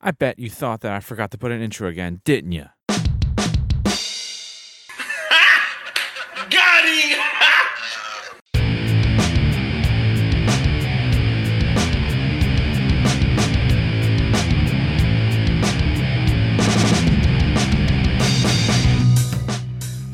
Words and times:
I 0.00 0.12
bet 0.12 0.38
you 0.38 0.48
thought 0.48 0.82
that 0.82 0.92
I 0.92 1.00
forgot 1.00 1.32
to 1.32 1.38
put 1.38 1.50
an 1.50 1.60
intro 1.60 1.88
again, 1.88 2.20
didn't 2.24 2.52
you? 2.52 2.66
Got 6.48 6.84
him! 6.84 7.18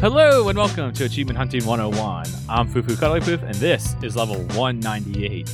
Hello 0.01 0.49
and 0.49 0.57
welcome 0.57 0.95
to 0.95 1.05
Achievement 1.05 1.37
Hunting 1.37 1.67
101. 1.67 2.25
I'm 2.49 2.73
Fufu 2.73 2.99
Cuddly 2.99 3.21
Poof, 3.21 3.43
and 3.43 3.55
this 3.57 3.97
is 4.03 4.17
level 4.17 4.37
198. 4.57 5.51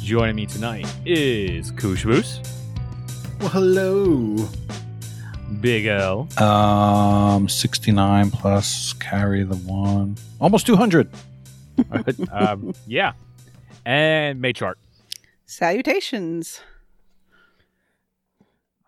Joining 0.00 0.36
me 0.36 0.46
tonight 0.46 0.86
is 1.04 1.70
Kushboos, 1.72 2.59
Well, 3.40 3.48
hello. 3.48 4.36
Big 5.60 5.86
L, 5.86 6.28
Um, 6.42 7.48
69 7.48 8.30
plus 8.30 8.92
carry 8.94 9.42
the 9.44 9.56
one. 9.56 10.16
Almost 10.40 10.66
200. 10.66 11.10
um, 12.30 12.74
yeah, 12.86 13.12
and 13.84 14.40
Matriarch. 14.42 14.74
Salutations. 15.46 16.60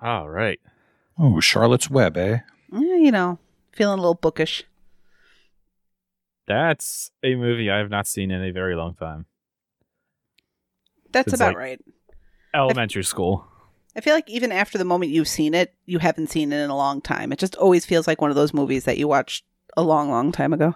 All 0.00 0.28
right. 0.28 0.60
Oh, 1.18 1.40
Charlotte's 1.40 1.90
Web, 1.90 2.16
eh? 2.16 2.38
Eh, 2.74 2.78
you 2.78 3.10
know, 3.10 3.38
feeling 3.72 3.98
a 3.98 4.02
little 4.02 4.14
bookish. 4.14 4.64
That's 6.46 7.10
a 7.22 7.34
movie 7.36 7.70
I 7.70 7.78
have 7.78 7.90
not 7.90 8.06
seen 8.06 8.30
in 8.30 8.42
a 8.42 8.50
very 8.50 8.74
long 8.76 8.94
time. 8.94 9.26
That's 11.12 11.28
It's 11.28 11.34
about 11.36 11.48
like- 11.48 11.56
right. 11.56 11.80
Elementary 12.54 13.04
school. 13.04 13.46
I 13.94 14.00
feel 14.00 14.14
like 14.14 14.28
even 14.28 14.52
after 14.52 14.78
the 14.78 14.84
moment 14.84 15.12
you've 15.12 15.28
seen 15.28 15.54
it, 15.54 15.74
you 15.84 15.98
haven't 15.98 16.30
seen 16.30 16.52
it 16.52 16.60
in 16.60 16.70
a 16.70 16.76
long 16.76 17.00
time. 17.00 17.32
It 17.32 17.38
just 17.38 17.56
always 17.56 17.84
feels 17.84 18.06
like 18.06 18.20
one 18.20 18.30
of 18.30 18.36
those 18.36 18.54
movies 18.54 18.84
that 18.84 18.96
you 18.96 19.06
watched 19.06 19.44
a 19.76 19.82
long, 19.82 20.10
long 20.10 20.32
time 20.32 20.52
ago. 20.52 20.74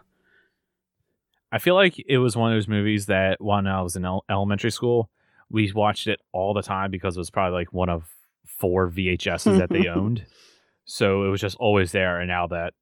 I 1.51 1.59
feel 1.59 1.75
like 1.75 2.03
it 2.07 2.19
was 2.19 2.37
one 2.37 2.53
of 2.53 2.57
those 2.57 2.69
movies 2.69 3.07
that 3.07 3.41
when 3.41 3.67
I 3.67 3.81
was 3.81 3.97
in 3.97 4.05
el- 4.05 4.25
elementary 4.29 4.71
school, 4.71 5.09
we 5.51 5.71
watched 5.73 6.07
it 6.07 6.21
all 6.33 6.53
the 6.53 6.63
time 6.63 6.91
because 6.91 7.17
it 7.17 7.21
was 7.21 7.31
probably 7.31 7.59
like 7.59 7.73
one 7.73 7.89
of 7.89 8.05
four 8.45 8.91
VHSs 8.91 9.59
that 9.59 9.71
they 9.71 9.87
owned. 9.89 10.27
So 10.85 11.25
it 11.25 11.29
was 11.29 11.41
just 11.41 11.57
always 11.57 11.93
there. 11.93 12.21
And 12.21 12.29
now 12.29 12.49
that 12.49 12.75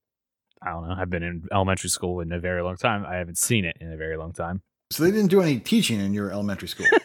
I 0.63 0.71
don't 0.71 0.89
know, 0.89 0.95
I've 0.99 1.11
been 1.11 1.23
in 1.23 1.47
elementary 1.53 1.91
school 1.91 2.21
in 2.21 2.33
a 2.33 2.41
very 2.41 2.63
long 2.63 2.77
time, 2.77 3.05
I 3.07 3.17
haven't 3.17 3.39
seen 3.39 3.65
it 3.65 3.77
in 3.81 3.93
a 3.93 3.97
very 3.97 4.17
long 4.17 4.33
time. 4.33 4.63
So 4.91 5.05
they 5.05 5.11
didn't 5.11 5.31
do 5.31 5.43
any 5.43 5.61
teaching 5.61 6.01
in 6.01 6.15
your 6.15 6.31
elementary 6.31 6.69
school. 6.69 6.87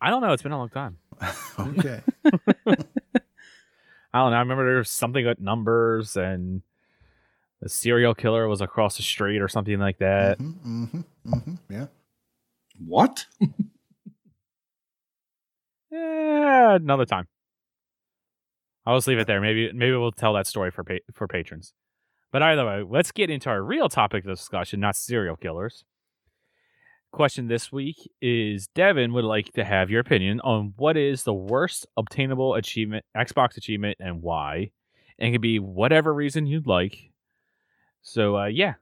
I 0.00 0.10
don't 0.10 0.20
know. 0.20 0.32
It's 0.32 0.42
been 0.42 0.52
a 0.52 0.58
long 0.58 0.68
time. 0.68 0.98
Okay. 1.60 2.00
I 2.24 4.20
don't 4.20 4.30
know. 4.30 4.36
I 4.36 4.40
remember 4.40 4.64
there 4.66 4.76
was 4.78 4.90
something 4.90 5.24
with 5.26 5.40
numbers 5.40 6.16
and 6.16 6.62
the 7.60 7.68
serial 7.68 8.14
killer 8.14 8.48
was 8.48 8.60
across 8.60 8.96
the 8.96 9.02
street 9.02 9.40
or 9.40 9.48
something 9.48 9.78
like 9.78 9.98
that. 9.98 10.38
hmm 10.38 10.84
hmm 10.84 11.00
hmm 11.28 11.54
Yeah. 11.70 11.86
What? 12.78 13.26
Yeah, 15.90 16.76
another 16.76 17.06
time. 17.06 17.26
I'll 18.84 18.96
just 18.96 19.08
leave 19.08 19.18
it 19.18 19.26
there. 19.26 19.40
Maybe 19.40 19.72
maybe 19.72 19.96
we'll 19.96 20.12
tell 20.12 20.34
that 20.34 20.46
story 20.46 20.70
for 20.70 20.84
pa- 20.84 20.98
for 21.12 21.26
patrons. 21.26 21.72
But 22.30 22.42
either 22.42 22.64
way, 22.66 22.84
let's 22.88 23.10
get 23.12 23.30
into 23.30 23.48
our 23.48 23.62
real 23.62 23.88
topic 23.88 24.24
of 24.24 24.30
discussion, 24.36 24.78
not 24.80 24.94
serial 24.96 25.36
killers. 25.36 25.84
Question 27.16 27.48
this 27.48 27.72
week 27.72 28.12
is 28.20 28.66
Devin 28.74 29.14
would 29.14 29.24
like 29.24 29.50
to 29.54 29.64
have 29.64 29.88
your 29.88 30.00
opinion 30.00 30.38
on 30.40 30.74
what 30.76 30.98
is 30.98 31.22
the 31.22 31.32
worst 31.32 31.86
obtainable 31.96 32.52
achievement 32.56 33.06
Xbox 33.16 33.56
achievement 33.56 33.96
and 33.98 34.20
why. 34.20 34.70
And 35.18 35.30
it 35.30 35.32
can 35.32 35.40
be 35.40 35.58
whatever 35.58 36.12
reason 36.12 36.46
you'd 36.46 36.66
like. 36.66 37.10
So 38.02 38.36
uh 38.36 38.48
yeah. 38.48 38.74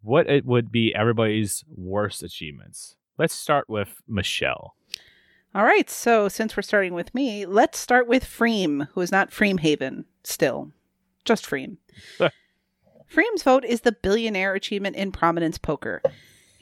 What 0.00 0.26
it 0.26 0.46
would 0.46 0.72
be 0.72 0.94
everybody's 0.94 1.62
worst 1.68 2.22
achievements. 2.22 2.96
Let's 3.18 3.34
start 3.34 3.68
with 3.68 4.00
Michelle. 4.08 4.74
All 5.54 5.64
right, 5.64 5.90
so 5.90 6.30
since 6.30 6.56
we're 6.56 6.62
starting 6.62 6.94
with 6.94 7.14
me, 7.14 7.44
let's 7.44 7.78
start 7.78 8.08
with 8.08 8.24
Freem, 8.24 8.88
who 8.94 9.02
is 9.02 9.12
not 9.12 9.32
Freemhaven 9.32 10.06
still, 10.22 10.72
just 11.26 11.44
Freem. 11.44 11.76
Freem's 13.06 13.42
vote 13.42 13.66
is 13.66 13.82
the 13.82 13.92
billionaire 13.92 14.54
achievement 14.54 14.96
in 14.96 15.12
prominence 15.12 15.58
poker. 15.58 16.00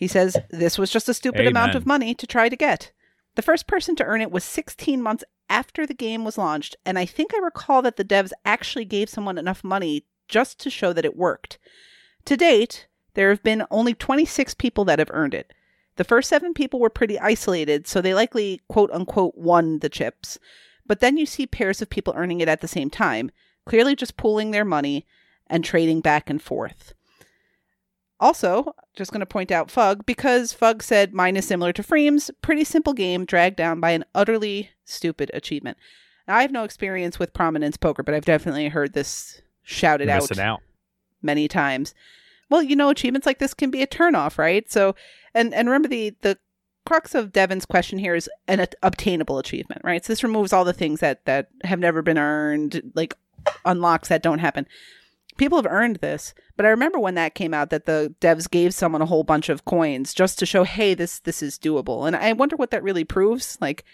He 0.03 0.09
says 0.09 0.37
this 0.51 0.79
was 0.79 0.91
just 0.91 1.09
a 1.09 1.15
stupid 1.15 1.47
amount 1.47 1.77
of 1.77 1.87
money 1.87 2.13
to 2.13 2.27
try 2.27 2.49
to 2.49 2.57
get. 2.57 2.91
The 3.37 3.41
first 3.41 3.69
person 3.69 3.95
to 3.95 4.05
earn 4.05 4.21
it 4.21 4.33
was 4.33 4.43
16 4.43 5.01
months 5.01 5.23
after 5.49 5.87
the 5.87 5.95
game 5.95 6.25
was 6.25 6.37
launched, 6.37 6.75
and 6.85 6.99
I 6.99 7.07
think 7.07 7.33
I 7.33 7.39
recall 7.39 7.83
that 7.83 7.97
the 7.97 8.05
devs 8.05 8.33
actually 8.45 8.85
gave 8.85 9.09
someone 9.09 9.39
enough 9.39 9.63
money 9.63 10.05
just 10.27 10.59
to 10.59 10.71
show 10.71 10.93
that 10.93 11.05
it 11.05 11.17
worked. 11.17 11.61
To 12.25 12.37
date, 12.37 12.89
there 13.15 13.31
have 13.31 13.45
been 13.45 13.65
only 13.71 13.95
26 13.95 14.55
people 14.55 14.85
that 14.87 14.99
have 14.99 15.11
earned 15.13 15.35
it. 15.35 15.53
The 15.95 16.03
first 16.03 16.29
seven 16.29 16.53
people 16.53 16.81
were 16.81 16.91
pretty 16.91 17.17
isolated, 17.21 17.87
so 17.87 18.01
they 18.01 18.13
likely 18.13 18.61
quote 18.67 18.91
unquote 18.91 19.37
won 19.37 19.79
the 19.79 19.89
chips. 19.89 20.37
But 20.85 20.99
then 20.99 21.17
you 21.17 21.27
see 21.27 21.47
pairs 21.47 21.81
of 21.81 21.91
people 21.91 22.15
earning 22.17 22.41
it 22.41 22.49
at 22.49 22.61
the 22.61 22.67
same 22.67 22.91
time, 22.91 23.31
clearly 23.67 23.95
just 23.95 24.17
pooling 24.17 24.51
their 24.51 24.65
money 24.65 25.07
and 25.47 25.65
trading 25.65 26.01
back 26.01 26.29
and 26.29 26.43
forth. 26.43 26.93
Also, 28.23 28.73
just 28.95 29.11
going 29.11 29.19
to 29.19 29.27
point 29.27 29.51
out 29.51 29.69
Fug 29.69 30.07
because 30.07 30.53
Fug 30.53 30.81
said 30.81 31.13
mine 31.13 31.37
is 31.37 31.45
similar 31.45 31.73
to 31.73 31.83
Freem's, 31.83 32.31
pretty 32.41 32.63
simple 32.63 32.93
game 32.93 33.25
dragged 33.25 33.57
down 33.57 33.81
by 33.81 33.91
an 33.91 34.05
utterly 34.15 34.71
stupid 34.85 35.29
achievement. 35.35 35.77
Now, 36.29 36.37
I 36.37 36.43
have 36.43 36.53
no 36.53 36.63
experience 36.63 37.19
with 37.19 37.35
prominence 37.35 37.77
poker, 37.77 38.05
but 38.05 38.15
I've 38.15 38.25
definitely 38.25 38.69
heard 38.69 38.93
this 38.93 39.43
shouted 39.65 40.09
out 40.09 40.39
out. 40.39 40.61
many 41.21 41.49
times. 41.49 41.95
Well, 42.49 42.63
you 42.63 42.77
know, 42.77 42.91
achievements 42.91 43.27
like 43.27 43.41
this 43.41 43.55
can 43.55 43.73
be 43.73 43.83
a 43.83 43.89
turnoff, 43.89 44.39
right? 44.39 44.71
So, 44.71 44.95
and 45.35 45.53
and 45.53 45.69
remember 45.69 45.89
the 45.89 46.15
the 46.21 46.39
crux 46.87 47.17
of 47.17 47.33
Devin's 47.33 47.67
question 47.67 47.99
here 47.99 48.15
is 48.15 48.31
an 48.47 48.61
at- 48.61 48.77
obtainable 48.85 49.39
achievement, 49.39 49.81
right? 49.83 50.05
So 50.05 50.13
this 50.13 50.23
removes 50.23 50.53
all 50.53 50.65
the 50.65 50.73
things 50.73 51.01
that 51.01 51.25
that 51.25 51.49
have 51.65 51.81
never 51.81 52.03
been 52.03 52.19
earned, 52.19 52.93
like 52.95 53.17
unlocks 53.65 54.09
that 54.11 54.23
don't 54.23 54.39
happen. 54.39 54.69
People 55.39 55.59
have 55.59 55.71
earned 55.71 55.97
this, 55.97 56.35
but 56.57 56.67
I 56.67 56.71
remember 56.71 56.99
when 56.99 57.15
that 57.15 57.35
came 57.35 57.55
out 57.55 57.71
that 57.71 57.87
the 57.87 58.15
devs 58.21 58.51
gave 58.51 58.75
someone 58.75 59.03
a 59.03 59.07
whole 59.07 59.25
bunch 59.25 59.49
of 59.49 59.65
coins 59.65 60.13
just 60.13 60.39
to 60.39 60.47
show, 60.47 60.65
hey, 60.65 60.95
this 60.95 61.21
this 61.21 61.43
is 61.43 61.59
doable. 61.59 62.07
And 62.07 62.15
I 62.15 62.33
wonder 62.35 62.57
what 62.57 62.71
that 62.71 62.83
really 62.83 63.05
proves. 63.05 63.57
Like, 63.61 63.85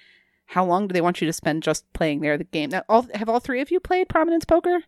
how 0.47 0.65
long 0.65 0.89
do 0.89 0.93
they 0.93 1.01
want 1.01 1.21
you 1.21 1.27
to 1.27 1.33
spend 1.33 1.63
just 1.63 1.91
playing 1.93 2.21
there 2.21 2.37
the 2.37 2.45
game? 2.45 2.71
Now, 2.71 2.83
all 2.89 3.07
have 3.15 3.29
all 3.29 3.41
three 3.41 3.61
of 3.61 3.71
you 3.71 3.81
played 3.81 4.09
Prominence 4.09 4.45
Poker? 4.45 4.81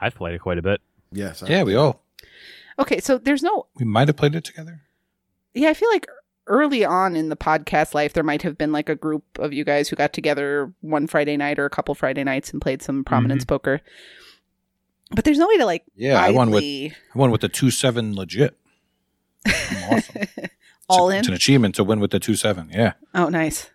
I've 0.00 0.14
played 0.14 0.34
it 0.34 0.40
quite 0.40 0.58
a 0.58 0.62
bit. 0.62 0.80
Yes. 1.12 1.42
I- 1.42 1.48
Yeah, 1.48 1.62
we 1.64 1.74
all. 1.74 2.02
Okay, 2.78 3.00
so 3.00 3.18
there's 3.18 3.42
no 3.42 3.66
We 3.76 3.84
might 3.84 4.08
have 4.08 4.16
played 4.16 4.34
it 4.34 4.44
together. 4.44 4.80
yeah, 5.52 5.68
I 5.68 5.74
feel 5.74 5.90
like 5.90 6.06
early 6.46 6.84
on 6.84 7.14
in 7.16 7.28
the 7.28 7.36
podcast 7.36 7.94
life, 7.94 8.12
there 8.12 8.24
might 8.24 8.42
have 8.42 8.56
been 8.56 8.72
like 8.72 8.88
a 8.88 8.94
group 8.94 9.24
of 9.38 9.52
you 9.52 9.64
guys 9.64 9.88
who 9.88 9.96
got 9.96 10.12
together 10.12 10.72
one 10.80 11.06
Friday 11.06 11.36
night 11.36 11.58
or 11.58 11.66
a 11.66 11.70
couple 11.70 11.94
Friday 11.94 12.24
nights 12.24 12.50
and 12.50 12.62
played 12.62 12.80
some 12.82 13.04
prominence 13.04 13.44
mm-hmm. 13.44 13.54
poker. 13.54 13.80
But 15.10 15.24
there's 15.24 15.38
no 15.38 15.48
way 15.48 15.58
to 15.58 15.66
like 15.66 15.84
Yeah, 15.96 16.20
I 16.20 16.30
won 16.30 16.50
with 16.50 16.64
I 16.64 16.92
won 17.14 17.30
with 17.30 17.40
the 17.40 17.48
two 17.48 17.70
seven 17.70 18.14
legit. 18.14 18.56
I'm 19.46 19.94
awesome. 19.94 20.22
all 20.88 21.08
it's, 21.08 21.14
in. 21.14 21.18
It's 21.20 21.28
an 21.28 21.34
achievement 21.34 21.74
to 21.76 21.84
win 21.84 22.00
with 22.00 22.10
the 22.10 22.20
two 22.20 22.36
seven. 22.36 22.70
Yeah. 22.72 22.94
Oh, 23.14 23.28
nice. 23.28 23.70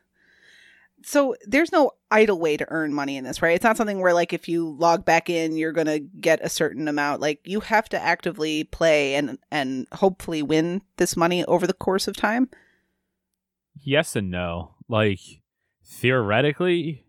So 1.04 1.36
there's 1.46 1.72
no 1.72 1.92
idle 2.10 2.40
way 2.40 2.58
to 2.58 2.66
earn 2.70 2.92
money 2.92 3.16
in 3.16 3.24
this, 3.24 3.42
right? 3.42 3.54
It's 3.54 3.64
not 3.64 3.78
something 3.78 4.02
where 4.02 4.14
like 4.14 4.34
if 4.34 4.50
you 4.50 4.76
log 4.80 5.06
back 5.06 5.30
in, 5.30 5.56
you're 5.56 5.72
gonna 5.72 6.00
get 6.00 6.40
a 6.44 6.50
certain 6.50 6.88
amount. 6.88 7.22
Like 7.22 7.42
you 7.46 7.60
have 7.60 7.88
to 7.90 8.02
actively 8.02 8.64
play 8.64 9.14
and 9.16 9.38
and 9.52 9.88
hopefully 9.94 10.42
win 10.42 10.82
this 10.98 11.16
money 11.16 11.46
over 11.46 11.68
the 11.68 11.74
course 11.74 12.08
of 12.08 12.16
time. 12.16 12.50
Yes 13.80 14.16
and 14.16 14.32
no. 14.32 14.76
Like 14.88 15.20
theoretically, 15.86 17.05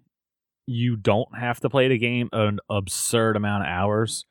you 0.66 0.96
don't 0.96 1.38
have 1.38 1.60
to 1.60 1.70
play 1.70 1.88
the 1.88 1.98
game 1.98 2.28
an 2.32 2.58
absurd 2.68 3.36
amount 3.36 3.62
of 3.62 3.68
hours, 3.68 4.26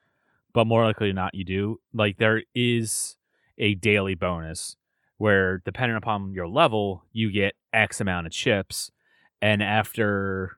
but 0.54 0.68
more 0.68 0.84
likely 0.84 1.08
than 1.08 1.16
not, 1.16 1.34
you 1.34 1.46
do. 1.46 1.80
Like 1.94 2.18
there 2.18 2.44
is 2.54 3.18
a 3.58 3.76
daily 3.76 4.16
bonus 4.16 4.76
where, 5.18 5.60
depending 5.60 5.96
upon 5.96 6.34
your 6.34 6.48
level, 6.48 7.06
you 7.14 7.32
get 7.32 7.56
X 7.72 8.02
amount 8.02 8.28
of 8.28 8.34
chips, 8.34 8.92
and 9.42 9.64
after, 9.64 10.58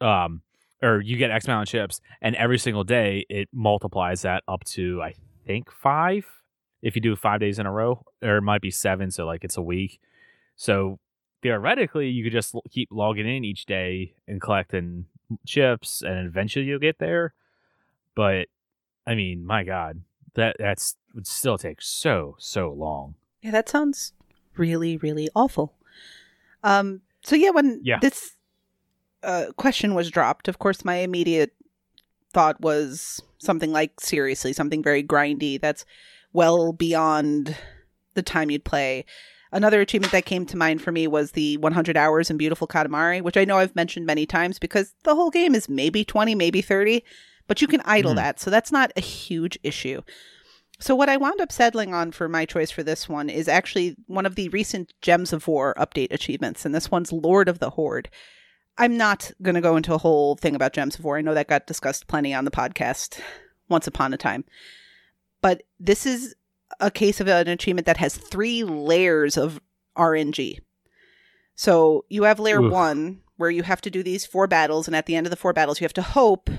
um, 0.00 0.42
or 0.82 1.00
you 1.00 1.16
get 1.18 1.30
X 1.30 1.46
amount 1.46 1.68
of 1.68 1.72
chips, 1.72 2.00
and 2.22 2.34
every 2.36 2.58
single 2.58 2.84
day 2.84 3.26
it 3.28 3.48
multiplies 3.52 4.22
that 4.22 4.42
up 4.48 4.64
to 4.64 5.02
I 5.02 5.14
think 5.46 5.70
five. 5.70 6.26
If 6.82 6.94
you 6.94 7.02
do 7.02 7.16
five 7.16 7.40
days 7.40 7.58
in 7.58 7.66
a 7.66 7.72
row, 7.72 8.04
or 8.22 8.36
it 8.36 8.42
might 8.42 8.60
be 8.60 8.70
seven, 8.70 9.10
so 9.10 9.26
like 9.26 9.44
it's 9.44 9.56
a 9.56 9.62
week. 9.62 10.00
So 10.56 10.98
theoretically, 11.42 12.08
you 12.08 12.24
could 12.24 12.32
just 12.32 12.54
keep 12.70 12.88
logging 12.90 13.28
in 13.28 13.44
each 13.44 13.66
day 13.66 14.14
and 14.26 14.40
collecting 14.40 15.06
chips, 15.46 16.02
and 16.02 16.26
eventually 16.26 16.64
you'll 16.64 16.78
get 16.78 16.98
there. 16.98 17.34
But 18.14 18.48
I 19.06 19.14
mean, 19.14 19.44
my 19.44 19.64
God, 19.64 20.02
that 20.34 20.56
that's 20.58 20.96
would 21.14 21.26
still 21.26 21.58
take 21.58 21.80
so 21.80 22.36
so 22.38 22.72
long. 22.72 23.14
Yeah, 23.42 23.50
that 23.52 23.68
sounds 23.68 24.12
really, 24.56 24.96
really 24.96 25.28
awful. 25.34 25.74
Um, 26.62 27.02
so 27.22 27.36
yeah, 27.36 27.50
when 27.50 27.80
Yeah. 27.84 27.98
this 28.00 28.32
uh, 29.22 29.46
question 29.56 29.94
was 29.94 30.10
dropped, 30.10 30.48
of 30.48 30.58
course, 30.58 30.84
my 30.84 30.96
immediate 30.96 31.52
thought 32.32 32.60
was 32.60 33.22
something 33.38 33.72
like 33.72 34.00
seriously, 34.00 34.52
something 34.52 34.82
very 34.82 35.02
grindy 35.02 35.60
that's 35.60 35.84
well 36.32 36.72
beyond 36.72 37.56
the 38.14 38.22
time 38.22 38.50
you'd 38.50 38.64
play. 38.64 39.04
Another 39.52 39.80
achievement 39.80 40.12
that 40.12 40.26
came 40.26 40.44
to 40.46 40.56
mind 40.56 40.82
for 40.82 40.90
me 40.92 41.06
was 41.06 41.32
the 41.32 41.56
100 41.58 41.96
hours 41.96 42.30
in 42.30 42.36
Beautiful 42.36 42.66
Katamari, 42.66 43.22
which 43.22 43.36
I 43.36 43.44
know 43.44 43.58
I've 43.58 43.76
mentioned 43.76 44.04
many 44.06 44.26
times 44.26 44.58
because 44.58 44.92
the 45.04 45.14
whole 45.14 45.30
game 45.30 45.54
is 45.54 45.68
maybe 45.68 46.04
20, 46.04 46.34
maybe 46.34 46.60
30, 46.60 47.04
but 47.46 47.62
you 47.62 47.68
can 47.68 47.80
idle 47.84 48.12
Hmm. 48.12 48.16
that. 48.16 48.40
So 48.40 48.50
that's 48.50 48.72
not 48.72 48.92
a 48.96 49.00
huge 49.00 49.58
issue. 49.62 50.02
So 50.78 50.94
what 50.94 51.08
I 51.08 51.16
wound 51.16 51.40
up 51.40 51.52
settling 51.52 51.94
on 51.94 52.12
for 52.12 52.28
my 52.28 52.44
choice 52.44 52.70
for 52.70 52.82
this 52.82 53.08
one 53.08 53.30
is 53.30 53.48
actually 53.48 53.96
one 54.06 54.26
of 54.26 54.34
the 54.34 54.48
recent 54.50 54.92
Gems 55.00 55.32
of 55.32 55.46
War 55.48 55.74
update 55.78 56.12
achievements, 56.12 56.66
and 56.66 56.74
this 56.74 56.90
one's 56.90 57.12
Lord 57.12 57.48
of 57.48 57.60
the 57.60 57.70
Horde. 57.70 58.10
I'm 58.76 58.98
not 58.98 59.30
going 59.40 59.54
to 59.54 59.62
go 59.62 59.76
into 59.76 59.94
a 59.94 59.98
whole 59.98 60.36
thing 60.36 60.54
about 60.54 60.74
Gems 60.74 60.98
of 60.98 61.04
War. 61.04 61.16
I 61.16 61.22
know 61.22 61.32
that 61.32 61.48
got 61.48 61.66
discussed 61.66 62.08
plenty 62.08 62.34
on 62.34 62.44
the 62.44 62.50
podcast 62.50 63.20
once 63.70 63.86
upon 63.86 64.12
a 64.12 64.18
time. 64.18 64.44
But 65.40 65.62
this 65.80 66.04
is 66.04 66.34
a 66.80 66.90
case 66.90 67.20
of 67.20 67.28
an 67.28 67.48
achievement 67.48 67.86
that 67.86 67.96
has 67.96 68.16
three 68.16 68.64
layers 68.64 69.36
of 69.36 69.60
RNG. 69.96 70.58
So 71.54 72.04
you 72.08 72.24
have 72.24 72.38
layer 72.38 72.62
Oof. 72.62 72.72
one, 72.72 73.22
where 73.36 73.50
you 73.50 73.62
have 73.62 73.80
to 73.82 73.90
do 73.90 74.02
these 74.02 74.26
four 74.26 74.46
battles, 74.46 74.86
and 74.86 74.96
at 74.96 75.06
the 75.06 75.16
end 75.16 75.26
of 75.26 75.30
the 75.30 75.36
four 75.36 75.52
battles, 75.52 75.80
you 75.80 75.84
have 75.84 75.92
to 75.94 76.02
hope 76.02 76.50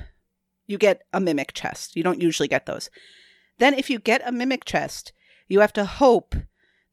you 0.65 0.77
get 0.77 1.03
a 1.13 1.19
mimic 1.19 1.53
chest. 1.53 1.95
You 1.95 2.03
don't 2.03 2.21
usually 2.21 2.47
get 2.47 2.65
those. 2.65 2.89
Then, 3.59 3.73
if 3.73 3.89
you 3.89 3.99
get 3.99 4.27
a 4.27 4.31
mimic 4.31 4.65
chest, 4.65 5.13
you 5.47 5.59
have 5.61 5.73
to 5.73 5.85
hope 5.85 6.35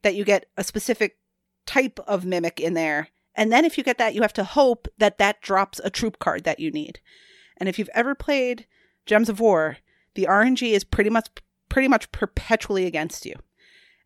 that 0.01 0.15
you 0.15 0.23
get 0.23 0.45
a 0.57 0.63
specific 0.63 1.17
type 1.65 1.99
of 2.07 2.25
mimic 2.25 2.59
in 2.59 2.73
there. 2.73 3.09
And 3.35 3.51
then, 3.51 3.65
if 3.65 3.77
you 3.77 3.83
get 3.83 3.97
that, 3.97 4.15
you 4.15 4.21
have 4.21 4.33
to 4.33 4.43
hope 4.43 4.87
that 4.97 5.17
that 5.17 5.41
drops 5.41 5.81
a 5.83 5.89
troop 5.89 6.19
card 6.19 6.43
that 6.43 6.59
you 6.59 6.71
need. 6.71 6.99
And 7.57 7.69
if 7.69 7.77
you've 7.77 7.89
ever 7.93 8.15
played 8.15 8.65
Gems 9.05 9.29
of 9.29 9.39
War, 9.39 9.77
the 10.15 10.27
RNG 10.29 10.71
is 10.71 10.83
pretty 10.83 11.09
much 11.09 11.27
pretty 11.75 11.87
much 11.89 12.09
perpetually 12.13 12.85
against 12.85 13.25
you. 13.25 13.35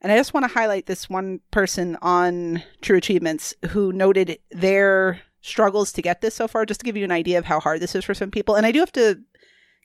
And 0.02 0.12
I 0.12 0.18
just 0.18 0.34
want 0.34 0.44
to 0.44 0.52
highlight 0.52 0.88
this 0.88 1.08
one 1.08 1.40
person 1.52 2.00
on 2.02 2.64
True 2.82 2.98
Achievements 2.98 3.54
who 3.70 3.94
noted 3.94 4.40
their 4.50 5.22
struggles 5.42 5.92
to 5.92 6.02
get 6.02 6.20
this 6.20 6.34
so 6.34 6.48
far, 6.48 6.66
just 6.66 6.80
to 6.80 6.84
give 6.84 6.98
you 6.98 7.04
an 7.04 7.12
idea 7.12 7.38
of 7.38 7.46
how 7.46 7.60
hard 7.60 7.80
this 7.80 7.94
is 7.94 8.04
for 8.04 8.16
some 8.16 8.32
people. 8.32 8.56
And 8.56 8.66
I 8.66 8.72
do 8.72 8.80
have 8.80 8.92
to 8.94 9.20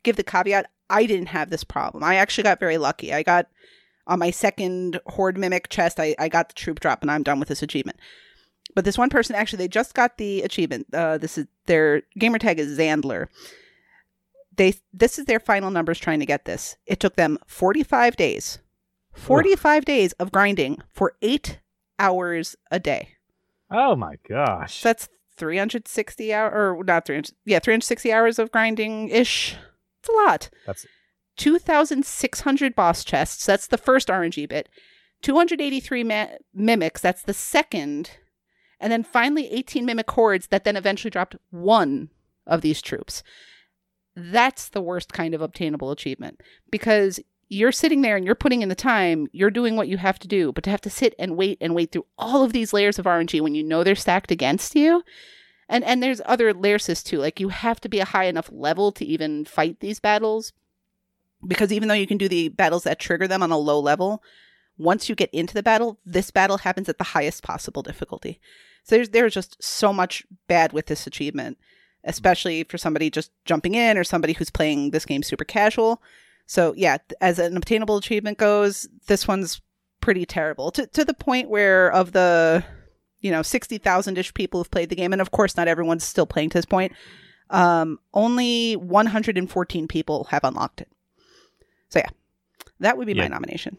give 0.03 0.17
the 0.17 0.23
caveat 0.23 0.71
I 0.89 1.05
didn't 1.05 1.27
have 1.27 1.51
this 1.51 1.63
problem. 1.63 2.03
I 2.03 2.15
actually 2.15 2.45
got 2.45 2.59
very 2.59 2.79
lucky. 2.79 3.13
I 3.13 3.23
got 3.23 3.49
on 4.07 4.19
my 4.19 4.31
second 4.31 4.99
Horde 5.09 5.37
Mimic 5.37 5.69
chest, 5.69 6.01
I, 6.01 6.17
I 6.19 6.31
got 6.31 6.49
the 6.49 6.55
troop 6.55 6.81
drop 6.81 7.03
and 7.03 7.11
I'm 7.11 7.23
done 7.23 7.39
with 7.39 7.51
this 7.51 7.63
achievement. 7.63 7.99
But 8.75 8.87
this 8.87 8.97
one 8.97 9.11
person 9.11 9.37
actually, 9.37 9.59
they 9.59 9.69
just 9.69 9.93
got 9.93 10.17
the 10.17 10.41
achievement. 10.41 10.87
Uh, 10.91 11.19
this 11.19 11.37
is 11.37 11.49
their 11.67 12.01
gamer 12.19 12.39
tag 12.39 12.59
is 12.59 12.79
Zandler. 12.79 13.29
They 14.57 14.75
this 14.93 15.19
is 15.19 15.25
their 15.25 15.41
final 15.41 15.71
numbers 15.71 15.99
trying 15.99 16.21
to 16.21 16.27
get 16.27 16.45
this. 16.45 16.77
It 16.87 17.01
took 17.01 17.17
them 17.17 17.39
45 17.47 18.17
days. 18.17 18.59
45 19.13 19.85
days 19.85 20.13
of 20.15 20.33
grinding 20.33 20.83
for 20.93 21.15
8 21.23 21.61
hours 21.99 22.57
a 22.71 22.81
day. 22.81 23.11
Oh 23.71 23.95
my 23.95 24.17
gosh. 24.29 24.81
So 24.81 24.89
that's 24.89 25.09
360 25.37 26.33
hour 26.33 26.77
or 26.77 26.85
not 26.85 27.07
300 27.07 27.33
yeah, 27.45 27.59
360 27.59 28.13
hours 28.13 28.39
of 28.39 28.53
grinding 28.53 29.09
ish. 29.09 29.57
It's 30.01 30.09
a 30.09 30.13
lot. 30.13 30.51
That's 30.67 30.87
2,600 31.37 32.75
boss 32.75 33.05
chests. 33.05 33.47
That's 33.47 33.67
the 33.67 33.79
first 33.79 34.09
RNG 34.09 34.49
bit. 34.49 34.69
283 35.23 36.05
ma- 36.05 36.27
mimics. 36.53 37.01
That's 37.01 37.23
the 37.23 37.35
second. 37.35 38.11
And 38.79 38.93
then 38.93 39.03
finally 39.03 39.51
18 39.51 39.85
mimic 39.85 40.11
hordes 40.11 40.49
that 40.49 40.65
then 40.65 40.77
eventually 40.77 41.11
dropped 41.11 41.37
one 41.51 42.11
of 42.47 42.61
these 42.61 42.83
troops. 42.83 43.23
That's 44.17 44.69
the 44.69 44.81
worst 44.81 45.13
kind 45.13 45.35
of 45.35 45.41
obtainable 45.41 45.91
achievement 45.91 46.41
because 46.71 47.21
you're 47.49 47.73
sitting 47.73 48.03
there 48.03 48.17
and 48.17 48.25
you're 48.25 48.35
putting 48.35 48.63
in 48.63 48.69
the 48.69 48.75
time, 48.75 49.27
you're 49.33 49.51
doing 49.51 49.77
what 49.77 49.89
you 49.89 49.97
have 49.97 50.19
to 50.21 50.29
do, 50.29 50.53
but 50.53 50.65
to 50.65 50.71
have 50.71 50.81
to 50.83 50.91
sit 50.91 51.15
and 51.19 51.37
wait 51.37 51.59
and 51.61 51.75
wait 51.75 51.93
through 51.93 52.07
all 52.19 52.43
of 52.43 52.53
these 52.53 52.73
layers 52.73 52.99
of 52.99 53.07
RNG 53.07 53.41
when 53.41 53.55
you 53.55 53.63
know 53.63 53.85
they're 53.85 53.95
stacked 53.95 54.31
against 54.31 54.75
you. 54.75 55.03
And 55.69 55.83
and 55.85 56.03
there's 56.03 56.21
other 56.27 56.53
layer 56.53 56.79
sys 56.79 57.05
too. 57.05 57.19
Like 57.19 57.41
you 57.41 57.49
have 57.49 57.81
to 57.81 57.89
be 57.89 58.01
a 58.01 58.05
high 58.05 58.25
enough 58.25 58.51
level 58.53 58.93
to 58.93 59.05
even 59.05 59.45
fight 59.45 59.81
these 59.81 60.01
battles 60.01 60.53
because 61.47 61.73
even 61.73 61.89
though 61.89 61.95
you 61.95 62.07
can 62.07 62.19
do 62.19 62.29
the 62.29 62.49
battles 62.49 62.85
that 62.85 62.99
trigger 62.99 63.29
them 63.29 63.43
on 63.43 63.51
a 63.51 63.59
low 63.59 63.81
level, 63.81 64.23
once 64.77 65.09
you 65.09 65.15
get 65.15 65.31
into 65.33 65.55
the 65.55 65.63
battle, 65.63 65.99
this 66.05 66.31
battle 66.31 66.59
happens 66.59 66.89
at 66.89 66.99
the 66.99 67.05
highest 67.05 67.43
possible 67.43 67.83
difficulty. 67.83 68.41
So 68.83 68.97
there's 68.97 69.11
there's 69.11 69.35
just 69.35 69.63
so 69.63 69.93
much 69.93 70.25
bad 70.49 70.73
with 70.73 70.87
this 70.87 71.07
achievement, 71.07 71.59
especially 72.05 72.65
for 72.65 72.79
somebody 72.79 73.11
just 73.11 73.31
jumping 73.45 73.75
in 73.75 73.99
or 73.99 74.05
somebody 74.05 74.33
who's 74.33 74.51
playing 74.51 74.91
this 74.91 75.05
game 75.05 75.23
super 75.23 75.45
casual. 75.45 76.03
So 76.47 76.75
yeah, 76.77 76.99
as 77.21 77.39
an 77.39 77.57
obtainable 77.57 77.97
achievement 77.97 78.39
goes, 78.39 78.89
this 79.07 79.27
one's 79.27 79.61
pretty 80.01 80.27
terrible 80.27 80.71
to 80.71 80.87
to 80.89 81.05
the 81.05 81.15
point 81.15 81.49
where 81.49 81.91
of 81.91 82.13
the 82.13 82.63
you 83.21 83.31
know 83.31 83.43
sixty 83.43 83.79
thousand 83.79 84.19
ish 84.19 84.35
people 84.35 84.61
who've 84.61 84.71
played 84.71 84.91
the 84.91 84.97
game, 84.97 85.13
and 85.13 85.23
of 85.23 85.31
course 85.31 85.57
not 85.57 85.69
everyone's 85.69 86.05
still 86.05 86.27
playing 86.27 86.51
to 86.51 86.59
this 86.59 86.67
point. 86.67 86.93
Um, 87.51 87.99
only 88.13 88.75
one 88.75 89.07
hundred 89.07 89.39
and 89.39 89.51
fourteen 89.51 89.89
people 89.89 90.25
have 90.25 90.45
unlocked 90.45 90.83
it. 90.83 90.89
So 91.89 92.01
yeah, 92.01 92.11
that 92.81 92.99
would 92.99 93.07
be 93.07 93.15
my 93.15 93.29
nomination. 93.29 93.79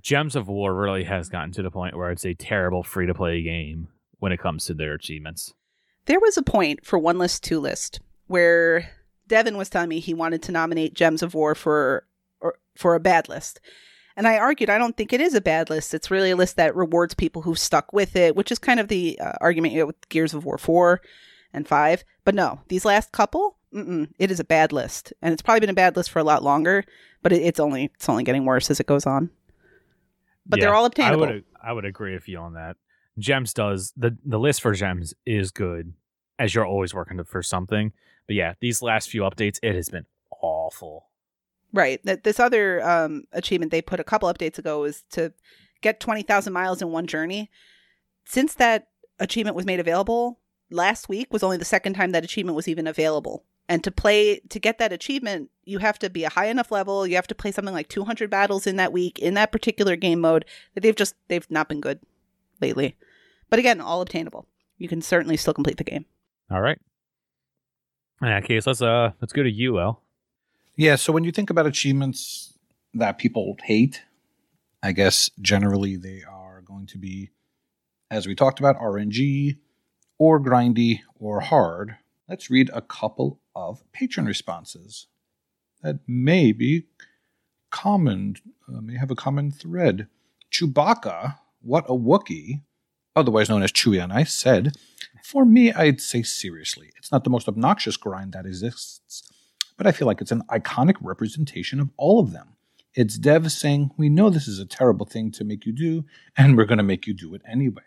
Gems 0.00 0.36
of 0.36 0.48
War 0.48 0.74
really 0.74 1.04
has 1.04 1.28
gotten 1.28 1.52
to 1.52 1.62
the 1.62 1.70
point 1.70 1.96
where 1.96 2.10
it's 2.10 2.26
a 2.26 2.34
terrible 2.34 2.82
free 2.82 3.06
to 3.06 3.14
play 3.14 3.42
game 3.42 3.88
when 4.18 4.32
it 4.32 4.38
comes 4.38 4.66
to 4.66 4.74
their 4.74 4.94
achievements. 4.94 5.54
There 6.06 6.20
was 6.20 6.36
a 6.36 6.42
point 6.42 6.84
for 6.84 6.98
one 6.98 7.18
list, 7.18 7.42
two 7.44 7.60
list 7.60 8.00
where 8.26 8.88
Devin 9.26 9.56
was 9.56 9.68
telling 9.68 9.88
me 9.88 10.00
he 10.00 10.14
wanted 10.14 10.42
to 10.44 10.52
nominate 10.52 10.94
Gems 10.94 11.22
of 11.22 11.34
War 11.34 11.54
for 11.54 12.06
or, 12.40 12.54
for 12.76 12.94
a 12.94 13.00
bad 13.00 13.28
list. 13.28 13.60
And 14.16 14.26
I 14.26 14.38
argued 14.38 14.70
I 14.70 14.78
don't 14.78 14.96
think 14.96 15.12
it 15.12 15.20
is 15.20 15.34
a 15.34 15.40
bad 15.40 15.68
list. 15.68 15.92
It's 15.92 16.10
really 16.10 16.30
a 16.30 16.36
list 16.36 16.56
that 16.56 16.74
rewards 16.74 17.14
people 17.14 17.42
who've 17.42 17.58
stuck 17.58 17.92
with 17.92 18.16
it, 18.16 18.34
which 18.34 18.50
is 18.50 18.58
kind 18.58 18.80
of 18.80 18.88
the 18.88 19.18
uh, 19.20 19.32
argument 19.40 19.74
you 19.74 19.80
get 19.80 19.86
with 19.86 20.08
Gears 20.08 20.32
of 20.32 20.44
War 20.44 20.56
4 20.58 21.00
and 21.52 21.68
5. 21.68 22.04
But 22.24 22.34
no, 22.34 22.60
these 22.68 22.84
last 22.84 23.12
couple, 23.12 23.58
it 23.72 24.30
is 24.30 24.40
a 24.40 24.44
bad 24.44 24.72
list. 24.72 25.12
And 25.20 25.32
it's 25.32 25.42
probably 25.42 25.60
been 25.60 25.70
a 25.70 25.74
bad 25.74 25.96
list 25.96 26.10
for 26.10 26.18
a 26.18 26.24
lot 26.24 26.42
longer, 26.42 26.84
but 27.22 27.32
it, 27.32 27.42
it's 27.42 27.60
only 27.60 27.90
it's 27.94 28.08
only 28.08 28.24
getting 28.24 28.44
worse 28.46 28.70
as 28.70 28.80
it 28.80 28.86
goes 28.86 29.04
on. 29.06 29.30
But 30.46 30.60
they're 30.60 30.70
Yeah, 30.70 30.76
all 30.76 30.84
I 30.84 30.86
obtainable. 30.86 31.26
would 31.26 31.44
I 31.62 31.72
would 31.72 31.84
agree 31.84 32.14
with 32.14 32.28
you 32.28 32.38
on 32.38 32.54
that. 32.54 32.76
Gems 33.18 33.54
does 33.54 33.92
the 33.96 34.16
the 34.24 34.38
list 34.38 34.60
for 34.60 34.72
gems 34.74 35.14
is 35.24 35.50
good 35.50 35.94
as 36.38 36.54
you're 36.54 36.66
always 36.66 36.92
working 36.92 37.22
for 37.24 37.42
something. 37.42 37.92
But 38.26 38.36
yeah, 38.36 38.54
these 38.60 38.82
last 38.82 39.08
few 39.08 39.22
updates, 39.22 39.58
it 39.62 39.74
has 39.74 39.88
been 39.88 40.06
awful. 40.42 41.06
Right. 41.72 42.00
This 42.04 42.40
other 42.40 42.86
um, 42.86 43.24
achievement 43.32 43.70
they 43.70 43.82
put 43.82 44.00
a 44.00 44.04
couple 44.04 44.32
updates 44.32 44.58
ago 44.58 44.80
was 44.80 45.02
to 45.10 45.32
get 45.80 46.00
twenty 46.00 46.22
thousand 46.22 46.52
miles 46.52 46.82
in 46.82 46.90
one 46.90 47.06
journey. 47.06 47.50
Since 48.24 48.54
that 48.54 48.88
achievement 49.18 49.56
was 49.56 49.66
made 49.66 49.80
available 49.80 50.40
last 50.70 51.08
week, 51.08 51.32
was 51.32 51.42
only 51.42 51.56
the 51.56 51.64
second 51.64 51.94
time 51.94 52.10
that 52.10 52.24
achievement 52.24 52.56
was 52.56 52.68
even 52.68 52.86
available. 52.86 53.44
And 53.68 53.82
to 53.84 53.90
play 53.90 54.40
to 54.48 54.60
get 54.60 54.78
that 54.78 54.92
achievement, 54.92 55.50
you 55.64 55.78
have 55.78 55.98
to 56.00 56.10
be 56.10 56.24
a 56.24 56.30
high 56.30 56.46
enough 56.46 56.70
level. 56.70 57.06
You 57.06 57.16
have 57.16 57.26
to 57.28 57.34
play 57.34 57.50
something 57.50 57.74
like 57.74 57.88
two 57.88 58.04
hundred 58.04 58.30
battles 58.30 58.66
in 58.66 58.76
that 58.76 58.92
week 58.92 59.18
in 59.18 59.34
that 59.34 59.52
particular 59.52 59.96
game 59.96 60.20
mode. 60.20 60.44
That 60.74 60.82
they've 60.82 60.94
just 60.94 61.14
they've 61.28 61.50
not 61.50 61.68
been 61.68 61.80
good 61.80 62.00
lately. 62.60 62.96
But 63.50 63.58
again, 63.58 63.80
all 63.80 64.00
obtainable. 64.00 64.46
You 64.78 64.88
can 64.88 65.00
certainly 65.00 65.36
still 65.36 65.54
complete 65.54 65.76
the 65.76 65.84
game. 65.84 66.04
All 66.50 66.60
right. 66.60 66.78
In 68.22 68.28
that 68.28 68.44
case, 68.44 68.66
let's 68.66 68.82
uh 68.82 69.12
let's 69.20 69.32
go 69.32 69.42
to 69.42 69.50
you, 69.50 69.78
El. 69.78 70.02
Yeah, 70.76 70.96
so 70.96 71.12
when 71.12 71.24
you 71.24 71.32
think 71.32 71.50
about 71.50 71.66
achievements 71.66 72.54
that 72.94 73.18
people 73.18 73.56
hate, 73.62 74.02
I 74.82 74.92
guess 74.92 75.30
generally 75.40 75.96
they 75.96 76.22
are 76.22 76.60
going 76.60 76.86
to 76.88 76.98
be, 76.98 77.30
as 78.10 78.26
we 78.26 78.34
talked 78.34 78.58
about, 78.58 78.78
RNG 78.78 79.56
or 80.18 80.38
grindy 80.40 81.00
or 81.18 81.40
hard. 81.40 81.96
Let's 82.28 82.50
read 82.50 82.70
a 82.72 82.82
couple 82.82 83.40
of 83.54 83.82
patron 83.92 84.26
responses 84.26 85.06
that 85.82 86.00
may 86.06 86.52
be 86.52 86.86
common, 87.70 88.36
uh, 88.68 88.80
may 88.80 88.96
have 88.96 89.10
a 89.10 89.16
common 89.16 89.50
thread. 89.50 90.08
Chewbacca, 90.52 91.38
what 91.62 91.84
a 91.88 91.94
Wookie, 91.94 92.62
otherwise 93.16 93.48
known 93.48 93.62
as 93.64 93.72
Chewy 93.72 94.00
on 94.02 94.12
Ice, 94.12 94.32
said, 94.32 94.76
For 95.24 95.44
me, 95.44 95.72
I'd 95.72 96.00
say 96.00 96.22
seriously, 96.22 96.92
it's 96.96 97.10
not 97.10 97.24
the 97.24 97.30
most 97.30 97.48
obnoxious 97.48 97.96
grind 97.96 98.32
that 98.34 98.46
exists 98.46 99.22
but 99.76 99.86
I 99.86 99.92
feel 99.92 100.06
like 100.06 100.20
it's 100.20 100.32
an 100.32 100.42
iconic 100.50 100.96
representation 101.00 101.80
of 101.80 101.90
all 101.96 102.18
of 102.20 102.32
them. 102.32 102.56
It's 102.94 103.18
devs 103.18 103.50
saying, 103.50 103.90
We 103.98 104.08
know 104.08 104.30
this 104.30 104.48
is 104.48 104.58
a 104.58 104.64
terrible 104.66 105.06
thing 105.06 105.30
to 105.32 105.44
make 105.44 105.66
you 105.66 105.72
do, 105.72 106.04
and 106.36 106.56
we're 106.56 106.64
going 106.64 106.78
to 106.78 106.84
make 106.84 107.06
you 107.06 107.14
do 107.14 107.34
it 107.34 107.42
anyway. 107.50 107.82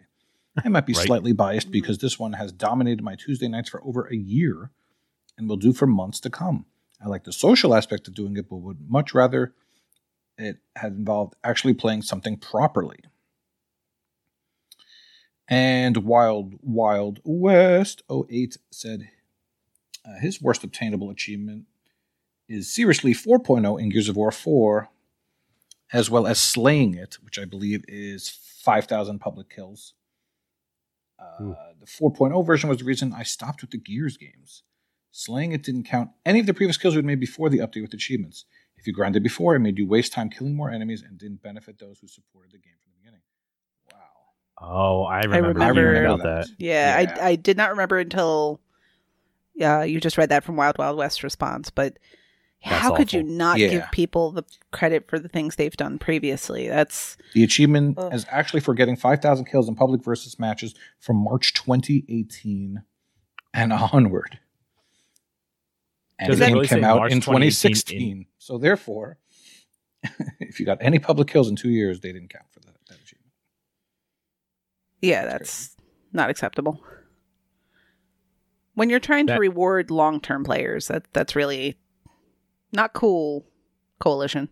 I 0.63 0.69
might 0.69 0.85
be 0.85 0.93
Right. 0.97 1.05
slightly 1.05 1.33
biased 1.33 1.71
because 1.71 1.97
this 1.97 2.19
one 2.19 2.33
has 2.33 2.51
dominated 2.51 3.03
my 3.03 3.15
Tuesday 3.15 3.47
nights 3.47 3.69
for 3.69 3.83
over 3.83 4.07
a 4.07 4.15
year 4.15 4.71
and 5.37 5.49
will 5.49 5.57
do 5.57 5.73
for 5.73 5.87
months 5.87 6.19
to 6.21 6.29
come. 6.29 6.65
I 7.03 7.07
like 7.07 7.23
the 7.23 7.33
social 7.33 7.73
aspect 7.73 8.07
of 8.07 8.13
doing 8.13 8.37
it, 8.37 8.49
but 8.49 8.57
would 8.57 8.89
much 8.89 9.13
rather 9.13 9.53
it 10.37 10.57
had 10.75 10.93
involved 10.93 11.35
actually 11.43 11.73
playing 11.73 12.03
something 12.03 12.37
properly. 12.37 12.99
And 15.49 15.97
Wild 15.97 16.59
Wild 16.61 17.21
West 17.23 18.03
08 18.09 18.57
said 18.69 19.09
uh, 20.05 20.19
his 20.21 20.39
worst 20.39 20.63
obtainable 20.63 21.09
achievement 21.09 21.65
is 22.47 22.73
seriously 22.73 23.13
4.0 23.13 23.81
in 23.81 23.89
Gears 23.89 24.09
of 24.09 24.15
War 24.15 24.31
4, 24.31 24.89
as 25.91 26.09
well 26.09 26.27
as 26.27 26.39
slaying 26.39 26.93
it, 26.93 27.17
which 27.23 27.39
I 27.39 27.45
believe 27.45 27.83
is 27.87 28.29
5,000 28.29 29.19
public 29.19 29.49
kills. 29.49 29.93
Uh, 31.19 31.43
Ooh. 31.43 31.55
the 31.79 31.85
4.0 31.85 32.45
version 32.45 32.69
was 32.69 32.79
the 32.79 32.85
reason 32.85 33.13
I 33.13 33.23
stopped 33.23 33.61
with 33.61 33.71
the 33.71 33.77
Gears 33.77 34.17
games. 34.17 34.63
Slaying 35.11 35.51
it 35.51 35.63
didn't 35.63 35.83
count 35.83 36.11
any 36.25 36.39
of 36.39 36.45
the 36.45 36.53
previous 36.53 36.77
kills 36.77 36.95
we'd 36.95 37.05
made 37.05 37.19
before 37.19 37.49
the 37.49 37.57
update 37.57 37.81
with 37.81 37.93
achievements. 37.93 38.45
If 38.77 38.85
you 38.87 38.93
grinded 38.93 39.23
before, 39.23 39.55
it 39.55 39.59
made 39.59 39.77
you 39.77 39.87
waste 39.87 40.13
time 40.13 40.29
killing 40.29 40.55
more 40.55 40.69
enemies 40.69 41.01
and 41.01 41.17
didn't 41.17 41.41
benefit 41.41 41.79
those 41.79 41.99
who 41.99 42.07
supported 42.07 42.51
the 42.51 42.59
game 42.59 42.75
from 42.81 42.91
the 42.91 42.98
beginning. 42.98 42.98
Wow. 42.98 42.98
Oh, 44.61 45.03
I 45.03 45.21
remember, 45.21 45.49
remember 45.49 45.93
hearing 45.93 46.05
about 46.05 46.23
that. 46.23 46.47
Yeah, 46.57 46.99
Yeah. 46.99 47.15
I 47.21 47.29
I 47.29 47.35
did 47.35 47.57
not 47.57 47.71
remember 47.71 47.97
until 47.97 48.59
yeah, 49.55 49.83
you 49.83 49.99
just 49.99 50.17
read 50.17 50.29
that 50.29 50.43
from 50.43 50.55
Wild 50.55 50.77
Wild 50.77 50.97
West 50.97 51.23
response, 51.23 51.69
but 51.69 51.97
That's 52.63 52.75
how 52.81 52.95
could 52.95 53.13
you 53.13 53.23
not 53.23 53.57
Yeah. 53.59 53.69
give 53.69 53.83
people 53.91 54.31
the 54.31 54.43
credit 54.71 55.07
for 55.09 55.17
the 55.19 55.29
things 55.29 55.55
they've 55.55 55.75
done 55.75 55.97
previously? 55.99 56.67
That's 56.67 57.17
The 57.33 57.43
achievement 57.43 57.97
Ugh. 57.97 58.13
is 58.13 58.25
actually 58.29 58.59
for 58.61 58.73
getting 58.73 58.95
5,000 58.95 59.45
kills 59.45 59.67
in 59.69 59.75
public 59.75 60.03
versus 60.03 60.37
matches 60.39 60.75
from 60.99 61.17
March 61.17 61.53
2018 61.53 62.83
and 63.53 63.73
onward. 63.73 64.39
And 66.19 66.29
Does 66.31 66.41
it 66.41 66.51
really 66.51 66.67
came 66.67 66.83
out 66.83 66.97
March 66.97 67.11
in 67.13 67.21
2018 67.21 67.49
2016. 67.49 68.25
So 68.39 68.57
therefore, 68.57 69.17
if 70.39 70.59
you 70.59 70.65
got 70.65 70.77
any 70.81 70.99
public 70.99 71.29
kills 71.29 71.49
in 71.49 71.55
two 71.55 71.69
years, 71.69 72.01
they 72.01 72.11
didn't 72.11 72.29
count 72.29 72.45
for 72.51 72.59
that, 72.61 72.75
that 72.87 72.95
achievement. 72.97 73.08
Yeah, 75.01 75.25
that's 75.25 75.75
not 76.13 76.29
acceptable. 76.29 76.83
When 78.73 78.89
you're 78.89 78.99
trying 78.99 79.27
to 79.27 79.35
reward 79.35 79.91
long-term 79.91 80.43
players, 80.43 80.87
that 80.87 81.05
that's 81.13 81.35
really 81.35 81.77
not 82.71 82.93
cool. 82.93 83.45
Coalition. 83.99 84.49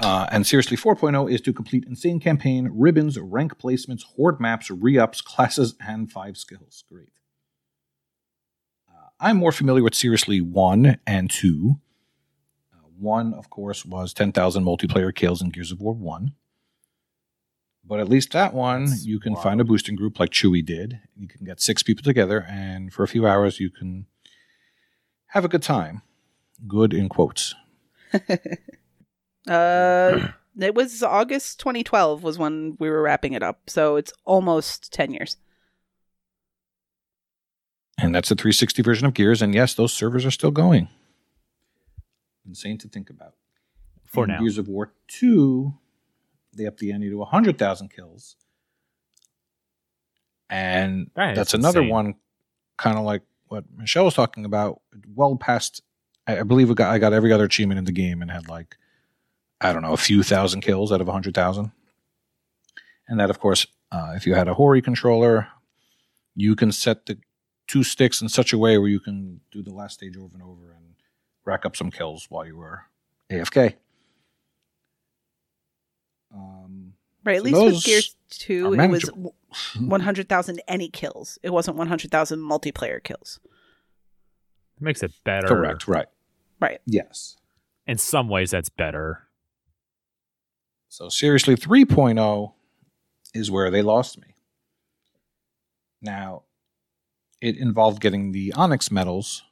Uh, 0.00 0.26
and 0.32 0.46
seriously, 0.46 0.76
4.0 0.76 1.30
is 1.30 1.40
to 1.42 1.52
complete 1.52 1.84
insane 1.86 2.20
campaign, 2.20 2.70
ribbons, 2.72 3.18
rank 3.18 3.58
placements, 3.58 4.02
horde 4.02 4.40
maps, 4.40 4.70
re-ups, 4.70 5.20
classes, 5.20 5.74
and 5.86 6.10
five 6.10 6.38
skills. 6.38 6.84
Great. 6.90 7.10
Uh, 8.88 9.08
I'm 9.18 9.36
more 9.36 9.52
familiar 9.52 9.82
with 9.82 9.94
seriously 9.94 10.40
1 10.40 10.98
and 11.06 11.30
2. 11.30 11.76
Uh, 12.72 12.76
1, 12.98 13.34
of 13.34 13.50
course, 13.50 13.84
was 13.84 14.14
10,000 14.14 14.64
multiplayer 14.64 15.14
kills 15.14 15.42
in 15.42 15.50
Gears 15.50 15.70
of 15.72 15.80
War 15.80 15.92
1. 15.92 16.32
But 17.84 17.98
at 18.00 18.08
least 18.08 18.32
that 18.32 18.54
one, 18.54 18.84
That's 18.86 19.04
you 19.04 19.18
can 19.18 19.32
wild. 19.32 19.42
find 19.42 19.60
a 19.60 19.64
boosting 19.64 19.96
group 19.96 20.20
like 20.20 20.30
Chewy 20.30 20.64
did. 20.64 21.00
You 21.16 21.26
can 21.28 21.44
get 21.44 21.60
six 21.60 21.82
people 21.82 22.02
together, 22.04 22.46
and 22.48 22.92
for 22.92 23.02
a 23.02 23.08
few 23.08 23.26
hours, 23.26 23.58
you 23.58 23.70
can 23.70 24.06
have 25.28 25.44
a 25.44 25.48
good 25.48 25.62
time. 25.62 26.02
Good 26.66 26.92
in 26.94 27.08
quotes. 27.08 27.54
Uh, 29.48 30.28
it 30.60 30.74
was 30.74 31.02
August 31.02 31.58
2012 31.60 32.22
was 32.22 32.38
when 32.38 32.76
we 32.78 32.90
were 32.90 33.02
wrapping 33.02 33.32
it 33.32 33.42
up, 33.42 33.68
so 33.68 33.96
it's 33.96 34.12
almost 34.24 34.92
10 34.92 35.12
years. 35.12 35.38
And 37.98 38.14
that's 38.14 38.30
a 38.30 38.34
360 38.34 38.82
version 38.82 39.06
of 39.06 39.14
Gears. 39.14 39.42
And 39.42 39.54
yes, 39.54 39.74
those 39.74 39.92
servers 39.92 40.24
are 40.26 40.30
still 40.30 40.50
going. 40.50 40.88
Insane 42.46 42.78
to 42.78 42.88
think 42.88 43.10
about. 43.10 43.34
For 44.04 44.24
In 44.24 44.30
now. 44.30 44.40
Gears 44.40 44.58
of 44.58 44.68
War 44.68 44.92
2, 45.08 45.72
they 46.52 46.66
upped 46.66 46.78
the 46.78 46.92
ante 46.92 47.08
to 47.10 47.16
100,000 47.18 47.88
kills. 47.90 48.36
And 50.48 51.10
That 51.14 51.36
that's 51.36 51.54
another 51.54 51.80
insane. 51.80 51.90
one, 51.92 52.14
kind 52.76 52.98
of 52.98 53.04
like 53.04 53.22
what 53.48 53.64
Michelle 53.76 54.04
was 54.04 54.14
talking 54.14 54.44
about. 54.44 54.80
Well 55.14 55.36
past, 55.36 55.82
I 56.26 56.40
I 56.40 56.42
believe 56.42 56.68
we 56.68 56.74
got, 56.74 56.90
I 56.92 56.98
got 56.98 57.12
every 57.12 57.32
other 57.32 57.44
achievement 57.44 57.78
in 57.78 57.84
the 57.84 57.92
game 57.92 58.20
and 58.22 58.30
had 58.30 58.48
like, 58.48 58.76
I 59.60 59.72
don't 59.72 59.82
know, 59.82 59.92
a 59.92 59.96
few 59.98 60.22
thousand 60.22 60.62
kills 60.62 60.90
out 60.90 61.00
of 61.00 61.06
100,000. 61.06 61.72
And 63.08 63.20
that, 63.20 63.30
of 63.30 63.38
course, 63.40 63.66
uh, 63.92 64.12
if 64.16 64.26
you 64.26 64.34
had 64.34 64.48
a 64.48 64.54
Hori 64.54 64.80
controller, 64.82 65.48
you 66.34 66.54
can 66.56 66.72
set 66.72 67.06
the 67.06 67.18
two 67.66 67.82
sticks 67.84 68.20
in 68.22 68.28
such 68.28 68.52
a 68.52 68.58
way 68.58 68.78
where 68.78 68.88
you 68.88 69.00
can 69.00 69.40
do 69.52 69.62
the 69.62 69.72
last 69.74 69.94
stage 69.94 70.16
over 70.16 70.34
and 70.34 70.42
over 70.42 70.72
and 70.72 70.94
rack 71.44 71.64
up 71.66 71.76
some 71.76 71.90
kills 71.90 72.26
while 72.30 72.46
you 72.46 72.56
were 72.56 72.82
AFK. 73.30 73.74
Um, 76.34 76.94
Right, 77.22 77.36
at 77.36 77.40
So 77.40 77.44
least 77.44 77.62
with 77.64 77.72
those 77.74 77.84
Gears 77.84 78.16
2, 78.30 78.64
it 78.66 78.68
was 78.70 78.76
manageable. 78.78 79.34
w- 79.74 79.88
100,000 79.90 80.62
any 80.66 80.88
kills. 80.88 81.38
It 81.42 81.50
wasn't 81.50 81.76
100,000 81.76 82.38
multiplayer 82.38 83.02
kills. 83.02 83.40
It 84.76 84.82
makes 84.82 85.02
it 85.02 85.12
better. 85.22 85.46
correct, 85.46 85.86
right. 85.86 86.06
Right. 86.60 86.80
Yes. 86.86 87.36
In 87.86 87.98
some 87.98 88.28
ways, 88.30 88.52
that's 88.52 88.70
better. 88.70 89.28
So 90.88 91.08
seriously, 91.10 91.56
3.0 91.56 92.54
is 93.34 93.50
where 93.50 93.70
they 93.70 93.82
lost 93.82 94.18
me. 94.18 94.34
Now, 96.00 96.44
it 97.42 97.56
involved 97.58 98.00
getting 98.00 98.32
the 98.32 98.52
Onyx 98.54 98.90
medals, 98.90 99.42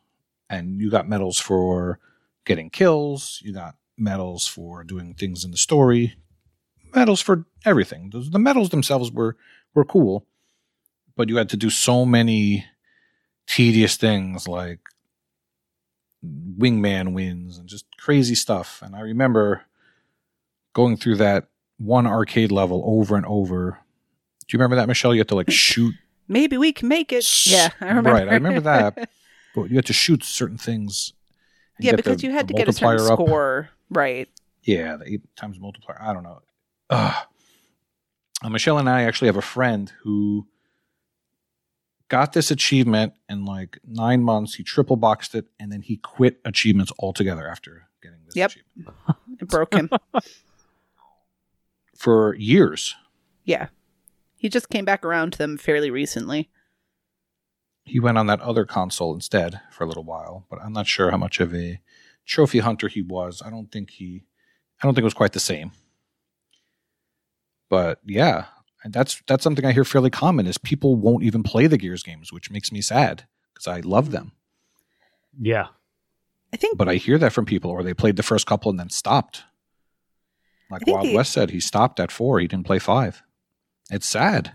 and 0.49 0.81
you 0.81 0.91
got 0.91 1.07
medals 1.09 1.39
for 1.39 1.99
getting 2.47 2.71
kills, 2.71 3.41
you 3.45 3.53
got 3.53 3.77
medals 3.99 4.47
for 4.47 4.85
doing 4.85 5.13
things 5.15 5.45
in 5.45 5.51
the 5.51 5.57
story, 5.59 6.15
medals 6.95 7.21
for 7.21 7.45
everything. 7.65 8.11
The 8.13 8.39
medals 8.39 8.71
themselves 8.71 9.11
were 9.11 9.37
were 9.75 9.85
cool, 9.85 10.27
but 11.17 11.29
you 11.29 11.37
had 11.37 11.49
to 11.51 11.57
do 11.57 11.71
so 11.71 12.05
many 12.05 12.67
tedious 13.47 13.97
things 13.97 14.47
like 14.49 14.81
wingman 16.25 17.13
wins 17.13 17.59
and 17.59 17.69
just 17.69 17.87
crazy 17.99 18.35
stuff. 18.35 18.81
And 18.83 18.95
I 18.97 19.01
remember 19.01 19.63
going 20.73 20.97
through 20.97 21.17
that 21.17 21.49
one 21.79 22.07
arcade 22.07 22.51
level 22.53 22.83
over 22.87 23.17
and 23.17 23.27
over. 23.27 23.79
Do 24.47 24.55
you 24.57 24.59
remember 24.59 24.77
that, 24.77 24.89
Michelle? 24.89 25.15
You 25.15 25.21
had 25.21 25.29
to 25.29 25.35
like 25.37 25.51
shoot. 25.51 25.95
Maybe 26.27 26.59
we 26.59 26.73
can 26.73 26.89
make 26.89 27.13
it. 27.13 27.25
Yeah, 27.47 27.71
I 27.81 27.87
remember. 27.89 28.13
Right, 28.13 28.29
I 28.29 28.35
remember 28.35 28.61
that. 28.61 29.11
But 29.55 29.71
you 29.71 29.77
had 29.77 29.87
to 29.87 29.95
shoot 29.95 30.23
certain 30.23 30.59
things. 30.59 31.15
yeah, 31.81 31.97
because 31.97 32.21
the- 32.21 32.27
you 32.29 32.33
had 32.33 32.47
to 32.49 32.55
get 32.55 32.69
a 32.69 32.73
certain 32.73 33.01
up. 33.11 33.15
score. 33.15 33.71
Right. 33.89 34.29
Yeah, 34.63 34.97
the 34.99 35.11
eight 35.15 35.23
times 35.37 35.59
multiplier. 35.59 36.01
I 36.01 36.13
don't 36.13 36.23
know. 36.23 36.43
Ugh. 36.91 37.15
Uh, 38.43 38.49
Michelle 38.49 38.79
and 38.79 38.89
I 38.89 39.03
actually 39.03 39.27
have 39.27 39.37
a 39.37 39.43
friend 39.43 39.93
who 40.03 40.47
got 42.09 42.33
this 42.33 42.51
achievement 42.51 43.15
in 43.29 43.45
like 43.45 43.79
nine 43.85 44.23
months. 44.23 44.55
He 44.55 44.63
triple 44.63 44.97
boxed 44.97 45.35
it, 45.35 45.47
and 45.59 45.73
then 45.73 45.83
he 45.83 45.97
quit 45.97 46.41
achievements 46.45 46.93
altogether 47.01 47.49
after 47.49 47.89
getting 48.03 48.21
this 48.25 48.37
Yep. 48.37 48.51
achievement 48.53 48.97
It 49.41 49.49
broke 49.49 49.75
him. 49.75 49.91
for 51.97 52.35
years. 52.37 52.95
yeah. 53.45 53.69
He 54.37 54.49
just 54.49 54.69
came 54.69 54.85
back 54.85 55.05
around 55.05 55.33
to 55.33 55.39
them 55.39 55.59
fairly 55.59 55.91
recently. 55.91 56.49
He 57.83 57.99
went 57.99 58.19
on 58.19 58.29
that 58.29 58.41
other 58.41 58.65
console 58.65 59.13
instead 59.13 59.61
for 59.73 59.83
a 59.83 59.87
little 59.89 60.05
while, 60.05 60.47
but 60.49 60.61
I'm 60.63 60.73
not 60.73 60.87
sure 60.87 61.11
how 61.11 61.17
much 61.17 61.41
of 61.41 61.53
a 61.53 61.81
trophy 62.25 62.61
hunter 62.61 62.87
he 62.87 63.03
was. 63.03 63.43
I 63.45 63.51
don't 63.51 63.73
think 63.73 63.91
he, 63.91 64.23
I 64.81 64.87
don't 64.87 64.95
think 64.95 65.03
it 65.03 65.07
was 65.07 65.15
quite 65.15 65.33
the 65.33 65.41
same. 65.41 65.73
But 67.69 68.01
yeah, 68.07 68.47
and 68.85 68.93
that's 68.93 69.23
that's 69.27 69.45
something 69.45 69.65
I 69.65 69.73
hear 69.73 69.85
fairly 69.85 70.11
common 70.11 70.47
is 70.47 70.59
people 70.59 70.97
won't 70.97 71.25
even 71.25 71.43
play 71.43 71.67
the 71.67 71.79
Gears 71.79 72.03
games, 72.03 72.33
which 72.33 72.51
makes 72.51 72.73
me 72.73 72.81
sad 72.81 73.25
because 73.53 73.67
I 73.67 73.81
love 73.81 74.11
them. 74.11 74.33
Yeah. 75.41 75.69
I 76.53 76.57
think 76.57 76.79
But 76.79 76.89
I 76.89 76.95
hear 76.95 77.19
that 77.19 77.33
from 77.35 77.45
people, 77.45 77.71
or 77.71 77.83
they 77.83 77.93
played 77.93 78.17
the 78.17 78.23
first 78.23 78.47
couple 78.47 78.71
and 78.71 78.81
then 78.81 78.89
stopped. 78.89 79.43
Like 80.71 80.87
Wild 80.87 81.07
the- 81.07 81.15
West 81.15 81.33
said, 81.33 81.51
he 81.51 81.61
stopped 81.61 82.01
at 82.01 82.11
four. 82.11 82.41
He 82.41 82.49
didn't 82.49 82.67
play 82.67 82.79
five. 82.79 83.23
It's 83.91 84.07
sad. 84.07 84.53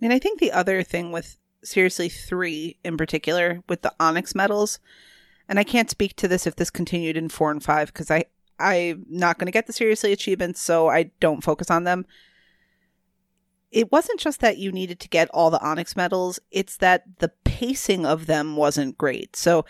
And 0.00 0.12
I 0.12 0.18
think 0.18 0.40
the 0.40 0.52
other 0.52 0.82
thing 0.82 1.12
with 1.12 1.36
seriously 1.62 2.08
three 2.08 2.78
in 2.84 2.96
particular 2.96 3.62
with 3.68 3.82
the 3.82 3.94
onyx 4.00 4.34
medals, 4.34 4.78
and 5.48 5.58
I 5.58 5.64
can't 5.64 5.90
speak 5.90 6.16
to 6.16 6.28
this 6.28 6.46
if 6.46 6.56
this 6.56 6.70
continued 6.70 7.16
in 7.16 7.28
four 7.28 7.50
and 7.50 7.62
five 7.62 7.88
because 7.92 8.10
I 8.10 8.24
I'm 8.58 9.04
not 9.08 9.38
going 9.38 9.46
to 9.46 9.52
get 9.52 9.66
the 9.66 9.72
seriously 9.72 10.12
achievements, 10.12 10.60
so 10.60 10.88
I 10.88 11.10
don't 11.20 11.44
focus 11.44 11.70
on 11.70 11.84
them. 11.84 12.06
It 13.70 13.92
wasn't 13.92 14.20
just 14.20 14.40
that 14.40 14.58
you 14.58 14.72
needed 14.72 15.00
to 15.00 15.08
get 15.08 15.28
all 15.34 15.50
the 15.50 15.62
onyx 15.62 15.96
medals; 15.96 16.38
it's 16.50 16.76
that 16.78 17.18
the 17.18 17.32
pacing 17.44 18.06
of 18.06 18.26
them 18.26 18.56
wasn't 18.56 18.96
great. 18.96 19.36
So, 19.36 19.64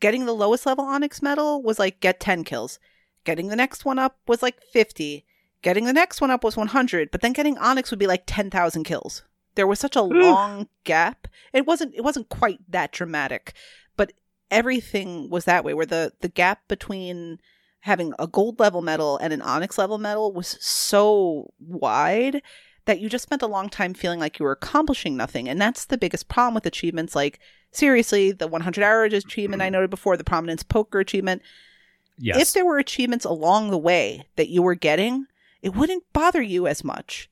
getting 0.00 0.24
the 0.24 0.32
lowest 0.32 0.64
level 0.64 0.84
onyx 0.84 1.20
medal 1.20 1.62
was 1.62 1.78
like 1.78 2.00
get 2.00 2.20
ten 2.20 2.44
kills. 2.44 2.78
Getting 3.24 3.48
the 3.48 3.56
next 3.56 3.84
one 3.84 3.98
up 3.98 4.18
was 4.26 4.42
like 4.42 4.62
fifty. 4.62 5.26
Getting 5.62 5.84
the 5.84 5.92
next 5.92 6.20
one 6.20 6.30
up 6.32 6.42
was 6.42 6.56
100, 6.56 7.12
but 7.12 7.20
then 7.20 7.32
getting 7.32 7.56
Onyx 7.56 7.90
would 7.90 8.00
be 8.00 8.08
like 8.08 8.24
10,000 8.26 8.82
kills. 8.82 9.22
There 9.54 9.66
was 9.66 9.78
such 9.78 9.94
a 9.94 10.02
long 10.02 10.68
gap. 10.82 11.28
It 11.52 11.66
wasn't 11.66 11.94
it 11.94 12.02
wasn't 12.02 12.30
quite 12.30 12.58
that 12.68 12.90
dramatic, 12.90 13.52
but 13.96 14.12
everything 14.50 15.28
was 15.28 15.44
that 15.44 15.62
way 15.62 15.74
where 15.74 15.86
the 15.86 16.12
the 16.20 16.28
gap 16.28 16.66
between 16.68 17.38
having 17.82 18.14
a 18.18 18.28
gold 18.28 18.60
level 18.60 18.80
medal 18.80 19.18
and 19.18 19.32
an 19.32 19.42
onyx 19.42 19.76
level 19.76 19.98
medal 19.98 20.32
was 20.32 20.56
so 20.60 21.52
wide 21.58 22.40
that 22.84 23.00
you 23.00 23.08
just 23.08 23.24
spent 23.24 23.42
a 23.42 23.46
long 23.46 23.68
time 23.68 23.92
feeling 23.92 24.20
like 24.20 24.38
you 24.38 24.44
were 24.44 24.52
accomplishing 24.52 25.16
nothing. 25.16 25.48
And 25.48 25.60
that's 25.60 25.84
the 25.84 25.98
biggest 25.98 26.28
problem 26.28 26.54
with 26.54 26.66
achievements. 26.66 27.16
Like, 27.16 27.40
seriously, 27.72 28.30
the 28.30 28.46
100 28.46 28.84
hour 28.84 29.04
achievement 29.04 29.62
I 29.62 29.68
noted 29.68 29.90
before, 29.90 30.16
the 30.16 30.24
prominence 30.24 30.62
poker 30.62 31.00
achievement. 31.00 31.42
Yes. 32.18 32.40
If 32.40 32.52
there 32.52 32.64
were 32.64 32.78
achievements 32.78 33.24
along 33.24 33.70
the 33.70 33.78
way 33.78 34.28
that 34.36 34.48
you 34.48 34.62
were 34.62 34.76
getting, 34.76 35.26
it 35.60 35.74
wouldn't 35.74 36.04
bother 36.12 36.42
you 36.42 36.68
as 36.68 36.84
much. 36.84 37.28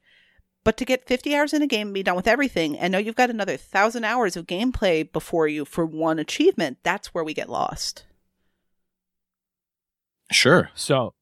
But 0.65 0.77
to 0.79 0.85
get 0.85 1.07
50 1.07 1.35
hours 1.35 1.53
in 1.53 1.63
a 1.63 1.67
game 1.67 1.89
and 1.89 1.95
be 1.95 2.03
done 2.03 2.17
with 2.17 2.29
everything 2.29 2.77
and 2.77 2.91
know 2.91 2.99
you've 2.99 3.15
got 3.15 3.31
another 3.31 3.53
1,000 3.53 4.05
hours 4.05 4.37
of 4.37 4.47
gameplay 4.47 5.11
before 5.11 5.47
you 5.47 5.65
for 5.65 5.87
one 5.87 6.19
achievement, 6.19 6.79
that's 6.83 7.15
where 7.15 7.25
we 7.25 7.35
get 7.35 7.49
lost. 7.49 8.05
Sure. 10.31 10.71
so, 10.75 11.15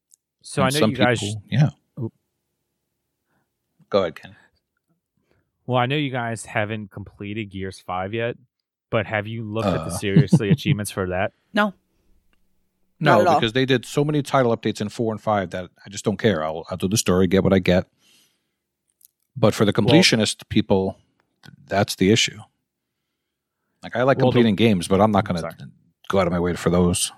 so 0.42 0.62
And 0.62 0.66
I 0.74 0.74
know 0.74 0.80
some 0.80 0.90
you 0.90 0.96
guys. 0.96 1.20
people- 1.20 1.42
yeah. 1.50 1.70
Oop. 2.00 2.12
Go 3.90 4.00
ahead, 4.00 4.14
Ken. 4.16 4.36
Well, 5.66 5.78
I 5.78 5.86
know 5.86 5.96
you 5.96 6.10
guys 6.10 6.44
haven't 6.46 6.90
completed 6.90 7.46
Gears 7.50 7.78
Five 7.80 8.14
yet, 8.14 8.36
but 8.90 9.06
have 9.06 9.26
you 9.26 9.44
looked 9.44 9.66
at 9.68 9.84
the 9.86 9.92
Uh. 9.94 9.98
seriously 9.98 10.50
achievements 10.56 10.90
for 10.90 11.08
that? 11.08 11.32
No. 11.52 11.74
No, 13.00 13.18
Not 13.18 13.26
all. 13.26 13.34
because 13.40 13.52
they 13.52 13.64
did 13.64 13.84
so 13.86 14.04
many 14.04 14.22
title 14.22 14.56
updates 14.56 14.80
in 14.80 14.88
four 14.88 15.12
and 15.12 15.20
five 15.20 15.50
that 15.50 15.70
I 15.86 15.88
just 15.88 16.04
don't 16.04 16.16
care. 16.16 16.42
I'll 16.42 16.64
I'll 16.70 16.76
do 16.76 16.88
the 16.88 16.96
story, 16.96 17.26
get 17.28 17.44
what 17.44 17.52
I 17.52 17.60
get. 17.60 17.86
But 19.36 19.54
for 19.54 19.64
the 19.64 19.72
completionist 19.72 20.48
people, 20.48 20.98
th- 21.44 21.54
that's 21.68 21.94
the 21.94 22.10
issue. 22.10 22.40
Like 23.84 23.94
I 23.94 24.02
like 24.02 24.16
Well, 24.18 24.26
the- 24.26 24.32
completing 24.32 24.56
games, 24.56 24.88
but 24.88 25.00
I'm 25.00 25.12
not 25.12 25.24
going 25.26 25.40
to 25.40 25.68
go 26.08 26.18
out 26.18 26.26
of 26.26 26.32
my 26.32 26.40
way 26.40 26.54
for 26.54 26.70
those. 26.70 27.12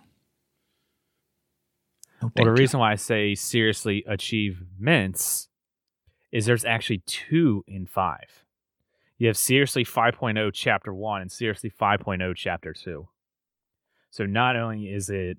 No, 2.23 2.27
Well, 2.27 2.33
thank 2.37 2.47
the 2.47 2.51
you. 2.51 2.57
reason 2.59 2.81
why 2.81 2.93
I 2.93 2.97
say 2.97 3.35
seriously 3.35 4.05
achievements 4.07 5.49
is 6.33 6.47
there's 6.47 6.65
actually 6.65 7.03
two 7.07 7.65
in 7.67 7.87
five. 7.87 8.45
You 9.19 9.27
have 9.27 9.37
seriously 9.37 9.85
5.0 9.85 10.51
chapter 10.55 10.95
1 10.95 11.23
and 11.23 11.33
seriously 11.33 11.71
5.0 11.71 12.35
chapter 12.37 12.73
2. 12.73 13.09
So 14.11 14.27
not 14.27 14.57
only 14.57 14.87
is 14.93 15.11
it 15.11 15.39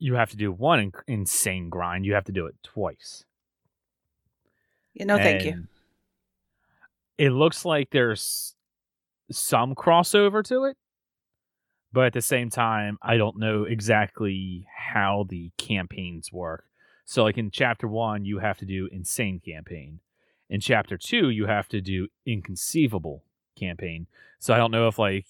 you 0.00 0.14
have 0.14 0.30
to 0.30 0.36
do 0.36 0.52
one 0.52 0.78
in- 0.80 0.92
insane 1.08 1.68
grind, 1.68 2.06
you 2.06 2.14
have 2.14 2.24
to 2.24 2.32
do 2.32 2.46
it 2.46 2.54
twice. 2.62 3.24
No, 5.00 5.16
thank 5.16 5.44
you. 5.44 5.66
It 7.18 7.30
looks 7.30 7.64
like 7.64 7.90
there's 7.90 8.54
some 9.30 9.74
crossover 9.74 10.42
to 10.44 10.64
it, 10.64 10.76
but 11.92 12.06
at 12.06 12.12
the 12.12 12.22
same 12.22 12.50
time, 12.50 12.98
I 13.02 13.16
don't 13.16 13.38
know 13.38 13.64
exactly 13.64 14.66
how 14.74 15.26
the 15.28 15.50
campaigns 15.56 16.32
work. 16.32 16.64
So, 17.04 17.24
like 17.24 17.38
in 17.38 17.50
chapter 17.50 17.88
one, 17.88 18.24
you 18.24 18.38
have 18.38 18.58
to 18.58 18.66
do 18.66 18.88
insane 18.92 19.40
campaign. 19.40 20.00
In 20.50 20.60
chapter 20.60 20.98
two, 20.98 21.30
you 21.30 21.46
have 21.46 21.68
to 21.68 21.80
do 21.80 22.08
inconceivable 22.26 23.24
campaign. 23.58 24.06
So, 24.38 24.52
I 24.52 24.58
don't 24.58 24.70
know 24.70 24.88
if 24.88 24.98
like 24.98 25.26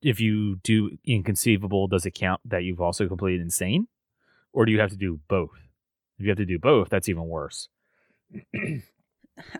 if 0.00 0.20
you 0.20 0.56
do 0.56 0.96
inconceivable, 1.04 1.86
does 1.88 2.06
it 2.06 2.12
count 2.12 2.40
that 2.46 2.64
you've 2.64 2.80
also 2.80 3.06
completed 3.08 3.42
insane, 3.42 3.88
or 4.52 4.64
do 4.64 4.72
you 4.72 4.80
have 4.80 4.90
to 4.90 4.96
do 4.96 5.20
both? 5.28 5.50
If 6.18 6.24
you 6.24 6.30
have 6.30 6.38
to 6.38 6.46
do 6.46 6.58
both, 6.58 6.88
that's 6.88 7.08
even 7.10 7.28
worse. 7.28 7.68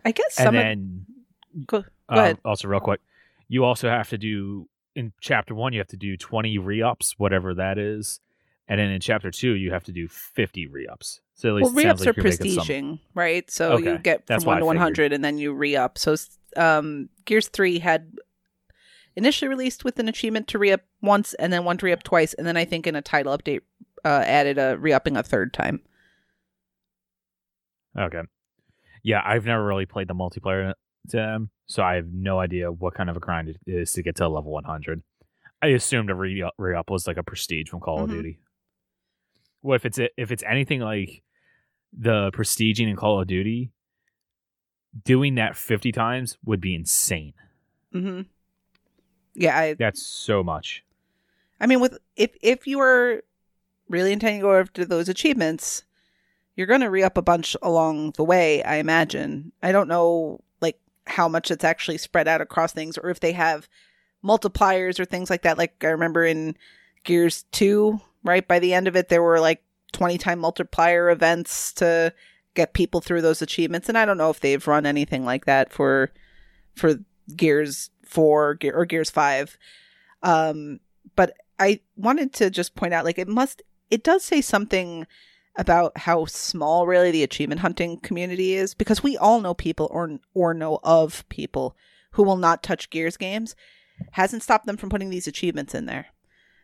I 0.03 0.11
guess 0.11 0.37
and 0.39 0.45
some 0.45 0.55
of 0.55 0.61
then 0.61 1.05
Go, 1.65 1.81
go 1.81 1.85
um, 2.09 2.17
ahead. 2.17 2.37
also 2.43 2.67
real 2.67 2.79
quick 2.79 2.99
you 3.47 3.63
also 3.63 3.89
have 3.89 4.09
to 4.09 4.17
do 4.17 4.67
in 4.97 5.13
chapter 5.21 5.55
one 5.55 5.73
you 5.73 5.79
have 5.79 5.87
to 5.87 5.97
do 5.97 6.17
20 6.17 6.57
re-ups 6.57 7.15
whatever 7.17 7.53
that 7.53 7.77
is 7.77 8.19
and 8.67 8.79
then 8.79 8.89
in 8.89 8.99
chapter 8.99 9.31
two 9.31 9.53
you 9.53 9.71
have 9.71 9.83
to 9.83 9.91
do 9.91 10.07
50 10.07 10.67
re-ups 10.67 11.21
so 11.37 11.49
at 11.49 11.55
least 11.55 11.67
sounds 11.67 11.77
re-ups 11.77 12.05
like 12.05 12.17
are 12.17 12.21
prestiging, 12.21 12.99
right? 13.13 13.49
So 13.51 13.77
you 13.77 13.99
get 13.99 14.25
that's 14.25 14.43
from 14.43 14.55
what 14.55 14.63
one 14.63 14.75
to 14.75 14.81
hundred, 14.81 15.13
and 15.13 15.23
then 15.23 15.37
you 15.37 15.53
re-up. 15.53 15.99
So 15.99 16.15
um, 16.55 17.09
Gears 17.25 17.47
Three 17.47 17.77
had 17.77 18.11
initially 19.15 19.47
released 19.47 19.85
with 19.85 19.99
an 19.99 20.07
achievement 20.07 20.47
to 20.47 20.57
re-up 20.57 20.81
once, 21.03 21.35
and 21.35 21.53
then 21.53 21.63
one 21.63 21.77
to 21.77 21.85
re-up 21.85 22.01
twice, 22.01 22.33
and 22.33 22.47
then 22.47 22.57
I 22.57 22.65
think 22.65 22.87
in 22.87 22.95
a 22.95 23.03
title 23.03 23.37
update 23.37 23.61
uh, 24.03 24.23
added 24.25 24.57
a 24.57 24.77
re-upping 24.79 25.15
a 25.15 25.21
third 25.21 25.53
time. 25.53 25.81
okay 27.95 28.21
yeah 29.03 29.21
i've 29.25 29.45
never 29.45 29.63
really 29.63 29.85
played 29.85 30.07
the 30.07 30.15
multiplayer 30.15 30.73
them 31.05 31.49
so 31.67 31.83
i 31.83 31.95
have 31.95 32.07
no 32.11 32.39
idea 32.39 32.71
what 32.71 32.93
kind 32.95 33.09
of 33.09 33.17
a 33.17 33.19
grind 33.19 33.49
it 33.49 33.57
is 33.67 33.91
to 33.93 34.01
get 34.01 34.15
to 34.15 34.27
level 34.27 34.51
100 34.51 35.03
i 35.61 35.67
assumed 35.67 36.09
a 36.09 36.15
re- 36.15 36.49
re-up 36.57 36.89
was 36.89 37.05
like 37.07 37.17
a 37.17 37.23
prestige 37.23 37.69
from 37.69 37.79
call 37.79 37.99
Mhm. 37.99 38.03
of 38.03 38.09
duty 38.09 38.39
what 39.61 39.75
if 39.75 39.85
it's 39.85 39.99
if 40.17 40.31
it's 40.31 40.43
anything 40.43 40.79
like 40.81 41.23
the 41.97 42.31
prestiging 42.31 42.89
in 42.89 42.95
call 42.95 43.21
of 43.21 43.27
duty 43.27 43.71
doing 45.03 45.35
that 45.35 45.55
50 45.55 45.91
times 45.91 46.37
would 46.45 46.61
be 46.61 46.73
insane 46.75 47.33
hmm 47.91 48.21
Yeah, 49.35 49.57
I 49.57 49.73
That's 49.75 50.01
so 50.05 50.43
much. 50.43 50.83
I 51.59 51.67
mean, 51.67 51.79
with 51.79 51.97
if 52.15 52.31
if 52.41 52.65
you 52.67 52.79
are 52.79 53.21
really 53.89 54.11
intending 54.11 54.41
to 54.41 54.47
go 54.47 54.59
after 54.59 54.83
those 54.85 55.09
achievements, 55.09 55.83
you're 56.55 56.67
going 56.67 56.81
to 56.81 56.89
re 56.89 57.03
up 57.03 57.17
a 57.17 57.21
bunch 57.21 57.55
along 57.61 58.11
the 58.17 58.23
way. 58.23 58.63
I 58.63 58.75
imagine. 58.77 59.51
I 59.61 59.71
don't 59.71 59.87
know 59.87 60.41
how 61.07 61.27
much 61.27 61.51
it's 61.51 61.63
actually 61.63 61.97
spread 61.97 62.27
out 62.27 62.41
across 62.41 62.73
things, 62.73 62.97
or 62.97 63.09
if 63.09 63.19
they 63.19 63.31
have 63.31 63.67
multipliers 64.23 64.99
or 64.99 65.05
things 65.05 65.29
like 65.29 65.43
that. 65.43 65.57
Like 65.57 65.83
I 65.83 65.87
remember 65.87 66.25
in 66.25 66.55
Gears 67.03 67.45
Two, 67.51 67.99
right 68.23 68.47
by 68.47 68.59
the 68.59 68.73
end 68.73 68.87
of 68.87 68.95
it, 68.95 69.09
there 69.09 69.23
were 69.23 69.39
like 69.39 69.63
twenty 69.91 70.17
time 70.17 70.39
multiplier 70.39 71.09
events 71.09 71.73
to 71.73 72.13
get 72.53 72.73
people 72.73 73.01
through 73.01 73.21
those 73.21 73.41
achievements, 73.41 73.87
and 73.89 73.97
I 73.97 74.05
don't 74.05 74.17
know 74.17 74.29
if 74.29 74.39
they've 74.39 74.67
run 74.67 74.85
anything 74.85 75.25
like 75.25 75.45
that 75.45 75.71
for 75.71 76.11
for 76.75 76.95
Gears 77.35 77.89
Four 78.03 78.57
or 78.63 78.85
Gears 78.85 79.09
Five. 79.09 79.57
Um, 80.23 80.79
but 81.15 81.33
I 81.59 81.79
wanted 81.95 82.33
to 82.33 82.49
just 82.49 82.75
point 82.75 82.93
out 82.93 83.05
like 83.05 83.17
it 83.17 83.27
must 83.27 83.61
it 83.89 84.03
does 84.03 84.23
say 84.23 84.41
something 84.41 85.07
about 85.57 85.97
how 85.97 86.25
small 86.25 86.85
really 86.85 87.11
the 87.11 87.23
achievement 87.23 87.61
hunting 87.61 87.99
community 87.99 88.53
is 88.53 88.73
because 88.73 89.01
we 89.01 89.17
all 89.17 89.41
know 89.41 89.53
people 89.53 89.87
or 89.91 90.19
or 90.33 90.53
know 90.53 90.79
of 90.83 91.27
people 91.29 91.75
who 92.11 92.23
will 92.23 92.37
not 92.37 92.63
touch 92.63 92.89
Gears 92.89 93.17
games 93.17 93.55
hasn't 94.11 94.43
stopped 94.43 94.67
them 94.67 94.77
from 94.77 94.89
putting 94.89 95.09
these 95.09 95.27
achievements 95.27 95.73
in 95.73 95.87
there. 95.87 96.07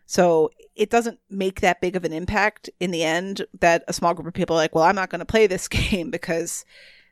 So 0.06 0.52
it 0.76 0.90
doesn't 0.90 1.20
make 1.30 1.62
that 1.62 1.82
big 1.82 1.96
of 1.96 2.04
an 2.04 2.14
impact 2.14 2.70
in 2.80 2.92
the 2.92 3.04
end 3.04 3.46
that 3.60 3.84
a 3.88 3.94
small 3.94 4.14
group 4.14 4.28
of 4.28 4.34
people 4.34 4.56
are 4.56 4.60
like, 4.60 4.76
well, 4.76 4.84
I'm 4.84 4.96
not 4.96 5.10
going 5.10 5.20
to 5.20 5.26
play 5.26 5.48
this 5.48 5.68
game 5.70 6.12
because 6.12 6.66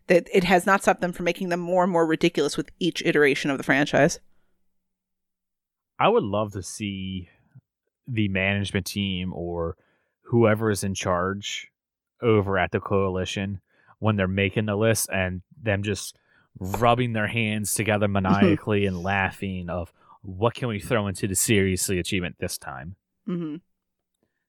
that 0.08 0.28
it 0.34 0.44
has 0.44 0.66
not 0.66 0.82
stopped 0.84 1.02
them 1.02 1.14
from 1.14 1.26
making 1.26 1.50
them 1.50 1.60
more 1.60 1.84
and 1.84 1.92
more 1.92 2.06
ridiculous 2.06 2.58
with 2.58 2.70
each 2.80 3.02
iteration 3.06 3.50
of 3.50 3.58
the 3.58 3.64
franchise. 3.64 4.20
I 6.00 6.10
would 6.10 6.24
love 6.24 6.52
to 6.54 6.64
see 6.64 7.30
the 8.08 8.28
management 8.28 8.88
team 8.88 9.32
or 9.34 9.78
whoever 10.24 10.70
is 10.70 10.84
in 10.84 10.96
charge 10.96 11.71
over 12.22 12.58
at 12.58 12.72
the 12.72 12.80
coalition 12.80 13.62
when 14.00 14.16
they're 14.16 14.28
making 14.28 14.66
the 14.66 14.76
list 14.76 15.10
and 15.12 15.42
them 15.62 15.84
just 15.84 16.16
rubbing 16.60 17.14
their 17.14 17.28
hands 17.28 17.74
together 17.74 18.08
maniacally 18.10 18.86
and 18.86 19.04
laughing 19.04 19.70
of 19.70 19.94
what 20.22 20.54
can 20.54 20.68
we 20.68 20.80
throw 20.80 21.08
into 21.08 21.28
the 21.28 21.36
seriously 21.36 22.00
achievement 22.00 22.36
this 22.40 22.58
time? 22.58 22.96
Mm-hmm. 23.28 23.58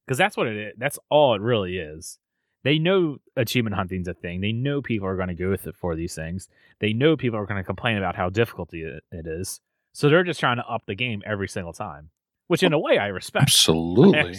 Because 0.07 0.19
that's 0.19 0.37
what 0.37 0.49
it 0.49 0.57
is 0.57 0.75
that's 0.79 0.99
all 1.09 1.35
it 1.35 1.41
really 1.41 1.79
is. 1.79 2.19
They 2.65 2.79
know 2.79 3.19
achievement 3.37 3.75
hunting's 3.75 4.09
a 4.09 4.15
thing. 4.15 4.41
They 4.41 4.53
know 4.53 4.83
people 4.83 5.09
are 5.09 5.17
going 5.17 5.29
to 5.29 5.35
go 5.35 5.51
with 5.51 5.67
it 5.67 5.75
for 5.75 5.97
these 5.97 6.15
things. 6.15 6.49
They 6.79 6.93
know 6.93 7.17
people 7.17 7.39
are 7.39 7.47
going 7.47 7.59
to 7.61 7.65
complain 7.65 7.97
about 7.99 8.17
how 8.17 8.31
difficult 8.31 8.73
it 8.73 9.03
it 9.11 9.27
is. 9.27 9.61
So 9.93 10.09
they're 10.09 10.25
just 10.25 10.41
trying 10.41 10.57
to 10.57 10.67
up 10.67 10.83
the 10.87 10.95
game 10.95 11.23
every 11.27 11.49
single 11.49 11.73
time 11.73 12.11
which 12.53 12.63
in 12.63 12.75
a 12.75 12.79
way 12.79 12.99
i 12.99 13.07
respect. 13.07 13.43
Absolutely. 13.49 14.37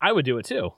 I 0.00 0.10
would 0.10 0.24
do 0.24 0.38
it 0.38 0.44
too. 0.44 0.72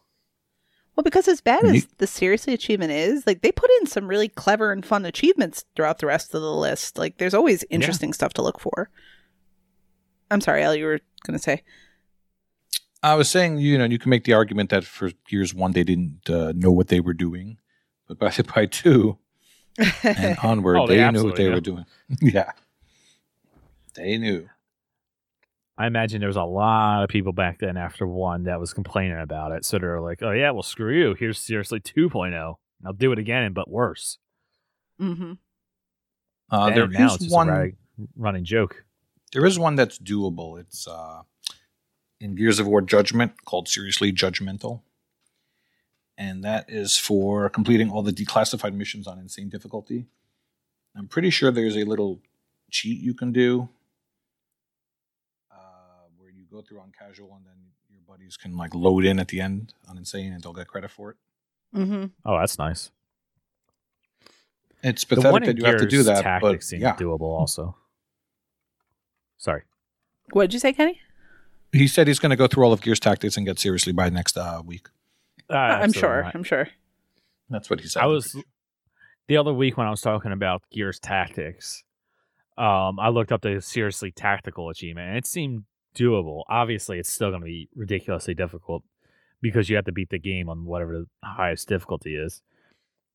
Well, 0.97 1.05
because 1.05 1.29
as 1.29 1.43
bad 1.43 1.65
as 1.65 1.87
the 1.99 2.07
seriously 2.07 2.55
achievement 2.55 2.91
is, 2.91 3.27
like 3.27 3.43
they 3.43 3.53
put 3.53 3.71
in 3.81 3.87
some 3.87 4.09
really 4.09 4.29
clever 4.29 4.73
and 4.73 4.85
fun 4.85 5.05
achievements 5.05 5.67
throughout 5.77 5.99
the 5.99 6.07
rest 6.07 6.35
of 6.35 6.41
the 6.41 6.55
list. 6.55 6.97
Like 6.97 7.19
there's 7.19 7.35
always 7.35 7.65
interesting 7.69 8.15
stuff 8.15 8.33
to 8.35 8.43
look 8.43 8.59
for. 8.59 8.89
I'm 10.31 10.41
sorry, 10.41 10.63
Al, 10.63 10.75
you 10.75 10.87
were 10.87 11.01
gonna 11.27 11.39
say. 11.39 11.63
I 13.03 13.15
was 13.15 13.29
saying, 13.29 13.59
you 13.59 13.77
know, 13.77 13.85
you 13.85 13.99
can 13.99 14.09
make 14.11 14.25
the 14.25 14.33
argument 14.33 14.71
that 14.71 14.85
for 14.85 15.11
Gears 15.29 15.53
One 15.55 15.73
they 15.73 15.85
didn't 15.85 16.29
uh, 16.31 16.53
know 16.57 16.73
what 16.73 16.89
they 16.89 17.01
were 17.01 17.15
doing, 17.15 17.59
but 18.09 18.19
by 18.19 18.33
by 18.55 18.65
two 18.65 19.19
and 20.03 20.39
onward, 20.43 20.79
Oh, 20.79 20.87
they 20.87 20.97
they, 20.97 21.11
knew 21.11 21.25
what 21.25 21.37
they 21.37 21.45
do. 21.45 21.53
were 21.53 21.61
doing. 21.61 21.85
yeah, 22.23 22.53
they 23.95 24.17
knew. 24.17 24.49
I 25.79 25.87
imagine 25.87 26.21
there 26.21 26.29
was 26.29 26.37
a 26.37 26.43
lot 26.45 27.03
of 27.03 27.09
people 27.11 27.33
back 27.33 27.59
then 27.59 27.77
after 27.77 28.07
one 28.07 28.45
that 28.45 28.59
was 28.59 28.73
complaining 28.73 29.21
about 29.21 29.53
it. 29.53 29.65
So 29.65 29.79
they're 29.79 30.01
like, 30.01 30.23
oh, 30.23 30.31
yeah, 30.33 30.51
well, 30.53 30.63
screw 30.63 30.93
you. 30.97 31.15
Here's 31.15 31.39
seriously 31.39 31.81
2.0. 31.81 32.55
I'll 32.87 32.93
do 32.95 33.13
it 33.13 33.19
again, 33.19 33.53
but 33.53 33.71
worse. 33.71 34.19
hmm 34.99 35.33
Uh, 36.51 36.67
And 36.67 36.77
there 36.77 36.89
now 36.89 37.07
is 37.07 37.15
it's 37.17 37.25
just 37.25 37.35
one. 37.35 37.49
a 37.49 37.53
rag- 37.53 37.77
running 38.17 38.45
joke. 38.45 38.85
There 39.33 39.45
is 39.45 39.59
one 39.59 39.75
that's 39.77 39.99
doable. 39.99 40.59
It's 40.59 40.87
uh, 40.89 41.23
in 42.21 42.35
Gears 42.37 42.59
of 42.59 42.67
War 42.67 42.81
Judgment 42.81 43.45
called 43.45 43.69
Seriously 43.69 44.13
Judgmental. 44.13 44.83
and 46.19 46.43
that 46.43 46.65
is 46.69 46.97
for 46.97 47.51
completing 47.51 47.91
all 47.91 48.03
the 48.03 48.13
declassified 48.13 48.73
missions 48.73 49.07
on 49.07 49.19
insane 49.19 49.51
difficulty. 49.51 50.07
I'm 50.97 51.09
pretty 51.09 51.29
sure 51.29 51.51
there's 51.51 51.77
a 51.77 51.85
little 51.85 52.23
cheat 52.71 52.99
you 53.03 53.13
can 53.13 53.33
do 53.33 53.51
where 53.59 53.69
you 56.51 56.57
go 56.57 56.63
through 56.63 56.81
on 56.81 56.93
casual 56.99 57.35
and 57.37 57.45
then 57.47 57.55
your 57.91 58.01
buddies 58.07 58.37
can 58.37 58.57
like 58.57 58.75
load 58.75 59.05
in 59.05 59.19
at 59.19 59.29
the 59.29 59.41
end 59.41 59.75
on 59.89 59.97
insane 59.99 60.33
and 60.33 60.43
they'll 60.43 60.53
get 60.53 60.69
credit 60.69 60.91
for 60.91 61.11
it. 61.11 61.17
Mm-hmm. 61.75 62.07
Oh, 62.25 62.39
that's 62.39 62.59
nice. 62.59 62.91
It's 64.83 65.05
the 65.05 65.17
pathetic 65.17 65.33
one 65.33 65.43
in 65.43 65.49
that 65.49 65.59
you 65.59 65.65
have 65.65 65.79
to 65.79 65.87
do 65.87 65.97
Gears 65.97 66.07
that, 66.07 66.23
tactics 66.23 66.53
but 66.53 66.63
seemed 66.63 66.83
yeah, 66.83 66.97
doable 66.97 67.23
also. 67.23 67.77
Sorry. 69.39 69.63
What 70.33 70.45
did 70.45 70.55
you 70.55 70.61
say, 70.61 70.73
Kenny? 70.73 71.01
he 71.73 71.87
said 71.87 72.07
he's 72.07 72.19
going 72.19 72.31
to 72.31 72.37
go 72.37 72.47
through 72.47 72.65
all 72.65 72.73
of 72.73 72.81
Gears 72.81 73.01
tactics 73.01 73.37
and 73.37 73.47
get 73.47 73.59
seriously 73.59 73.93
by 73.93 74.09
next 74.09 74.37
uh, 74.37 74.63
week. 74.65 74.89
Uh, 75.51 75.57
I'm 75.57 75.93
sure. 75.93 76.23
not. 76.23 76.35
I'm 76.35 76.43
sure. 76.43 76.69
That's 77.51 77.71
what 77.71 77.81
he 77.81 77.89
said. 77.89 78.03
I 78.03 78.07
was 78.07 78.37
the 79.29 79.37
other 79.37 79.53
week 79.53 79.77
when 79.77 79.87
I 79.87 79.91
was 79.91 80.01
talking 80.01 80.33
about 80.33 80.63
Gears 80.71 80.99
Tactics. 80.99 81.85
Um, 82.59 82.99
I 82.99 83.11
looked 83.11 83.33
up 83.33 83.43
the 83.43 83.61
seriously 83.61 84.11
tactical 84.11 84.71
achievement, 84.71 85.09
and 85.09 85.19
it 85.19 85.27
seemed 85.27 85.65
doable. 85.97 86.43
Obviously, 86.49 86.99
it's 86.99 87.11
still 87.11 87.31
going 87.31 87.41
to 87.41 87.47
be 87.47 87.69
ridiculously 87.75 88.35
difficult 88.35 88.83
because 89.41 89.69
you 89.69 89.77
have 89.77 89.85
to 89.87 89.93
beat 89.93 90.11
the 90.11 90.19
game 90.19 90.49
on 90.49 90.65
whatever 90.65 90.99
the 90.99 91.07
highest 91.25 91.69
difficulty 91.69 92.15
is. 92.17 92.43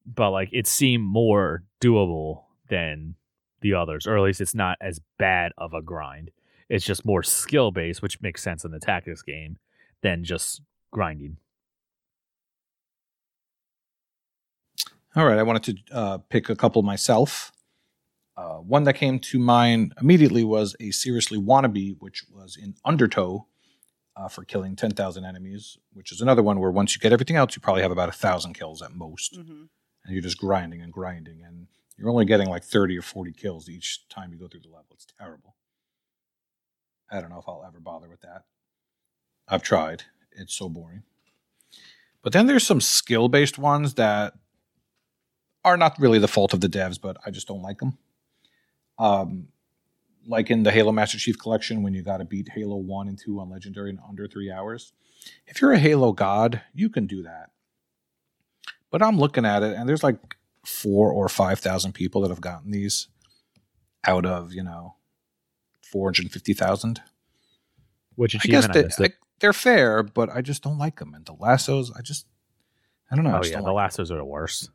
But 0.06 0.32
like, 0.32 0.50
it 0.52 0.67
seemed 0.67 1.04
more 1.04 1.63
doable 1.80 2.44
than 2.70 3.15
the 3.62 3.74
others, 3.76 4.08
or 4.08 4.17
at 4.17 4.24
least 4.24 4.41
it's 4.41 4.56
not 4.56 4.78
as 4.82 5.00
bad 5.20 5.52
of 5.58 5.74
a 5.74 5.82
grind. 5.82 6.32
It's 6.70 6.86
just 6.86 7.06
more 7.06 7.22
skill 7.22 7.72
based, 7.72 8.02
which 8.02 8.22
makes 8.22 8.41
sense 8.41 8.65
in 8.65 8.72
the 8.72 8.80
tactics 8.80 9.22
game 9.22 9.58
than 10.02 10.24
just 10.24 10.62
grinding. 10.89 11.38
All 15.15 15.26
right, 15.26 15.38
I 15.38 15.44
wanted 15.44 15.63
to 15.63 15.96
uh, 15.96 16.17
pick 16.30 16.50
a 16.50 16.56
couple 16.56 16.82
myself. 16.82 17.52
Uh, 18.42 18.56
one 18.56 18.86
that 18.86 18.94
came 18.94 19.20
to 19.20 19.38
mind 19.38 19.94
immediately 20.02 20.44
was 20.44 20.76
a 20.80 20.90
seriously 20.90 21.38
wannabe, 21.38 21.96
which 22.00 22.24
was 22.34 22.58
in 22.58 22.74
Undertow 22.84 23.46
uh, 24.16 24.28
for 24.28 24.44
killing 24.44 24.76
10,000 24.76 25.24
enemies, 25.24 25.78
which 25.94 26.12
is 26.12 26.22
another 26.22 26.42
one 26.42 26.60
where 26.60 26.72
once 26.72 26.96
you 26.96 27.00
get 27.00 27.14
everything 27.14 27.36
else, 27.36 27.56
you 27.56 27.62
probably 27.62 27.84
have 27.84 27.92
about 27.92 28.10
a 28.10 28.14
thousand 28.14 28.54
kills 28.54 28.82
at 28.82 28.94
most. 28.94 29.38
Mm-hmm. 29.38 29.66
And 30.04 30.14
you're 30.14 30.24
just 30.24 30.40
grinding 30.40 30.82
and 30.82 30.92
grinding, 30.92 31.44
and 31.46 31.68
you're 31.98 32.10
only 32.10 32.26
getting 32.26 32.50
like 32.50 32.64
30 32.64 32.98
or 32.98 33.04
40 33.04 33.32
kills 33.34 33.70
each 33.70 34.08
time 34.10 34.34
you 34.34 34.40
go 34.40 34.48
through 34.48 34.62
the 34.62 34.70
level. 34.70 34.88
It's 34.94 35.06
terrible. 35.20 35.56
I 37.12 37.22
don't 37.22 37.30
know 37.30 37.38
if 37.38 37.48
I'll 37.48 37.64
ever 37.68 37.80
bother 37.80 38.10
with 38.10 38.22
that. 38.22 38.46
I've 39.48 39.62
tried, 39.62 40.06
it's 40.32 40.56
so 40.56 40.68
boring. 40.68 41.04
But 42.24 42.34
then 42.34 42.48
there's 42.48 42.66
some 42.66 42.82
skill 42.82 43.30
based 43.30 43.60
ones 43.60 43.94
that 43.96 44.34
are 45.64 45.78
not 45.78 46.00
really 46.00 46.18
the 46.18 46.28
fault 46.28 46.54
of 46.54 46.62
the 46.62 46.70
devs, 46.70 47.00
but 47.00 47.18
I 47.24 47.30
just 47.30 47.48
don't 47.48 47.62
like 47.62 47.78
them. 47.78 48.00
Um, 48.98 49.48
like 50.28 50.52
in 50.52 50.64
the 50.64 50.72
Halo 50.72 50.92
Master 50.92 51.18
Chief 51.18 51.38
Collection, 51.40 51.82
when 51.84 51.94
you 51.94 52.04
got 52.04 52.18
to 52.18 52.26
beat 52.26 52.50
Halo 52.50 52.78
1 52.78 53.08
and 53.08 53.18
2 53.18 53.40
on 53.40 53.50
Legendary 53.50 53.90
in 53.90 54.00
under 54.08 54.28
three 54.28 54.52
hours. 54.52 54.94
If 55.48 55.62
you're 55.62 55.74
a 55.74 55.80
Halo 55.80 56.12
god, 56.12 56.62
you 56.74 56.90
can 56.90 57.08
do 57.08 57.24
that. 57.24 57.50
But 58.92 59.02
I'm 59.02 59.18
looking 59.18 59.46
at 59.46 59.64
it, 59.64 59.76
and 59.76 59.88
there's 59.90 60.04
like 60.04 60.20
four 60.66 61.12
or 61.12 61.28
5,000 61.30 61.94
people 61.94 62.22
that 62.22 62.30
have 62.30 62.42
gotten 62.42 62.72
these 62.72 63.08
out 64.06 64.26
of, 64.26 64.54
you 64.54 64.64
know, 64.64 64.96
450,000. 65.92 67.02
Which 68.16 68.36
I 68.36 68.38
achievement 68.38 68.64
guess 68.64 68.70
I 68.70 68.74
they, 68.74 68.84
missed 68.86 69.00
it. 69.00 69.12
I- 69.14 69.16
they're 69.40 69.54
fair, 69.54 70.04
but 70.04 70.30
I 70.30 70.42
just 70.42 70.62
don't 70.62 70.78
like 70.78 71.00
them. 71.00 71.16
And 71.16 71.26
the 71.26 71.34
lassos, 71.34 71.92
I 71.98 72.02
just, 72.04 72.28
I 73.10 73.16
don't 73.16 73.26
know. 73.26 73.40
Oh 73.42 73.44
yeah, 73.44 73.58
the 73.58 73.64
like 73.64 73.74
lassos 73.74 74.12
are 74.12 74.18
the 74.18 74.24
worst. 74.24 74.70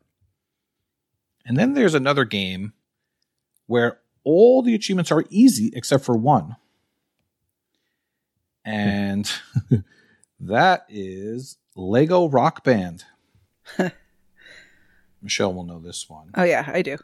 And 1.45 1.55
then 1.57 1.73
there's 1.73 1.93
another 1.93 2.25
game 2.25 2.73
where 3.67 4.01
all 4.27 4.61
the 4.61 4.75
achievements 4.75 5.09
are 5.09 5.23
easy 5.29 5.71
except 5.73 6.03
for 6.03 6.15
one. 6.17 6.57
And 8.69 9.31
that 10.41 10.85
is 10.89 11.55
Lego 11.73 12.27
Rock 12.27 12.65
Band. 12.65 13.05
Michelle 15.21 15.53
will 15.53 15.63
know 15.63 15.79
this 15.79 16.09
one. 16.09 16.31
Oh 16.35 16.43
yeah, 16.43 16.69
I 16.73 16.81
do. 16.81 16.97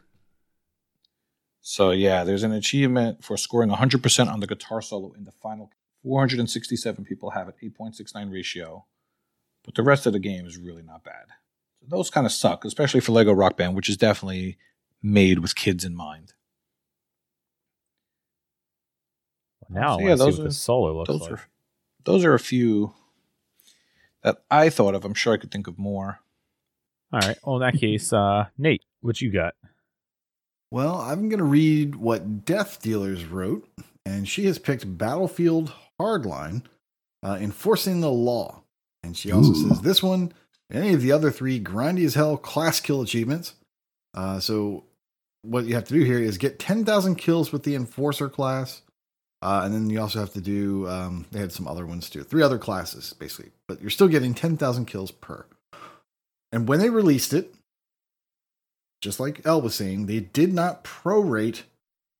So, 1.62 1.90
yeah, 1.92 2.22
there's 2.22 2.42
an 2.42 2.52
achievement 2.52 3.24
for 3.24 3.38
scoring 3.38 3.70
100% 3.70 4.30
on 4.30 4.40
the 4.40 4.46
guitar 4.46 4.82
solo 4.82 5.14
in 5.16 5.24
the 5.24 5.32
final. 5.32 5.70
467 6.02 7.06
people 7.06 7.30
have 7.30 7.48
it, 7.48 7.54
8.69 7.62 8.30
ratio. 8.30 8.84
But 9.64 9.74
the 9.74 9.82
rest 9.82 10.04
of 10.04 10.12
the 10.12 10.18
game 10.18 10.44
is 10.44 10.58
really 10.58 10.82
not 10.82 11.02
bad. 11.02 11.28
So 11.80 11.86
those 11.88 12.10
kind 12.10 12.26
of 12.26 12.32
suck, 12.32 12.66
especially 12.66 13.00
for 13.00 13.12
Lego 13.12 13.32
Rock 13.32 13.56
Band, 13.56 13.74
which 13.74 13.88
is 13.88 13.96
definitely 13.96 14.58
made 15.02 15.38
with 15.38 15.54
kids 15.54 15.82
in 15.82 15.96
mind. 15.96 16.34
Now 19.70 19.96
So, 19.96 20.00
I 20.00 20.02
yeah, 20.04 20.08
want 20.10 20.18
to 20.20 20.24
see 20.24 20.24
those 20.30 20.38
what 20.38 20.44
are- 20.44 20.48
the 20.48 20.54
solo 20.54 20.98
looks 20.98 21.08
Those 21.08 21.20
like. 21.22 21.30
are 21.32 21.42
those 22.04 22.24
are 22.24 22.34
a 22.34 22.38
few 22.38 22.92
that 24.22 24.42
I 24.50 24.68
thought 24.70 24.94
of. 24.94 25.04
I'm 25.04 25.14
sure 25.14 25.32
I 25.32 25.36
could 25.38 25.50
think 25.50 25.66
of 25.66 25.78
more. 25.78 26.20
All 27.12 27.20
right. 27.20 27.36
Well, 27.44 27.56
in 27.56 27.62
that 27.62 27.78
case, 27.80 28.12
uh, 28.12 28.46
Nate, 28.58 28.82
what 29.00 29.20
you 29.20 29.30
got? 29.30 29.54
Well, 30.70 30.96
I'm 30.96 31.28
going 31.28 31.38
to 31.38 31.44
read 31.44 31.94
what 31.94 32.44
Death 32.44 32.82
Dealers 32.82 33.24
wrote, 33.24 33.68
and 34.04 34.28
she 34.28 34.44
has 34.46 34.58
picked 34.58 34.98
Battlefield 34.98 35.72
Hardline, 36.00 36.62
uh, 37.22 37.38
Enforcing 37.40 38.00
the 38.00 38.10
Law. 38.10 38.62
And 39.02 39.16
she 39.16 39.30
also 39.30 39.52
Ooh. 39.52 39.68
says 39.68 39.80
this 39.82 40.02
one, 40.02 40.32
any 40.72 40.92
of 40.94 41.02
the 41.02 41.12
other 41.12 41.30
three 41.30 41.60
grindy 41.60 42.04
as 42.04 42.14
hell 42.14 42.36
class 42.36 42.80
kill 42.80 43.02
achievements. 43.02 43.54
Uh, 44.14 44.40
so, 44.40 44.84
what 45.42 45.66
you 45.66 45.74
have 45.74 45.84
to 45.84 45.94
do 45.94 46.02
here 46.02 46.18
is 46.18 46.38
get 46.38 46.58
10,000 46.58 47.14
kills 47.16 47.52
with 47.52 47.62
the 47.62 47.74
Enforcer 47.76 48.28
class. 48.28 48.82
Uh, 49.44 49.60
and 49.62 49.74
then 49.74 49.90
you 49.90 50.00
also 50.00 50.18
have 50.20 50.32
to 50.32 50.40
do, 50.40 50.88
um, 50.88 51.26
they 51.30 51.38
had 51.38 51.52
some 51.52 51.68
other 51.68 51.84
ones 51.84 52.08
too, 52.08 52.22
three 52.22 52.42
other 52.42 52.56
classes 52.56 53.12
basically, 53.12 53.52
but 53.68 53.78
you're 53.78 53.90
still 53.90 54.08
getting 54.08 54.32
10,000 54.32 54.86
kills 54.86 55.10
per. 55.10 55.44
And 56.50 56.66
when 56.66 56.78
they 56.80 56.88
released 56.88 57.34
it, 57.34 57.54
just 59.02 59.20
like 59.20 59.44
El 59.44 59.60
was 59.60 59.74
saying, 59.74 60.06
they 60.06 60.20
did 60.20 60.54
not 60.54 60.82
prorate 60.82 61.64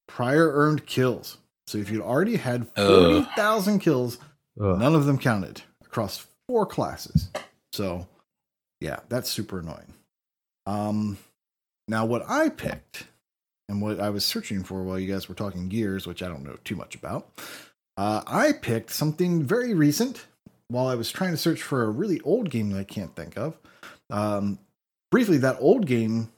prior 0.06 0.52
earned 0.52 0.84
kills. 0.84 1.38
So 1.66 1.78
if 1.78 1.90
you'd 1.90 2.02
already 2.02 2.36
had 2.36 2.66
Ugh. 2.76 3.24
40,000 3.24 3.78
kills, 3.78 4.18
Ugh. 4.60 4.78
none 4.78 4.94
of 4.94 5.06
them 5.06 5.16
counted 5.16 5.62
across 5.82 6.26
four 6.46 6.66
classes. 6.66 7.30
So 7.72 8.06
yeah, 8.82 9.00
that's 9.08 9.30
super 9.30 9.60
annoying. 9.60 9.94
Um, 10.66 11.16
now 11.88 12.04
what 12.04 12.28
I 12.28 12.50
picked 12.50 13.06
and 13.68 13.80
what 13.80 14.00
I 14.00 14.10
was 14.10 14.24
searching 14.24 14.62
for 14.62 14.82
while 14.82 14.98
you 14.98 15.12
guys 15.12 15.28
were 15.28 15.34
talking 15.34 15.68
gears, 15.68 16.06
which 16.06 16.22
I 16.22 16.28
don't 16.28 16.44
know 16.44 16.56
too 16.64 16.76
much 16.76 16.94
about, 16.94 17.28
uh, 17.96 18.22
I 18.26 18.52
picked 18.52 18.90
something 18.90 19.42
very 19.42 19.74
recent 19.74 20.26
while 20.68 20.86
I 20.86 20.94
was 20.94 21.10
trying 21.10 21.30
to 21.30 21.36
search 21.36 21.62
for 21.62 21.84
a 21.84 21.90
really 21.90 22.20
old 22.22 22.50
game 22.50 22.70
that 22.70 22.78
I 22.78 22.84
can't 22.84 23.14
think 23.14 23.36
of. 23.36 23.56
Um, 24.10 24.58
briefly, 25.10 25.38
that 25.38 25.56
old 25.60 25.86
game 25.86 26.30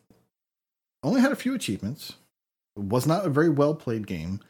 only 1.03 1.21
had 1.21 1.33
a 1.33 1.37
few 1.37 1.55
achievements. 1.55 2.15
It 2.77 2.83
was 2.83 3.07
not 3.07 3.25
a 3.25 3.31
very 3.31 3.49
well 3.49 3.75
played 3.75 4.07
game. 4.07 4.41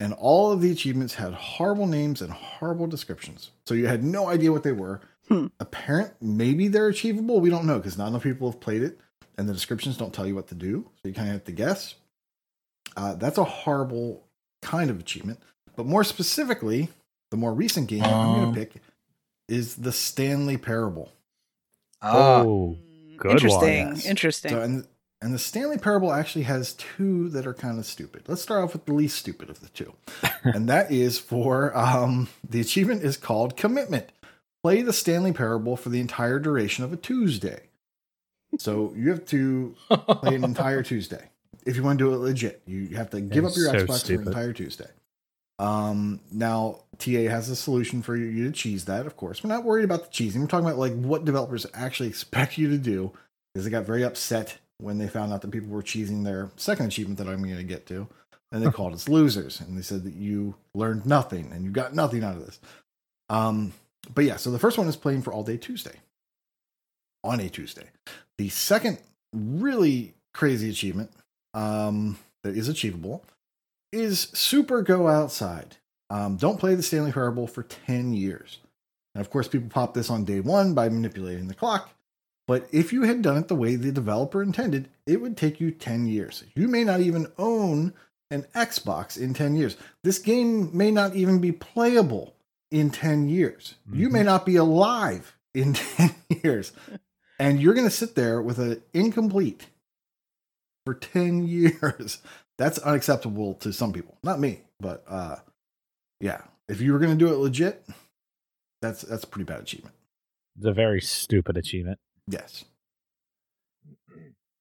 And 0.00 0.12
all 0.12 0.52
of 0.52 0.60
the 0.60 0.70
achievements 0.70 1.14
had 1.14 1.34
horrible 1.34 1.88
names 1.88 2.22
and 2.22 2.32
horrible 2.32 2.86
descriptions. 2.86 3.50
So 3.66 3.74
you 3.74 3.88
had 3.88 4.04
no 4.04 4.28
idea 4.28 4.52
what 4.52 4.62
they 4.62 4.72
were. 4.72 5.00
Hmm. 5.26 5.46
Apparent, 5.58 6.12
maybe 6.20 6.68
they're 6.68 6.88
achievable. 6.88 7.40
We 7.40 7.50
don't 7.50 7.66
know 7.66 7.78
because 7.78 7.98
not 7.98 8.08
enough 8.08 8.22
people 8.22 8.50
have 8.50 8.60
played 8.60 8.82
it. 8.82 9.00
And 9.36 9.48
the 9.48 9.52
descriptions 9.52 9.96
don't 9.96 10.14
tell 10.14 10.26
you 10.26 10.36
what 10.36 10.48
to 10.48 10.54
do. 10.54 10.88
So 11.02 11.08
you 11.08 11.14
kind 11.14 11.28
of 11.28 11.34
have 11.34 11.44
to 11.44 11.52
guess. 11.52 11.96
Uh, 12.98 13.14
that's 13.14 13.38
a 13.38 13.44
horrible 13.44 14.24
kind 14.62 14.90
of 14.90 14.98
achievement. 14.98 15.38
But 15.76 15.86
more 15.86 16.02
specifically, 16.02 16.88
the 17.30 17.36
more 17.36 17.54
recent 17.54 17.86
game 17.88 18.02
I'm 18.02 18.12
Um. 18.12 18.34
going 18.42 18.54
to 18.54 18.60
pick 18.60 18.82
is 19.48 19.76
the 19.76 19.92
Stanley 19.92 20.56
Parable. 20.56 21.12
Ah, 22.02 22.42
oh, 22.42 22.76
good 23.16 23.32
interesting. 23.32 23.88
yes. 23.88 24.04
Interesting. 24.06 24.50
So, 24.50 24.60
and 24.60 24.86
and 25.20 25.34
the 25.34 25.38
Stanley 25.38 25.78
Parable 25.78 26.12
actually 26.12 26.44
has 26.44 26.74
two 26.74 27.28
that 27.30 27.46
are 27.46 27.54
kind 27.54 27.78
of 27.78 27.86
stupid. 27.86 28.22
Let's 28.28 28.42
start 28.42 28.62
off 28.64 28.72
with 28.72 28.84
the 28.86 28.92
least 28.92 29.16
stupid 29.18 29.50
of 29.50 29.60
the 29.60 29.68
two, 29.70 29.94
and 30.44 30.68
that 30.68 30.90
is 30.92 31.18
for 31.18 31.76
um, 31.76 32.28
the 32.48 32.60
achievement 32.60 33.02
is 33.02 33.16
called 33.16 33.56
Commitment. 33.56 34.10
Play 34.62 34.82
the 34.82 34.92
Stanley 34.92 35.32
Parable 35.32 35.76
for 35.76 35.88
the 35.88 36.00
entire 36.00 36.38
duration 36.40 36.82
of 36.84 36.92
a 36.92 36.96
Tuesday. 36.96 37.62
So 38.58 38.92
you 38.96 39.10
have 39.10 39.24
to 39.26 39.74
play 39.88 40.34
an 40.34 40.42
entire 40.44 40.82
Tuesday. 40.92 41.30
If 41.68 41.76
you 41.76 41.82
want 41.82 41.98
to 41.98 42.04
do 42.04 42.14
it 42.14 42.18
legit, 42.18 42.62
you 42.66 42.96
have 42.96 43.10
to 43.10 43.20
give 43.20 43.44
That 43.44 43.50
up 43.50 43.56
your 43.56 43.70
so 43.70 43.86
Xbox 43.86 44.06
for 44.06 44.12
an 44.14 44.26
entire 44.28 44.52
Tuesday. 44.52 44.88
Um, 45.58 46.20
now 46.30 46.80
TA 46.98 47.28
has 47.28 47.48
a 47.48 47.56
solution 47.56 48.00
for 48.00 48.16
you 48.16 48.44
to 48.44 48.52
cheese 48.52 48.84
that. 48.86 49.06
Of 49.06 49.16
course, 49.16 49.42
we're 49.42 49.48
not 49.48 49.64
worried 49.64 49.84
about 49.84 50.04
the 50.04 50.10
cheesing. 50.10 50.40
We're 50.40 50.46
talking 50.46 50.66
about 50.66 50.78
like 50.78 50.94
what 50.94 51.24
developers 51.24 51.66
actually 51.74 52.08
expect 52.14 52.58
you 52.58 52.70
to 52.70 52.78
do 52.78 53.12
because 53.52 53.64
they 53.64 53.70
got 53.70 53.84
very 53.84 54.02
upset 54.02 54.58
when 54.78 54.98
they 54.98 55.08
found 55.08 55.32
out 55.32 55.42
that 55.42 55.50
people 55.50 55.68
were 55.68 55.82
cheesing 55.82 56.24
their 56.24 56.50
second 56.56 56.86
achievement 56.86 57.18
that 57.18 57.28
I'm 57.28 57.42
going 57.42 57.56
to 57.56 57.64
get 57.64 57.86
to, 57.88 58.06
and 58.52 58.64
they 58.64 58.70
called 58.70 58.94
us 58.94 59.08
losers, 59.08 59.60
and 59.60 59.76
they 59.76 59.82
said 59.82 60.04
that 60.04 60.14
you 60.14 60.54
learned 60.74 61.04
nothing 61.04 61.50
and 61.52 61.64
you 61.64 61.70
got 61.70 61.94
nothing 61.94 62.22
out 62.22 62.36
of 62.36 62.46
this. 62.46 62.60
Um, 63.28 63.72
but 64.14 64.24
yeah, 64.24 64.36
so 64.36 64.50
the 64.50 64.58
first 64.58 64.78
one 64.78 64.86
is 64.88 64.96
playing 64.96 65.22
for 65.22 65.32
all 65.32 65.42
day 65.42 65.56
Tuesday. 65.56 65.96
on 67.24 67.40
a 67.40 67.48
Tuesday. 67.48 67.90
The 68.38 68.48
second 68.48 68.98
really 69.34 70.14
crazy 70.32 70.70
achievement 70.70 71.10
um, 71.54 72.18
that 72.42 72.56
is 72.56 72.68
achievable 72.68 73.24
is 73.92 74.28
Super 74.34 74.82
Go 74.82 75.08
Outside. 75.08 75.76
Um, 76.10 76.36
don't 76.36 76.58
play 76.58 76.74
the 76.74 76.82
Stanley 76.82 77.12
Parable 77.12 77.46
for 77.46 77.62
10 77.62 78.12
years. 78.12 78.58
And 79.14 79.20
of 79.20 79.30
course, 79.30 79.48
people 79.48 79.68
pop 79.68 79.94
this 79.94 80.10
on 80.10 80.24
day 80.24 80.40
one 80.40 80.74
by 80.74 80.88
manipulating 80.88 81.48
the 81.48 81.54
clock. 81.54 81.90
But 82.46 82.66
if 82.72 82.92
you 82.92 83.02
had 83.02 83.20
done 83.20 83.36
it 83.36 83.48
the 83.48 83.54
way 83.54 83.76
the 83.76 83.92
developer 83.92 84.42
intended, 84.42 84.88
it 85.06 85.20
would 85.20 85.36
take 85.36 85.60
you 85.60 85.70
10 85.70 86.06
years. 86.06 86.44
You 86.54 86.66
may 86.66 86.82
not 86.82 87.00
even 87.00 87.30
own 87.36 87.92
an 88.30 88.46
Xbox 88.54 89.18
in 89.18 89.34
10 89.34 89.56
years. 89.56 89.76
This 90.02 90.18
game 90.18 90.74
may 90.76 90.90
not 90.90 91.14
even 91.14 91.40
be 91.40 91.52
playable 91.52 92.34
in 92.70 92.90
10 92.90 93.28
years. 93.28 93.74
You 93.92 94.08
may 94.08 94.22
not 94.22 94.46
be 94.46 94.56
alive 94.56 95.36
in 95.54 95.72
10 95.96 96.14
years. 96.42 96.72
And 97.38 97.60
you're 97.60 97.74
going 97.74 97.86
to 97.86 97.94
sit 97.94 98.14
there 98.14 98.40
with 98.40 98.58
an 98.58 98.82
incomplete 98.92 99.66
for 100.88 100.94
10 100.94 101.42
years. 101.46 102.18
That's 102.56 102.78
unacceptable 102.78 103.54
to 103.54 103.72
some 103.72 103.92
people. 103.92 104.16
Not 104.22 104.40
me, 104.40 104.60
but 104.80 105.04
uh 105.06 105.36
yeah, 106.20 106.40
if 106.68 106.80
you 106.80 106.92
were 106.92 106.98
going 106.98 107.16
to 107.16 107.24
do 107.24 107.32
it 107.32 107.36
legit, 107.36 107.84
that's 108.82 109.02
that's 109.02 109.22
a 109.24 109.26
pretty 109.26 109.44
bad 109.44 109.60
achievement. 109.60 109.94
It's 110.56 110.66
a 110.66 110.72
very 110.72 111.00
stupid 111.00 111.56
achievement. 111.56 111.98
Yes. 112.26 112.64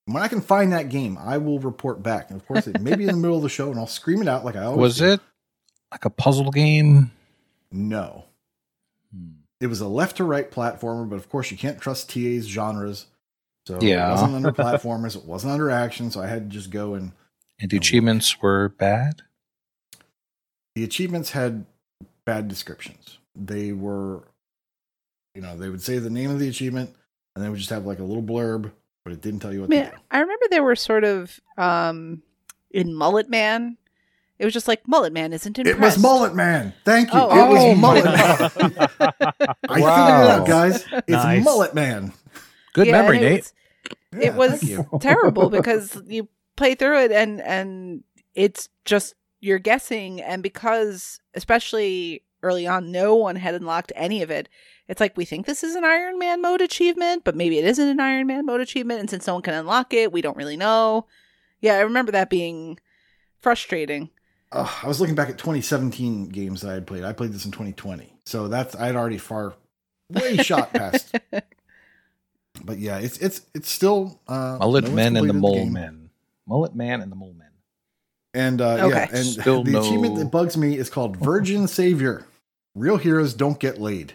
When 0.06 0.22
I 0.22 0.28
can 0.28 0.42
find 0.42 0.72
that 0.74 0.90
game, 0.90 1.18
I 1.18 1.38
will 1.38 1.60
report 1.60 2.04
back. 2.04 2.30
And 2.30 2.40
of 2.40 2.48
course, 2.48 2.68
it 2.68 2.80
may 2.80 2.96
be 2.96 3.06
in 3.06 3.12
the 3.12 3.18
middle 3.18 3.38
of 3.38 3.44
the 3.44 3.50
show, 3.50 3.70
and 3.72 3.80
I'll 3.80 3.88
scream 3.88 4.22
it 4.22 4.28
out 4.28 4.46
like 4.46 4.56
I 4.56 4.64
always 4.66 4.80
Was 4.80 4.98
do. 5.00 5.06
it 5.14 5.20
like 5.92 6.06
a 6.06 6.10
puzzle 6.10 6.52
game? 6.52 7.12
No, 7.72 8.26
Hmm. 9.14 9.32
it 9.60 9.68
was 9.68 9.82
a 9.82 9.88
left 9.88 10.18
to 10.18 10.24
right 10.24 10.50
platformer, 10.52 11.10
but 11.10 11.16
of 11.18 11.28
course, 11.30 11.50
you 11.52 11.58
can't 11.58 11.82
trust 11.82 12.10
TA's 12.10 12.46
genres. 12.48 13.08
So 13.68 13.82
Yeah. 13.82 14.08
it 14.08 14.12
wasn't 14.12 14.36
under 14.36 14.52
platformers. 14.54 15.18
It 15.18 15.26
wasn't 15.26 15.52
under 15.52 15.70
action. 15.70 16.10
So 16.10 16.22
I 16.22 16.28
had 16.28 16.50
to 16.50 16.56
just 16.58 16.70
go 16.70 16.94
and 16.94 17.12
And 17.60 17.70
the 17.70 17.76
achievements 17.78 18.42
were 18.42 18.70
bad? 18.70 19.24
the 20.76 20.84
achievements 20.86 21.32
had 21.32 21.66
bad 22.24 22.48
descriptions. 22.48 23.18
They 23.36 23.72
were, 23.74 24.24
you 25.36 25.42
know, 25.42 25.58
they 25.58 25.70
would 25.70 25.82
say 25.82 25.98
the 25.98 26.10
name 26.10 26.30
of 26.30 26.40
the 26.40 26.48
achievement, 26.48 26.96
and 27.36 27.44
they 27.44 27.50
would 27.50 27.58
just 27.58 27.72
have 27.72 27.86
like 27.86 27.98
a 28.00 28.04
little 28.04 28.22
blurb, 28.24 28.72
but 29.04 29.12
it 29.12 29.22
didn't 29.22 29.40
tell 29.40 29.52
you 29.52 29.62
what 29.62 29.70
Man, 29.70 29.86
to 29.86 29.92
do. 29.92 29.98
I 30.12 30.20
remember 30.20 30.46
there 30.52 30.64
were 30.64 30.76
sort 30.76 31.04
of 31.04 31.40
um 31.58 32.22
in 32.72 32.94
Mullet 32.94 33.30
Man. 33.30 33.78
It 34.40 34.46
was 34.46 34.54
just 34.54 34.68
like 34.68 34.88
Mullet 34.88 35.12
Man 35.14 35.34
isn't 35.34 35.58
It 35.58 35.66
impressed. 35.68 35.98
was 35.98 36.04
Mullet 36.04 36.36
Man. 36.36 36.74
Thank 36.86 37.12
you. 37.12 37.20
Oh, 37.20 37.26
it 37.32 37.50
was 37.50 37.64
oh 37.64 37.76
Mullet 37.76 38.06
Man. 38.06 38.16
I 39.68 39.82
Wow. 39.82 39.96
figured 39.96 40.26
it 40.26 40.30
out, 40.30 40.48
guys. 40.48 40.86
It's 41.08 41.10
Nice. 41.10 41.44
Mullet 41.44 41.74
Man. 41.74 42.14
Good 42.74 42.86
Yeah, 42.88 42.92
memory, 43.02 43.16
and 43.18 43.26
it 43.26 43.30
Nate. 43.30 43.52
Yeah, 44.14 44.28
it 44.28 44.34
was 44.36 44.64
terrible 45.02 45.50
because 45.50 46.02
you 46.06 46.28
play 46.56 46.76
through 46.76 47.06
it 47.06 47.12
and 47.12 47.42
and 47.42 48.04
it's 48.36 48.70
just 48.86 49.16
you're 49.40 49.60
guessing. 49.60 50.22
And 50.22 50.42
because 50.44 51.20
especially 51.34 52.24
early 52.44 52.68
on 52.68 52.92
no 52.92 53.16
one 53.16 53.36
had 53.36 53.56
unlocked 53.56 53.92
any 53.96 54.22
of 54.22 54.30
it 54.30 54.48
it's 54.88 55.02
like 55.02 55.18
we 55.18 55.26
think 55.26 55.48
this 55.48 55.64
is 55.64 55.74
an 55.74 55.84
iron 55.84 56.20
man 56.20 56.40
mode 56.40 56.62
achievement 56.62 57.24
but 57.24 57.36
maybe 57.36 57.58
it 57.58 57.66
isn't 57.66 57.88
an 57.88 58.00
iron 58.00 58.28
man 58.28 58.46
mode 58.46 58.62
achievement. 58.62 59.00
And 59.00 59.10
since 59.10 59.26
no 59.26 59.34
one 59.34 59.42
can 59.42 59.56
unlock 59.56 59.94
it 59.94 60.12
we 60.12 60.22
don't 60.22 60.38
really 60.38 60.58
know. 60.58 61.08
Yeah 61.62 61.74
i 61.74 61.80
remember 61.80 62.12
that 62.12 62.30
being 62.30 62.80
frustrating. 63.40 64.10
Ugh, 64.52 64.70
I 64.84 64.88
was 64.88 65.00
looking 65.02 65.16
back 65.16 65.30
at 65.30 65.38
2017 65.38 66.30
games 66.30 66.62
that 66.62 66.72
I 66.72 66.74
had 66.76 66.88
played. 66.88 67.04
I 67.04 67.12
played 67.12 67.34
this 67.34 67.46
in 67.46 67.52
2020, 67.52 68.18
so 68.26 68.48
that's 68.48 68.76
I 68.76 68.88
had 68.88 68.96
already 68.96 69.18
far, 69.18 69.56
way 70.10 70.38
shot 70.38 70.72
past. 70.72 71.14
But 72.64 72.78
yeah, 72.80 72.98
it's 72.98 73.18
it's 73.20 73.42
it's 73.54 73.70
still 73.70 74.20
uh, 74.28 74.58
Mullet 74.60 74.86
no 74.86 74.92
Men 74.92 75.16
and 75.18 75.30
the 75.30 75.34
Mole 75.34 75.56
game. 75.56 75.74
Men. 75.74 76.10
Mullet 76.48 76.76
Man 76.76 77.02
and 77.02 77.12
the 77.12 77.16
Mole 77.16 77.34
Men. 77.38 77.48
And 78.34 78.62
uh, 78.62 78.74
Okay. 78.86 78.90
yeah, 78.90 79.08
and 79.12 79.26
Still 79.26 79.64
the 79.64 79.80
achievement 79.80 80.16
that 80.18 80.32
bugs 80.32 80.58
me 80.58 80.78
is 80.78 80.90
called 80.90 81.18
Virgin 81.18 81.68
Savior. 81.68 82.26
Real 82.76 82.98
heroes 82.98 83.34
don't 83.34 83.60
get 83.60 83.80
laid. 83.80 84.14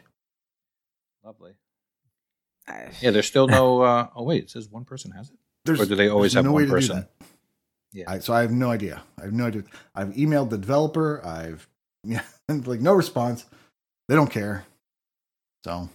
Lovely. 1.24 1.52
Yeah, 3.00 3.10
there's 3.10 3.26
still 3.26 3.48
no. 3.48 3.82
Uh, 3.82 4.08
oh 4.14 4.22
wait, 4.22 4.44
it 4.44 4.50
says 4.50 4.68
one 4.68 4.84
person 4.84 5.10
has 5.10 5.30
it. 5.30 5.36
There's, 5.64 5.80
Or 5.80 5.86
do 5.86 5.94
they 5.94 6.08
always 6.08 6.32
have 6.34 6.46
way 6.46 6.64
one 6.64 6.68
person? 6.68 7.06
Yeah. 7.92 8.04
I, 8.08 8.18
so 8.20 8.32
I 8.32 8.40
have 8.40 8.50
no 8.50 8.70
idea. 8.70 9.02
I 9.18 9.24
have 9.24 9.32
no 9.32 9.46
idea. 9.46 9.64
I've 9.94 10.08
emailed 10.14 10.50
the 10.50 10.58
developer. 10.58 11.24
I've 11.24 11.68
yeah, 12.04 12.22
like 12.48 12.80
no 12.80 12.94
response. 12.94 13.44
They 14.08 14.14
don't 14.14 14.30
care. 14.30 14.64
So 15.64 15.88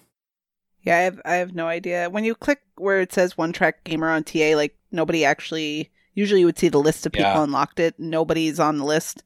yeah 0.87 0.97
I 0.97 1.01
have, 1.07 1.19
I 1.25 1.33
have 1.41 1.53
no 1.53 1.67
idea 1.67 2.09
when 2.09 2.23
you 2.23 2.33
click 2.35 2.61
where 2.77 2.99
it 3.01 3.11
says 3.13 3.37
one 3.37 3.51
track 3.53 3.83
gamer 3.83 4.09
on 4.09 4.23
ta 4.23 4.55
like 4.55 4.73
nobody 4.91 5.25
actually 5.33 5.91
usually 6.15 6.41
you 6.41 6.47
would 6.49 6.57
see 6.57 6.69
the 6.69 6.79
list 6.89 7.05
of 7.05 7.11
people 7.11 7.31
Yeah. 7.31 7.43
unlocked 7.43 7.79
it 7.79 7.93
nobody's 7.99 8.59
on 8.59 8.77
the 8.77 8.85
list 8.85 9.23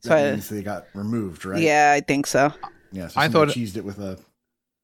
so 0.00 0.10
that 0.10 0.26
I- 0.28 0.30
means 0.32 0.48
they 0.48 0.62
got 0.62 0.86
removed, 0.94 1.44
right? 1.44 1.60
yeah 1.62 1.92
i 1.96 2.00
think 2.00 2.26
so 2.26 2.52
Yeah. 2.92 3.08
So 3.08 3.20
I 3.20 3.24
I 3.24 3.28
thought- 3.28 3.48
thought 3.48 3.56
cheesed 3.56 3.76
it 3.76 3.84
with 3.84 3.98
a 3.98 4.12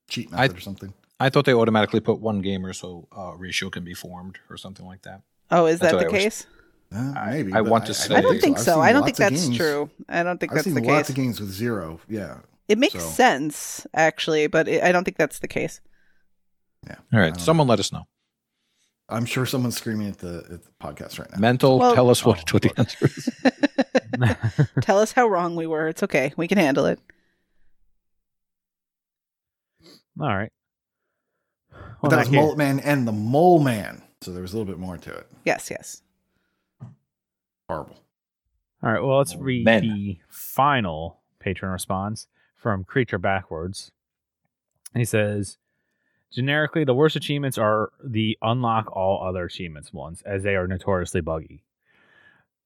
cheat 0.09 0.29
I- 0.33 0.43
method 0.43 0.59
or 0.59 0.61
something. 0.61 0.93
I 1.21 1.29
thought 1.31 1.45
they 1.47 1.55
automatically 1.55 2.01
put 2.01 2.19
one 2.21 2.41
gamer 2.43 2.73
so 2.73 3.07
uh, 3.17 3.33
ratio 3.47 3.71
can 3.71 3.85
be 3.85 3.95
formed 3.95 4.37
or 4.51 4.57
something 4.65 4.85
like 4.93 5.03
that. 5.03 5.23
Oh, 5.53 5.67
is 5.67 5.79
That's 5.79 5.93
that 5.93 5.99
the 6.01 6.07
I 6.07 6.13
was- 6.13 6.23
case? 6.23 6.47
Uh, 6.95 7.13
I- 7.17 7.31
maybe. 7.31 7.53
I 7.53 7.63
but 7.63 7.71
want 7.71 7.87
to 7.87 7.95
say- 7.95 8.17
I 8.17 8.21
don't 8.21 8.41
think 8.41 8.59
I've 8.59 8.65
so. 8.65 8.81
I 8.81 8.91
don't 8.93 9.05
think 9.05 9.17
that's 9.25 9.45
games- 9.47 9.57
true. 9.57 9.89
I 10.09 10.23
don't 10.25 10.39
think 10.41 10.51
I've 10.53 10.57
that's 10.57 10.65
seen 10.65 10.75
the 10.75 10.83
lots 10.83 11.03
case. 11.07 11.11
of 11.11 11.15
games 11.15 11.41
with 11.41 11.51
zero. 11.51 12.01
Yeah. 12.09 12.39
It 12.69 12.77
makes 12.79 12.95
so- 12.95 13.11
sense, 13.25 13.87
actually, 13.95 14.49
but 14.49 14.67
it, 14.67 14.83
I 14.83 14.91
don't 14.93 15.05
think 15.05 15.17
that's 15.17 15.39
the 15.39 15.49
case. 15.49 15.81
Yeah. 16.87 16.95
All 16.95 16.97
right. 17.13 17.19
I 17.19 17.21
right, 17.21 17.35
don't 17.35 17.41
someone 17.41 17.67
let 17.69 17.79
us 17.81 17.93
know. 17.93 18.05
I'm 19.09 19.25
sure 19.27 19.45
someone's 19.45 19.77
screaming 19.77 20.09
at 20.09 20.19
the 20.19 20.39
at 20.51 20.63
the 20.65 20.71
podcast 20.81 21.19
right 21.19 21.31
now. 21.31 21.39
Mental, 21.39 21.79
Well- 21.79 21.95
tell 21.95 22.09
us 22.11 22.25
what, 22.25 22.39
Oh, 22.39 22.53
what 22.53 22.63
the 22.63 22.73
answer 22.79 23.07
is. 23.07 23.29
Tell 24.83 24.99
us 24.99 25.13
how 25.13 25.27
wrong 25.27 25.57
we 25.57 25.67
were. 25.67 25.89
It's 25.89 26.03
okay. 26.03 26.33
We 26.37 26.47
can 26.47 26.59
handle 26.59 26.85
it. 26.87 27.01
All 30.21 30.27
right. 30.29 30.53
Well, 32.03 32.11
that 32.11 32.19
was 32.19 32.27
that 32.27 32.27
case- 32.27 32.33
Mullet 32.35 32.59
Man 32.59 32.81
and 32.81 33.07
the 33.09 33.13
Mole 33.13 33.59
Man. 33.61 34.03
So 34.21 34.33
there 34.33 34.43
was 34.43 34.53
a 34.53 34.57
little 34.59 34.71
bit 34.73 34.79
more 34.79 34.99
to 34.99 35.13
it. 35.13 35.27
Yes, 35.45 35.71
yes. 35.71 36.03
Horrible. 37.69 37.97
All 38.83 38.93
right. 38.93 39.03
Well, 39.03 39.19
let's 39.19 39.35
read 39.35 39.65
men. 39.65 39.83
the 39.83 40.19
final 40.29 41.21
patron 41.41 41.73
response 41.73 42.27
from 42.55 42.85
Creature 42.85 43.19
Backwards. 43.19 43.91
He 44.95 45.05
says, 45.05 45.57
generically, 46.33 46.85
the 46.85 46.95
worst 46.95 47.17
achievements 47.17 47.59
are 47.59 47.91
the 48.03 48.37
unlock 48.43 48.95
all 48.95 49.23
other 49.27 49.45
achievements 49.45 49.93
ones, 49.93 50.23
as 50.23 50.43
they 50.43 50.57
are 50.57 50.67
notoriously 50.67 51.21
buggy. 51.21 51.63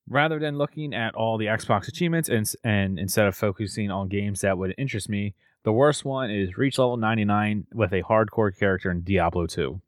Rather 0.08 0.38
than 0.38 0.56
looking 0.56 0.94
at 0.94 1.14
all 1.14 1.36
the 1.36 1.46
Xbox 1.46 1.88
achievements 1.88 2.28
and, 2.28 2.50
and 2.62 2.98
instead 2.98 3.26
of 3.26 3.36
focusing 3.36 3.90
on 3.90 4.08
games 4.08 4.40
that 4.40 4.56
would 4.56 4.74
interest 4.78 5.08
me, 5.08 5.34
the 5.64 5.72
worst 5.72 6.04
one 6.04 6.30
is 6.30 6.56
reach 6.56 6.78
level 6.78 6.96
99 6.96 7.66
with 7.74 7.92
a 7.92 8.02
hardcore 8.02 8.56
character 8.56 8.88
in 8.88 9.00
Diablo 9.00 9.46
2. 9.46 9.80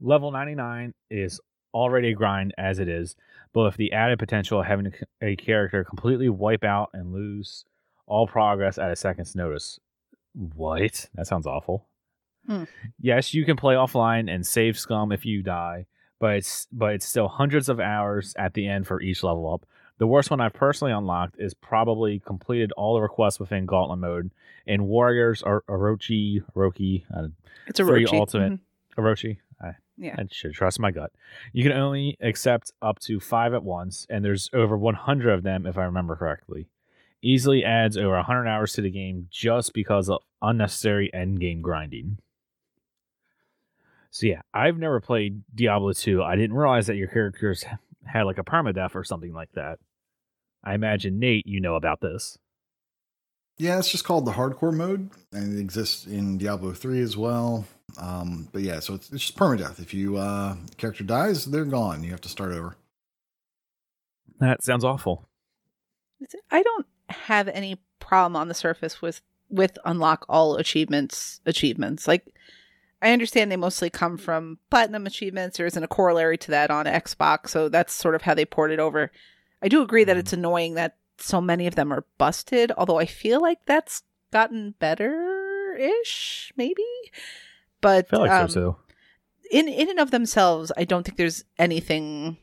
Level 0.00 0.30
99 0.30 0.94
is 1.10 1.40
already 1.74 2.08
a 2.08 2.14
grind 2.14 2.54
as 2.56 2.78
it 2.78 2.88
is, 2.88 3.16
but 3.52 3.64
with 3.64 3.76
the 3.76 3.92
added 3.92 4.18
potential 4.18 4.60
of 4.60 4.66
having 4.66 4.86
a, 4.86 5.26
a 5.26 5.36
character 5.36 5.84
completely 5.84 6.30
wipe 6.30 6.64
out 6.64 6.88
and 6.94 7.12
lose 7.12 7.66
all 8.06 8.26
progress 8.26 8.78
at 8.78 8.90
a 8.90 8.96
second's 8.96 9.36
notice. 9.36 9.78
What? 10.32 11.10
That 11.14 11.26
sounds 11.26 11.46
awful. 11.46 11.86
Hmm. 12.46 12.64
Yes, 13.00 13.34
you 13.34 13.44
can 13.44 13.56
play 13.56 13.74
offline 13.74 14.32
and 14.32 14.46
save 14.46 14.78
scum 14.78 15.12
if 15.12 15.24
you 15.24 15.42
die, 15.42 15.86
but 16.18 16.36
it's 16.36 16.66
but 16.72 16.94
it's 16.94 17.06
still 17.06 17.28
hundreds 17.28 17.68
of 17.68 17.78
hours 17.80 18.34
at 18.38 18.54
the 18.54 18.66
end 18.66 18.86
for 18.86 19.00
each 19.00 19.22
level 19.22 19.52
up. 19.52 19.66
The 19.98 20.06
worst 20.06 20.30
one 20.30 20.40
I've 20.40 20.54
personally 20.54 20.92
unlocked 20.92 21.36
is 21.38 21.52
probably 21.52 22.18
completed 22.20 22.72
all 22.72 22.94
the 22.94 23.02
requests 23.02 23.38
within 23.38 23.66
Gauntlet 23.66 23.98
mode 23.98 24.30
in 24.66 24.84
Warriors 24.84 25.42
or 25.42 25.62
Orochi, 25.68 26.42
Orochi, 26.56 27.04
uh, 27.14 27.28
It's 27.66 27.80
a 27.80 27.84
Free 27.84 28.06
Rochi. 28.06 28.18
ultimate. 28.18 28.52
Mhm. 28.52 28.60
Orochi. 28.96 29.36
I, 29.62 29.74
Yeah. 29.98 30.16
I 30.18 30.24
should 30.32 30.54
trust 30.54 30.80
my 30.80 30.90
gut. 30.90 31.12
You 31.52 31.62
can 31.62 31.72
only 31.72 32.16
accept 32.22 32.72
up 32.80 32.98
to 33.00 33.20
five 33.20 33.52
at 33.52 33.62
once, 33.62 34.06
and 34.08 34.24
there's 34.24 34.48
over 34.54 34.76
100 34.78 35.30
of 35.34 35.42
them 35.42 35.66
if 35.66 35.76
I 35.76 35.84
remember 35.84 36.16
correctly. 36.16 36.68
Easily 37.20 37.62
adds 37.62 37.98
over 37.98 38.16
100 38.16 38.46
hours 38.46 38.72
to 38.72 38.80
the 38.80 38.90
game 38.90 39.26
just 39.30 39.74
because 39.74 40.08
of 40.08 40.22
unnecessary 40.40 41.12
end 41.12 41.38
game 41.40 41.60
grinding. 41.60 42.16
So 44.10 44.26
yeah, 44.26 44.42
I've 44.52 44.78
never 44.78 45.00
played 45.00 45.42
Diablo 45.54 45.92
2. 45.92 46.22
I 46.22 46.36
didn't 46.36 46.56
realize 46.56 46.86
that 46.88 46.96
your 46.96 47.08
characters 47.08 47.64
had 48.04 48.22
like 48.22 48.38
a 48.38 48.44
permadeath 48.44 48.94
or 48.94 49.04
something 49.04 49.32
like 49.32 49.52
that. 49.52 49.78
I 50.64 50.74
imagine 50.74 51.18
Nate, 51.18 51.46
you 51.46 51.60
know 51.60 51.76
about 51.76 52.00
this. 52.00 52.36
Yeah, 53.56 53.78
it's 53.78 53.90
just 53.90 54.04
called 54.04 54.24
the 54.24 54.32
hardcore 54.32 54.72
mode, 54.72 55.10
and 55.32 55.56
it 55.56 55.60
exists 55.60 56.06
in 56.06 56.38
Diablo 56.38 56.72
3 56.72 57.00
as 57.02 57.16
well. 57.16 57.66
Um, 57.98 58.48
but 58.52 58.62
yeah, 58.62 58.80
so 58.80 58.94
it's, 58.94 59.10
it's 59.12 59.26
just 59.26 59.36
permadeath. 59.36 59.80
If 59.80 59.92
you 59.92 60.16
uh 60.16 60.56
character 60.76 61.04
dies, 61.04 61.44
they're 61.44 61.64
gone. 61.64 62.02
You 62.02 62.10
have 62.10 62.20
to 62.22 62.28
start 62.28 62.52
over. 62.52 62.76
That 64.38 64.62
sounds 64.62 64.84
awful. 64.84 65.28
I 66.50 66.62
don't 66.62 66.86
have 67.08 67.48
any 67.48 67.78
problem 67.98 68.36
on 68.36 68.48
the 68.48 68.54
surface 68.54 69.02
with 69.02 69.20
with 69.48 69.78
unlock 69.84 70.24
all 70.28 70.56
achievements 70.56 71.40
achievements. 71.46 72.08
Like 72.08 72.32
I 73.02 73.12
understand 73.12 73.50
they 73.50 73.56
mostly 73.56 73.90
come 73.90 74.18
from 74.18 74.58
platinum 74.70 75.06
achievements. 75.06 75.56
There 75.56 75.66
isn't 75.66 75.82
a 75.82 75.88
corollary 75.88 76.36
to 76.38 76.50
that 76.50 76.70
on 76.70 76.84
Xbox, 76.86 77.48
so 77.48 77.68
that's 77.68 77.92
sort 77.92 78.14
of 78.14 78.22
how 78.22 78.34
they 78.34 78.44
port 78.44 78.72
it 78.72 78.78
over. 78.78 79.10
I 79.62 79.68
do 79.68 79.82
agree 79.82 80.04
that 80.04 80.16
it's 80.16 80.32
annoying 80.32 80.74
that 80.74 80.96
so 81.18 81.40
many 81.40 81.66
of 81.66 81.74
them 81.74 81.92
are 81.92 82.04
busted, 82.18 82.72
although 82.76 82.98
I 82.98 83.06
feel 83.06 83.40
like 83.40 83.58
that's 83.66 84.02
gotten 84.32 84.74
better 84.78 85.76
ish, 85.76 86.52
maybe. 86.56 86.84
But 87.80 88.06
I 88.06 88.10
feel 88.10 88.20
like 88.20 88.30
um, 88.30 88.48
so 88.48 88.60
too. 88.60 88.76
in 89.50 89.68
in 89.68 89.90
and 89.90 90.00
of 90.00 90.10
themselves, 90.10 90.72
I 90.76 90.84
don't 90.84 91.04
think 91.04 91.16
there's 91.16 91.44
anything 91.58 92.36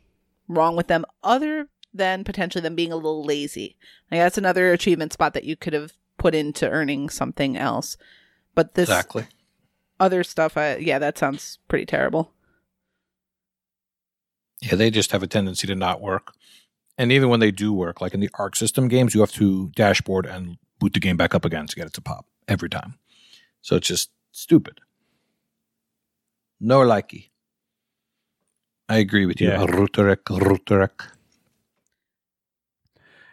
wrong 0.48 0.76
with 0.76 0.88
them 0.88 1.04
other 1.22 1.68
than 1.94 2.24
potentially 2.24 2.62
them 2.62 2.74
being 2.74 2.92
a 2.92 2.96
little 2.96 3.24
lazy. 3.24 3.76
Like 4.10 4.20
that's 4.20 4.38
another 4.38 4.72
achievement 4.72 5.12
spot 5.12 5.34
that 5.34 5.44
you 5.44 5.56
could 5.56 5.72
have 5.72 5.92
put 6.16 6.34
into 6.34 6.68
earning 6.68 7.08
something 7.08 7.56
else. 7.56 7.96
But 8.54 8.74
this 8.74 8.88
Exactly. 8.88 9.26
Other 10.00 10.24
stuff, 10.24 10.56
I, 10.56 10.76
yeah, 10.76 10.98
that 10.98 11.18
sounds 11.18 11.58
pretty 11.68 11.86
terrible. 11.86 12.32
Yeah, 14.60 14.74
they 14.74 14.90
just 14.90 15.12
have 15.12 15.22
a 15.22 15.26
tendency 15.26 15.66
to 15.66 15.74
not 15.74 16.00
work. 16.00 16.34
And 16.96 17.12
even 17.12 17.28
when 17.28 17.40
they 17.40 17.52
do 17.52 17.72
work, 17.72 18.00
like 18.00 18.12
in 18.12 18.20
the 18.20 18.30
Arc 18.34 18.56
System 18.56 18.88
games, 18.88 19.14
you 19.14 19.20
have 19.20 19.32
to 19.32 19.68
dashboard 19.76 20.26
and 20.26 20.58
boot 20.80 20.94
the 20.94 21.00
game 21.00 21.16
back 21.16 21.34
up 21.34 21.44
again 21.44 21.66
to 21.66 21.76
get 21.76 21.86
it 21.86 21.92
to 21.94 22.00
pop 22.00 22.26
every 22.48 22.68
time. 22.68 22.98
So 23.62 23.76
it's 23.76 23.86
just 23.86 24.10
stupid. 24.32 24.80
No 26.60 26.80
likey. 26.80 27.28
I 28.88 28.96
agree 28.96 29.26
with 29.26 29.40
you. 29.40 29.48
Yeah. 29.48 29.64
Rutarek, 29.66 30.24
Rutarek. 30.24 31.06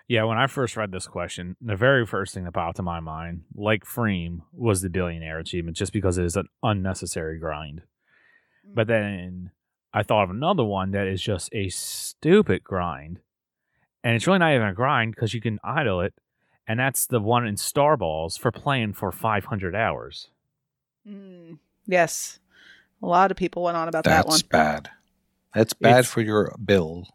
Yeah, 0.08 0.24
when 0.26 0.38
I 0.38 0.46
first 0.48 0.78
read 0.78 0.92
this 0.92 1.08
question, 1.08 1.56
the 1.62 1.76
very 1.76 2.06
first 2.06 2.34
thing 2.34 2.44
that 2.44 2.52
popped 2.54 2.78
to 2.78 2.84
my 2.84 3.00
mind, 3.00 3.44
like 3.56 3.86
Freem, 3.86 4.42
was 4.54 4.82
the 4.82 4.90
billionaire 4.90 5.40
achievement, 5.40 5.78
just 5.78 5.92
because 5.94 6.18
it 6.20 6.26
is 6.26 6.36
an 6.36 6.48
unnecessary 6.62 7.40
grind. 7.40 7.82
But 8.72 8.88
then 8.88 9.52
I 9.94 10.04
thought 10.04 10.26
of 10.26 10.30
another 10.30 10.64
one 10.64 10.92
that 10.92 11.08
is 11.08 11.22
just 11.22 11.50
a 11.54 11.70
stupid 11.70 12.64
grind. 12.64 13.20
And 14.04 14.16
it's 14.16 14.28
really 14.28 14.40
not 14.40 14.54
even 14.54 14.68
a 14.68 14.74
grind 14.74 15.16
because 15.16 15.34
you 15.34 15.42
can 15.42 15.60
idle 15.64 16.02
it. 16.02 16.14
And 16.68 16.80
that's 16.80 17.08
the 17.08 17.20
one 17.20 17.48
in 17.48 17.58
Star 17.58 17.98
Balls 17.98 18.38
for 18.38 18.52
playing 18.52 18.94
for 18.94 19.12
500 19.12 19.76
hours. 19.76 20.30
Mm, 21.08 21.58
yes, 21.88 22.40
a 23.02 23.08
lot 23.08 23.32
of 23.32 23.38
people 23.38 23.64
went 23.64 23.78
on 23.78 23.88
about 23.88 24.04
that 24.04 24.26
one. 24.26 24.34
That's 24.34 24.42
bad. 24.44 24.90
That's 25.54 25.74
bad 25.74 25.90
It's- 26.00 26.12
for 26.12 26.22
your 26.22 26.56
bill, 26.64 27.08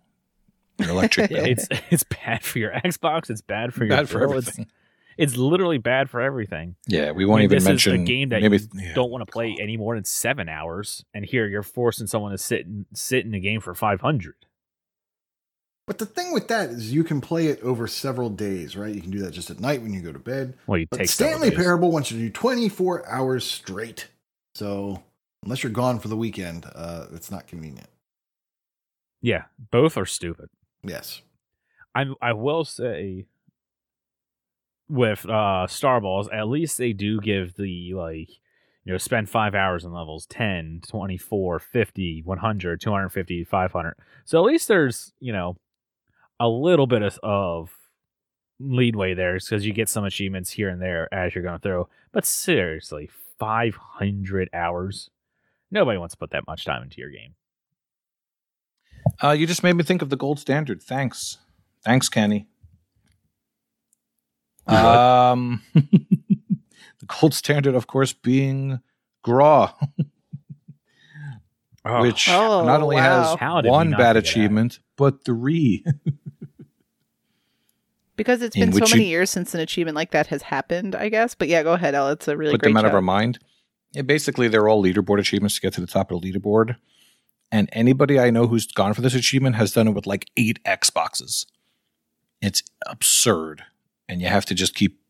your 0.80 0.90
electric 0.90 1.30
bill. 1.30 1.44
It's 1.44 1.68
it's 1.90 2.04
bad 2.04 2.42
for 2.42 2.58
your 2.58 2.72
Xbox. 2.72 3.30
It's 3.30 3.40
bad 3.40 3.74
for 3.74 3.84
your 3.84 3.96
bad 3.96 4.08
for 4.08 4.20
bill, 4.20 4.30
it's- 4.32 4.48
everything. 4.48 4.66
It's, 5.18 5.36
literally 5.36 5.76
bad 5.76 6.08
for 6.08 6.22
everything. 6.22 6.76
Yeah, 6.86 7.10
we 7.10 7.26
won't 7.26 7.40
mean, 7.40 7.44
even 7.44 7.56
this 7.56 7.64
mention 7.66 7.94
is 7.96 8.00
a 8.00 8.04
game 8.04 8.30
that 8.30 8.40
maybe, 8.40 8.56
you 8.56 8.68
yeah. 8.74 8.94
don't 8.94 9.10
want 9.10 9.26
to 9.26 9.30
play 9.30 9.54
any 9.60 9.76
more 9.76 9.94
than 9.94 10.04
seven 10.06 10.48
hours, 10.48 11.04
and 11.12 11.26
here 11.26 11.46
you're 11.46 11.62
forcing 11.62 12.06
someone 12.06 12.30
to 12.30 12.38
sit 12.38 12.64
and 12.64 12.86
sit 12.94 13.26
in 13.26 13.32
the 13.32 13.40
game 13.40 13.60
for 13.60 13.74
500. 13.74 14.34
But 15.86 15.98
the 15.98 16.06
thing 16.06 16.32
with 16.32 16.48
that 16.48 16.70
is 16.70 16.92
you 16.92 17.04
can 17.04 17.20
play 17.20 17.48
it 17.48 17.60
over 17.62 17.86
several 17.86 18.30
days, 18.30 18.76
right? 18.76 18.94
You 18.94 19.02
can 19.02 19.10
do 19.10 19.18
that 19.18 19.32
just 19.32 19.50
at 19.50 19.58
night 19.58 19.82
when 19.82 19.92
you 19.92 20.00
go 20.00 20.12
to 20.12 20.20
bed. 20.20 20.54
Well, 20.66 20.78
you 20.78 20.86
But 20.88 20.98
take 20.98 21.08
Stanley 21.08 21.50
days. 21.50 21.58
Parable 21.58 21.90
wants 21.90 22.12
you 22.12 22.18
to 22.18 22.24
do 22.26 22.30
24 22.30 23.08
hours 23.08 23.44
straight. 23.44 24.06
So 24.54 25.02
unless 25.42 25.64
you're 25.64 25.72
gone 25.72 25.98
for 25.98 26.08
the 26.08 26.16
weekend, 26.16 26.64
uh, 26.74 27.06
it's 27.12 27.30
not 27.30 27.46
convenient. 27.48 27.88
Yeah, 29.20 29.44
both 29.72 29.96
are 29.96 30.06
stupid. 30.06 30.48
Yes. 30.82 31.22
I 31.94 32.06
I 32.20 32.32
will 32.32 32.64
say 32.64 33.26
with 34.88 35.28
uh 35.28 35.66
Star 35.66 36.00
Balls, 36.00 36.28
at 36.32 36.48
least 36.48 36.78
they 36.78 36.92
do 36.92 37.20
give 37.20 37.54
the 37.54 37.94
like 37.94 38.30
you 38.84 38.92
know, 38.92 38.98
spend 38.98 39.28
5 39.28 39.54
hours 39.54 39.84
in 39.84 39.92
levels 39.92 40.26
10, 40.26 40.80
24, 40.88 41.58
50, 41.58 42.22
100, 42.24 42.80
250, 42.80 43.44
500. 43.44 43.94
So 44.24 44.38
at 44.38 44.44
least 44.44 44.68
there's, 44.68 45.12
you 45.20 45.32
know, 45.32 45.56
a 46.38 46.48
little 46.48 46.86
bit 46.86 47.02
of, 47.02 47.18
of 47.22 47.70
leadway 48.58 49.14
there 49.14 49.34
because 49.34 49.66
you 49.66 49.72
get 49.72 49.88
some 49.88 50.04
achievements 50.04 50.50
here 50.50 50.68
and 50.70 50.80
there 50.80 51.12
as 51.12 51.34
you're 51.34 51.44
going 51.44 51.60
through. 51.60 51.88
But 52.12 52.24
seriously, 52.24 53.10
500 53.38 54.48
hours? 54.52 55.10
Nobody 55.70 55.98
wants 55.98 56.14
to 56.14 56.18
put 56.18 56.30
that 56.30 56.46
much 56.46 56.64
time 56.64 56.82
into 56.82 57.00
your 57.00 57.10
game. 57.10 57.34
Uh, 59.22 59.30
you 59.32 59.46
just 59.46 59.62
made 59.62 59.74
me 59.74 59.84
think 59.84 60.02
of 60.02 60.08
the 60.10 60.16
gold 60.16 60.38
standard. 60.38 60.82
Thanks. 60.82 61.38
Thanks, 61.84 62.08
Kenny. 62.08 62.46
Um, 64.66 65.62
the 65.74 67.06
gold 67.20 67.34
standard, 67.34 67.74
of 67.74 67.86
course, 67.86 68.12
being 68.12 68.80
Graw, 69.22 69.72
Oh, 71.84 72.02
which 72.02 72.28
Oh, 72.28 72.64
not 72.64 72.82
only 72.82 72.96
wow. 72.96 73.36
Has 73.36 73.62
did 73.62 73.68
one 73.70 73.90
bad 73.92 73.98
do 73.98 74.02
that? 74.04 74.16
achievement, 74.16 74.78
but 74.96 75.24
three. 75.24 75.84
Because 78.16 78.42
it's 78.42 78.54
been 78.54 78.72
so 78.72 78.80
many 78.90 79.04
you- 79.04 79.10
years 79.10 79.30
since 79.30 79.54
an 79.54 79.60
achievement 79.60 79.94
like 79.96 80.10
that 80.10 80.26
has 80.26 80.42
happened, 80.42 80.94
I 80.94 81.08
guess. 81.08 81.34
But 81.34 81.48
yeah, 81.48 81.62
go 81.62 81.72
ahead, 81.72 81.94
Elle. 81.94 82.10
It's 82.10 82.28
a 82.28 82.36
really 82.36 82.52
Put 82.52 82.60
great 82.60 82.70
them 82.70 82.76
out 82.76 82.84
of 82.84 82.92
our 82.94 83.00
mind. 83.00 83.38
Yeah, 83.92 84.02
basically, 84.02 84.46
they're 84.48 84.68
all 84.68 84.82
leaderboard 84.82 85.18
achievements 85.18 85.54
to 85.56 85.62
get 85.62 85.72
to 85.74 85.80
the 85.80 85.86
top 85.86 86.10
of 86.12 86.20
the 86.20 86.30
leaderboard. 86.32 86.76
And 87.52 87.68
anybody 87.72 88.18
I 88.18 88.30
know 88.30 88.46
who's 88.46 88.66
gone 88.66 88.94
for 88.94 89.00
this 89.00 89.14
achievement 89.14 89.56
has 89.56 89.72
done 89.72 89.88
it 89.88 89.92
with 89.92 90.06
like 90.06 90.26
eight 90.36 90.62
Xboxes. 90.64 91.46
It's 92.40 92.62
absurd. 92.86 93.64
And 94.08 94.20
you 94.20 94.28
have 94.28 94.44
to 94.46 94.54
just 94.54 94.74
keep 94.74 95.00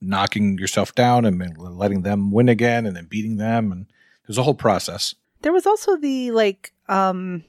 knocking 0.00 0.58
yourself 0.58 0.94
down 0.94 1.24
and 1.24 1.58
letting 1.58 2.02
them 2.02 2.30
win 2.30 2.48
again 2.48 2.86
and 2.86 2.94
then 2.96 3.06
beating 3.06 3.36
them. 3.36 3.72
And 3.72 3.86
there's 4.26 4.38
a 4.38 4.42
whole 4.44 4.54
process. 4.54 5.14
There 5.42 5.52
was 5.52 5.66
also 5.66 5.96
the 5.96 6.30
like 6.30 6.72
um 6.88 7.44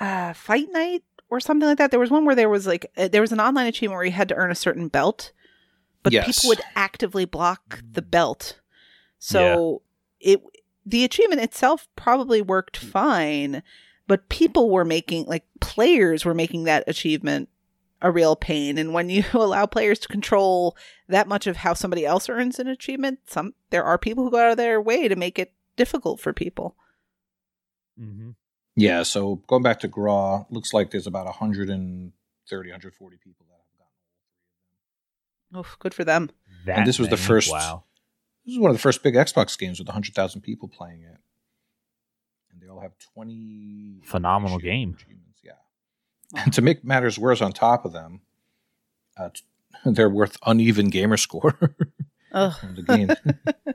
uh 0.00 0.32
fight 0.32 0.68
night 0.72 1.02
or 1.28 1.40
something 1.40 1.68
like 1.68 1.78
that. 1.78 1.90
There 1.90 2.00
was 2.00 2.10
one 2.10 2.24
where 2.24 2.34
there 2.34 2.48
was 2.48 2.66
like 2.66 2.90
uh, 2.96 3.08
there 3.08 3.20
was 3.20 3.32
an 3.32 3.40
online 3.40 3.66
achievement 3.66 3.96
where 3.96 4.04
you 4.04 4.12
had 4.12 4.28
to 4.28 4.34
earn 4.34 4.50
a 4.50 4.54
certain 4.54 4.88
belt, 4.88 5.32
but 6.02 6.12
Yes. 6.12 6.26
people 6.26 6.48
would 6.48 6.60
actively 6.74 7.24
block 7.24 7.82
the 7.92 8.02
belt. 8.02 8.60
So 9.18 9.82
it 10.20 10.42
the 10.84 11.04
achievement 11.04 11.40
itself 11.40 11.88
probably 11.96 12.42
worked 12.42 12.76
fine, 12.76 13.62
but 14.06 14.28
people 14.28 14.70
were 14.70 14.84
making 14.84 15.26
like 15.26 15.44
players 15.60 16.24
were 16.24 16.34
making 16.34 16.64
that 16.64 16.84
achievement 16.86 17.48
a 18.04 18.10
real 18.10 18.34
pain 18.34 18.78
and 18.78 18.92
when 18.92 19.08
you 19.08 19.22
allow 19.32 19.64
players 19.64 20.00
to 20.00 20.08
control 20.08 20.76
that 21.08 21.28
much 21.28 21.46
of 21.46 21.58
how 21.58 21.72
somebody 21.72 22.04
else 22.04 22.28
earns 22.28 22.58
an 22.58 22.66
achievement 22.66 23.20
some 23.26 23.54
there 23.70 23.84
are 23.84 23.96
people 23.96 24.24
who 24.24 24.30
go 24.32 24.38
out 24.38 24.50
of 24.50 24.56
their 24.56 24.80
way 24.80 25.06
to 25.06 25.14
make 25.14 25.38
it 25.38 25.52
difficult 25.76 26.18
for 26.20 26.32
people 26.32 26.74
Mm-hmm. 28.00 28.30
Yeah. 28.74 29.02
So 29.02 29.36
going 29.46 29.62
back 29.62 29.80
to 29.80 29.88
Graw, 29.88 30.46
looks 30.50 30.72
like 30.72 30.90
there's 30.90 31.06
about 31.06 31.26
130, 31.26 32.12
140 32.70 33.16
people 33.18 33.46
that 33.50 33.58
have 33.58 33.78
gotten 35.52 35.60
Oof, 35.60 35.76
good 35.78 35.94
for 35.94 36.04
them 36.04 36.30
That 36.66 36.78
And 36.78 36.86
this 36.86 36.98
was 36.98 37.08
the 37.08 37.16
first- 37.16 37.50
Wow. 37.52 37.84
This 38.44 38.54
is 38.54 38.58
one 38.58 38.70
of 38.70 38.76
the 38.76 38.80
first 38.82 39.02
big 39.02 39.14
Xbox 39.14 39.56
games 39.58 39.78
with 39.78 39.88
100,000 39.88 40.40
people 40.40 40.68
playing 40.68 41.02
it. 41.02 41.18
And 42.50 42.60
they 42.60 42.66
all 42.68 42.80
have 42.80 42.92
20 43.14 44.00
Phenomenal 44.04 44.58
game. 44.58 44.94
achievements, 44.98 45.40
Yeah. 45.44 45.52
And 46.44 46.52
to 46.54 46.62
make 46.62 46.84
matters 46.84 47.18
worse 47.18 47.40
on 47.40 47.52
top 47.52 47.84
of 47.84 47.92
them, 47.92 48.20
uh, 49.16 49.28
t- 49.30 49.42
they're 49.84 50.10
worth 50.10 50.36
uneven 50.44 50.88
gamer 50.90 51.16
score 51.16 51.58
Ugh. 52.32 52.54
on 52.62 52.74
the 52.74 52.82
game. 52.82 53.74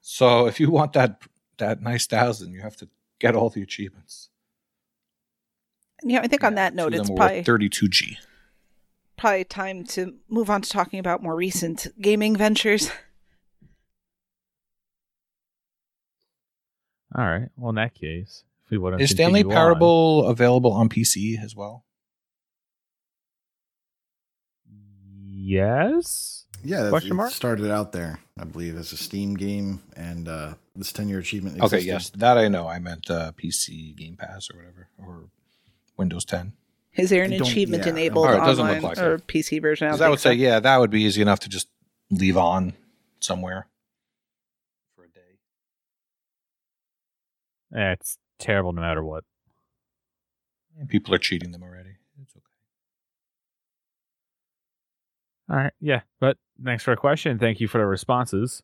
so 0.00 0.46
if 0.46 0.60
you 0.60 0.70
want 0.70 0.92
that 0.92 1.22
that 1.58 1.82
nice 1.82 2.06
thousand, 2.06 2.52
you 2.52 2.60
have 2.60 2.76
to 2.76 2.88
get 3.18 3.34
all 3.34 3.48
the 3.50 3.62
achievements. 3.62 4.28
yeah 6.04 6.20
i 6.20 6.28
think 6.28 6.44
on 6.44 6.54
that 6.54 6.72
note 6.74 6.94
it's 6.94 7.08
worth 7.10 7.16
probably 7.18 7.42
32G. 7.42 8.16
probably 9.16 9.42
time 9.44 9.82
to 9.84 10.14
move 10.28 10.48
on 10.50 10.62
to 10.62 10.70
talking 10.70 11.00
about 11.00 11.20
more 11.20 11.34
recent 11.34 11.88
gaming 12.00 12.36
ventures 12.36 12.92
All 17.14 17.24
right. 17.24 17.48
Well, 17.56 17.70
in 17.70 17.76
that 17.76 17.94
case, 17.94 18.44
if 18.64 18.70
we 18.70 18.78
want 18.78 18.98
to 18.98 19.02
Is 19.02 19.10
Stanley 19.10 19.44
Parable 19.44 20.26
available 20.28 20.72
on 20.72 20.88
PC 20.88 21.42
as 21.42 21.56
well? 21.56 21.84
Yes. 25.24 26.44
Yeah, 26.64 26.78
that's, 26.82 26.90
Question 26.90 27.12
it 27.12 27.14
mark? 27.14 27.30
started 27.32 27.70
out 27.70 27.92
there, 27.92 28.18
I 28.38 28.44
believe, 28.44 28.76
as 28.76 28.92
a 28.92 28.96
Steam 28.96 29.34
game, 29.34 29.80
and 29.96 30.28
uh, 30.28 30.54
this 30.74 30.92
10 30.92 31.08
year 31.08 31.20
achievement. 31.20 31.62
Okay, 31.62 31.78
yes, 31.78 32.10
that 32.10 32.36
I 32.36 32.48
know. 32.48 32.66
I 32.66 32.80
meant 32.80 33.08
uh, 33.10 33.32
PC 33.32 33.94
Game 33.96 34.16
Pass 34.16 34.50
or 34.52 34.56
whatever, 34.56 34.88
or 34.98 35.28
Windows 35.96 36.24
10. 36.24 36.52
is 36.96 37.10
there 37.10 37.22
an 37.22 37.32
achievement 37.32 37.84
yeah, 37.84 37.90
enabled 37.90 38.26
All 38.26 38.32
right, 38.32 38.42
it 38.42 38.46
doesn't 38.46 38.66
look 38.66 38.76
online 38.76 38.96
like 38.96 38.98
or 38.98 39.14
it. 39.14 39.26
pc 39.28 39.62
version 39.62 39.86
I, 39.86 39.90
Because 39.90 40.00
don't 40.00 40.06
I 40.06 40.10
would 40.10 40.18
think 40.20 40.38
say, 40.40 40.44
so. 40.44 40.50
yeah, 40.50 40.60
that 40.60 40.76
would 40.78 40.90
be 40.90 41.02
easy 41.02 41.22
enough 41.22 41.38
to 41.40 41.48
just 41.48 41.68
leave 42.10 42.36
on 42.36 42.72
somewhere 43.20 43.68
for 44.96 45.04
a 45.04 45.08
day. 45.08 45.20
Eh, 45.20 45.34
It's 47.72 48.18
terrible 48.38 48.72
no 48.72 48.80
matter 48.82 49.04
what. 49.04 49.24
People 50.88 51.14
are 51.14 51.18
cheating 51.18 51.50
them 51.52 51.62
already. 51.62 51.96
It's 52.22 52.34
okay. 52.36 52.44
All 55.50 55.56
right. 55.56 55.72
Yeah. 55.80 56.02
But 56.20 56.36
thanks 56.64 56.82
for 56.84 56.92
the 56.92 56.96
question. 56.96 57.38
Thank 57.38 57.60
you 57.60 57.68
for 57.68 57.78
the 57.78 57.86
responses. 57.86 58.62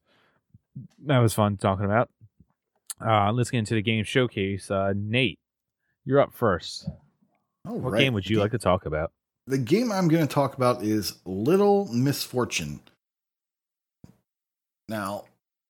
that 1.07 1.19
was 1.19 1.35
fun 1.35 1.57
talking 1.57 1.85
about. 1.85 2.11
Uh, 3.05 3.33
let's 3.33 3.51
get 3.51 3.59
into 3.59 3.75
the 3.75 3.83
game 3.83 4.05
showcase. 4.05 4.71
Uh, 4.71 4.93
Nate, 4.97 5.39
you're 6.05 6.21
up 6.21 6.33
first. 6.33 6.89
All 7.67 7.79
What 7.79 7.93
right. 7.95 8.01
game 8.01 8.15
would 8.15 8.29
you 8.29 8.37
The- 8.37 8.43
like 8.43 8.53
to 8.53 8.59
talk 8.59 8.87
about? 8.87 9.13
The 9.47 9.59
game 9.59 9.93
I'm 9.93 10.09
going 10.09 10.27
to 10.27 10.33
talk 10.33 10.55
about 10.55 10.83
is 10.83 11.19
Little 11.27 11.87
Misfortune. 11.93 12.81
Now, 14.89 15.25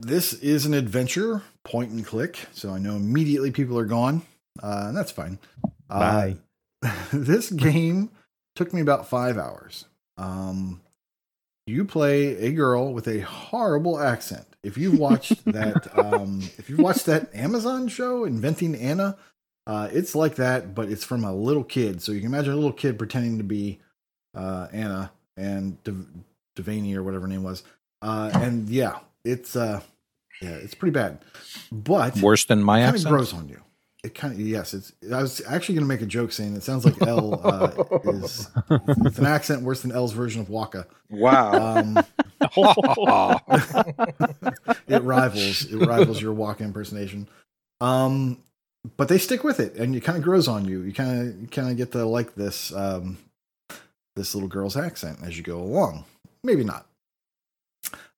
this 0.04 0.32
is 0.34 0.66
an 0.66 0.74
adventure, 0.74 1.42
point 1.64 1.90
and 1.90 2.04
click, 2.04 2.38
so 2.52 2.70
I 2.70 2.78
know 2.78 2.96
immediately 2.96 3.50
people 3.50 3.78
are 3.78 3.86
gone, 3.86 4.22
uh, 4.62 4.84
and 4.88 4.96
that's 4.96 5.10
fine. 5.10 5.38
Bye. 5.88 6.36
Uh, 6.82 6.94
this 7.12 7.50
game 7.50 8.10
took 8.54 8.72
me 8.72 8.80
about 8.80 9.08
five 9.08 9.38
hours. 9.38 9.86
Um, 10.16 10.80
you 11.66 11.84
play 11.84 12.36
a 12.36 12.52
girl 12.52 12.92
with 12.92 13.08
a 13.08 13.20
horrible 13.20 13.98
accent. 13.98 14.46
If 14.62 14.76
you've 14.76 14.98
watched 14.98 15.44
that, 15.46 15.98
um, 15.98 16.42
if 16.58 16.68
you've 16.68 16.80
watched 16.80 17.06
that 17.06 17.34
Amazon 17.34 17.88
show, 17.88 18.24
Inventing 18.24 18.74
Anna, 18.74 19.16
uh, 19.66 19.88
it's 19.92 20.14
like 20.14 20.36
that, 20.36 20.74
but 20.74 20.90
it's 20.90 21.04
from 21.04 21.24
a 21.24 21.34
little 21.34 21.64
kid. 21.64 22.02
So 22.02 22.12
you 22.12 22.20
can 22.20 22.28
imagine 22.28 22.52
a 22.52 22.56
little 22.56 22.72
kid 22.72 22.98
pretending 22.98 23.38
to 23.38 23.44
be 23.44 23.80
uh, 24.36 24.68
Anna 24.72 25.10
and 25.36 25.82
Dev- 25.84 26.06
Devaney 26.56 26.94
or 26.94 27.02
whatever 27.02 27.22
her 27.22 27.28
name 27.28 27.42
was. 27.42 27.62
Uh, 28.02 28.30
and 28.34 28.68
yeah, 28.68 28.98
it's 29.24 29.56
uh, 29.56 29.80
yeah, 30.44 30.56
it's 30.56 30.74
pretty 30.74 30.92
bad. 30.92 31.18
But 31.72 32.16
Worse 32.18 32.44
than 32.44 32.62
my 32.62 32.78
it 32.78 32.82
kind 32.82 32.88
of 32.90 32.94
accent. 32.96 33.12
grows 33.12 33.32
on 33.32 33.48
you. 33.48 33.60
It 34.02 34.14
kind 34.14 34.34
of 34.34 34.40
yes. 34.40 34.74
It's. 34.74 34.92
I 35.10 35.22
was 35.22 35.40
actually 35.48 35.76
going 35.76 35.86
to 35.86 35.88
make 35.88 36.02
a 36.02 36.06
joke 36.06 36.30
saying 36.30 36.54
it 36.54 36.62
sounds 36.62 36.84
like 36.84 37.00
L 37.00 37.40
uh, 37.42 37.70
is 38.10 38.50
it's 39.06 39.18
an 39.18 39.24
accent 39.26 39.62
worse 39.62 39.80
than 39.80 39.92
L's 39.92 40.12
version 40.12 40.42
of 40.42 40.50
Waka. 40.50 40.86
Wow. 41.08 41.78
Um, 41.78 41.96
it 44.88 45.02
rivals 45.02 45.64
it 45.64 45.76
rivals 45.78 46.20
your 46.20 46.34
Waka 46.34 46.64
impersonation. 46.64 47.28
Um, 47.80 48.42
but 48.98 49.08
they 49.08 49.16
stick 49.16 49.42
with 49.42 49.58
it, 49.60 49.74
and 49.76 49.96
it 49.96 50.00
kind 50.00 50.18
of 50.18 50.24
grows 50.24 50.48
on 50.48 50.66
you. 50.66 50.82
You 50.82 50.92
kind 50.92 51.20
of 51.20 51.40
you 51.40 51.46
kind 51.48 51.70
of 51.70 51.76
get 51.78 51.92
to 51.92 52.04
like 52.04 52.34
this 52.34 52.74
um, 52.74 53.16
this 54.16 54.34
little 54.34 54.50
girl's 54.50 54.76
accent 54.76 55.20
as 55.22 55.38
you 55.38 55.42
go 55.42 55.58
along. 55.60 56.04
Maybe 56.42 56.62
not. 56.62 56.86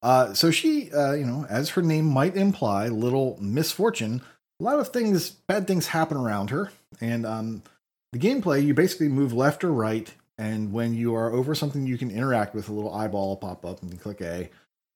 Uh, 0.06 0.32
so 0.34 0.52
she, 0.52 0.92
uh, 0.92 1.14
you 1.14 1.26
know, 1.26 1.44
as 1.50 1.70
her 1.70 1.82
name 1.82 2.04
might 2.04 2.36
imply, 2.36 2.86
little 2.86 3.36
misfortune. 3.40 4.22
A 4.60 4.62
lot 4.62 4.78
of 4.78 4.90
things, 4.90 5.30
bad 5.30 5.66
things 5.66 5.88
happen 5.88 6.16
around 6.16 6.50
her, 6.50 6.70
and 7.00 7.26
um, 7.26 7.62
the 8.12 8.20
gameplay 8.20 8.64
you 8.64 8.72
basically 8.72 9.08
move 9.08 9.32
left 9.32 9.64
or 9.64 9.72
right, 9.72 10.14
and 10.38 10.72
when 10.72 10.94
you 10.94 11.16
are 11.16 11.32
over 11.32 11.56
something 11.56 11.88
you 11.88 11.98
can 11.98 12.12
interact 12.12 12.54
with, 12.54 12.68
a 12.68 12.72
little 12.72 12.94
eyeball 12.94 13.36
pop 13.36 13.64
up, 13.64 13.82
and 13.82 13.92
you 13.92 13.98
click 13.98 14.20
A, 14.20 14.48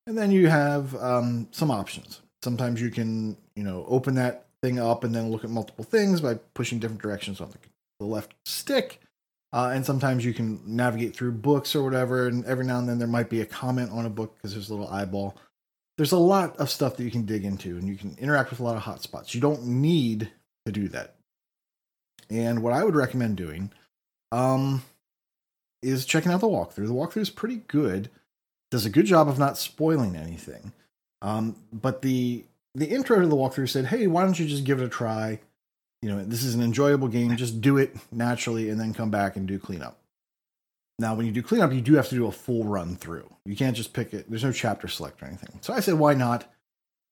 and 0.07 0.17
then 0.17 0.31
you 0.31 0.47
have 0.47 0.95
um, 0.95 1.49
some 1.51 1.71
options. 1.71 2.21
Sometimes 2.41 2.79
you 2.79 2.89
can, 2.89 3.35
you 3.53 3.63
know, 3.63 3.83
open 3.89 4.15
that 4.15 4.45
thing 4.63 4.79
up 4.79 5.03
and 5.03 5.13
then 5.13 5.29
look 5.29 5.43
at 5.43 5.49
multiple 5.49 5.83
things 5.83 6.21
by 6.21 6.35
pushing 6.53 6.79
different 6.79 7.01
directions 7.01 7.41
on 7.41 7.49
the, 7.49 7.57
the 7.99 8.05
left 8.05 8.33
stick. 8.45 9.01
Uh, 9.53 9.71
and 9.73 9.85
sometimes 9.85 10.23
you 10.23 10.33
can 10.33 10.61
navigate 10.65 11.15
through 11.15 11.33
books 11.33 11.75
or 11.75 11.83
whatever. 11.83 12.27
And 12.27 12.45
every 12.45 12.65
now 12.65 12.79
and 12.79 12.87
then 12.87 12.99
there 12.99 13.07
might 13.07 13.29
be 13.29 13.41
a 13.41 13.45
comment 13.45 13.91
on 13.91 14.05
a 14.05 14.09
book 14.09 14.35
because 14.35 14.53
there's 14.53 14.69
a 14.69 14.73
little 14.73 14.87
eyeball. 14.87 15.37
There's 15.97 16.13
a 16.13 16.17
lot 16.17 16.57
of 16.57 16.69
stuff 16.69 16.95
that 16.97 17.03
you 17.03 17.11
can 17.11 17.25
dig 17.25 17.43
into 17.43 17.77
and 17.77 17.87
you 17.87 17.95
can 17.95 18.15
interact 18.17 18.49
with 18.49 18.59
a 18.59 18.63
lot 18.63 18.77
of 18.77 18.83
hotspots. 18.83 19.33
You 19.33 19.41
don't 19.41 19.65
need 19.65 20.31
to 20.65 20.71
do 20.71 20.87
that. 20.89 21.15
And 22.29 22.63
what 22.63 22.73
I 22.73 22.83
would 22.83 22.95
recommend 22.95 23.35
doing 23.35 23.71
um, 24.31 24.83
is 25.81 26.05
checking 26.05 26.31
out 26.31 26.39
the 26.39 26.47
walkthrough. 26.47 26.87
The 26.87 26.93
walkthrough 26.93 27.17
is 27.17 27.29
pretty 27.29 27.57
good, 27.67 28.09
does 28.69 28.85
a 28.85 28.89
good 28.89 29.05
job 29.05 29.27
of 29.27 29.37
not 29.37 29.57
spoiling 29.57 30.15
anything. 30.15 30.71
Um, 31.21 31.57
but 31.73 32.01
the 32.01 32.45
the 32.73 32.87
intro 32.87 33.19
to 33.19 33.27
the 33.27 33.35
walkthrough 33.35 33.69
said, 33.69 33.87
"Hey, 33.87 34.07
why 34.07 34.23
don't 34.23 34.39
you 34.39 34.47
just 34.47 34.63
give 34.63 34.81
it 34.81 34.85
a 34.85 34.89
try? 34.89 35.39
You 36.01 36.09
know, 36.09 36.23
this 36.23 36.43
is 36.43 36.55
an 36.55 36.63
enjoyable 36.63 37.07
game. 37.07 37.35
Just 37.37 37.61
do 37.61 37.77
it 37.77 37.95
naturally, 38.11 38.69
and 38.69 38.79
then 38.79 38.93
come 38.93 39.11
back 39.11 39.35
and 39.35 39.47
do 39.47 39.59
cleanup." 39.59 39.97
Now, 40.99 41.15
when 41.15 41.25
you 41.25 41.31
do 41.31 41.41
cleanup, 41.41 41.73
you 41.73 41.81
do 41.81 41.95
have 41.95 42.09
to 42.09 42.15
do 42.15 42.27
a 42.27 42.31
full 42.31 42.63
run 42.63 42.95
through. 42.95 43.27
You 43.45 43.55
can't 43.55 43.75
just 43.75 43.93
pick 43.93 44.13
it. 44.13 44.29
There's 44.29 44.43
no 44.43 44.51
chapter 44.51 44.87
select 44.87 45.21
or 45.21 45.25
anything. 45.25 45.59
So 45.61 45.73
I 45.73 45.79
said, 45.79 45.95
"Why 45.95 46.13
not?" 46.13 46.51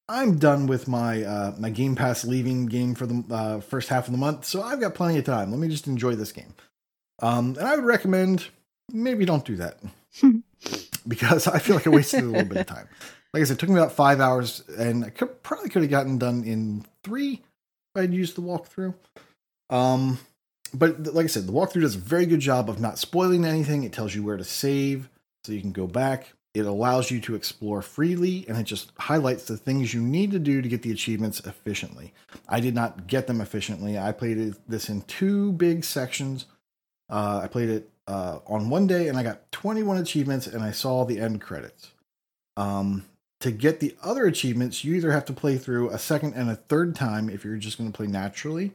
I'm 0.10 0.40
done 0.40 0.66
with 0.66 0.88
my 0.88 1.24
uh, 1.24 1.56
my 1.60 1.70
Game 1.70 1.96
Pass 1.96 2.26
leaving 2.26 2.66
game 2.66 2.96
for 2.96 3.06
the 3.06 3.24
uh, 3.30 3.60
first 3.62 3.90
half 3.90 4.08
of 4.08 4.12
the 4.12 4.18
month, 4.18 4.44
so 4.46 4.62
I've 4.64 4.80
got 4.80 4.96
plenty 4.96 5.20
of 5.20 5.26
time. 5.26 5.52
Let 5.52 5.60
me 5.60 5.68
just 5.68 5.86
enjoy 5.86 6.16
this 6.16 6.32
game. 6.32 6.56
Um, 7.22 7.56
and 7.60 7.68
I 7.68 7.76
would 7.76 7.86
recommend 7.86 8.48
maybe 8.92 9.24
don't 9.24 9.46
do 9.46 9.58
that 9.58 9.80
because 11.08 11.48
I 11.48 11.60
feel 11.60 11.76
like 11.76 11.86
I 11.86 11.92
wasted 11.92 12.24
a 12.24 12.28
little 12.28 12.48
bit 12.48 12.58
of 12.58 12.68
time. 12.68 12.88
Like 13.34 13.42
I 13.42 13.44
said, 13.44 13.58
it 13.58 13.60
took 13.60 13.70
me 13.70 13.76
about 13.76 13.92
five 13.92 14.20
hours, 14.20 14.64
and 14.68 15.06
I 15.06 15.12
could, 15.12 15.44
probably 15.44 15.70
could 15.70 15.84
have 15.84 15.92
gotten 15.92 16.18
done 16.18 16.44
in 16.44 16.86
three 17.04 17.44
I'd 18.00 18.14
use 18.14 18.34
the 18.34 18.42
walkthrough. 18.42 18.94
Um, 19.70 20.20
but 20.74 21.14
like 21.14 21.26
I 21.26 21.28
said, 21.28 21.48
the 21.48 21.54
walkthrough 21.54 21.82
does 21.82 21.96
a 21.96 22.00
very 22.00 22.26
good 22.26 22.40
job 22.40 22.70
of 22.70 22.80
not 22.80 23.00
spoiling 23.00 23.46
anything. 23.46 23.84
It 23.84 23.94
tells 23.94 24.16
you 24.16 24.24
where 24.24 24.38
to 24.38 24.44
save 24.44 25.10
so 25.44 25.52
you 25.52 25.62
can 25.62 25.72
go 25.72 25.88
back. 25.88 26.34
It 26.56 26.66
allows 26.66 27.12
you 27.12 27.22
to 27.22 27.36
explore 27.36 27.82
freely, 27.84 28.46
and 28.48 28.58
it 28.58 28.64
just 28.64 28.92
highlights 28.98 29.46
the 29.46 29.56
things 29.56 29.94
you 29.94 30.02
need 30.02 30.32
to 30.32 30.40
do 30.40 30.62
to 30.62 30.68
get 30.68 30.82
the 30.82 30.92
achievements 30.92 31.40
efficiently. 31.42 32.12
I 32.48 32.60
did 32.60 32.74
not 32.74 33.06
get 33.06 33.28
them 33.28 33.40
efficiently. 33.40 34.00
I 34.00 34.12
played 34.12 34.56
this 34.68 34.90
in 34.90 35.04
two 35.04 35.52
big 35.54 35.84
sections. 35.84 36.46
Uh, 37.08 37.42
I 37.44 37.48
played 37.48 37.70
it 37.70 37.90
uh, 38.08 38.40
on 38.48 38.70
one 38.70 38.88
day, 38.88 39.10
and 39.10 39.18
I 39.18 39.24
got 39.24 39.52
21 39.52 39.98
achievements, 39.98 40.48
and 40.48 40.64
I 40.64 40.72
saw 40.72 41.06
the 41.06 41.20
end 41.20 41.40
credits. 41.40 41.92
Um, 42.58 43.06
to 43.40 43.52
get 43.52 43.80
the 43.80 43.96
other 44.04 44.26
achievements, 44.26 44.84
you 44.84 44.96
either 44.96 45.12
have 45.12 45.26
to 45.26 45.34
play 45.34 45.58
through 45.58 45.90
a 45.90 45.98
second 45.98 46.34
and 46.34 46.50
a 46.50 46.56
third 46.56 46.96
time 46.96 47.30
if 47.30 47.44
you're 47.44 47.58
just 47.58 47.78
going 47.78 47.92
to 47.92 47.96
play 47.96 48.08
naturally, 48.08 48.74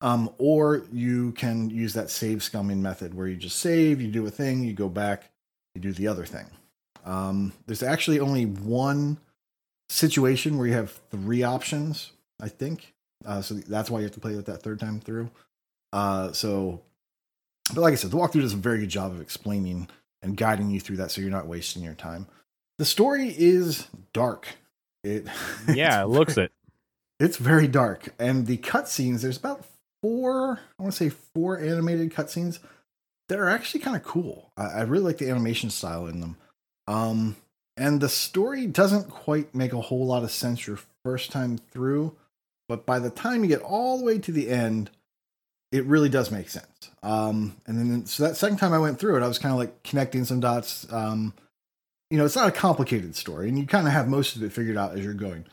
um, 0.00 0.30
or 0.38 0.84
you 0.92 1.32
can 1.32 1.70
use 1.70 1.94
that 1.94 2.10
save 2.10 2.38
scumming 2.38 2.78
method 2.78 3.14
where 3.14 3.26
you 3.26 3.36
just 3.36 3.58
save, 3.58 4.00
you 4.00 4.08
do 4.08 4.26
a 4.26 4.30
thing, 4.30 4.64
you 4.64 4.74
go 4.74 4.88
back, 4.88 5.30
you 5.74 5.80
do 5.80 5.92
the 5.92 6.08
other 6.08 6.26
thing. 6.26 6.46
Um, 7.04 7.52
there's 7.66 7.82
actually 7.82 8.20
only 8.20 8.46
one 8.46 9.18
situation 9.88 10.58
where 10.58 10.66
you 10.66 10.74
have 10.74 11.00
three 11.10 11.42
options, 11.42 12.12
I 12.40 12.48
think. 12.48 12.94
Uh, 13.24 13.40
so 13.40 13.54
that's 13.54 13.90
why 13.90 14.00
you 14.00 14.04
have 14.04 14.14
to 14.14 14.20
play 14.20 14.34
it 14.34 14.46
that 14.46 14.62
third 14.62 14.80
time 14.80 15.00
through. 15.00 15.30
Uh, 15.92 16.32
so, 16.32 16.82
but 17.74 17.80
like 17.80 17.92
I 17.92 17.96
said, 17.96 18.10
the 18.10 18.16
walkthrough 18.16 18.42
does 18.42 18.54
a 18.54 18.56
very 18.56 18.80
good 18.80 18.88
job 18.88 19.12
of 19.12 19.20
explaining 19.20 19.88
and 20.22 20.36
guiding 20.36 20.70
you 20.70 20.80
through 20.80 20.96
that 20.96 21.10
so 21.10 21.20
you're 21.20 21.30
not 21.30 21.46
wasting 21.46 21.82
your 21.82 21.94
time. 21.94 22.26
The 22.78 22.84
story 22.84 23.34
is 23.36 23.88
dark. 24.12 24.48
It 25.04 25.26
yeah, 25.74 26.02
it 26.02 26.08
looks 26.08 26.36
it. 26.36 26.52
it's 27.20 27.36
very 27.36 27.68
dark, 27.68 28.08
and 28.18 28.46
the 28.46 28.58
cutscenes. 28.58 29.22
There's 29.22 29.38
about 29.38 29.64
four. 30.02 30.60
I 30.78 30.82
want 30.82 30.94
to 30.94 31.04
say 31.04 31.16
four 31.34 31.58
animated 31.58 32.12
cutscenes 32.12 32.58
that 33.28 33.38
are 33.38 33.48
actually 33.48 33.80
kind 33.80 33.96
of 33.96 34.02
cool. 34.02 34.50
I, 34.56 34.64
I 34.64 34.82
really 34.82 35.04
like 35.04 35.18
the 35.18 35.30
animation 35.30 35.70
style 35.70 36.06
in 36.06 36.20
them. 36.20 36.36
Um, 36.86 37.36
and 37.76 38.00
the 38.00 38.08
story 38.08 38.66
doesn't 38.66 39.08
quite 39.08 39.54
make 39.54 39.72
a 39.72 39.80
whole 39.80 40.06
lot 40.06 40.24
of 40.24 40.30
sense 40.30 40.66
your 40.66 40.78
first 41.04 41.32
time 41.32 41.56
through, 41.56 42.14
but 42.68 42.84
by 42.84 42.98
the 42.98 43.10
time 43.10 43.42
you 43.42 43.48
get 43.48 43.62
all 43.62 43.98
the 43.98 44.04
way 44.04 44.18
to 44.18 44.32
the 44.32 44.50
end, 44.50 44.90
it 45.70 45.84
really 45.86 46.10
does 46.10 46.30
make 46.30 46.50
sense. 46.50 46.90
Um, 47.02 47.56
and 47.66 47.78
then 47.78 48.06
so 48.06 48.24
that 48.24 48.36
second 48.36 48.58
time 48.58 48.74
I 48.74 48.78
went 48.78 48.98
through 48.98 49.16
it, 49.16 49.22
I 49.22 49.28
was 49.28 49.38
kind 49.38 49.52
of 49.52 49.58
like 49.58 49.82
connecting 49.82 50.24
some 50.24 50.40
dots. 50.40 50.90
Um, 50.92 51.32
you 52.12 52.18
know, 52.18 52.26
it's 52.26 52.36
not 52.36 52.46
a 52.46 52.52
complicated 52.52 53.16
story, 53.16 53.48
and 53.48 53.58
you 53.58 53.66
kind 53.66 53.86
of 53.86 53.94
have 53.94 54.06
most 54.06 54.36
of 54.36 54.42
it 54.42 54.52
figured 54.52 54.76
out 54.76 54.92
as 54.92 55.02
you're 55.02 55.14
going. 55.14 55.46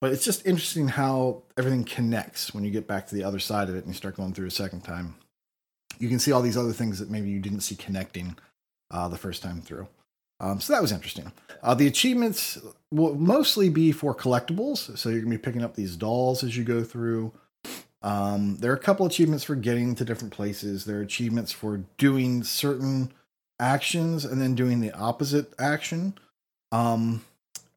But 0.00 0.12
it's 0.12 0.24
just 0.24 0.46
interesting 0.46 0.88
how 0.88 1.42
everything 1.58 1.84
connects 1.84 2.54
when 2.54 2.64
you 2.64 2.70
get 2.70 2.86
back 2.86 3.06
to 3.08 3.14
the 3.14 3.22
other 3.22 3.38
side 3.38 3.68
of 3.68 3.74
it 3.74 3.80
and 3.80 3.88
you 3.88 3.92
start 3.92 4.16
going 4.16 4.32
through 4.32 4.46
a 4.46 4.50
second 4.50 4.80
time. 4.80 5.16
You 5.98 6.08
can 6.08 6.18
see 6.18 6.32
all 6.32 6.40
these 6.40 6.56
other 6.56 6.72
things 6.72 7.00
that 7.00 7.10
maybe 7.10 7.28
you 7.28 7.38
didn't 7.38 7.60
see 7.60 7.76
connecting 7.76 8.34
uh, 8.90 9.08
the 9.08 9.18
first 9.18 9.42
time 9.42 9.60
through. 9.60 9.88
Um, 10.40 10.58
so 10.58 10.72
that 10.72 10.80
was 10.80 10.90
interesting. 10.90 11.32
Uh, 11.62 11.74
the 11.74 11.86
achievements 11.86 12.58
will 12.90 13.14
mostly 13.14 13.68
be 13.68 13.92
for 13.92 14.14
collectibles. 14.14 14.96
So 14.96 15.10
you're 15.10 15.20
going 15.20 15.32
to 15.32 15.36
be 15.36 15.42
picking 15.42 15.62
up 15.62 15.76
these 15.76 15.96
dolls 15.96 16.42
as 16.42 16.56
you 16.56 16.64
go 16.64 16.82
through. 16.82 17.30
Um, 18.00 18.56
there 18.56 18.72
are 18.72 18.76
a 18.76 18.78
couple 18.78 19.04
achievements 19.04 19.44
for 19.44 19.54
getting 19.54 19.94
to 19.96 20.04
different 20.06 20.32
places. 20.32 20.86
There 20.86 20.96
are 20.96 21.02
achievements 21.02 21.52
for 21.52 21.82
doing 21.98 22.42
certain 22.42 23.12
actions 23.58 24.24
and 24.24 24.40
then 24.40 24.54
doing 24.54 24.80
the 24.80 24.92
opposite 24.92 25.52
action. 25.58 26.14
Um, 26.72 27.24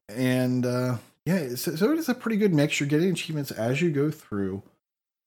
and 0.08 0.66
uh, 0.66 0.96
yeah, 1.24 1.54
so, 1.54 1.76
so 1.76 1.92
it 1.92 1.98
is 1.98 2.08
a 2.08 2.14
pretty 2.14 2.36
good 2.36 2.54
mix. 2.54 2.80
You're 2.80 2.88
getting 2.88 3.10
achievements 3.10 3.50
as 3.50 3.80
you 3.80 3.90
go 3.90 4.10
through, 4.10 4.62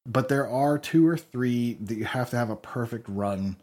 but 0.05 0.29
there 0.29 0.47
are 0.47 0.77
two 0.77 1.07
or 1.07 1.17
three 1.17 1.73
that 1.81 1.95
you 1.95 2.05
have 2.05 2.29
to 2.31 2.37
have 2.37 2.49
a 2.49 2.55
perfect 2.55 3.07
run 3.07 3.57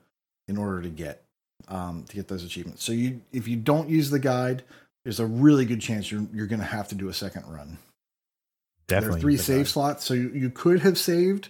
in 0.48 0.56
order 0.56 0.82
to 0.82 0.88
get 0.88 1.22
um, 1.68 2.04
to 2.08 2.16
get 2.16 2.28
those 2.28 2.44
achievements. 2.44 2.82
So 2.82 2.92
you, 2.92 3.20
if 3.32 3.46
you 3.46 3.56
don't 3.56 3.88
use 3.88 4.10
the 4.10 4.18
guide, 4.18 4.64
there's 5.04 5.20
a 5.20 5.26
really 5.26 5.64
good 5.64 5.80
chance 5.80 6.10
you're 6.10 6.26
you're 6.32 6.46
going 6.46 6.60
to 6.60 6.66
have 6.66 6.88
to 6.88 6.94
do 6.94 7.08
a 7.08 7.14
second 7.14 7.44
run. 7.46 7.78
Definitely. 8.88 9.08
There 9.08 9.18
are 9.18 9.20
three 9.20 9.36
save 9.36 9.66
guy. 9.66 9.70
slots, 9.70 10.04
so 10.04 10.14
you, 10.14 10.30
you 10.30 10.50
could 10.50 10.80
have 10.80 10.98
saved. 10.98 11.48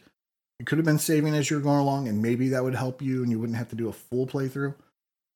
You 0.58 0.66
could 0.66 0.76
have 0.76 0.84
been 0.84 0.98
saving 0.98 1.34
as 1.34 1.48
you're 1.48 1.60
going 1.60 1.78
along, 1.78 2.06
and 2.08 2.20
maybe 2.20 2.50
that 2.50 2.62
would 2.62 2.74
help 2.74 3.00
you, 3.00 3.22
and 3.22 3.30
you 3.30 3.40
wouldn't 3.40 3.56
have 3.56 3.70
to 3.70 3.76
do 3.76 3.88
a 3.88 3.92
full 3.92 4.26
playthrough. 4.26 4.74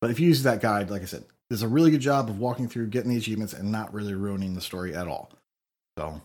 But 0.04 0.10
if 0.10 0.20
you 0.20 0.28
use 0.28 0.42
that 0.42 0.60
guide, 0.60 0.90
like 0.90 1.00
I 1.00 1.06
said, 1.06 1.24
there's 1.48 1.62
a 1.62 1.66
really 1.66 1.90
good 1.90 2.02
job 2.02 2.28
of 2.28 2.38
walking 2.38 2.68
through, 2.68 2.88
getting 2.88 3.10
the 3.10 3.16
achievements, 3.16 3.54
and 3.54 3.72
not 3.72 3.94
really 3.94 4.12
ruining 4.12 4.52
the 4.52 4.60
story 4.60 4.94
at 4.94 5.08
all. 5.08 5.32
So, 5.96 6.20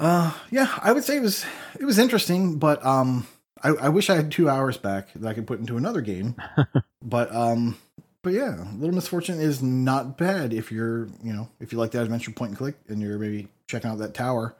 uh, 0.00 0.32
yeah, 0.50 0.78
I 0.80 0.92
would 0.92 1.04
say 1.04 1.18
it 1.18 1.22
was 1.22 1.44
it 1.78 1.84
was 1.84 1.98
interesting, 1.98 2.58
but 2.58 2.82
um, 2.86 3.26
I, 3.62 3.68
I 3.68 3.88
wish 3.90 4.08
I 4.08 4.16
had 4.16 4.32
two 4.32 4.48
hours 4.48 4.78
back 4.78 5.12
that 5.12 5.28
I 5.28 5.34
could 5.34 5.46
put 5.46 5.60
into 5.60 5.76
another 5.76 6.00
game. 6.00 6.36
but 7.04 7.30
um, 7.34 7.76
but 8.22 8.32
yeah, 8.32 8.64
Little 8.78 8.94
Misfortune 8.94 9.42
is 9.42 9.62
not 9.62 10.16
bad 10.16 10.54
if 10.54 10.72
you're 10.72 11.08
you 11.22 11.34
know 11.34 11.50
if 11.60 11.70
you 11.70 11.76
like 11.76 11.90
that 11.90 12.04
adventure 12.04 12.30
point 12.30 12.52
and 12.52 12.58
click 12.58 12.76
and 12.88 13.02
you're 13.02 13.18
maybe 13.18 13.48
checking 13.66 13.90
out 13.90 13.98
that 13.98 14.14
tower, 14.14 14.56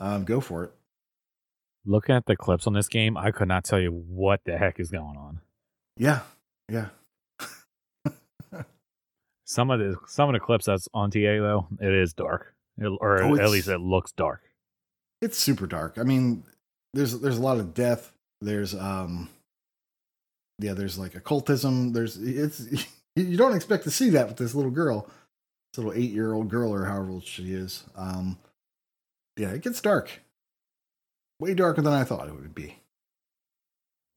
um, 0.00 0.24
go 0.24 0.40
for 0.40 0.64
it. 0.64 0.72
Looking 1.86 2.16
at 2.16 2.26
the 2.26 2.34
clips 2.34 2.66
on 2.66 2.72
this 2.72 2.88
game, 2.88 3.16
I 3.16 3.30
could 3.30 3.46
not 3.46 3.62
tell 3.62 3.78
you 3.78 3.92
what 3.92 4.40
the 4.44 4.58
heck 4.58 4.80
is 4.80 4.90
going 4.90 5.16
on. 5.16 5.40
Yeah, 5.96 6.22
yeah. 6.68 6.88
Some 9.48 9.70
of 9.70 9.80
the 9.80 9.96
some 10.06 10.28
of 10.28 10.34
the 10.34 10.40
clips 10.40 10.66
that's 10.66 10.88
on 10.92 11.10
TA 11.10 11.18
though, 11.40 11.66
it 11.80 11.90
is 11.92 12.12
dark, 12.12 12.54
It- 12.76 12.86
or 13.00 13.22
Oh, 13.22 13.36
at 13.36 13.48
least 13.50 13.68
it 13.68 13.78
looks 13.78 14.12
dark. 14.12 14.42
it's 15.22 15.38
super 15.38 15.66
dark. 15.66 15.96
I 15.96 16.02
mean, 16.02 16.44
there's 16.92 17.18
there's 17.18 17.38
a 17.38 17.42
lot 17.42 17.58
of 17.58 17.72
death. 17.72 18.12
There's 18.42 18.74
um, 18.74 19.30
yeah, 20.58 20.74
there's 20.74 20.98
like 20.98 21.14
occultism. 21.14 21.94
There's 21.94 22.18
it's 22.18 22.60
you 23.16 23.38
don't 23.38 23.56
expect 23.56 23.84
to 23.84 23.90
see 23.90 24.10
that 24.10 24.28
with 24.28 24.36
this 24.36 24.54
little 24.54 24.70
girl, 24.70 25.08
this 25.72 25.78
little 25.78 25.94
eight 25.94 26.10
year 26.10 26.34
old 26.34 26.50
girl 26.50 26.70
or 26.72 26.84
however 26.84 27.10
old 27.10 27.24
she 27.24 27.54
is. 27.54 27.84
Um, 27.96 28.36
yeah, 29.38 29.48
it 29.52 29.62
gets 29.62 29.80
dark, 29.80 30.20
way 31.40 31.54
darker 31.54 31.80
than 31.80 31.94
I 31.94 32.04
thought 32.04 32.28
it 32.28 32.34
would 32.34 32.54
be. 32.54 32.80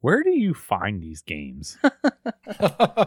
Where 0.01 0.23
do 0.23 0.31
you 0.31 0.53
find 0.53 1.01
these 1.01 1.21
games? 1.21 1.77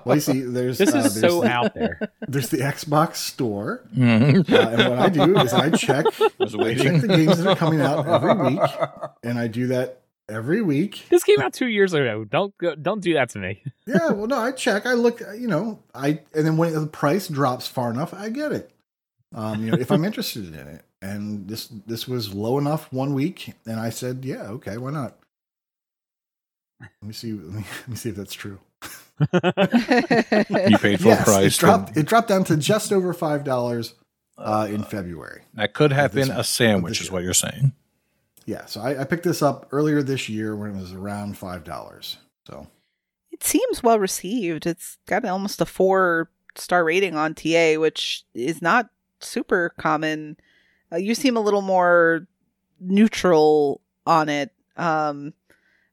Well, 0.05 0.17
you 0.17 0.21
see, 0.21 0.41
there's 0.41 0.79
This 0.79 0.95
uh, 0.95 0.99
is 0.99 1.21
there's, 1.21 1.33
so 1.33 1.45
out 1.45 1.75
there. 1.75 2.01
there's 2.29 2.49
the 2.49 2.59
Xbox 2.59 3.17
store, 3.17 3.85
Mhm. 3.95 4.51
uh, 4.51 4.69
and 4.71 4.91
what 4.91 4.99
I 4.99 5.09
do 5.11 5.39
is 5.39 5.53
I 5.53 5.71
check 5.71 6.07
I 6.21 6.75
check 6.75 7.01
the 7.01 7.09
games 7.09 7.39
that 7.39 7.47
are 7.47 7.55
coming 7.57 7.81
out 7.81 8.07
every 8.07 8.35
week, 8.55 8.61
and 9.23 9.39
I 9.39 9.47
do 9.47 9.67
that 9.69 10.01
every 10.29 10.63
week. 10.63 11.05
This 11.11 11.23
came 11.25 11.41
out 11.41 11.53
two 11.53 11.67
years 11.69 11.93
ago. 11.93 12.25
Don't 12.25 12.57
go, 12.59 12.75
don't 12.75 13.01
do 13.03 13.15
that 13.15 13.29
to 13.31 13.39
me. 13.39 13.63
yeah, 13.87 14.11
well, 14.13 14.27
no, 14.27 14.39
I 14.39 14.53
check. 14.53 14.87
I 14.87 14.95
look, 14.95 15.21
you 15.39 15.47
know, 15.49 15.81
I 15.95 16.21
and 16.35 16.47
then 16.47 16.57
when 16.57 16.73
the 16.73 16.87
price 16.87 17.29
drops 17.29 17.67
far 17.69 17.91
enough, 17.91 18.15
I 18.15 18.31
get 18.31 18.53
it. 18.53 18.71
Um, 19.35 19.63
you 19.65 19.71
know, 19.71 19.79
if 19.79 19.91
I'm 19.93 20.05
interested 20.05 20.47
in 20.49 20.55
it, 20.69 20.85
and 21.03 21.47
this 21.49 21.69
this 21.87 22.09
was 22.09 22.35
low 22.35 22.59
enough 22.59 22.91
one 22.93 23.15
week, 23.15 23.53
and 23.67 23.79
I 23.79 23.91
said, 23.91 24.25
yeah, 24.25 24.45
okay, 24.45 24.79
why 24.79 24.91
not? 24.91 25.19
Let 26.81 26.91
me 27.03 27.13
see. 27.13 27.33
Let 27.33 27.53
me, 27.53 27.65
let 27.81 27.89
me 27.89 27.97
see 27.97 28.11
if 28.11 28.17
that's 28.17 28.35
true. 28.35 28.59
you 29.21 30.79
paid 30.79 31.01
full 31.01 31.13
yes, 31.13 31.25
price. 31.25 31.57
it 31.57 31.61
dropped. 31.61 31.97
It 31.97 32.07
dropped 32.07 32.29
down 32.29 32.45
to 32.45 32.57
just 32.57 32.93
over 32.93 33.13
five 33.13 33.45
dollars 33.45 33.95
uh, 34.37 34.67
in 34.71 34.83
February. 34.83 35.43
that 35.55 35.73
could 35.75 35.93
have 35.93 36.13
been 36.13 36.31
a 36.31 36.45
sandwich, 36.45 37.01
is 37.01 37.11
what 37.11 37.23
you're 37.23 37.33
saying. 37.35 37.73
Yeah, 38.47 38.67
so 38.67 38.81
I, 38.81 39.03
I 39.03 39.05
picked 39.05 39.25
this 39.25 39.41
up 39.43 39.69
earlier 39.73 40.03
this 40.03 40.29
year 40.29 40.55
when 40.55 40.71
it 40.71 40.77
was 40.77 40.93
around 40.93 41.39
five 41.39 41.65
dollars. 41.65 42.19
So 42.47 42.67
It 43.33 43.43
seems 43.43 43.83
well 43.83 43.99
received. 43.99 44.67
It's 44.67 44.99
got 45.07 45.25
almost 45.25 45.61
a 45.61 45.67
four 45.67 46.31
star 46.57 46.85
rating 46.85 47.15
on 47.15 47.35
TA, 47.35 47.75
which 47.75 48.25
is 48.35 48.61
not 48.61 48.91
super 49.21 49.73
common. 49.79 50.37
Uh, 50.93 50.97
you 50.97 51.15
seem 51.15 51.37
a 51.37 51.41
little 51.41 51.63
more 51.63 52.27
neutral 52.81 53.81
on 54.07 54.29
it. 54.29 54.53
Um, 54.77 55.33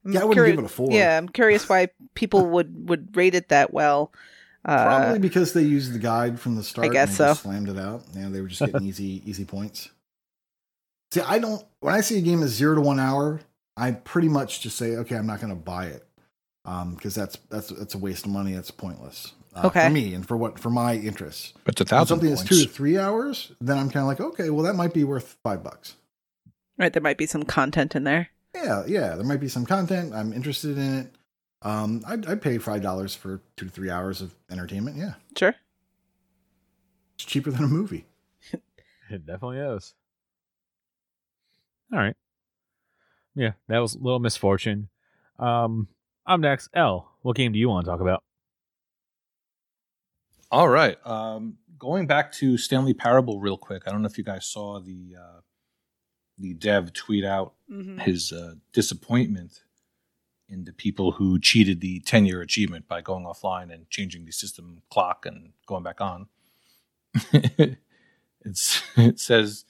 I'm 0.06 0.14
yeah, 0.14 0.22
I 0.22 0.24
wouldn't 0.26 0.45
curi- 0.45 0.52
give 0.52 0.60
it 0.60 0.66
a 0.66 0.70
four. 0.70 0.91
Yeah, 0.91 1.18
I'm 1.18 1.30
curious 1.30 1.68
why 1.70 1.89
people 2.16 2.45
would 2.47 2.89
would 2.89 3.16
rate 3.16 3.36
it 3.36 3.49
that 3.49 3.72
well. 3.74 4.12
Uh, 4.64 4.84
Probably 4.86 5.20
because 5.20 5.54
they 5.54 5.64
used 5.64 5.91
the 5.93 5.99
guide 5.99 6.39
from 6.39 6.56
the 6.56 6.64
start. 6.64 6.86
I 6.86 6.89
guess 6.93 7.10
and 7.10 7.18
they 7.28 7.32
just 7.32 7.41
so. 7.43 7.49
Slammed 7.49 7.70
it 7.70 7.78
out. 7.80 8.04
Yeah, 8.16 8.30
they 8.30 8.41
were 8.41 8.47
just 8.47 8.62
getting 8.62 8.84
easy, 8.88 9.22
easy 9.26 9.45
points. 9.45 9.89
See, 11.12 11.22
I 11.22 11.39
don't. 11.39 11.64
When 11.80 11.93
I 11.93 12.02
see 12.02 12.18
a 12.18 12.22
game 12.22 12.41
is 12.43 12.52
zero 12.52 12.76
to 12.76 12.82
one 12.82 12.99
hour, 12.99 13.41
I 13.76 13.91
pretty 13.91 14.30
much 14.30 14.62
just 14.62 14.78
say, 14.78 14.95
okay, 14.97 15.16
I'm 15.16 15.26
not 15.28 15.41
going 15.41 15.49
to 15.54 15.60
buy 15.60 15.86
it, 15.88 16.06
um, 16.66 16.93
because 16.95 17.16
that's 17.16 17.38
that's 17.49 17.70
that's 17.70 17.95
a 17.95 17.97
waste 17.97 18.26
of 18.26 18.32
money. 18.32 18.54
That's 18.54 18.72
pointless. 18.72 19.34
Uh, 19.54 19.64
Okay. 19.66 19.86
For 19.88 19.89
me 19.89 20.14
and 20.14 20.26
for 20.26 20.38
what 20.38 20.58
for 20.60 20.70
my 20.70 20.95
interests. 20.95 21.54
But 21.66 21.74
it's 21.74 21.82
a 21.82 21.84
If 21.84 21.89
thousand 21.89 22.08
something 22.08 22.30
points. 22.30 22.43
that's 22.43 22.62
two 22.62 22.66
to 22.66 22.72
three 22.72 22.97
hours, 22.97 23.52
then 23.60 23.78
I'm 23.78 23.89
kind 23.89 24.04
of 24.04 24.08
like, 24.08 24.22
okay, 24.22 24.49
well, 24.49 24.64
that 24.64 24.76
might 24.76 24.93
be 24.93 25.04
worth 25.04 25.38
five 25.43 25.62
bucks. 25.64 25.95
right, 26.78 26.93
there 26.93 27.02
might 27.02 27.18
be 27.18 27.26
some 27.26 27.43
content 27.43 27.93
in 27.95 28.06
there. 28.06 28.30
Yeah, 28.56 28.84
yeah, 28.88 29.16
there 29.16 29.24
might 29.26 29.39
be 29.39 29.47
some 29.47 29.66
content. 29.66 30.14
I'm 30.14 30.34
interested 30.34 30.78
in 30.78 30.99
it. 30.99 31.16
Um, 31.62 32.04
I'd, 32.08 32.26
I'd 32.26 32.41
pay 32.41 32.58
five 32.58 32.82
dollars 32.82 33.14
for 33.16 33.41
two 33.56 33.66
to 33.66 33.72
three 33.72 33.89
hours 33.89 34.22
of 34.22 34.34
entertainment. 34.49 34.97
Yeah, 34.97 35.14
Sure. 35.38 35.56
it's 37.16 37.24
cheaper 37.26 37.52
than 37.52 37.64
a 37.64 37.68
movie. 37.68 38.06
It 39.10 39.26
definitely 39.26 39.58
is. 39.58 39.93
All 41.91 41.99
right. 41.99 42.16
Yeah, 43.36 43.52
that 43.68 43.80
was 43.80 43.93
a 43.95 43.99
little 43.99 44.20
misfortune. 44.20 44.88
Um, 45.38 45.89
I'm 46.26 46.39
next. 46.39 46.70
L, 46.74 47.12
what 47.22 47.36
game 47.36 47.52
do 47.52 47.60
you 47.60 47.68
want 47.68 47.84
to 47.86 47.91
talk 47.91 47.99
about? 47.99 48.24
All 50.49 50.70
right. 50.70 50.97
Um, 51.06 51.58
going 51.78 52.08
back 52.08 52.32
to 52.34 52.58
Stanley 52.58 52.93
Parable 52.93 53.41
real 53.41 53.58
quick. 53.58 53.84
I 53.86 53.91
don't 53.91 54.02
know 54.02 54.08
if 54.08 54.18
you 54.18 54.24
guys 54.24 54.45
saw 54.45 54.80
the 54.80 55.16
uh, 55.20 55.39
the 56.42 56.54
dev 56.54 56.94
tweet 56.94 57.24
out 57.26 57.54
Mm-hmm. 57.72 58.00
his 58.00 58.34
uh, 58.34 58.56
disappointment 58.74 59.62
in 60.50 60.66
the 60.66 60.74
people 60.74 61.14
who 61.14 61.39
cheated 61.39 61.80
the 61.80 62.02
10 62.02 62.26
year 62.26 62.42
achievement 62.42 62.86
by 62.86 63.00
going 63.00 63.24
offline 63.24 63.74
and 63.74 63.89
changing 63.89 64.26
the 64.26 64.34
system 64.34 64.82
clock 64.89 65.26
and 65.26 65.54
going 65.68 65.82
back 65.84 66.02
on. 66.02 66.28
it's, 68.46 68.82
it 68.98 69.20
says, 69.20 69.64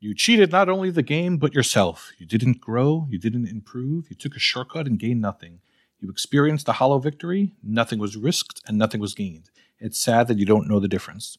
You 0.00 0.14
cheated 0.14 0.52
not 0.52 0.68
only 0.68 0.90
the 0.90 1.02
game, 1.02 1.36
but 1.36 1.54
yourself. 1.54 2.12
You 2.18 2.26
didn't 2.26 2.60
grow, 2.60 3.06
you 3.10 3.18
didn't 3.18 3.46
improve, 3.48 4.08
you 4.08 4.16
took 4.16 4.36
a 4.36 4.40
shortcut 4.40 4.86
and 4.86 4.98
gained 4.98 5.20
nothing. 5.20 5.60
You 6.00 6.10
experienced 6.10 6.68
a 6.68 6.72
hollow 6.72 6.98
victory, 6.98 7.52
nothing 7.62 7.98
was 7.98 8.16
risked, 8.16 8.62
and 8.66 8.78
nothing 8.78 9.00
was 9.00 9.14
gained. 9.14 9.50
It's 9.78 9.98
sad 9.98 10.28
that 10.28 10.38
you 10.38 10.46
don't 10.46 10.68
know 10.68 10.80
the 10.80 10.88
difference. 10.88 11.36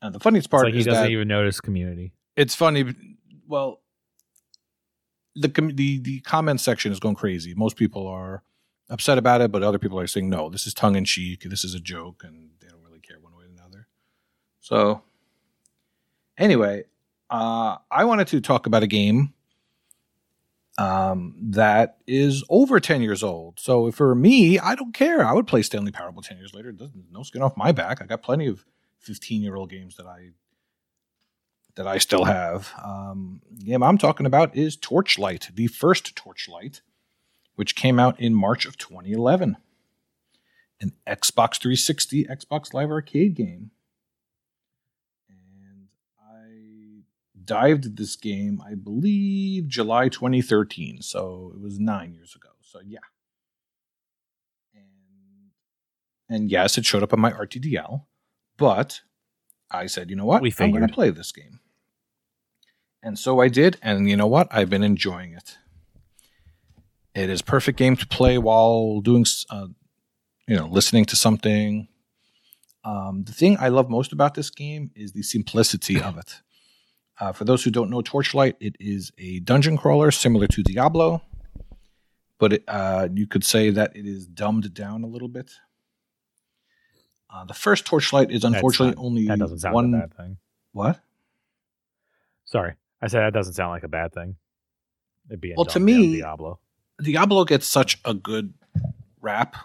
And 0.00 0.14
the 0.14 0.20
funniest 0.20 0.46
It's 0.46 0.50
part 0.50 0.64
like 0.66 0.74
he 0.74 0.82
doesn't 0.82 1.04
that 1.04 1.10
even 1.10 1.28
notice 1.28 1.60
community. 1.60 2.12
it's 2.36 2.54
funny. 2.54 2.94
Well, 3.48 3.80
the 5.34 5.48
the 5.48 5.98
the 5.98 6.20
comment 6.20 6.60
section 6.60 6.92
is 6.92 7.00
going 7.00 7.14
crazy. 7.14 7.54
Most 7.54 7.76
people 7.76 8.06
are 8.06 8.42
upset 8.90 9.18
about 9.18 9.40
it, 9.40 9.50
but 9.50 9.62
other 9.62 9.78
people 9.78 9.98
are 9.98 10.06
saying 10.06 10.28
no, 10.28 10.48
this 10.50 10.66
is 10.66 10.74
tongue 10.74 10.96
in 10.96 11.04
cheek. 11.04 11.42
This 11.44 11.64
is 11.64 11.74
a 11.74 11.80
joke, 11.80 12.22
and 12.24 12.50
they 12.60 12.68
don't 12.68 12.84
really 12.84 13.00
care 13.00 13.18
one 13.20 13.34
way 13.34 13.44
or 13.44 13.52
another. 13.52 13.88
So, 14.60 15.02
anyway, 16.36 16.84
uh, 17.30 17.76
I 17.90 18.04
wanted 18.04 18.28
to 18.28 18.40
talk 18.40 18.66
about 18.66 18.82
a 18.82 18.86
game 18.86 19.32
um, 20.76 21.34
that 21.40 21.98
is 22.06 22.44
over 22.50 22.80
ten 22.80 23.02
years 23.02 23.22
old. 23.22 23.58
So 23.58 23.90
for 23.90 24.14
me, 24.14 24.58
I 24.58 24.74
don't 24.74 24.92
care. 24.92 25.24
I 25.24 25.32
would 25.32 25.46
play 25.46 25.62
Stanley 25.62 25.92
Parable 25.92 26.22
ten 26.22 26.36
years 26.36 26.54
later. 26.54 26.74
No 27.10 27.22
skin 27.22 27.42
off 27.42 27.56
my 27.56 27.72
back. 27.72 28.02
I 28.02 28.06
got 28.06 28.22
plenty 28.22 28.46
of 28.46 28.64
fifteen 28.98 29.42
year 29.42 29.56
old 29.56 29.70
games 29.70 29.96
that 29.96 30.06
I 30.06 30.30
that 31.78 31.86
I 31.86 31.98
still 31.98 32.24
have. 32.24 32.72
Um, 32.84 33.40
the 33.52 33.66
game 33.66 33.84
I'm 33.84 33.98
talking 33.98 34.26
about 34.26 34.54
is 34.56 34.76
Torchlight, 34.76 35.50
the 35.54 35.68
first 35.68 36.16
Torchlight, 36.16 36.82
which 37.54 37.76
came 37.76 38.00
out 38.00 38.18
in 38.18 38.34
March 38.34 38.66
of 38.66 38.76
2011. 38.76 39.56
An 40.80 40.92
Xbox 41.06 41.60
360, 41.60 42.24
Xbox 42.24 42.74
Live 42.74 42.90
Arcade 42.90 43.36
game. 43.36 43.70
And 45.28 45.86
I 46.20 47.04
dived 47.44 47.96
this 47.96 48.16
game, 48.16 48.60
I 48.60 48.74
believe, 48.74 49.68
July 49.68 50.08
2013. 50.08 51.00
So 51.00 51.52
it 51.54 51.60
was 51.60 51.78
nine 51.78 52.12
years 52.12 52.34
ago. 52.34 52.50
So 52.60 52.80
yeah. 52.84 52.98
And, 54.74 54.82
and 56.28 56.50
yes, 56.50 56.76
it 56.76 56.84
showed 56.84 57.04
up 57.04 57.12
on 57.12 57.20
my 57.20 57.30
RTDL, 57.30 58.02
but 58.56 59.02
I 59.70 59.86
said, 59.86 60.10
you 60.10 60.16
know 60.16 60.24
what? 60.24 60.42
We 60.42 60.52
I'm 60.58 60.72
going 60.72 60.84
to 60.84 60.92
play 60.92 61.10
this 61.10 61.30
game. 61.30 61.60
And 63.02 63.18
so 63.18 63.40
I 63.40 63.48
did, 63.48 63.78
and 63.82 64.08
you 64.10 64.16
know 64.16 64.26
what? 64.26 64.48
I've 64.50 64.68
been 64.70 64.82
enjoying 64.82 65.32
it. 65.32 65.56
It 67.14 67.30
is 67.30 67.42
perfect 67.42 67.78
game 67.78 67.96
to 67.96 68.06
play 68.06 68.38
while 68.38 69.00
doing, 69.00 69.24
uh, 69.50 69.68
you 70.46 70.56
know, 70.56 70.66
listening 70.66 71.04
to 71.06 71.16
something. 71.16 71.88
Um, 72.84 73.24
the 73.24 73.32
thing 73.32 73.56
I 73.60 73.68
love 73.68 73.88
most 73.90 74.12
about 74.12 74.34
this 74.34 74.50
game 74.50 74.90
is 74.94 75.12
the 75.12 75.22
simplicity 75.22 76.00
of 76.00 76.16
it. 76.18 76.40
Uh, 77.20 77.32
for 77.32 77.44
those 77.44 77.64
who 77.64 77.70
don't 77.70 77.90
know 77.90 78.00
Torchlight, 78.02 78.56
it 78.60 78.76
is 78.78 79.10
a 79.18 79.40
dungeon 79.40 79.76
crawler 79.76 80.10
similar 80.10 80.46
to 80.48 80.62
Diablo, 80.62 81.22
but 82.38 82.52
it, 82.52 82.64
uh, 82.68 83.08
you 83.12 83.26
could 83.26 83.44
say 83.44 83.70
that 83.70 83.96
it 83.96 84.06
is 84.06 84.26
dumbed 84.26 84.72
down 84.74 85.02
a 85.02 85.06
little 85.08 85.26
bit. 85.28 85.50
Uh, 87.30 87.44
the 87.44 87.54
first 87.54 87.84
Torchlight 87.84 88.30
is 88.30 88.44
unfortunately 88.44 88.94
not- 88.94 89.04
only 89.04 89.26
That 89.26 89.38
doesn't 89.40 89.58
sound 89.60 89.74
one. 89.74 89.92
like 89.92 90.04
a 90.04 90.08
bad 90.08 90.16
thing. 90.16 90.36
What? 90.72 91.00
Sorry, 92.44 92.74
I 93.00 93.06
said 93.06 93.20
that 93.20 93.32
doesn't 93.32 93.54
sound 93.54 93.70
like 93.70 93.84
a 93.84 93.88
bad 93.88 94.12
thing. 94.12 94.36
It'd 95.28 95.40
be 95.40 95.54
Well, 95.56 95.66
to 95.66 95.80
me- 95.80 96.16
Diablo. 96.16 96.58
Diablo 97.00 97.44
gets 97.44 97.66
such 97.66 97.98
a 98.04 98.12
good 98.12 98.54
rap. 99.20 99.56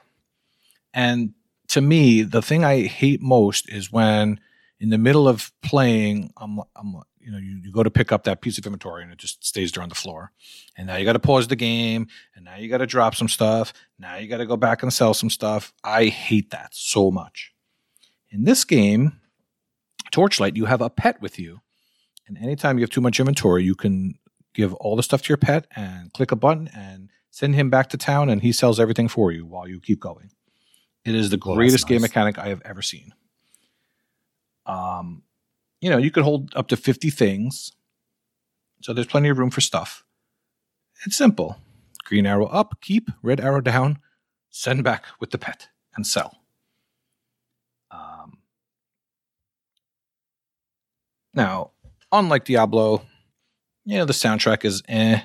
And 0.94 1.34
to 1.70 1.82
me, 1.82 2.22
the 2.22 2.42
thing 2.42 2.64
I 2.64 2.84
hate 2.84 3.22
most 3.22 3.68
is 3.70 3.92
when 3.92 4.40
in 4.80 4.90
the 4.90 4.98
middle 4.98 5.28
of 5.28 5.52
playing, 5.64 6.32
I'm, 6.38 6.60
I'm 6.76 6.96
you 7.20 7.32
know, 7.32 7.38
you, 7.38 7.60
you 7.64 7.72
go 7.72 7.84
to 7.84 7.90
pick 7.90 8.12
up 8.12 8.26
that 8.26 8.42
piece 8.42 8.58
of 8.58 8.66
inventory 8.66 9.02
and 9.02 9.12
it 9.12 9.18
just 9.18 9.44
stays 9.46 9.72
there 9.72 9.82
on 9.82 9.90
the 9.90 9.96
floor. 9.96 10.32
And 10.78 10.88
now 10.88 10.98
you 10.98 11.06
got 11.06 11.14
to 11.14 11.20
pause 11.20 11.48
the 11.48 11.56
game. 11.56 12.08
And 12.36 12.46
now 12.46 12.58
you 12.58 12.70
got 12.70 12.80
to 12.80 12.86
drop 12.86 13.16
some 13.16 13.30
stuff. 13.30 13.74
Now 13.98 14.18
you 14.18 14.28
got 14.28 14.38
to 14.38 14.46
go 14.46 14.58
back 14.58 14.84
and 14.84 14.92
sell 14.92 15.14
some 15.14 15.30
stuff. 15.30 15.74
I 15.84 16.06
hate 16.06 16.52
that 16.52 16.70
so 16.74 17.10
much. 17.10 17.54
In 18.30 18.44
this 18.44 18.64
game, 18.66 19.20
Torchlight, 20.12 20.56
you 20.56 20.66
have 20.66 20.82
a 20.82 20.90
pet 20.90 21.22
with 21.22 21.40
you. 21.40 21.62
And 22.28 22.38
anytime 22.38 22.78
you 22.78 22.84
have 22.84 22.90
too 22.90 23.02
much 23.02 23.20
inventory, 23.20 23.64
you 23.64 23.76
can 23.76 24.16
give 24.54 24.74
all 24.76 24.96
the 24.96 25.04
stuff 25.04 25.22
to 25.24 25.30
your 25.30 25.38
pet 25.38 25.68
and 25.76 26.14
click 26.14 26.32
a 26.32 26.36
button 26.36 26.70
and 26.76 27.10
send 27.32 27.56
him 27.56 27.70
back 27.70 27.90
to 27.90 27.98
town 27.98 28.30
and 28.30 28.42
he 28.42 28.52
sells 28.52 28.80
everything 28.80 29.08
for 29.08 29.32
you 29.32 29.46
while 29.46 29.68
you 29.68 29.80
keep 29.80 30.00
going. 30.00 30.30
It 31.04 31.16
is 31.16 31.30
the 31.30 31.40
Well, 31.44 31.56
greatest 31.56 31.84
that's 31.84 31.90
game 31.90 32.02
mechanic 32.02 32.38
I 32.38 32.48
have 32.48 32.62
ever 32.64 32.82
seen. 32.82 33.14
Um, 34.66 35.24
you 35.82 35.90
know, 35.90 35.98
you 35.98 36.12
could 36.12 36.24
hold 36.24 36.54
up 36.56 36.68
to 36.70 36.78
50 36.78 37.10
things. 37.10 37.74
So 38.82 38.94
there's 38.94 39.08
plenty 39.08 39.30
of 39.30 39.38
room 39.38 39.50
for 39.50 39.62
stuff. 39.62 40.06
It's 41.06 41.18
simple. 41.18 41.58
Green 42.06 42.26
arrow 42.26 42.46
up, 42.48 42.80
keep, 42.82 43.10
red 43.22 43.40
arrow 43.42 43.62
down, 43.62 44.00
send 44.50 44.84
back 44.84 45.06
with 45.20 45.32
the 45.32 45.38
pet 45.38 45.70
and 45.96 46.06
sell. 46.06 46.40
Um, 47.92 48.40
now, 51.34 51.72
unlike 52.14 52.45
Diablo, 52.45 53.01
you 53.84 53.97
know, 53.97 54.05
the 54.05 54.14
soundtrack 54.14 54.64
is 54.64 54.82
eh, 54.88 55.22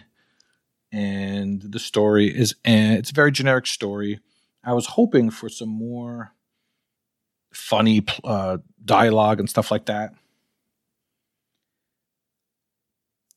and 0.91 1.63
the 1.63 1.79
story 1.79 2.27
is 2.27 2.57
eh. 2.65 2.95
It's 2.95 3.11
a 3.11 3.15
very 3.15 3.31
generic 3.31 3.67
story. 3.67 4.19
I 4.65 4.73
was 4.73 4.87
hoping 4.87 5.31
for 5.31 5.49
some 5.49 5.69
more 5.69 6.33
funny 7.53 8.05
uh, 8.25 8.59
dialogue 8.85 9.39
and 9.39 9.49
stuff 9.49 9.71
like 9.71 9.87
that. 9.87 10.15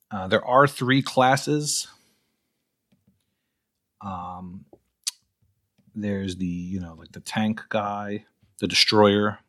Uh, 0.10 0.28
there 0.28 0.44
are 0.46 0.68
three 0.68 1.02
classes. 1.02 1.88
Um, 4.02 4.66
there's 5.94 6.38
the 6.38 6.46
you 6.46 6.80
know 6.80 6.96
like 6.98 7.12
the 7.12 7.20
tank 7.20 7.62
guy, 7.70 8.26
the 8.60 8.68
destroyer, 8.68 9.40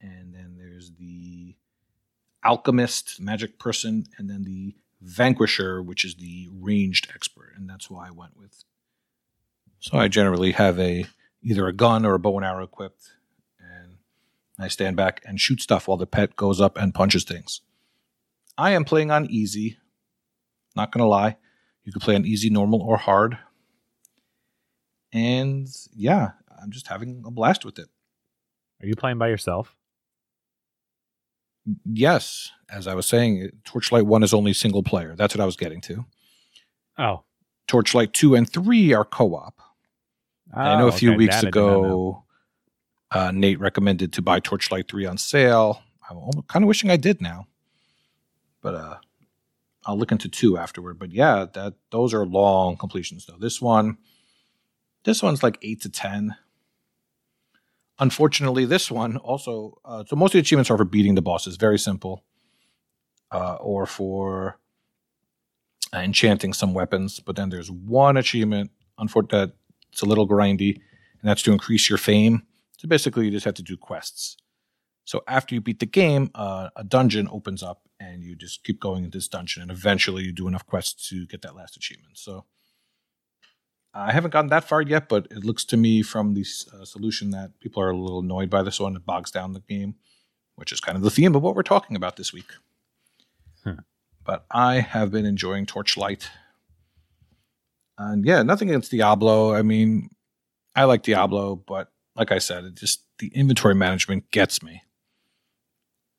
and 0.00 0.34
then 0.34 0.56
there's 0.58 0.92
the 0.98 1.51
alchemist, 2.44 3.20
magic 3.20 3.58
person, 3.58 4.06
and 4.18 4.28
then 4.28 4.44
the 4.44 4.74
vanquisher, 5.00 5.82
which 5.82 6.04
is 6.04 6.16
the 6.16 6.48
ranged 6.52 7.08
expert, 7.14 7.52
and 7.56 7.68
that's 7.68 7.90
why 7.90 8.08
I 8.08 8.10
went 8.10 8.36
with. 8.36 8.64
So 9.80 9.98
I 9.98 10.08
generally 10.08 10.52
have 10.52 10.78
a 10.78 11.06
either 11.42 11.66
a 11.66 11.72
gun 11.72 12.06
or 12.06 12.14
a 12.14 12.18
bow 12.18 12.36
and 12.36 12.44
arrow 12.44 12.64
equipped, 12.64 13.10
and 13.58 13.96
I 14.58 14.68
stand 14.68 14.96
back 14.96 15.20
and 15.24 15.40
shoot 15.40 15.60
stuff 15.60 15.88
while 15.88 15.96
the 15.96 16.06
pet 16.06 16.36
goes 16.36 16.60
up 16.60 16.76
and 16.76 16.94
punches 16.94 17.24
things. 17.24 17.62
I 18.56 18.70
am 18.72 18.84
playing 18.84 19.10
on 19.10 19.26
easy. 19.26 19.78
Not 20.76 20.92
gonna 20.92 21.08
lie, 21.08 21.36
you 21.84 21.92
could 21.92 22.02
play 22.02 22.14
on 22.14 22.24
easy, 22.24 22.48
normal, 22.48 22.80
or 22.80 22.96
hard. 22.96 23.38
And 25.12 25.68
yeah, 25.94 26.30
I'm 26.60 26.70
just 26.70 26.86
having 26.86 27.22
a 27.26 27.30
blast 27.30 27.64
with 27.64 27.78
it. 27.78 27.88
Are 28.80 28.86
you 28.86 28.96
playing 28.96 29.18
by 29.18 29.28
yourself? 29.28 29.74
Yes, 31.84 32.50
as 32.70 32.86
I 32.86 32.94
was 32.94 33.06
saying, 33.06 33.50
Torchlight 33.64 34.06
1 34.06 34.22
is 34.22 34.34
only 34.34 34.52
single 34.52 34.82
player. 34.82 35.14
That's 35.16 35.34
what 35.34 35.40
I 35.40 35.46
was 35.46 35.56
getting 35.56 35.80
to. 35.82 36.04
Oh. 36.98 37.22
Torchlight 37.68 38.12
2 38.12 38.34
and 38.34 38.50
3 38.50 38.92
are 38.94 39.04
co 39.04 39.34
op. 39.34 39.60
I 40.52 40.76
know 40.76 40.86
Oh, 40.86 40.88
a 40.88 40.92
few 40.92 41.10
okay, 41.10 41.18
weeks 41.18 41.36
that 41.36 41.46
I 41.46 41.50
did 41.50 41.60
not 41.60 41.66
know. 41.70 41.78
ago, 41.78 42.24
uh, 43.12 43.30
Nate 43.32 43.60
recommended 43.60 44.12
to 44.14 44.22
buy 44.22 44.40
Torchlight 44.40 44.88
3 44.88 45.06
on 45.06 45.18
sale. 45.18 45.82
I'm 46.10 46.42
kind 46.48 46.64
of 46.64 46.68
wishing 46.68 46.90
I 46.90 46.96
did 46.96 47.20
now. 47.22 47.46
But 48.60 48.74
uh, 48.74 48.96
I'll 49.86 49.96
look 49.96 50.12
into 50.12 50.28
2 50.28 50.58
afterward. 50.58 50.98
But 50.98 51.12
yeah, 51.12 51.46
that 51.54 51.74
those 51.90 52.12
are 52.12 52.26
long 52.26 52.76
completions 52.76 53.26
though. 53.26 53.38
This 53.38 53.62
one 53.62 53.98
this 55.04 55.22
one's 55.22 55.42
like 55.42 55.58
8 55.62 55.80
to 55.82 55.88
10. 55.88 56.36
Unfortunately, 58.02 58.64
this 58.64 58.90
one 58.90 59.16
also 59.16 59.78
uh, 59.84 60.02
so 60.06 60.16
most 60.16 60.30
of 60.30 60.38
the 60.38 60.38
achievements 60.40 60.70
are 60.70 60.76
for 60.76 60.84
beating 60.84 61.14
the 61.14 61.22
bosses, 61.22 61.56
very 61.56 61.78
simple. 61.78 62.24
Uh, 63.30 63.56
or 63.60 63.86
for 63.86 64.58
uh, 65.94 65.98
enchanting 65.98 66.52
some 66.52 66.74
weapons, 66.74 67.18
but 67.18 67.34
then 67.34 67.48
there's 67.48 67.70
one 67.70 68.18
achievement 68.18 68.70
unfortunately 68.98 69.54
it's 69.92 70.02
a 70.02 70.06
little 70.06 70.26
grindy, 70.26 70.76
and 70.76 71.28
that's 71.28 71.42
to 71.42 71.52
increase 71.52 71.88
your 71.88 71.98
fame. 71.98 72.42
So 72.78 72.88
basically, 72.88 73.26
you 73.26 73.30
just 73.30 73.44
have 73.44 73.54
to 73.54 73.62
do 73.62 73.76
quests. 73.76 74.36
So 75.04 75.22
after 75.28 75.54
you 75.54 75.60
beat 75.60 75.80
the 75.80 75.86
game, 75.86 76.30
uh, 76.34 76.70
a 76.76 76.84
dungeon 76.84 77.28
opens 77.30 77.62
up, 77.62 77.82
and 78.00 78.24
you 78.24 78.34
just 78.34 78.64
keep 78.64 78.80
going 78.80 79.04
in 79.04 79.10
this 79.10 79.28
dungeon, 79.28 79.62
and 79.62 79.70
eventually 79.70 80.24
you 80.24 80.32
do 80.32 80.48
enough 80.48 80.66
quests 80.66 81.08
to 81.10 81.26
get 81.26 81.42
that 81.42 81.54
last 81.54 81.76
achievement. 81.76 82.16
So 82.18 82.46
I 83.94 84.12
haven't 84.12 84.30
gotten 84.30 84.50
that 84.50 84.64
far 84.64 84.80
yet, 84.80 85.08
but 85.08 85.26
it 85.30 85.44
looks 85.44 85.64
to 85.66 85.76
me 85.76 86.02
from 86.02 86.34
the 86.34 86.46
uh, 86.72 86.84
solution 86.84 87.30
that 87.30 87.58
people 87.60 87.82
are 87.82 87.90
a 87.90 87.96
little 87.96 88.20
annoyed 88.20 88.48
by 88.48 88.62
this 88.62 88.80
one. 88.80 88.96
It 88.96 89.04
bogs 89.04 89.30
down 89.30 89.52
the 89.52 89.60
game, 89.60 89.96
which 90.56 90.72
is 90.72 90.80
kind 90.80 90.96
of 90.96 91.02
the 91.02 91.10
theme 91.10 91.34
of 91.34 91.42
what 91.42 91.54
we're 91.54 91.62
talking 91.62 91.94
about 91.94 92.16
this 92.16 92.32
week. 92.32 92.50
Hmm. 93.64 93.80
But 94.24 94.46
I 94.50 94.80
have 94.80 95.10
been 95.10 95.26
enjoying 95.26 95.66
Torchlight. 95.66 96.30
And 97.98 98.24
yeah, 98.24 98.42
nothing 98.42 98.70
against 98.70 98.90
Diablo. 98.90 99.54
I 99.54 99.62
mean, 99.62 100.08
I 100.74 100.84
like 100.84 101.02
Diablo, 101.02 101.56
but 101.56 101.88
like 102.16 102.32
I 102.32 102.38
said, 102.38 102.64
it 102.64 102.74
just 102.76 103.04
the 103.18 103.30
inventory 103.34 103.74
management 103.74 104.30
gets 104.30 104.62
me. 104.62 104.82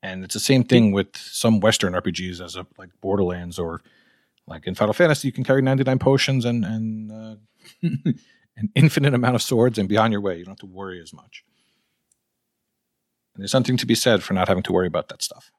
And 0.04 0.24
it's 0.24 0.34
the 0.34 0.40
same 0.40 0.64
thing 0.64 0.92
with 0.92 1.16
some 1.16 1.60
Western 1.60 1.94
RPGs, 1.94 2.44
as 2.44 2.56
a, 2.56 2.68
like 2.78 2.90
Borderlands 3.02 3.58
or 3.58 3.82
like 4.46 4.68
in 4.68 4.76
Final 4.76 4.94
Fantasy, 4.94 5.28
you 5.28 5.32
can 5.32 5.44
carry 5.46 5.62
ninety 5.62 5.84
nine 5.84 6.00
potions 6.00 6.46
and 6.46 6.66
and 6.66 7.12
uh, 7.12 7.36
an 7.82 8.70
infinite 8.76 9.14
amount 9.14 9.36
of 9.36 9.42
swords 9.42 9.78
and 9.78 9.90
be 9.90 9.98
on 9.98 10.12
your 10.12 10.22
way. 10.22 10.38
You 10.38 10.46
don't 10.46 10.54
have 10.54 10.70
to 10.70 10.76
worry 10.76 11.02
as 11.02 11.14
much. 11.14 11.44
And 13.34 13.42
there's 13.42 13.52
something 13.52 13.78
to 13.78 13.86
be 13.86 13.96
said 13.96 14.24
for 14.24 14.34
not 14.34 14.48
having 14.48 14.64
to 14.64 14.72
worry 14.72 14.88
about 14.88 15.10
that 15.10 15.22
stuff. 15.22 15.52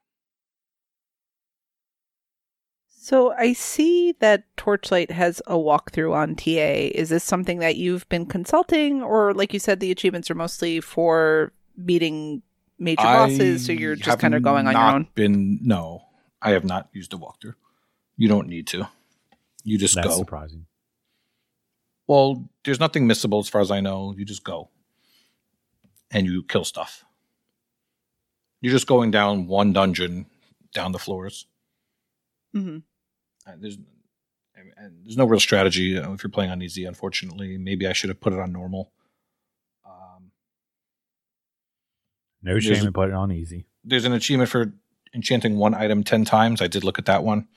So 3.05 3.33
I 3.33 3.53
see 3.53 4.13
that 4.13 4.45
Torchlight 4.57 5.11
has 5.11 5.39
a 5.45 5.53
walkthrough 5.53 6.15
on 6.15 6.35
TA. 6.35 6.89
Is 6.99 7.09
this 7.09 7.23
something 7.23 7.59
that 7.59 7.75
you've 7.75 8.09
been 8.09 8.25
consulting, 8.25 9.03
or 9.03 9.31
like 9.31 9.53
you 9.53 9.59
said, 9.59 9.79
the 9.79 9.91
achievements 9.91 10.31
are 10.31 10.35
mostly 10.35 10.79
for 10.81 11.53
beating 11.85 12.41
major 12.79 13.03
bosses? 13.03 13.63
So 13.63 13.73
you're 13.73 13.95
just 13.95 14.17
kind 14.17 14.33
of 14.33 14.41
going 14.41 14.65
on 14.65 14.73
your 14.73 14.81
own. 14.81 15.07
Been 15.13 15.59
no, 15.61 16.01
I 16.41 16.51
have 16.51 16.65
not 16.65 16.89
used 16.93 17.13
a 17.13 17.17
walkthrough. 17.17 17.53
You 18.17 18.27
don't 18.27 18.47
need 18.47 18.65
to. 18.67 18.87
You 19.63 19.77
just 19.77 19.93
That's 19.93 20.07
go. 20.07 20.17
surprising. 20.17 20.65
Well, 22.07 22.47
there's 22.63 22.79
nothing 22.79 23.07
missable 23.07 23.39
as 23.39 23.49
far 23.49 23.61
as 23.61 23.71
I 23.71 23.79
know. 23.81 24.13
You 24.17 24.25
just 24.25 24.43
go 24.43 24.69
and 26.11 26.25
you 26.27 26.43
kill 26.43 26.63
stuff. 26.63 27.03
You're 28.61 28.73
just 28.73 28.87
going 28.87 29.11
down 29.11 29.47
one 29.47 29.73
dungeon 29.73 30.25
down 30.73 30.91
the 30.91 30.99
floors. 30.99 31.47
hmm 32.53 32.77
Uh, 33.47 33.53
there's 33.59 33.77
and 34.55 34.71
and 34.77 35.05
there's 35.05 35.17
no 35.17 35.25
real 35.25 35.39
strategy 35.39 35.95
if 35.97 36.23
you're 36.23 36.29
playing 36.31 36.51
on 36.51 36.61
easy. 36.61 36.85
Unfortunately, 36.85 37.57
maybe 37.57 37.87
I 37.87 37.93
should 37.93 38.09
have 38.09 38.19
put 38.21 38.33
it 38.33 38.39
on 38.39 38.51
normal. 38.51 38.91
Um, 39.85 40.31
No 42.41 42.53
There's 42.53 42.65
shame 42.65 42.87
in 42.87 42.93
putting 42.93 43.13
it 43.13 43.17
on 43.17 43.31
easy. 43.31 43.65
there's 43.83 44.05
an 44.05 44.13
achievement 44.13 44.49
for 44.49 44.73
enchanting 45.13 45.57
one 45.57 45.73
item 45.73 46.03
10 46.03 46.25
times. 46.25 46.61
I 46.61 46.67
did 46.67 46.83
look 46.83 46.99
at 46.99 47.05
that 47.05 47.23
one. 47.23 47.47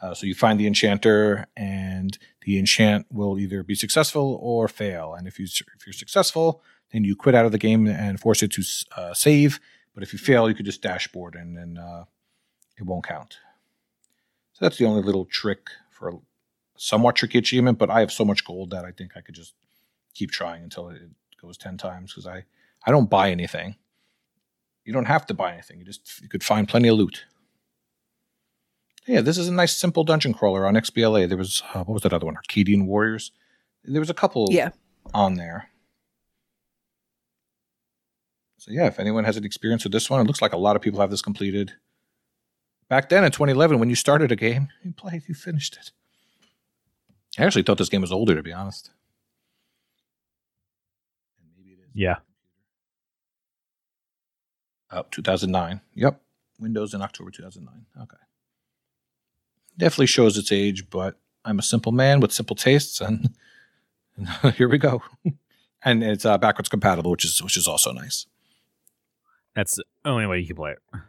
Uh, 0.00 0.14
so 0.14 0.26
you 0.26 0.34
find 0.34 0.58
the 0.58 0.66
enchanter, 0.66 1.46
and 1.56 2.18
the 2.42 2.58
enchant 2.58 3.06
will 3.10 3.38
either 3.38 3.62
be 3.62 3.74
successful 3.74 4.38
or 4.40 4.68
fail. 4.68 5.14
And 5.14 5.26
if 5.28 5.38
you 5.38 5.44
if 5.44 5.86
you're 5.86 5.92
successful, 5.92 6.62
then 6.92 7.04
you 7.04 7.14
quit 7.14 7.34
out 7.34 7.46
of 7.46 7.52
the 7.52 7.58
game 7.58 7.86
and 7.86 8.18
force 8.18 8.42
it 8.42 8.50
to 8.52 8.62
uh, 8.96 9.14
save. 9.14 9.60
But 9.94 10.02
if 10.02 10.12
you 10.12 10.18
fail, 10.18 10.48
you 10.48 10.54
could 10.54 10.66
just 10.66 10.82
dashboard, 10.82 11.34
and 11.34 11.56
then 11.56 11.78
uh, 11.78 12.04
it 12.78 12.84
won't 12.84 13.04
count. 13.04 13.38
So 14.52 14.64
that's 14.64 14.78
the 14.78 14.86
only 14.86 15.02
little 15.02 15.26
trick 15.26 15.68
for 15.90 16.08
a 16.08 16.12
somewhat 16.76 17.16
tricky 17.16 17.38
achievement. 17.38 17.78
But 17.78 17.90
I 17.90 18.00
have 18.00 18.12
so 18.12 18.24
much 18.24 18.44
gold 18.44 18.70
that 18.70 18.84
I 18.84 18.92
think 18.92 19.12
I 19.16 19.20
could 19.20 19.34
just 19.34 19.54
keep 20.14 20.30
trying 20.30 20.62
until 20.62 20.88
it 20.88 21.02
goes 21.40 21.56
ten 21.56 21.76
times 21.76 22.12
because 22.12 22.26
I 22.26 22.44
I 22.86 22.90
don't 22.90 23.10
buy 23.10 23.30
anything 23.30 23.76
you 24.84 24.92
don't 24.92 25.06
have 25.06 25.26
to 25.26 25.34
buy 25.34 25.52
anything. 25.52 25.78
You 25.78 25.84
just 25.84 26.20
you 26.20 26.28
could 26.28 26.42
find 26.42 26.68
plenty 26.68 26.88
of 26.88 26.96
loot. 26.96 27.24
Yeah, 29.10 29.22
this 29.22 29.38
is 29.38 29.48
a 29.48 29.52
nice 29.52 29.76
simple 29.76 30.04
dungeon 30.04 30.32
crawler 30.32 30.64
on 30.64 30.74
XBLA. 30.74 31.28
There 31.28 31.36
was 31.36 31.64
uh, 31.74 31.82
what 31.82 31.94
was 31.94 32.02
that 32.02 32.12
other 32.12 32.26
one? 32.26 32.36
Arcadian 32.36 32.86
Warriors. 32.86 33.32
There 33.82 34.00
was 34.00 34.08
a 34.08 34.14
couple 34.14 34.46
Yeah. 34.52 34.70
on 35.12 35.34
there. 35.34 35.70
So 38.58 38.70
yeah, 38.70 38.86
if 38.86 39.00
anyone 39.00 39.24
has 39.24 39.36
an 39.36 39.44
experience 39.44 39.82
with 39.82 39.92
this 39.92 40.08
one, 40.08 40.20
it 40.20 40.28
looks 40.28 40.40
like 40.40 40.52
a 40.52 40.56
lot 40.58 40.76
of 40.76 40.82
people 40.82 41.00
have 41.00 41.10
this 41.10 41.22
completed. 41.22 41.72
Back 42.88 43.08
then 43.08 43.24
in 43.24 43.32
2011, 43.32 43.80
when 43.80 43.88
you 43.90 43.96
started 43.96 44.30
a 44.30 44.36
game, 44.36 44.68
you 44.84 44.92
played, 44.92 45.22
you 45.26 45.34
finished 45.34 45.76
it. 45.76 45.90
I 47.36 47.44
actually 47.46 47.62
thought 47.64 47.78
this 47.78 47.88
game 47.88 48.02
was 48.02 48.12
older, 48.12 48.36
to 48.36 48.44
be 48.44 48.52
honest. 48.52 48.90
Maybe 51.56 51.70
it 51.70 51.78
is. 51.80 51.88
Yeah. 51.94 52.16
Oh, 54.92 55.04
2009. 55.10 55.80
Yep. 55.94 56.20
Windows 56.60 56.94
in 56.94 57.02
October 57.02 57.32
2009. 57.32 57.86
Okay. 58.02 58.16
Definitely 59.80 60.06
shows 60.06 60.36
its 60.36 60.52
age, 60.52 60.90
but 60.90 61.18
I'm 61.42 61.58
a 61.58 61.62
simple 61.62 61.90
man 61.90 62.20
with 62.20 62.32
simple 62.32 62.54
tastes, 62.54 63.00
and, 63.00 63.34
and 64.16 64.54
here 64.54 64.68
we 64.68 64.76
go. 64.76 65.02
and 65.82 66.04
it's 66.04 66.26
uh, 66.26 66.36
backwards 66.36 66.68
compatible, 66.68 67.10
which 67.10 67.24
is 67.24 67.42
which 67.42 67.56
is 67.56 67.66
also 67.66 67.90
nice. 67.90 68.26
That's 69.56 69.76
the 69.76 69.84
only 70.04 70.26
way 70.26 70.38
you 70.38 70.46
can 70.46 70.56
play 70.56 70.72
it. 70.72 70.78
Yeah. 70.92 71.00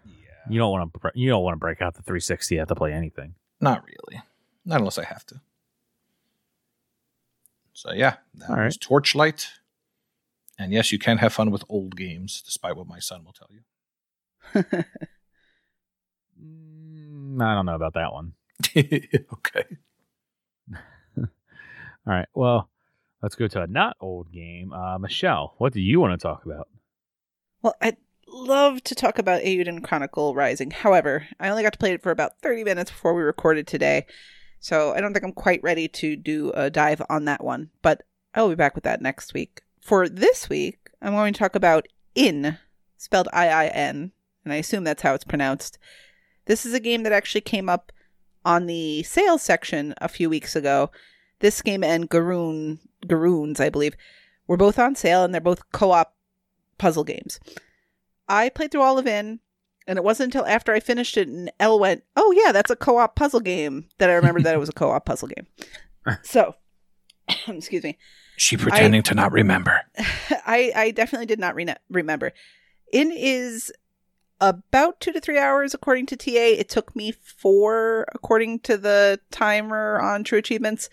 You 0.50 0.60
don't 0.60 0.72
want 0.72 0.94
to. 0.94 1.12
You 1.14 1.30
don't 1.30 1.44
want 1.44 1.56
to 1.56 1.60
break 1.60 1.82
out 1.82 1.96
the 1.96 2.02
360 2.02 2.56
have 2.56 2.70
to 2.70 2.76
play 2.76 2.94
anything. 2.94 3.36
Not 3.60 3.84
really. 3.84 4.24
Not 4.64 4.80
unless 4.80 4.98
I 4.98 5.04
have 5.04 5.26
to. 5.28 5.42
So 7.74 7.92
yeah, 7.92 8.16
that 8.36 8.50
All 8.50 8.56
was 8.56 8.78
Torchlight. 8.78 9.50
And 10.58 10.72
yes, 10.72 10.94
you 10.94 11.00
can 11.00 11.18
have 11.18 11.34
fun 11.34 11.52
with 11.52 11.66
old 11.68 11.98
games, 11.98 12.42
despite 12.42 12.78
what 12.78 12.88
my 12.88 13.00
son 13.00 13.26
will 13.26 13.34
tell 13.34 13.50
you. 13.50 14.64
Mm, 16.42 17.42
I 17.42 17.56
don't 17.56 17.66
know 17.66 17.76
about 17.76 17.94
that 17.94 18.14
one. 18.14 18.34
okay. 19.34 19.66
All 21.18 21.28
right. 22.06 22.28
Well, 22.34 22.70
let's 23.22 23.36
go 23.36 23.48
to 23.48 23.62
a 23.62 23.68
not 23.68 23.98
old 24.00 24.32
game. 24.32 24.74
Uh, 24.74 24.98
Michelle, 24.98 25.56
what 25.58 25.74
do 25.74 25.82
you 25.82 26.00
want 26.00 26.20
to 26.20 26.24
talk 26.24 26.46
about? 26.46 26.68
Well, 27.62 27.76
I'd 27.82 27.98
love 28.28 28.84
to 28.84 28.96
talk 28.96 29.20
about 29.20 29.42
Eiyuden 29.42 29.84
Chronicle 29.84 30.34
Rising. 30.34 30.72
However, 30.72 31.28
I 31.40 31.50
only 31.50 31.64
got 31.64 31.74
to 31.74 31.80
play 31.80 31.94
it 31.94 32.02
for 32.02 32.12
about 32.12 32.40
30 32.42 32.64
minutes 32.64 32.92
before 32.92 33.14
we 33.14 33.22
recorded 33.22 33.68
today. 33.68 34.06
So 34.60 34.94
I 34.94 35.02
don't 35.02 35.14
think 35.14 35.26
I'm 35.26 35.34
quite 35.34 35.62
ready 35.64 35.88
to 35.88 36.16
do 36.16 36.52
a 36.54 36.70
dive 36.70 37.02
on 37.10 37.26
that 37.26 37.44
one. 37.44 37.70
But 37.82 38.04
I 38.34 38.42
will 38.42 38.50
be 38.50 38.56
back 38.56 38.76
with 38.76 38.84
that 38.84 39.02
next 39.02 39.34
week. 39.34 39.62
For 39.80 40.08
this 40.08 40.50
week, 40.50 40.90
I'm 41.02 41.14
going 41.14 41.34
to 41.34 41.40
talk 41.40 41.56
about 41.56 41.88
In, 42.16 42.58
spelled 42.98 43.28
I 43.34 43.48
I 43.48 43.68
N, 43.68 44.12
and 44.44 44.54
I 44.54 44.58
assume 44.58 44.84
that's 44.84 45.02
how 45.02 45.14
it's 45.14 45.24
pronounced. 45.24 45.78
This 46.46 46.66
is 46.66 46.74
a 46.74 46.80
game 46.80 47.04
that 47.04 47.12
actually 47.12 47.42
came 47.42 47.70
up 47.70 47.92
on 48.46 48.66
the 48.66 49.04
sales 49.04 49.42
section 49.42 49.94
a 50.00 50.08
few 50.08 50.30
weeks 50.30 50.56
ago. 50.56 50.92
This 51.40 51.62
game 51.62 51.84
and 51.84 52.10
Garoon, 52.10 52.80
Garoons, 53.08 53.60
I 53.60 53.70
believe, 53.70 53.96
were 54.48 54.58
both 54.58 54.78
on 54.78 54.96
sale, 54.96 55.24
and 55.24 55.34
they're 55.34 55.42
both 55.42 55.72
co 55.72 55.92
op 55.92 56.16
puzzle 56.78 57.04
games. 57.04 57.40
I 58.28 58.50
played 58.50 58.72
through 58.72 58.82
all 58.82 58.98
of 58.98 59.08
In, 59.08 59.40
and 59.88 59.98
it 59.98 60.04
wasn't 60.04 60.34
until 60.34 60.48
after 60.48 60.74
I 60.74 60.80
finished 60.80 61.18
it 61.18 61.28
and 61.28 61.52
Elle 61.60 61.80
went, 61.80 62.04
"Oh 62.16 62.32
yeah, 62.32 62.52
that's 62.52 62.72
a 62.72 62.76
co-op 62.76 63.16
puzzle 63.16 63.40
game," 63.40 63.90
that 63.98 64.10
I 64.10 64.14
remembered 64.14 64.44
that 64.44 64.56
it 64.56 64.60
was 64.60 64.70
a 64.70 64.74
co-op 64.74 65.06
puzzle 65.06 65.30
game. 65.30 65.48
So, 66.24 66.56
excuse 67.48 67.84
me. 67.84 67.98
She 68.36 68.58
pretending 68.58 69.04
to 69.04 69.14
not 69.14 69.32
remember. 69.32 69.82
I 70.48 70.72
I 70.76 70.92
definitely 70.92 71.28
did 71.28 71.40
not 71.40 71.54
re- 71.54 71.76
remember. 71.90 72.32
In 72.92 73.12
is 73.12 73.72
about 74.42 75.00
two 75.00 75.14
to 75.14 75.22
three 75.22 75.38
hours 75.38 75.74
according 75.74 76.08
to 76.08 76.18
TA. 76.18 76.32
It 76.34 76.68
took 76.68 76.96
me 76.96 77.12
four 77.12 78.06
according 78.14 78.60
to 78.62 78.76
the 78.76 79.20
timer 79.30 80.02
on 80.02 80.24
True 80.24 80.40
Achievements. 80.40 80.90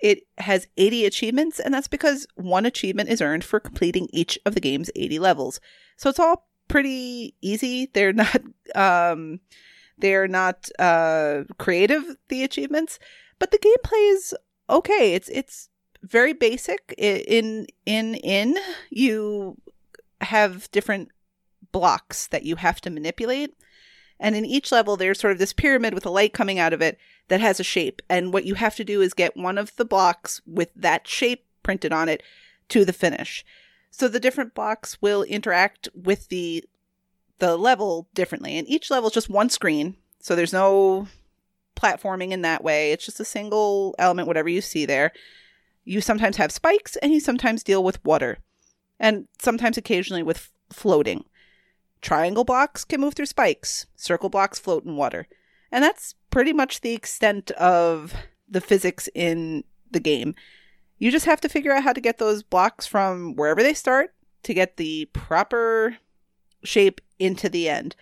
It 0.00 0.26
has 0.38 0.66
80 0.76 1.06
achievements, 1.06 1.60
and 1.60 1.72
that's 1.72 1.88
because 1.88 2.26
one 2.34 2.66
achievement 2.66 3.08
is 3.10 3.22
earned 3.22 3.44
for 3.44 3.60
completing 3.60 4.08
each 4.12 4.38
of 4.44 4.54
the 4.54 4.60
game's 4.60 4.90
80 4.96 5.18
levels. 5.20 5.60
So 5.96 6.10
it's 6.10 6.18
all 6.18 6.48
pretty 6.68 7.34
easy. 7.40 7.90
They're 7.92 8.12
not 8.12 8.40
um 8.74 9.40
they're 9.98 10.28
not 10.28 10.68
uh 10.78 11.44
creative 11.58 12.16
the 12.28 12.42
achievements, 12.42 12.98
but 13.38 13.50
the 13.50 13.58
gameplay 13.58 14.12
is 14.14 14.34
okay. 14.68 15.14
It's 15.14 15.28
it's 15.28 15.68
very 16.02 16.32
basic. 16.32 16.94
In 16.96 17.66
in 17.86 18.14
in 18.16 18.56
you 18.90 19.58
have 20.22 20.70
different 20.70 21.10
blocks 21.72 22.26
that 22.28 22.44
you 22.44 22.56
have 22.56 22.80
to 22.82 22.90
manipulate. 22.90 23.54
And 24.18 24.36
in 24.36 24.44
each 24.44 24.70
level, 24.70 24.96
there's 24.96 25.18
sort 25.18 25.32
of 25.32 25.38
this 25.38 25.54
pyramid 25.54 25.94
with 25.94 26.04
a 26.04 26.10
light 26.10 26.34
coming 26.34 26.58
out 26.58 26.72
of 26.72 26.82
it 26.82 26.98
that 27.28 27.40
has 27.40 27.58
a 27.58 27.64
shape. 27.64 28.02
And 28.08 28.32
what 28.32 28.44
you 28.44 28.54
have 28.54 28.76
to 28.76 28.84
do 28.84 29.00
is 29.00 29.14
get 29.14 29.36
one 29.36 29.56
of 29.56 29.74
the 29.76 29.84
blocks 29.84 30.42
with 30.46 30.70
that 30.76 31.08
shape 31.08 31.46
printed 31.62 31.92
on 31.92 32.08
it 32.08 32.22
to 32.68 32.84
the 32.84 32.92
finish. 32.92 33.44
So 33.90 34.08
the 34.08 34.20
different 34.20 34.54
blocks 34.54 35.00
will 35.00 35.22
interact 35.22 35.88
with 35.94 36.28
the 36.28 36.64
the 37.38 37.56
level 37.56 38.06
differently. 38.14 38.58
And 38.58 38.68
each 38.68 38.90
level 38.90 39.08
is 39.08 39.14
just 39.14 39.30
one 39.30 39.48
screen. 39.48 39.96
So 40.20 40.36
there's 40.36 40.52
no 40.52 41.08
platforming 41.74 42.32
in 42.32 42.42
that 42.42 42.62
way. 42.62 42.92
It's 42.92 43.06
just 43.06 43.18
a 43.18 43.24
single 43.24 43.94
element, 43.98 44.28
whatever 44.28 44.48
you 44.48 44.60
see 44.60 44.84
there. 44.84 45.12
You 45.84 46.02
sometimes 46.02 46.36
have 46.36 46.52
spikes 46.52 46.96
and 46.96 47.12
you 47.12 47.20
sometimes 47.20 47.64
deal 47.64 47.82
with 47.82 48.04
water. 48.04 48.38
And 48.98 49.26
sometimes 49.40 49.78
occasionally 49.78 50.22
with 50.22 50.52
floating. 50.70 51.24
Triangle 52.00 52.44
blocks 52.44 52.84
can 52.84 53.00
move 53.00 53.14
through 53.14 53.26
spikes. 53.26 53.86
Circle 53.96 54.30
blocks 54.30 54.58
float 54.58 54.84
in 54.84 54.96
water. 54.96 55.26
And 55.70 55.84
that's 55.84 56.14
pretty 56.30 56.52
much 56.52 56.80
the 56.80 56.92
extent 56.92 57.50
of 57.52 58.14
the 58.48 58.60
physics 58.60 59.08
in 59.14 59.64
the 59.90 60.00
game. 60.00 60.34
You 60.98 61.10
just 61.10 61.26
have 61.26 61.40
to 61.42 61.48
figure 61.48 61.72
out 61.72 61.84
how 61.84 61.92
to 61.92 62.00
get 62.00 62.18
those 62.18 62.42
blocks 62.42 62.86
from 62.86 63.34
wherever 63.34 63.62
they 63.62 63.74
start 63.74 64.14
to 64.42 64.54
get 64.54 64.76
the 64.76 65.06
proper 65.12 65.98
shape 66.62 67.00
into 67.18 67.48
the 67.48 67.68
end. 67.68 67.96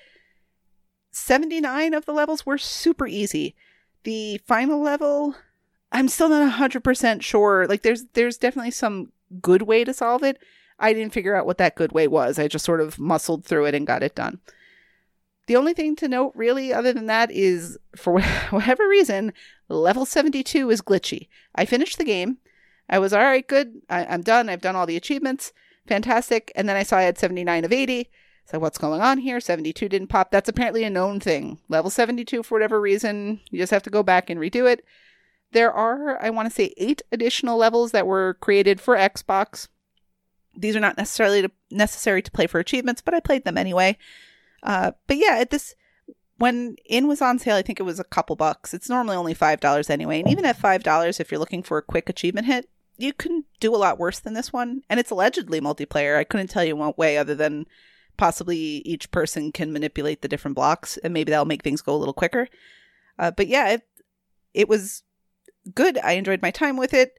79 1.11 1.95
of 1.95 2.07
the 2.07 2.13
levels 2.13 2.47
were 2.47 2.59
super 2.59 3.07
easy. 3.07 3.55
The 4.05 4.39
final 4.47 4.81
level, 4.81 5.35
I'm 5.91 6.09
still 6.09 6.29
not 6.29 6.53
100% 6.53 7.23
sure. 7.23 7.67
Like 7.67 7.83
there's 7.83 8.05
there's 8.15 8.39
definitely 8.39 8.71
some 8.71 9.13
good 9.41 9.63
way 9.63 9.85
to 9.85 9.93
solve 9.93 10.23
it. 10.23 10.39
I 10.79 10.93
didn't 10.93 11.13
figure 11.13 11.35
out 11.35 11.47
what 11.47 11.59
that 11.59 11.77
good 11.77 11.93
way 11.93 12.07
was. 12.09 12.39
I 12.39 12.49
just 12.49 12.65
sort 12.65 12.81
of 12.81 12.99
muscled 12.99 13.45
through 13.45 13.67
it 13.67 13.75
and 13.75 13.87
got 13.87 14.03
it 14.03 14.15
done. 14.15 14.41
The 15.47 15.57
only 15.57 15.73
thing 15.73 15.97
to 15.97 16.09
note, 16.09 16.33
really, 16.35 16.73
other 16.73 16.93
than 16.93 17.07
that, 17.07 17.31
is 17.31 17.79
for 17.97 18.21
whatever 18.51 18.87
reason, 18.87 19.33
level 19.69 20.05
72 20.05 20.71
is 20.71 20.83
glitchy. 20.83 21.29
I 21.55 21.65
finished 21.65 21.99
the 21.99 22.05
game. 22.05 22.39
I 22.89 22.99
was 22.99 23.13
all 23.13 23.23
right, 23.23 23.47
good. 23.47 23.81
I, 23.89 24.05
I'm 24.07 24.23
done. 24.23 24.49
I've 24.49 24.61
done 24.61 24.77
all 24.77 24.87
the 24.87 24.97
achievements. 24.97 25.53
Fantastic. 25.87 26.53
And 26.55 26.69
then 26.69 26.77
I 26.77 26.83
saw 26.83 26.99
I 26.99 27.03
had 27.03 27.19
79 27.19 27.65
of 27.65 27.73
80. 27.73 28.11
So 28.45 28.59
what's 28.59 28.79
going 28.79 29.01
on 29.01 29.19
here? 29.19 29.41
72 29.41 29.89
didn't 29.89 30.09
pop. 30.09 30.31
That's 30.31 30.49
apparently 30.49 30.85
a 30.85 30.91
known 30.91 31.21
thing. 31.21 31.61
Level 31.69 31.91
72, 31.91 32.43
for 32.43 32.55
whatever 32.55 32.81
reason, 32.81 33.41
you 33.51 33.59
just 33.59 33.73
have 33.73 33.83
to 33.83 33.91
go 33.91 34.03
back 34.03 34.31
and 34.31 34.41
redo 34.41 34.71
it. 34.71 34.85
There 35.53 35.73
are, 35.73 36.23
I 36.23 36.31
want 36.31 36.49
to 36.49 36.55
say, 36.55 36.75
eight 36.77 37.03
additional 37.11 37.57
levels 37.57 37.93
that 37.93 38.07
were 38.07 38.35
created 38.41 38.81
for 38.81 38.97
Xbox. 38.97 39.69
These 40.61 40.77
are 40.77 40.81
not 40.81 40.99
necessarily 40.99 41.43
to, 41.43 41.51
necessary 41.71 42.23
to 42.23 42.31
play 42.31 42.47
for 42.47 42.59
achievements, 42.59 43.01
but 43.01 43.15
I 43.15 43.21
played 43.21 43.45
them 43.45 43.57
anyway. 43.57 43.97
Uh, 44.63 44.93
but 45.07 45.17
yeah, 45.17 45.37
at 45.39 45.51
this 45.51 45.75
when 46.39 46.77
in 46.85 47.09
was 47.09 47.21
on 47.21 47.39
sale, 47.39 47.57
I 47.57 47.63
think 47.63 47.81
it 47.81 47.85
was 47.85 48.01
a 48.01 48.05
couple 48.05 48.37
bucks. 48.37 48.73
It's 48.73 48.89
normally 48.89 49.17
only 49.17 49.35
five 49.35 49.61
dollars 49.61 49.91
anyway, 49.91 50.21
and 50.21 50.31
even 50.31 50.45
at 50.45 50.57
five 50.59 50.83
dollars, 50.83 51.21
if 51.21 51.31
you're 51.31 51.41
looking 51.41 51.63
for 51.63 51.79
a 51.79 51.83
quick 51.83 52.09
achievement 52.09 52.47
hit, 52.47 52.69
you 52.97 53.13
can 53.13 53.45
do 53.61 53.75
a 53.75 53.77
lot 53.79 53.99
worse 53.99 54.19
than 54.19 54.35
this 54.35 54.53
one. 54.53 54.83
And 54.89 54.99
it's 54.99 55.11
allegedly 55.11 55.61
multiplayer. 55.61 56.17
I 56.17 56.25
couldn't 56.25 56.49
tell 56.49 56.65
you 56.65 56.77
what 56.77 56.99
way, 56.99 57.17
other 57.17 57.35
than 57.35 57.67
possibly 58.17 58.59
each 58.59 59.11
person 59.11 59.53
can 59.53 59.73
manipulate 59.73 60.23
the 60.23 60.29
different 60.29 60.55
blocks, 60.55 60.97
and 60.99 61.15
maybe 61.15 61.31
that'll 61.31 61.45
make 61.45 61.63
things 61.63 61.83
go 61.83 61.95
a 61.95 61.97
little 61.97 62.15
quicker. 62.15 62.49
Uh, 63.19 63.31
but 63.31 63.49
yeah, 63.49 63.71
it, 63.71 63.83
it 64.55 64.69
was 64.69 65.03
good. 65.75 65.99
I 65.99 66.13
enjoyed 66.13 66.43
my 66.43 66.51
time 66.51 66.77
with 66.77 66.95
it. 66.95 67.19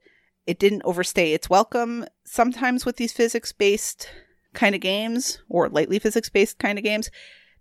It 0.49 0.57
didn't 0.57 0.81
overstay 0.83 1.33
its 1.33 1.47
welcome. 1.47 2.05
Sometimes 2.23 2.83
with 2.83 2.95
these 2.95 3.13
physics 3.13 3.51
based 3.51 4.09
kind 4.55 4.73
of 4.73 4.81
games, 4.81 5.43
or 5.47 5.69
lightly 5.69 5.99
physics 5.99 6.27
based 6.27 6.57
kind 6.57 6.79
of 6.79 6.83
games, 6.83 7.11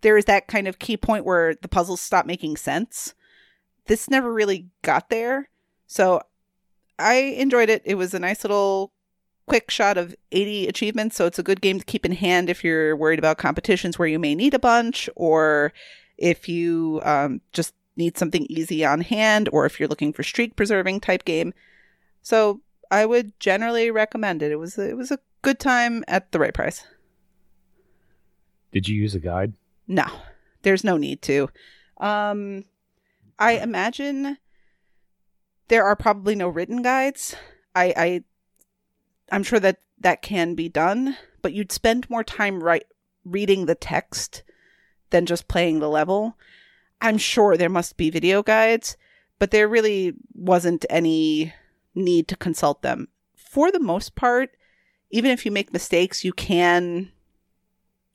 there 0.00 0.16
is 0.16 0.24
that 0.24 0.48
kind 0.48 0.66
of 0.66 0.78
key 0.78 0.96
point 0.96 1.26
where 1.26 1.54
the 1.54 1.68
puzzles 1.68 2.00
stop 2.00 2.24
making 2.24 2.56
sense. 2.56 3.12
This 3.88 4.08
never 4.08 4.32
really 4.32 4.68
got 4.80 5.10
there. 5.10 5.50
So 5.86 6.22
I 6.98 7.16
enjoyed 7.16 7.68
it. 7.68 7.82
It 7.84 7.96
was 7.96 8.14
a 8.14 8.18
nice 8.18 8.42
little 8.42 8.94
quick 9.46 9.70
shot 9.70 9.98
of 9.98 10.16
80 10.32 10.68
achievements. 10.68 11.14
So 11.14 11.26
it's 11.26 11.38
a 11.38 11.42
good 11.42 11.60
game 11.60 11.78
to 11.78 11.84
keep 11.84 12.06
in 12.06 12.12
hand 12.12 12.48
if 12.48 12.64
you're 12.64 12.96
worried 12.96 13.18
about 13.18 13.36
competitions 13.36 13.98
where 13.98 14.08
you 14.08 14.18
may 14.18 14.34
need 14.34 14.54
a 14.54 14.58
bunch, 14.58 15.10
or 15.14 15.74
if 16.16 16.48
you 16.48 17.02
um, 17.04 17.42
just 17.52 17.74
need 17.98 18.16
something 18.16 18.46
easy 18.48 18.82
on 18.82 19.02
hand, 19.02 19.50
or 19.52 19.66
if 19.66 19.78
you're 19.78 19.90
looking 19.90 20.14
for 20.14 20.22
streak 20.22 20.56
preserving 20.56 21.00
type 21.00 21.26
game. 21.26 21.52
So 22.22 22.62
I 22.90 23.06
would 23.06 23.38
generally 23.38 23.90
recommend 23.90 24.42
it. 24.42 24.52
It 24.52 24.56
was 24.56 24.78
it 24.78 24.96
was 24.96 25.10
a 25.10 25.18
good 25.42 25.58
time 25.58 26.04
at 26.08 26.32
the 26.32 26.38
right 26.38 26.54
price. 26.54 26.84
Did 28.72 28.88
you 28.88 29.00
use 29.00 29.14
a 29.14 29.20
guide? 29.20 29.54
No, 29.86 30.06
there's 30.62 30.84
no 30.84 30.96
need 30.96 31.22
to. 31.22 31.48
Um, 31.98 32.64
I 33.38 33.52
imagine 33.52 34.38
there 35.68 35.84
are 35.84 35.96
probably 35.96 36.34
no 36.34 36.48
written 36.48 36.82
guides. 36.82 37.34
I, 37.74 37.94
I, 37.96 38.24
I'm 39.32 39.42
sure 39.42 39.60
that 39.60 39.78
that 40.00 40.22
can 40.22 40.54
be 40.54 40.68
done, 40.68 41.16
but 41.42 41.52
you'd 41.52 41.72
spend 41.72 42.08
more 42.10 42.24
time 42.24 42.62
right 42.62 42.84
reading 43.24 43.66
the 43.66 43.74
text 43.74 44.42
than 45.10 45.26
just 45.26 45.48
playing 45.48 45.78
the 45.78 45.88
level. 45.88 46.36
I'm 47.00 47.18
sure 47.18 47.56
there 47.56 47.68
must 47.68 47.96
be 47.96 48.10
video 48.10 48.42
guides, 48.42 48.96
but 49.38 49.50
there 49.50 49.68
really 49.68 50.14
wasn't 50.34 50.84
any 50.90 51.52
need 51.98 52.28
to 52.28 52.36
consult 52.36 52.82
them. 52.82 53.08
For 53.36 53.70
the 53.70 53.80
most 53.80 54.14
part, 54.14 54.50
even 55.10 55.30
if 55.30 55.44
you 55.44 55.52
make 55.52 55.72
mistakes, 55.72 56.24
you 56.24 56.32
can 56.32 57.10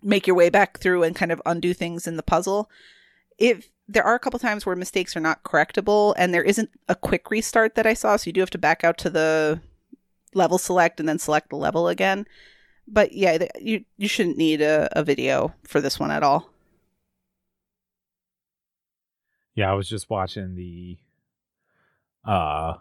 make 0.02 0.28
your 0.28 0.36
way 0.36 0.50
back 0.50 0.80
through 0.80 1.04
and 1.04 1.16
kind 1.16 1.32
of 1.32 1.42
undo 1.46 1.74
things 1.74 2.08
in 2.08 2.18
the 2.18 2.24
puzzle. 2.24 2.70
If 3.38 3.70
there 3.88 4.04
are 4.04 4.16
a 4.16 4.20
couple 4.20 4.40
times 4.40 4.66
where 4.66 4.76
mistakes 4.76 5.16
are 5.16 5.22
not 5.22 5.44
correctable 5.44 6.14
and 6.18 6.34
there 6.34 6.44
isn't 6.44 6.70
a 6.88 6.96
quick 6.96 7.30
restart 7.30 7.76
that 7.76 7.88
I 7.88 7.94
saw, 7.94 8.16
so 8.16 8.28
you 8.28 8.34
do 8.34 8.42
have 8.42 8.50
to 8.52 8.58
back 8.58 8.84
out 8.84 8.98
to 9.00 9.10
the 9.10 9.62
level 10.34 10.58
select 10.58 11.00
and 11.00 11.08
then 11.08 11.20
select 11.20 11.50
the 11.50 11.56
level 11.56 11.88
again. 11.88 12.28
But 12.88 13.14
yeah, 13.14 13.46
you 13.60 13.86
you 13.98 14.08
shouldn't 14.08 14.38
need 14.38 14.62
a, 14.62 14.90
a 14.92 15.04
video 15.04 15.54
for 15.64 15.80
this 15.80 16.00
one 16.00 16.12
at 16.12 16.24
all. 16.24 16.50
Yeah, 19.56 19.72
I 19.72 19.74
was 19.74 19.88
just 19.88 20.10
watching 20.10 20.56
the 20.56 20.98
uh 22.26 22.76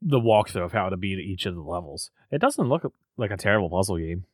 the 0.00 0.20
walkthrough 0.20 0.64
of 0.64 0.72
how 0.72 0.88
to 0.88 0.96
beat 0.96 1.18
each 1.18 1.46
of 1.46 1.54
the 1.54 1.60
levels. 1.60 2.10
It 2.30 2.40
doesn't 2.40 2.68
look 2.68 2.92
like 3.16 3.30
a 3.30 3.36
terrible 3.36 3.70
puzzle 3.70 3.98
game. 3.98 4.24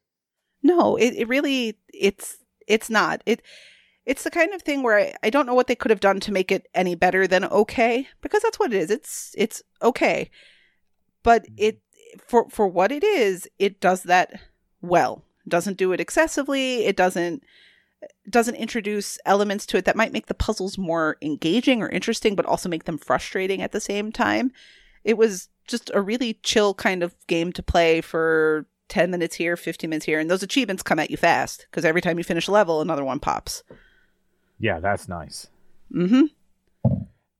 No, 0.62 0.96
it, 0.96 1.14
it 1.14 1.28
really 1.28 1.78
it's 1.92 2.38
it's 2.66 2.90
not. 2.90 3.22
It 3.26 3.42
it's 4.06 4.24
the 4.24 4.30
kind 4.30 4.52
of 4.52 4.62
thing 4.62 4.82
where 4.82 4.98
I, 4.98 5.14
I 5.22 5.30
don't 5.30 5.46
know 5.46 5.54
what 5.54 5.66
they 5.66 5.74
could 5.74 5.90
have 5.90 6.00
done 6.00 6.20
to 6.20 6.32
make 6.32 6.52
it 6.52 6.66
any 6.74 6.94
better 6.94 7.26
than 7.26 7.44
okay, 7.44 8.08
because 8.20 8.42
that's 8.42 8.58
what 8.58 8.72
it 8.72 8.76
is. 8.76 8.90
It's 8.90 9.34
it's 9.36 9.62
okay. 9.82 10.30
But 11.22 11.46
hmm. 11.46 11.54
it 11.56 11.80
for 12.26 12.48
for 12.50 12.66
what 12.66 12.92
it 12.92 13.04
is, 13.04 13.48
it 13.58 13.80
does 13.80 14.02
that 14.04 14.40
well. 14.80 15.24
It 15.46 15.50
doesn't 15.50 15.78
do 15.78 15.92
it 15.92 16.00
excessively. 16.00 16.84
It 16.84 16.96
doesn't 16.96 17.42
doesn't 18.28 18.56
introduce 18.56 19.18
elements 19.24 19.64
to 19.66 19.76
it 19.78 19.84
that 19.86 19.96
might 19.96 20.12
make 20.12 20.26
the 20.26 20.34
puzzles 20.34 20.76
more 20.76 21.16
engaging 21.22 21.82
or 21.82 21.88
interesting, 21.88 22.34
but 22.34 22.46
also 22.46 22.68
make 22.68 22.84
them 22.84 22.98
frustrating 22.98 23.62
at 23.62 23.72
the 23.72 23.80
same 23.80 24.12
time. 24.12 24.52
It 25.04 25.16
was 25.16 25.48
just 25.66 25.90
a 25.94 26.00
really 26.00 26.34
chill 26.42 26.74
kind 26.74 27.02
of 27.02 27.14
game 27.26 27.52
to 27.52 27.62
play 27.62 28.00
for 28.00 28.66
10 28.88 29.10
minutes 29.10 29.36
here, 29.36 29.56
15 29.56 29.88
minutes 29.90 30.06
here, 30.06 30.18
and 30.20 30.30
those 30.30 30.42
achievements 30.42 30.82
come 30.82 30.98
at 30.98 31.10
you 31.10 31.16
fast 31.16 31.66
because 31.70 31.84
every 31.84 32.00
time 32.00 32.18
you 32.18 32.24
finish 32.24 32.48
a 32.48 32.52
level, 32.52 32.80
another 32.80 33.04
one 33.04 33.18
pops. 33.20 33.62
Yeah, 34.58 34.80
that's 34.80 35.08
nice. 35.08 35.48
Mm-hmm. 35.92 36.24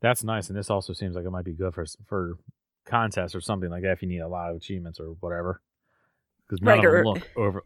That's 0.01 0.23
nice, 0.25 0.49
and 0.49 0.59
this 0.59 0.71
also 0.71 0.93
seems 0.93 1.17
like 1.17 1.25
it 1.25 1.31
might 1.31 1.45
be 1.45 1.53
good 1.53 1.75
for 1.75 1.87
for 2.07 2.39
contests 2.85 3.35
or 3.35 3.41
something 3.41 3.71
like 3.71 3.83
that 3.83 3.93
if 3.93 4.03
you 4.03 4.09
need 4.09 4.19
a 4.19 4.29
lot 4.29 4.51
of 4.51 4.57
achievements 4.57 5.01
or 5.01 5.07
whatever. 5.21 5.63
Because 6.47 6.61
none 6.61 6.79
Right, 6.79 6.85
of 6.87 6.93
them 6.93 7.07
or- 7.07 7.15
look 7.15 7.29
over 7.37 7.65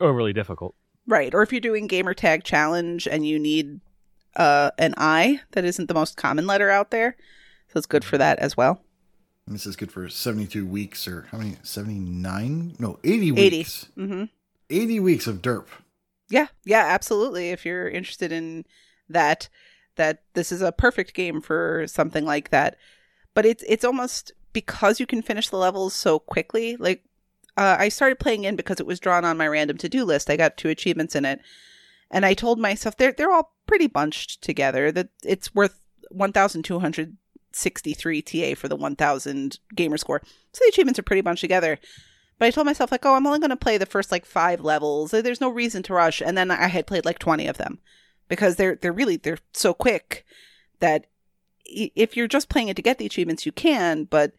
overly 0.00 0.32
difficult. 0.32 0.74
Right. 1.06 1.34
Or 1.34 1.40
if 1.42 1.50
you're 1.52 1.60
doing 1.62 1.86
gamer 1.86 2.12
tag 2.12 2.44
challenge 2.44 3.08
and 3.08 3.26
you 3.26 3.38
need 3.38 3.80
uh, 4.36 4.70
an 4.76 4.92
I 4.98 5.40
that 5.52 5.64
isn't 5.64 5.86
the 5.86 5.94
most 5.94 6.18
common 6.18 6.46
letter 6.46 6.68
out 6.68 6.90
there. 6.90 7.16
So 7.68 7.78
it's 7.78 7.86
good 7.86 8.04
for 8.04 8.18
that 8.18 8.38
as 8.38 8.54
well. 8.56 8.82
And 9.48 9.54
this 9.54 9.66
is 9.66 9.76
good 9.76 9.90
for 9.90 10.10
72 10.10 10.66
weeks 10.66 11.08
or 11.08 11.26
how 11.30 11.38
many? 11.38 11.56
79? 11.62 12.76
No, 12.78 12.98
80 13.02 13.30
80. 13.30 13.32
weeks. 13.32 13.86
Mm-hmm. 13.96 14.24
80 14.68 15.00
weeks 15.00 15.26
of 15.26 15.40
derp. 15.40 15.64
Yeah, 16.28 16.48
yeah, 16.66 16.84
absolutely. 16.86 17.48
If 17.48 17.64
you're 17.64 17.88
interested 17.88 18.30
in 18.30 18.66
that, 19.08 19.48
that 19.96 20.24
this 20.34 20.52
is 20.52 20.60
a 20.60 20.70
perfect 20.70 21.14
game 21.14 21.40
for 21.40 21.86
something 21.86 22.26
like 22.26 22.50
that. 22.50 22.76
But 23.32 23.46
it's 23.46 23.64
it's 23.66 23.86
almost 23.86 24.32
because 24.52 25.00
you 25.00 25.06
can 25.06 25.22
finish 25.22 25.48
the 25.48 25.56
levels 25.56 25.94
so 25.94 26.18
quickly. 26.18 26.76
Like 26.76 27.04
uh, 27.56 27.76
I 27.78 27.88
started 27.88 28.18
playing 28.18 28.44
in 28.44 28.54
because 28.54 28.80
it 28.80 28.86
was 28.86 29.00
drawn 29.00 29.24
on 29.24 29.38
my 29.38 29.48
random 29.48 29.78
to 29.78 29.88
do 29.88 30.04
list. 30.04 30.28
I 30.28 30.36
got 30.36 30.58
two 30.58 30.68
achievements 30.68 31.16
in 31.16 31.24
it, 31.24 31.40
and 32.10 32.26
I 32.26 32.34
told 32.34 32.58
myself 32.58 32.98
they're 32.98 33.12
they're 33.12 33.32
all 33.32 33.54
pretty 33.66 33.86
bunched 33.86 34.42
together. 34.42 34.92
That 34.92 35.08
it's 35.24 35.54
worth 35.54 35.80
one 36.10 36.32
thousand 37.52 37.74
two 37.82 37.90
hundred 37.90 37.92
sixty 37.92 37.94
three 37.94 38.22
TA 38.22 38.58
for 38.58 38.68
the 38.68 38.76
one 38.76 38.96
thousand 38.96 39.58
gamer 39.74 39.96
score. 39.96 40.22
So 40.52 40.64
the 40.64 40.68
achievements 40.68 40.98
are 40.98 41.04
pretty 41.04 41.22
bunched 41.22 41.40
together. 41.40 41.78
But 42.38 42.46
I 42.46 42.50
told 42.50 42.66
myself 42.66 42.92
like, 42.92 43.04
oh, 43.04 43.14
I'm 43.14 43.26
only 43.26 43.40
going 43.40 43.50
to 43.50 43.56
play 43.56 43.78
the 43.78 43.86
first 43.86 44.12
like 44.12 44.24
five 44.24 44.60
levels. 44.60 45.10
There's 45.10 45.40
no 45.40 45.48
reason 45.48 45.82
to 45.84 45.94
rush. 45.94 46.22
And 46.22 46.38
then 46.38 46.52
I 46.52 46.68
had 46.68 46.86
played 46.86 47.04
like 47.04 47.18
20 47.18 47.48
of 47.48 47.58
them 47.58 47.80
because 48.28 48.56
they're 48.56 48.76
they're 48.76 48.92
really 48.92 49.16
they're 49.16 49.38
so 49.52 49.74
quick 49.74 50.24
that 50.80 51.06
if 51.64 52.16
you're 52.16 52.28
just 52.28 52.48
playing 52.48 52.68
it 52.68 52.76
to 52.76 52.82
get 52.82 52.98
the 52.98 53.06
achievements, 53.06 53.44
you 53.44 53.52
can. 53.52 54.04
But 54.04 54.32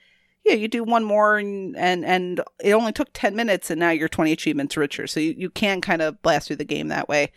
yeah, 0.45 0.53
you 0.53 0.68
do 0.68 0.84
one 0.84 1.03
more 1.03 1.38
and 1.38 1.76
and, 1.76 2.05
and 2.05 2.41
it 2.64 2.72
only 2.72 2.93
took 2.93 3.10
10 3.14 3.36
minutes, 3.36 3.70
and 3.70 3.80
now 3.80 3.91
you're 3.91 4.07
20 4.07 4.32
achievements 4.32 4.78
richer. 4.78 5.05
So 5.05 5.20
you, 5.20 5.36
you 5.38 5.49
can 5.49 5.82
kind 5.82 6.01
of 6.01 6.22
blast 6.22 6.47
through 6.47 6.55
the 6.57 6.66
game 6.66 6.88
that 6.88 7.10
way. 7.10 7.32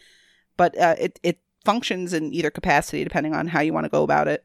But 0.57 0.79
uh, 0.79 0.95
it 0.99 1.19
it 1.23 1.41
functions 1.65 2.13
in 2.13 2.33
either 2.33 2.51
capacity 2.51 3.05
depending 3.05 3.35
on 3.35 3.49
how 3.49 3.61
you 3.61 3.73
want 3.73 3.85
to 3.85 3.91
go 3.91 4.05
about 4.05 4.29
it. 4.29 4.45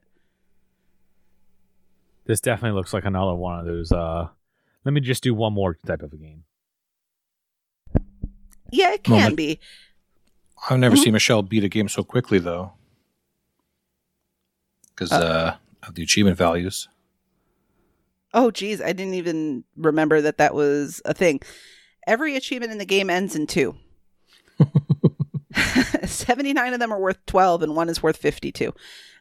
This 2.28 2.42
definitely 2.42 2.76
looks 2.78 2.94
like 2.94 3.06
another 3.06 3.34
one 3.34 3.60
of 3.60 3.66
those. 3.66 3.92
uh 3.92 4.28
Let 4.86 4.94
me 4.94 5.02
just 5.02 5.24
do 5.24 5.34
one 5.34 5.54
more 5.54 5.78
type 5.86 6.02
of 6.02 6.14
a 6.14 6.18
game. 6.18 6.44
Yeah, 8.72 8.94
it 8.94 9.04
can 9.04 9.14
Moment. 9.16 9.38
be. 9.38 9.60
I've 10.70 10.80
never 10.80 10.96
Mhm. 10.96 11.04
seen 11.04 11.14
Michelle 11.14 11.42
beat 11.42 11.64
a 11.64 11.70
game 11.70 11.88
so 11.88 12.04
quickly, 12.04 12.38
though, 12.40 12.74
because 14.90 15.12
uh, 15.14 15.56
of 15.84 15.96
the 15.96 16.04
achievement 16.04 16.38
values. 16.38 16.90
Oh, 18.34 18.52
geez, 18.52 18.82
I 18.82 18.92
didn't 18.92 19.14
even 19.14 19.64
remember 19.78 20.20
that 20.22 20.38
that 20.38 20.54
was 20.54 21.02
a 21.06 21.14
thing. 21.14 21.40
Every 22.06 22.36
achievement 22.36 22.72
in 22.74 22.78
the 22.78 22.86
game 22.86 23.10
ends 23.10 23.36
in 23.36 23.48
two. 23.48 23.78
79 26.06 26.74
of 26.74 26.80
them 26.80 26.92
are 26.92 27.00
worth 27.00 27.26
12 27.26 27.64
and 27.64 27.76
one 27.76 27.88
is 27.90 28.04
worth 28.04 28.18
52. 28.18 28.74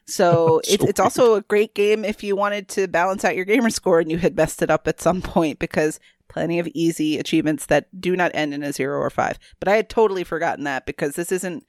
So 0.07 0.61
So 0.63 0.73
it's, 0.73 0.83
it's 0.83 0.99
also 0.99 1.35
a 1.35 1.41
great 1.41 1.73
game 1.75 2.03
if 2.03 2.23
you 2.23 2.35
wanted 2.35 2.67
to 2.69 2.87
balance 2.87 3.23
out 3.23 3.35
your 3.35 3.45
gamer 3.45 3.69
score 3.69 3.99
and 3.99 4.09
you 4.09 4.17
had 4.17 4.35
messed 4.35 4.61
it 4.61 4.71
up 4.71 4.87
at 4.87 5.01
some 5.01 5.21
point 5.21 5.59
because 5.59 5.99
plenty 6.27 6.59
of 6.59 6.67
easy 6.73 7.17
achievements 7.17 7.65
that 7.67 7.87
do 7.99 8.15
not 8.15 8.31
end 8.33 8.53
in 8.53 8.63
a 8.63 8.73
zero 8.73 8.99
or 8.99 9.09
five. 9.09 9.39
But 9.59 9.67
I 9.67 9.75
had 9.75 9.89
totally 9.89 10.23
forgotten 10.23 10.63
that 10.65 10.85
because 10.85 11.15
this 11.15 11.31
isn't. 11.31 11.65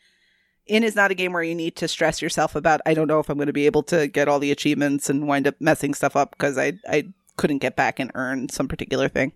In 0.66 0.84
is 0.84 0.94
not 0.94 1.10
a 1.10 1.14
game 1.14 1.32
where 1.32 1.42
you 1.42 1.54
need 1.54 1.76
to 1.76 1.88
stress 1.88 2.20
yourself 2.20 2.54
about, 2.54 2.82
I 2.84 2.92
don't 2.92 3.08
know 3.08 3.20
if 3.20 3.30
I'm 3.30 3.38
going 3.38 3.46
to 3.46 3.54
be 3.54 3.64
able 3.64 3.82
to 3.84 4.06
get 4.06 4.28
all 4.28 4.38
the 4.38 4.52
achievements 4.52 5.08
and 5.08 5.26
wind 5.26 5.46
up 5.46 5.54
messing 5.60 5.94
stuff 5.94 6.14
up 6.14 6.32
because 6.32 6.58
I, 6.58 6.74
I 6.86 7.08
couldn't 7.38 7.60
get 7.60 7.74
back 7.74 7.98
and 7.98 8.10
earn 8.14 8.50
some 8.50 8.68
particular 8.68 9.08
thing. 9.08 9.32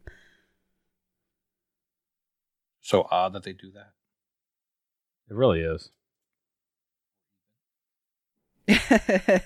So 2.82 3.06
odd 3.10 3.32
that 3.32 3.44
they 3.44 3.54
do 3.54 3.70
that. 3.72 3.92
It 5.30 5.34
really 5.34 5.60
is. 5.60 5.90
Yeah, 8.72 9.38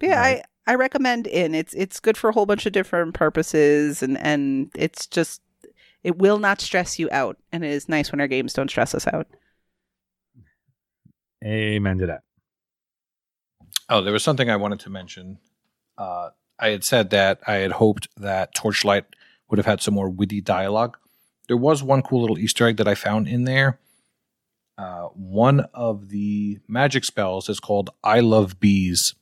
Right. 0.00 0.42
I 0.66 0.72
I 0.72 0.74
recommend 0.74 1.26
in. 1.26 1.54
It's 1.54 1.74
it's 1.74 2.00
good 2.00 2.16
for 2.16 2.30
a 2.30 2.32
whole 2.32 2.46
bunch 2.46 2.66
of 2.66 2.72
different 2.72 3.14
purposes 3.14 4.02
and 4.02 4.18
and 4.18 4.70
it's 4.74 5.06
just 5.06 5.40
it 6.04 6.18
will 6.18 6.38
not 6.38 6.60
stress 6.60 6.98
you 6.98 7.08
out 7.10 7.36
and 7.52 7.64
it 7.64 7.70
is 7.70 7.88
nice 7.88 8.12
when 8.12 8.20
our 8.20 8.28
games 8.28 8.52
don't 8.52 8.70
stress 8.70 8.94
us 8.94 9.06
out. 9.06 9.26
Amen 11.44 11.98
to 11.98 12.06
that. 12.06 12.22
Oh, 13.88 14.02
there 14.02 14.12
was 14.12 14.22
something 14.22 14.50
I 14.50 14.56
wanted 14.56 14.80
to 14.80 14.90
mention. 14.90 15.38
Uh, 15.96 16.30
I 16.58 16.68
had 16.68 16.84
said 16.84 17.10
that 17.10 17.40
I 17.46 17.54
had 17.54 17.72
hoped 17.72 18.08
that 18.16 18.54
Torchlight 18.54 19.04
would 19.48 19.58
have 19.58 19.66
had 19.66 19.80
some 19.80 19.94
more 19.94 20.10
witty 20.10 20.40
dialogue. 20.40 20.98
There 21.46 21.56
was 21.56 21.82
one 21.82 22.02
cool 22.02 22.20
little 22.20 22.38
Easter 22.38 22.66
egg 22.66 22.76
that 22.76 22.88
I 22.88 22.94
found 22.94 23.28
in 23.28 23.44
there. 23.44 23.78
Uh, 24.78 25.08
one 25.08 25.60
of 25.74 26.08
the 26.08 26.60
magic 26.68 27.04
spells 27.04 27.48
is 27.48 27.58
called 27.58 27.90
I 28.04 28.20
Love 28.20 28.60
Bees. 28.60 29.16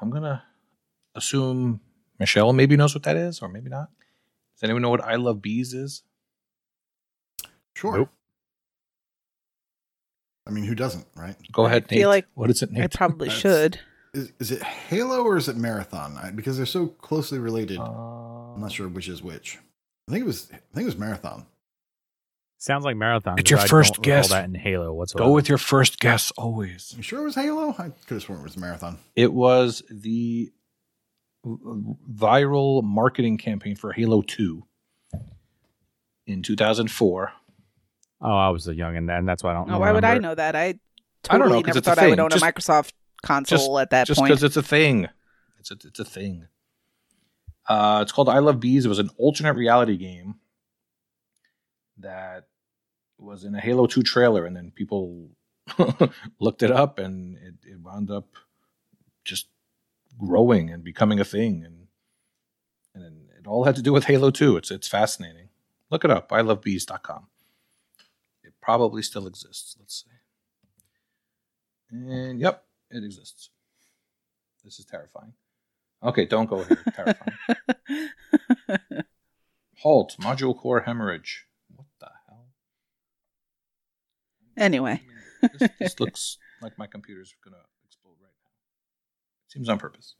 I'm 0.00 0.10
going 0.10 0.22
to 0.22 0.42
assume 1.14 1.80
Michelle 2.20 2.52
maybe 2.52 2.76
knows 2.76 2.94
what 2.94 3.04
that 3.04 3.16
is, 3.16 3.40
or 3.40 3.48
maybe 3.48 3.70
not. 3.70 3.88
Does 4.54 4.64
anyone 4.64 4.82
know 4.82 4.90
what 4.90 5.02
I 5.02 5.16
Love 5.16 5.40
Bees 5.40 5.72
is? 5.72 6.02
Sure. 7.74 7.96
Nope. 7.96 8.10
I 10.46 10.50
mean, 10.50 10.64
who 10.64 10.74
doesn't, 10.74 11.06
right? 11.14 11.36
Go 11.52 11.66
ahead, 11.66 11.84
i 11.90 11.94
feel 11.94 12.08
like 12.08 12.26
what 12.34 12.50
is 12.50 12.62
it, 12.62 12.70
Nate? 12.70 12.84
I 12.84 12.86
probably 12.88 13.28
That's- 13.28 13.40
should. 13.40 13.80
Is, 14.14 14.32
is 14.40 14.50
it 14.50 14.62
Halo 14.62 15.22
or 15.22 15.36
is 15.36 15.48
it 15.48 15.56
Marathon? 15.56 16.16
I, 16.16 16.30
because 16.30 16.56
they're 16.56 16.66
so 16.66 16.86
closely 16.86 17.38
related. 17.38 17.78
Uh, 17.78 18.54
I'm 18.54 18.60
not 18.60 18.72
sure 18.72 18.88
which 18.88 19.08
is 19.08 19.22
which. 19.22 19.58
I 20.08 20.12
think 20.12 20.22
it 20.22 20.26
was. 20.26 20.48
I 20.50 20.56
think 20.74 20.84
it 20.84 20.86
was 20.86 20.96
Marathon. 20.96 21.46
Sounds 22.60 22.84
like 22.84 22.96
marathon. 22.96 23.38
It's 23.38 23.50
your 23.50 23.60
first 23.60 23.94
don't 23.94 24.02
guess. 24.04 24.28
That 24.30 24.44
in 24.44 24.54
Halo 24.54 24.92
whatsoever. 24.92 25.28
Go 25.28 25.32
with 25.34 25.48
your 25.48 25.58
first 25.58 26.00
guess 26.00 26.32
always. 26.32 26.92
You 26.96 27.02
sure 27.02 27.20
it 27.20 27.24
was 27.24 27.36
Halo? 27.36 27.70
I 27.78 27.90
could 28.06 28.14
have 28.16 28.22
sworn 28.22 28.40
it 28.40 28.42
was 28.42 28.56
Marathon. 28.56 28.98
It 29.14 29.32
was 29.32 29.82
the 29.90 30.50
viral 31.46 32.82
marketing 32.82 33.38
campaign 33.38 33.76
for 33.76 33.92
Halo 33.92 34.22
2 34.22 34.64
in 36.26 36.42
2004. 36.42 37.32
Oh, 38.20 38.28
I 38.36 38.48
was 38.48 38.66
a 38.66 38.74
youngin' 38.74 39.06
then. 39.06 39.24
That's 39.24 39.44
why 39.44 39.50
I 39.52 39.54
don't. 39.54 39.70
Oh, 39.70 39.78
why 39.78 39.92
would 39.92 40.04
I 40.04 40.18
know 40.18 40.34
that? 40.34 40.56
I 40.56 40.60
I 41.30 41.38
don't 41.38 41.40
totally 41.42 41.50
know, 41.50 41.62
'cause 41.62 41.66
never 41.68 41.78
it's 41.78 41.86
a 41.86 41.90
thought 41.94 41.98
I 42.04 42.08
would 42.08 42.18
own 42.20 42.30
Just- 42.30 42.42
a 42.44 42.46
Microsoft 42.46 42.92
console 43.22 43.78
at 43.78 43.90
that 43.90 44.06
Just 44.08 44.18
point. 44.18 44.30
because 44.30 44.42
it's 44.42 44.56
a 44.56 44.62
thing. 44.62 45.08
It's 45.60 45.70
a, 45.70 45.74
it's 45.84 46.00
a 46.00 46.04
thing. 46.04 46.46
Uh, 47.68 48.00
it's 48.02 48.12
called 48.12 48.28
I 48.28 48.38
Love 48.40 48.58
Bees. 48.60 48.84
It 48.84 48.88
was 48.88 48.98
an 48.98 49.10
alternate 49.16 49.54
reality 49.54 49.96
game 49.96 50.36
that 51.98 52.48
was 53.18 53.44
in 53.44 53.54
a 53.54 53.60
Halo 53.60 53.86
2 53.86 54.02
trailer, 54.02 54.46
and 54.46 54.56
then 54.56 54.70
people 54.70 55.30
looked 56.40 56.62
it 56.62 56.70
up, 56.70 56.98
and 56.98 57.36
it, 57.36 57.54
it 57.64 57.80
wound 57.80 58.10
up 58.10 58.28
just 59.24 59.48
growing 60.18 60.70
and 60.70 60.82
becoming 60.82 61.20
a 61.20 61.24
thing. 61.24 61.64
And 61.64 61.86
and 62.94 63.28
it 63.38 63.46
all 63.46 63.64
had 63.64 63.76
to 63.76 63.82
do 63.82 63.92
with 63.92 64.04
Halo 64.04 64.30
2. 64.30 64.56
It's 64.56 64.70
it's 64.70 64.88
fascinating. 64.88 65.48
Look 65.90 66.04
it 66.04 66.10
up. 66.10 66.32
I 66.32 66.40
love 66.40 66.62
bees.com. 66.62 67.28
It 68.42 68.54
probably 68.60 69.02
still 69.02 69.26
exists. 69.26 69.76
Let's 69.78 70.04
see. 70.04 70.10
And 71.90 72.38
yep, 72.38 72.64
it 72.90 73.04
exists. 73.04 73.50
This 74.64 74.78
is 74.78 74.84
terrifying. 74.84 75.32
Okay, 76.02 76.26
don't 76.26 76.46
go 76.46 76.62
here. 76.62 76.82
terrifying. 76.94 78.10
Halt, 79.82 80.16
module 80.20 80.56
core 80.56 80.80
hemorrhage. 80.80 81.46
What 81.74 81.86
the 82.00 82.10
hell? 82.28 82.46
Anyway. 84.58 85.02
this, 85.58 85.70
this 85.78 86.00
looks 86.00 86.38
like 86.62 86.76
my 86.78 86.86
computer's 86.86 87.34
going 87.44 87.54
to 87.54 87.60
explode 87.86 88.16
right 88.20 88.32
now. 88.42 88.50
Seems 89.48 89.68
on 89.68 89.78
purpose. 89.78 90.14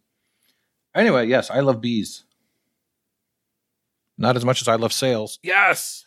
Anyway, 0.94 1.26
yes, 1.26 1.50
I 1.50 1.60
love 1.60 1.80
bees. 1.80 2.24
Not 4.16 4.36
as 4.36 4.44
much 4.44 4.62
as 4.62 4.68
I 4.68 4.76
love 4.76 4.92
sales. 4.92 5.38
Yes! 5.42 6.04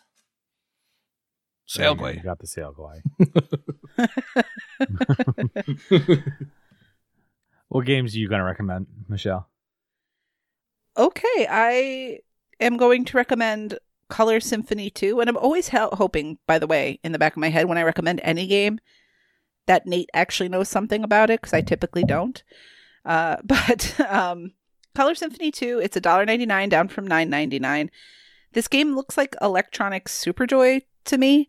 Sail 1.66 1.94
There 1.94 2.10
you. 2.10 2.16
You 2.18 2.22
got 2.24 2.38
the 2.40 2.46
sail 2.46 2.72
glide. 2.72 3.02
what 7.68 7.86
games 7.86 8.14
are 8.14 8.18
you 8.18 8.28
going 8.28 8.40
to 8.40 8.44
recommend, 8.44 8.86
Michelle? 9.08 9.48
okay, 10.96 11.46
I 11.48 12.18
am 12.60 12.76
going 12.76 13.04
to 13.06 13.16
recommend 13.16 13.78
Color 14.12 14.40
Symphony 14.40 14.90
2. 14.90 15.20
And 15.20 15.30
I'm 15.30 15.38
always 15.38 15.70
ho- 15.70 15.88
hoping, 15.94 16.36
by 16.46 16.58
the 16.58 16.66
way, 16.66 17.00
in 17.02 17.12
the 17.12 17.18
back 17.18 17.32
of 17.32 17.40
my 17.40 17.48
head, 17.48 17.66
when 17.66 17.78
I 17.78 17.82
recommend 17.82 18.20
any 18.22 18.46
game, 18.46 18.78
that 19.64 19.86
Nate 19.86 20.10
actually 20.12 20.50
knows 20.50 20.68
something 20.68 21.02
about 21.02 21.30
it 21.30 21.40
because 21.40 21.54
I 21.54 21.62
typically 21.62 22.04
don't. 22.04 22.42
Uh, 23.06 23.36
but 23.44 23.98
um, 24.00 24.52
Color 24.94 25.14
Symphony 25.14 25.50
2, 25.50 25.78
it's 25.78 25.96
$1.99 25.96 26.68
down 26.68 26.88
from 26.88 27.08
$9.99. 27.08 27.88
This 28.52 28.68
game 28.68 28.94
looks 28.94 29.16
like 29.16 29.34
Electronic 29.40 30.04
Superjoy 30.08 30.82
to 31.06 31.16
me, 31.16 31.48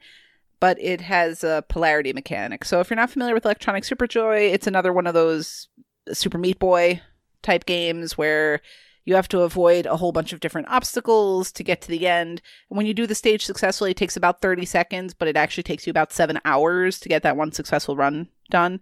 but 0.61 0.79
it 0.79 1.01
has 1.01 1.43
a 1.43 1.65
polarity 1.67 2.13
mechanic. 2.13 2.63
So 2.63 2.79
if 2.79 2.89
you're 2.89 2.95
not 2.95 3.09
familiar 3.09 3.33
with 3.33 3.43
Electronic 3.43 3.83
Superjoy, 3.83 4.53
it's 4.53 4.67
another 4.67 4.93
one 4.93 5.05
of 5.05 5.13
those 5.13 5.67
Super 6.13 6.37
Meat 6.37 6.59
Boy 6.59 7.01
type 7.41 7.65
games 7.65 8.17
where 8.17 8.61
you 9.05 9.15
have 9.15 9.27
to 9.29 9.41
avoid 9.41 9.85
a 9.85 9.97
whole 9.97 10.11
bunch 10.11 10.31
of 10.31 10.39
different 10.39 10.67
obstacles 10.69 11.51
to 11.51 11.63
get 11.63 11.81
to 11.81 11.89
the 11.89 12.07
end. 12.07 12.41
And 12.69 12.77
when 12.77 12.85
you 12.85 12.93
do 12.93 13.05
the 13.05 13.15
stage 13.15 13.45
successfully, 13.45 13.91
it 13.91 13.97
takes 13.97 14.15
about 14.15 14.41
30 14.41 14.65
seconds, 14.65 15.13
but 15.13 15.27
it 15.27 15.35
actually 15.35 15.63
takes 15.63 15.85
you 15.85 15.91
about 15.91 16.13
seven 16.13 16.39
hours 16.45 16.99
to 17.01 17.09
get 17.09 17.23
that 17.23 17.37
one 17.37 17.51
successful 17.51 17.95
run 17.95 18.29
done. 18.49 18.81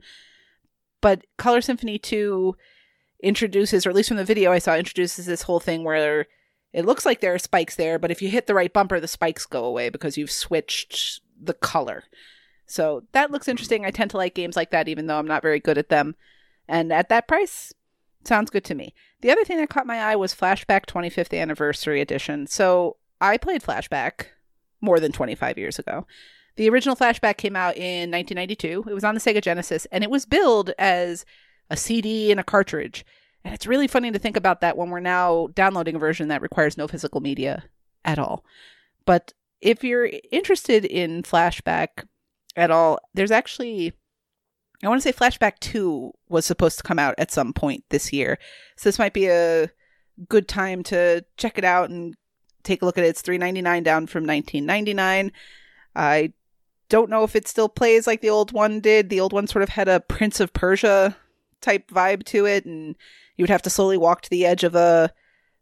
But 1.01 1.25
Color 1.37 1.61
Symphony 1.61 1.97
2 1.97 2.55
introduces, 3.23 3.85
or 3.85 3.89
at 3.89 3.95
least 3.95 4.09
from 4.09 4.17
the 4.17 4.23
video 4.23 4.51
I 4.51 4.59
saw, 4.59 4.75
introduces 4.75 5.25
this 5.25 5.43
whole 5.43 5.59
thing 5.59 5.83
where 5.83 6.27
it 6.73 6.85
looks 6.85 7.05
like 7.05 7.19
there 7.19 7.33
are 7.33 7.39
spikes 7.39 7.75
there, 7.75 7.97
but 7.99 8.11
if 8.11 8.21
you 8.21 8.29
hit 8.29 8.47
the 8.47 8.53
right 8.53 8.71
bumper, 8.71 8.99
the 8.99 9.07
spikes 9.07 9.45
go 9.45 9.65
away 9.65 9.89
because 9.89 10.17
you've 10.17 10.31
switched 10.31 11.21
the 11.41 11.53
color. 11.53 12.03
So 12.67 13.03
that 13.11 13.31
looks 13.31 13.47
interesting. 13.47 13.85
I 13.85 13.91
tend 13.91 14.11
to 14.11 14.17
like 14.17 14.35
games 14.35 14.55
like 14.55 14.71
that, 14.71 14.87
even 14.87 15.07
though 15.07 15.17
I'm 15.17 15.27
not 15.27 15.41
very 15.41 15.59
good 15.59 15.77
at 15.77 15.89
them. 15.89 16.15
And 16.67 16.93
at 16.93 17.09
that 17.09 17.27
price, 17.27 17.73
sounds 18.23 18.49
good 18.49 18.63
to 18.65 18.75
me. 18.75 18.93
The 19.21 19.31
other 19.31 19.43
thing 19.43 19.57
that 19.57 19.69
caught 19.69 19.87
my 19.87 19.99
eye 19.99 20.15
was 20.15 20.33
Flashback 20.33 20.85
25th 20.85 21.37
Anniversary 21.39 22.01
Edition. 22.01 22.47
So 22.47 22.97
I 23.19 23.37
played 23.37 23.61
Flashback 23.61 24.27
more 24.81 24.99
than 24.99 25.11
25 25.11 25.57
years 25.57 25.79
ago. 25.79 26.05
The 26.55 26.69
original 26.69 26.95
Flashback 26.95 27.37
came 27.37 27.55
out 27.55 27.77
in 27.77 28.11
1992. 28.11 28.85
It 28.89 28.93
was 28.93 29.03
on 29.03 29.15
the 29.15 29.21
Sega 29.21 29.41
Genesis, 29.41 29.87
and 29.91 30.03
it 30.03 30.09
was 30.09 30.25
billed 30.25 30.71
as 30.77 31.25
a 31.69 31.77
CD 31.77 32.31
and 32.31 32.39
a 32.39 32.43
cartridge. 32.43 33.05
And 33.43 33.53
it's 33.53 33.67
really 33.67 33.87
funny 33.87 34.11
to 34.11 34.19
think 34.19 34.37
about 34.37 34.61
that 34.61 34.77
when 34.77 34.89
we're 34.89 34.99
now 34.99 35.47
downloading 35.53 35.95
a 35.95 35.99
version 35.99 36.27
that 36.27 36.41
requires 36.41 36.77
no 36.77 36.87
physical 36.87 37.21
media 37.21 37.63
at 38.03 38.19
all. 38.19 38.43
But 39.05 39.33
if 39.61 39.83
you're 39.83 40.09
interested 40.31 40.85
in 40.85 41.23
Flashback 41.23 42.05
at 42.55 42.71
all, 42.71 42.99
there's 43.13 43.31
actually 43.31 43.93
I 44.83 44.89
want 44.89 45.01
to 45.01 45.07
say 45.07 45.13
Flashback 45.13 45.59
2 45.59 46.11
was 46.29 46.45
supposed 46.45 46.77
to 46.77 46.83
come 46.83 46.99
out 46.99 47.15
at 47.17 47.31
some 47.31 47.53
point 47.53 47.83
this 47.89 48.11
year. 48.11 48.39
So 48.77 48.89
this 48.89 48.99
might 48.99 49.13
be 49.13 49.27
a 49.27 49.69
good 50.27 50.47
time 50.47 50.83
to 50.83 51.23
check 51.37 51.57
it 51.57 51.63
out 51.63 51.89
and 51.89 52.15
take 52.63 52.81
a 52.81 52.85
look 52.85 52.97
at 52.97 53.03
it. 53.03 53.07
It's 53.09 53.21
3.99 53.21 53.83
down 53.83 54.07
from 54.07 54.25
19.99. 54.25 55.31
I 55.95 56.33
don't 56.89 57.09
know 57.09 57.23
if 57.23 57.35
it 57.35 57.47
still 57.47 57.69
plays 57.69 58.07
like 58.07 58.21
the 58.21 58.29
old 58.29 58.51
one 58.51 58.79
did. 58.79 59.09
The 59.09 59.19
old 59.19 59.33
one 59.33 59.47
sort 59.47 59.63
of 59.63 59.69
had 59.69 59.87
a 59.87 59.99
Prince 59.99 60.39
of 60.39 60.53
Persia 60.53 61.15
type 61.61 61.89
vibe 61.89 62.23
to 62.25 62.45
it 62.45 62.65
and 62.65 62.95
you 63.37 63.43
would 63.43 63.49
have 63.49 63.61
to 63.61 63.69
slowly 63.69 63.97
walk 63.97 64.21
to 64.21 64.29
the 64.29 64.45
edge 64.45 64.63
of 64.63 64.73
a 64.75 65.13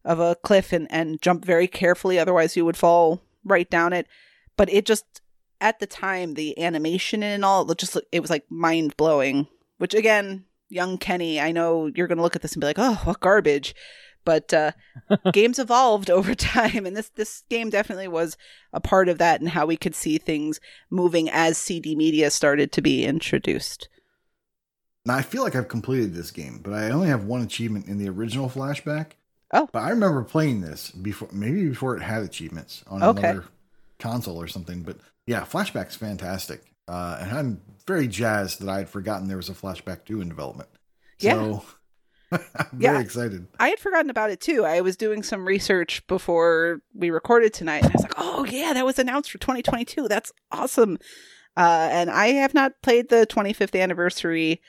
of 0.05 0.17
a 0.17 0.35
cliff 0.35 0.71
and 0.71 0.87
and 0.89 1.21
jump 1.21 1.43
very 1.43 1.67
carefully 1.67 2.17
otherwise 2.17 2.55
you 2.55 2.63
would 2.63 2.77
fall 2.77 3.21
right 3.43 3.69
down 3.69 3.91
it. 3.91 4.07
But 4.55 4.71
it 4.71 4.85
just 4.85 5.21
at 5.61 5.79
the 5.79 5.87
time 5.87 6.33
the 6.33 6.57
animation 6.61 7.23
and 7.23 7.43
all 7.45 7.69
it 7.69 7.77
just 7.77 7.97
it 8.11 8.19
was 8.19 8.29
like 8.29 8.45
mind 8.49 8.95
blowing 8.97 9.47
which 9.77 9.93
again 9.93 10.45
young 10.69 10.97
kenny 10.97 11.39
i 11.39 11.51
know 11.51 11.87
you're 11.95 12.07
gonna 12.07 12.21
look 12.21 12.35
at 12.35 12.41
this 12.41 12.53
and 12.53 12.61
be 12.61 12.67
like 12.67 12.79
oh 12.79 12.99
what 13.03 13.19
garbage 13.19 13.73
but 14.25 14.53
uh 14.53 14.71
games 15.33 15.59
evolved 15.59 16.09
over 16.17 16.35
time 16.35 16.85
and 16.85 16.95
this 16.95 17.09
this 17.09 17.43
game 17.49 17.69
definitely 17.69 18.07
was 18.07 18.37
a 18.73 18.79
part 18.79 19.09
of 19.09 19.17
that 19.17 19.39
and 19.41 19.49
how 19.49 19.65
we 19.65 19.77
could 19.77 19.95
see 19.95 20.17
things 20.17 20.59
moving 20.89 21.29
as 21.29 21.57
cd 21.57 21.95
media 21.95 22.29
started 22.29 22.71
to 22.71 22.81
be 22.81 23.03
introduced 23.05 23.89
Now 25.05 25.15
I 25.15 25.21
feel 25.21 25.43
like 25.43 25.55
I've 25.55 25.67
completed 25.69 26.13
this 26.13 26.29
game, 26.31 26.59
but 26.63 26.73
I 26.73 26.91
only 26.91 27.07
have 27.07 27.23
one 27.23 27.41
achievement 27.41 27.87
in 27.87 27.97
the 27.97 28.09
original 28.09 28.49
flashback. 28.49 29.11
Oh. 29.51 29.67
But 29.71 29.79
I 29.79 29.89
remember 29.89 30.23
playing 30.23 30.61
this 30.61 30.91
before 30.91 31.29
maybe 31.31 31.67
before 31.67 31.95
it 31.97 32.03
had 32.03 32.21
achievements 32.21 32.83
on 32.87 33.01
Okay. 33.01 33.29
another 33.29 33.45
console 33.97 34.39
or 34.39 34.47
something. 34.47 34.83
But 34.83 34.97
yeah, 35.29 35.41
flashback's 35.41 35.95
fantastic. 35.95 36.63
Uh, 36.87 37.19
and 37.21 37.31
I'm 37.31 37.61
very 37.85 38.07
jazzed 38.07 38.61
that 38.61 38.67
I 38.67 38.79
had 38.79 38.89
forgotten 38.89 39.27
there 39.27 39.37
was 39.37 39.47
a 39.47 39.53
flashback 39.53 40.05
2 40.05 40.21
in 40.21 40.27
development. 40.27 40.69
Yeah. 41.19 41.59
I'm 42.31 42.41
very 42.73 43.01
excited. 43.01 43.45
I 43.59 43.69
had 43.69 43.77
forgotten 43.77 44.09
about 44.09 44.31
it 44.31 44.41
too. 44.41 44.65
I 44.65 44.81
was 44.81 44.97
doing 44.97 45.21
some 45.21 45.47
research 45.47 46.05
before 46.07 46.81
we 46.95 47.11
recorded 47.11 47.53
tonight, 47.53 47.83
and 47.83 47.91
I 47.91 47.93
was 47.93 48.03
like, 48.03 48.13
"Oh 48.17 48.45
yeah, 48.45 48.73
that 48.73 48.85
was 48.85 48.99
announced 48.99 49.31
for 49.31 49.39
2022. 49.39 50.07
That's 50.07 50.31
awesome!" 50.51 50.99
Uh, 51.57 51.89
and 51.91 52.11
I 52.11 52.27
have 52.27 52.53
not 52.53 52.73
played 52.83 53.09
the 53.09 53.25
25th 53.27 53.79
anniversary 53.79 54.61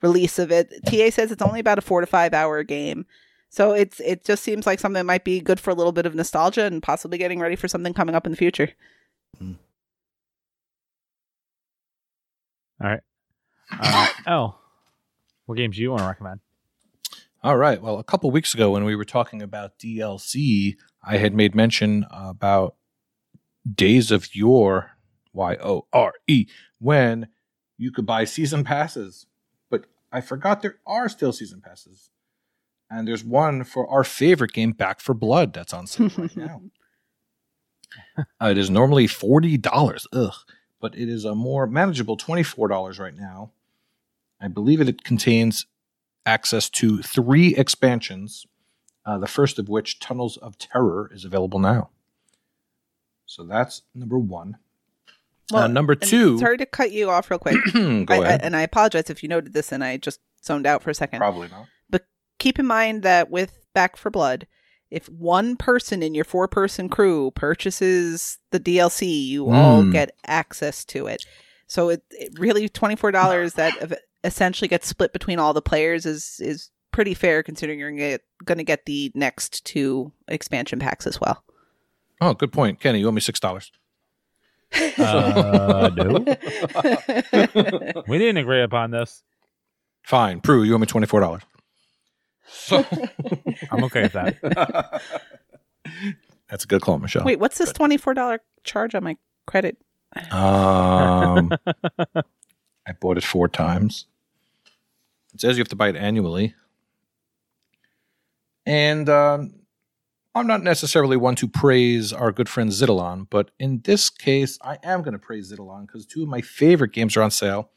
release 0.00 0.38
of 0.38 0.52
it. 0.52 0.72
TA 0.86 1.10
says 1.10 1.32
it's 1.32 1.42
only 1.42 1.58
about 1.58 1.78
a 1.78 1.82
four 1.82 2.00
to 2.00 2.06
five 2.06 2.32
hour 2.32 2.62
game, 2.62 3.04
so 3.50 3.72
it's 3.72 3.98
it 3.98 4.24
just 4.24 4.44
seems 4.44 4.64
like 4.64 4.78
something 4.78 5.00
that 5.00 5.04
might 5.04 5.24
be 5.24 5.40
good 5.40 5.58
for 5.58 5.70
a 5.70 5.74
little 5.74 5.92
bit 5.92 6.06
of 6.06 6.14
nostalgia 6.14 6.64
and 6.64 6.84
possibly 6.84 7.18
getting 7.18 7.40
ready 7.40 7.56
for 7.56 7.66
something 7.66 7.94
coming 7.94 8.14
up 8.14 8.26
in 8.26 8.32
the 8.32 8.38
future. 8.38 8.70
All 12.82 12.88
right. 12.88 13.00
Uh, 13.70 14.06
oh, 14.26 14.58
what 15.46 15.56
games 15.56 15.76
do 15.76 15.82
you 15.82 15.90
want 15.90 16.02
to 16.02 16.08
recommend? 16.08 16.40
All 17.42 17.56
right. 17.56 17.80
Well, 17.80 17.98
a 17.98 18.04
couple 18.04 18.30
weeks 18.30 18.54
ago 18.54 18.70
when 18.70 18.84
we 18.84 18.96
were 18.96 19.04
talking 19.04 19.42
about 19.42 19.78
DLC, 19.78 20.76
I 21.02 21.16
had 21.18 21.34
made 21.34 21.54
mention 21.54 22.06
about 22.10 22.74
Days 23.72 24.10
of 24.10 24.34
Yore, 24.34 24.92
Y 25.32 25.56
O 25.62 25.86
R 25.92 26.12
E, 26.26 26.46
when 26.78 27.28
you 27.76 27.92
could 27.92 28.06
buy 28.06 28.24
season 28.24 28.64
passes. 28.64 29.26
But 29.70 29.86
I 30.10 30.20
forgot 30.20 30.62
there 30.62 30.78
are 30.86 31.08
still 31.08 31.32
season 31.32 31.60
passes. 31.60 32.10
And 32.90 33.06
there's 33.06 33.22
one 33.24 33.64
for 33.64 33.86
our 33.88 34.02
favorite 34.02 34.52
game, 34.52 34.72
Back 34.72 35.00
4 35.00 35.14
Blood, 35.14 35.52
that's 35.52 35.74
on 35.74 35.86
sale 35.86 36.10
right 36.16 36.36
now. 36.36 36.62
Uh, 38.38 38.48
it 38.50 38.58
is 38.58 38.68
normally 38.68 39.06
$40. 39.06 40.06
Ugh. 40.12 40.32
But 40.80 40.96
it 40.96 41.08
is 41.08 41.24
a 41.24 41.34
more 41.34 41.66
manageable 41.66 42.16
$24 42.16 42.98
right 42.98 43.16
now. 43.16 43.50
I 44.40 44.48
believe 44.48 44.80
it 44.80 45.02
contains 45.02 45.66
access 46.24 46.68
to 46.70 47.02
three 47.02 47.56
expansions, 47.56 48.46
uh, 49.04 49.18
the 49.18 49.26
first 49.26 49.58
of 49.58 49.68
which, 49.68 49.98
Tunnels 49.98 50.36
of 50.36 50.58
Terror, 50.58 51.10
is 51.12 51.24
available 51.24 51.58
now. 51.58 51.90
So 53.26 53.44
that's 53.44 53.82
number 53.94 54.18
one. 54.18 54.58
uh, 55.52 55.66
number 55.66 55.94
two, 55.94 56.38
Sorry 56.38 56.58
to 56.58 56.66
cut 56.66 56.92
you 56.92 57.10
off 57.10 57.30
real 57.30 57.38
quick. 57.38 57.56
go 57.72 58.04
I, 58.08 58.16
I, 58.16 58.32
and 58.34 58.54
I 58.54 58.62
apologize 58.62 59.10
if 59.10 59.22
you 59.22 59.28
noted 59.28 59.52
this 59.54 59.72
and 59.72 59.82
I 59.82 59.96
just 59.96 60.20
zoned 60.44 60.66
out 60.66 60.82
for 60.82 60.90
a 60.90 60.94
second. 60.94 61.18
Probably 61.18 61.48
not. 61.48 61.66
But 61.90 62.06
keep 62.38 62.58
in 62.58 62.66
mind 62.66 63.02
that 63.02 63.30
with 63.30 63.58
Back 63.74 63.96
4 63.96 64.10
Blood, 64.10 64.46
if 64.90 65.08
one 65.08 65.56
person 65.56 66.02
in 66.02 66.14
your 66.14 66.24
four 66.24 66.48
person 66.48 66.88
crew 66.88 67.30
purchases 67.32 68.38
the 68.50 68.60
DLC, 68.60 69.26
you 69.28 69.50
all 69.50 69.82
Mm. 69.82 69.92
get 69.92 70.14
access 70.26 70.84
to 70.86 71.06
it. 71.06 71.24
So 71.66 71.90
it, 71.90 72.02
it 72.10 72.32
really 72.38 72.68
twenty 72.68 72.96
four 72.96 73.10
dollars 73.12 73.54
that 73.54 74.00
essentially 74.24 74.68
gets 74.68 74.86
split 74.88 75.12
between 75.12 75.38
all 75.38 75.52
the 75.52 75.62
players 75.62 76.06
is 76.06 76.36
is 76.40 76.70
pretty 76.92 77.14
fair 77.14 77.42
considering 77.42 77.78
you're 77.78 77.90
gonna 77.90 77.98
get, 78.00 78.22
gonna 78.44 78.64
get 78.64 78.86
the 78.86 79.12
next 79.14 79.64
two 79.64 80.10
expansion 80.26 80.78
packs 80.78 81.06
as 81.06 81.20
well. 81.20 81.44
Oh, 82.20 82.34
good 82.34 82.52
point. 82.52 82.80
Kenny, 82.80 82.98
you 83.00 83.08
owe 83.08 83.12
me 83.12 83.20
$6. 83.20 83.70
Uh, 84.98 85.90
no. 85.96 86.24
We 88.08 88.18
didn't 88.18 88.36
agree 88.38 88.62
upon 88.62 88.90
this. 88.90 89.22
Fine. 90.02 90.40
Prue, 90.40 90.62
you 90.62 90.74
owe 90.74 90.78
me 90.78 90.86
$24. 90.86 91.40
So 92.48 92.84
I'm 93.70 93.84
okay 93.84 94.02
with 94.02 94.12
that. 94.12 95.02
that's 96.48 96.64
a 96.64 96.66
good 96.66 96.82
call, 96.82 96.98
Michelle. 96.98 97.24
Wait, 97.24 97.38
what's 97.38 97.58
this 97.58 97.72
twenty 97.72 97.96
four 97.96 98.14
dollar 98.14 98.40
charge 98.64 98.94
on 98.94 99.04
my 99.04 99.16
credit 99.46 99.78
Um, 100.30 101.52
I 102.86 102.92
bought 103.00 103.18
it 103.18 103.24
four 103.24 103.48
times. 103.48 104.06
It 105.34 105.40
says 105.40 105.56
you 105.56 105.60
have 105.60 105.68
to 105.68 105.76
buy 105.76 105.88
it 105.88 105.96
annually. 105.96 106.54
And 108.66 109.08
um, 109.08 109.54
I'm 110.34 110.46
not 110.46 110.62
necessarily 110.62 111.16
one 111.16 111.34
to 111.36 111.48
praise 111.48 112.12
our 112.12 112.32
good 112.32 112.48
friend 112.48 112.70
Zidalon, 112.70 113.26
but 113.30 113.50
in 113.58 113.80
this 113.84 114.10
case, 114.10 114.58
I 114.62 114.78
am 114.82 115.02
going 115.02 115.12
to 115.12 115.18
praise 115.18 115.52
Zidalon 115.52 115.86
because 115.86 116.06
two 116.06 116.22
of 116.22 116.28
my 116.28 116.40
favorite 116.42 116.92
games 116.92 117.16
are 117.16 117.22
on 117.22 117.30
sale, 117.30 117.70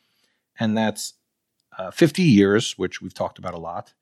and 0.59 0.78
that's 0.78 1.13
uh, 1.78 1.91
50 1.91 2.22
Years, 2.24 2.78
which 2.78 3.01
we've 3.01 3.13
talked 3.13 3.39
about 3.39 3.53
a 3.53 3.57
lot, 3.57 3.93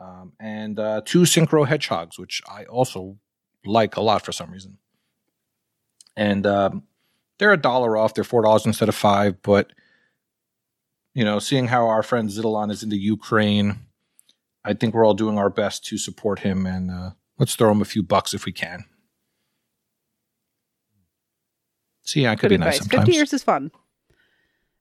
um, 0.00 0.32
and 0.40 0.78
uh, 0.78 1.02
two 1.04 1.22
Synchro 1.22 1.66
Hedgehogs, 1.66 2.18
which 2.18 2.42
I 2.48 2.64
also 2.64 3.18
like 3.64 3.96
a 3.96 4.00
lot 4.00 4.24
for 4.24 4.32
some 4.32 4.50
reason. 4.50 4.78
And 6.16 6.46
um, 6.46 6.84
they're 7.38 7.52
a 7.52 7.56
dollar 7.56 7.96
off; 7.96 8.14
they're 8.14 8.24
four 8.24 8.42
dollars 8.42 8.66
instead 8.66 8.88
of 8.88 8.94
five. 8.94 9.40
But 9.42 9.72
you 11.14 11.24
know, 11.24 11.38
seeing 11.38 11.68
how 11.68 11.86
our 11.86 12.02
friend 12.02 12.28
Zidalon 12.28 12.70
is 12.70 12.82
in 12.82 12.88
the 12.88 12.98
Ukraine, 12.98 13.80
I 14.64 14.74
think 14.74 14.94
we're 14.94 15.04
all 15.04 15.14
doing 15.14 15.38
our 15.38 15.50
best 15.50 15.84
to 15.86 15.98
support 15.98 16.40
him, 16.40 16.66
and 16.66 16.90
uh, 16.90 17.10
let's 17.38 17.54
throw 17.54 17.70
him 17.70 17.82
a 17.82 17.86
few 17.86 18.02
bucks 18.02 18.34
if 18.34 18.44
we 18.44 18.52
can. 18.52 18.84
See, 22.02 22.26
I 22.26 22.34
could 22.34 22.48
Good 22.48 22.58
be 22.60 22.64
nice 22.64 22.78
sometimes. 22.78 23.06
50 23.06 23.12
years 23.12 23.32
is 23.32 23.42
fun. 23.42 23.70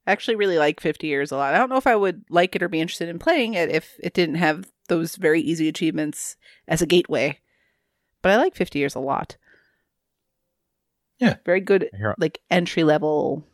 I 0.07 0.11
actually 0.11 0.35
really 0.35 0.57
like 0.57 0.79
50 0.79 1.05
years 1.05 1.31
a 1.31 1.37
lot. 1.37 1.53
I 1.53 1.57
don't 1.57 1.69
know 1.69 1.77
if 1.77 1.85
I 1.85 1.95
would 1.95 2.23
like 2.29 2.55
it 2.55 2.63
or 2.63 2.69
be 2.69 2.81
interested 2.81 3.09
in 3.09 3.19
playing 3.19 3.53
it 3.53 3.69
if 3.69 3.99
it 4.01 4.13
didn't 4.13 4.35
have 4.35 4.65
those 4.89 5.15
very 5.15 5.41
easy 5.41 5.67
achievements 5.67 6.35
as 6.67 6.81
a 6.81 6.85
gateway. 6.85 7.39
But 8.21 8.31
I 8.31 8.37
like 8.37 8.55
50 8.55 8.77
years 8.77 8.95
a 8.95 8.99
lot. 8.99 9.37
Yeah. 11.19 11.37
Very 11.45 11.61
good, 11.61 11.89
like 12.17 12.39
entry 12.49 12.83
level 12.83 13.45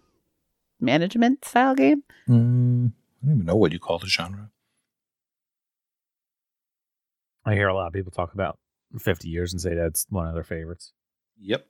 management 0.79 1.45
style 1.45 1.75
game. 1.75 2.03
Mm, 2.27 2.91
I 2.91 3.25
don't 3.25 3.35
even 3.35 3.45
know 3.45 3.55
what 3.55 3.71
you 3.71 3.79
call 3.79 3.99
the 3.99 4.07
genre. 4.07 4.49
I 7.45 7.53
hear 7.53 7.67
a 7.67 7.73
lot 7.75 7.87
of 7.87 7.93
people 7.93 8.11
talk 8.11 8.33
about 8.33 8.57
50 8.99 9.29
years 9.29 9.53
and 9.53 9.61
say 9.61 9.75
that's 9.75 10.05
one 10.09 10.27
of 10.27 10.33
their 10.33 10.43
favorites. 10.43 10.93
Yep. 11.39 11.65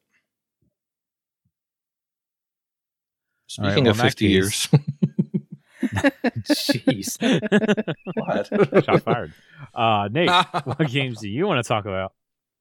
All 3.57 3.65
right, 3.65 3.71
Speaking 3.71 3.83
well, 3.85 3.91
of 3.91 3.99
in 3.99 4.03
that 4.03 4.11
50 4.11 4.27
years, 4.27 4.69
Jeez. 6.45 7.17
What? 8.15 8.83
Shot 8.85 9.01
fired. 9.03 9.33
Uh, 9.73 10.09
Nate, 10.11 10.29
what 10.63 10.87
games 10.89 11.19
do 11.21 11.29
you 11.29 11.47
want 11.47 11.63
to 11.63 11.67
talk 11.67 11.85
about? 11.85 12.13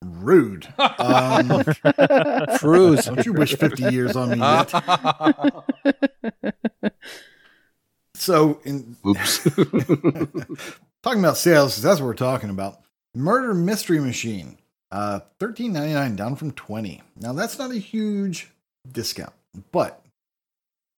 Rude. 0.04 0.66
Um, 0.78 1.48
Cruise. 2.58 3.06
don't 3.06 3.24
you 3.24 3.32
wish 3.32 3.54
50 3.56 3.84
years 3.84 4.16
on 4.16 4.30
me 4.30 4.38
yet? 4.38 4.70
So, 8.14 8.60
in 8.64 8.96
Oops. 9.06 9.42
talking 11.02 11.18
about 11.20 11.36
sales, 11.36 11.74
'cause 11.74 11.82
that's 11.82 12.00
what 12.00 12.06
we're 12.06 12.14
talking 12.14 12.50
about. 12.50 12.80
Murder 13.14 13.54
Mystery 13.54 14.00
Machine, 14.00 14.58
uh, 14.90 15.20
thirteen 15.40 15.72
ninety 15.72 15.94
nine, 15.94 16.16
down 16.16 16.36
from 16.36 16.52
twenty. 16.52 17.02
Now 17.16 17.32
that's 17.32 17.58
not 17.58 17.70
a 17.72 17.76
huge 17.78 18.50
discount, 18.90 19.32
but 19.72 20.00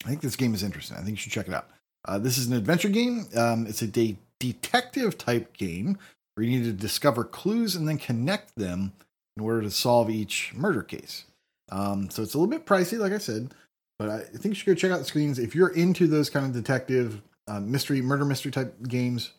I 0.04 0.08
think 0.10 0.20
this 0.20 0.36
game 0.36 0.54
is 0.54 0.62
interesting. 0.62 0.96
I 0.96 1.00
think 1.00 1.10
you 1.10 1.16
should 1.16 1.32
check 1.32 1.48
it 1.48 1.54
out. 1.54 1.68
Uh, 2.06 2.18
this 2.18 2.38
is 2.38 2.46
an 2.46 2.52
adventure 2.54 2.88
game. 2.88 3.26
Um, 3.36 3.66
it's 3.66 3.82
a 3.82 3.86
de- 3.86 4.18
detective 4.38 5.18
type 5.18 5.56
game 5.56 5.98
where 6.34 6.46
you 6.46 6.58
need 6.58 6.64
to 6.64 6.72
discover 6.72 7.24
clues 7.24 7.74
and 7.74 7.88
then 7.88 7.98
connect 7.98 8.54
them 8.56 8.92
in 9.36 9.42
order 9.42 9.62
to 9.62 9.70
solve 9.70 10.08
each 10.10 10.52
murder 10.54 10.82
case. 10.82 11.24
Um, 11.70 12.08
so 12.10 12.22
it's 12.22 12.34
a 12.34 12.38
little 12.38 12.50
bit 12.50 12.66
pricey, 12.66 12.98
like 12.98 13.12
I 13.12 13.18
said, 13.18 13.52
but 13.98 14.08
I 14.08 14.20
think 14.20 14.46
you 14.46 14.54
should 14.54 14.66
go 14.66 14.74
check 14.74 14.92
out 14.92 14.98
the 14.98 15.04
screens 15.04 15.38
if 15.38 15.54
you're 15.54 15.74
into 15.74 16.06
those 16.06 16.30
kind 16.30 16.46
of 16.46 16.52
detective 16.52 17.20
uh, 17.48 17.60
mystery, 17.60 18.00
murder 18.00 18.24
mystery 18.24 18.52
type 18.52 18.74
games 18.86 19.32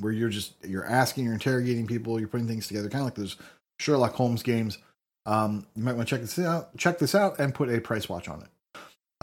where 0.00 0.12
you're 0.12 0.28
just 0.28 0.54
you're 0.64 0.86
asking, 0.86 1.24
you're 1.24 1.34
interrogating 1.34 1.86
people, 1.86 2.18
you're 2.18 2.28
putting 2.28 2.48
things 2.48 2.66
together, 2.66 2.88
kind 2.88 3.00
of 3.00 3.06
like 3.06 3.14
those 3.14 3.36
Sherlock 3.80 4.14
Holmes 4.14 4.42
games. 4.42 4.78
Um, 5.26 5.66
you 5.74 5.82
might 5.82 5.96
want 5.96 6.08
to 6.08 6.14
check 6.14 6.20
this 6.20 6.38
out, 6.38 6.76
check 6.76 6.98
this 6.98 7.14
out, 7.14 7.38
and 7.38 7.54
put 7.54 7.70
a 7.70 7.80
price 7.80 8.08
watch 8.08 8.28
on 8.28 8.42
it. 8.42 8.48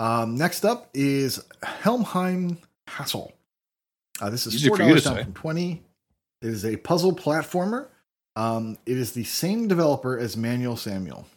Um, 0.02 0.36
next 0.36 0.66
up 0.66 0.90
is 0.94 1.44
Helmheim 1.64 2.58
Hassle. 2.88 3.32
Uh, 4.20 4.30
this 4.32 4.48
is 4.48 4.56
Easy 4.56 4.68
four 4.70 4.78
for 4.78 4.84
you 4.84 4.96
to 4.96 5.02
dollars 5.02 5.04
down 5.04 5.16
say. 5.18 5.24
from 5.24 5.34
twenty. 5.34 5.84
It 6.42 6.48
is 6.48 6.66
a 6.66 6.76
puzzle 6.78 7.14
platformer. 7.16 7.88
Um, 8.36 8.78
it 8.86 8.98
is 8.98 9.12
the 9.12 9.24
same 9.24 9.68
developer 9.68 10.18
as 10.18 10.36
Manual 10.36 10.76
Samuel. 10.78 11.28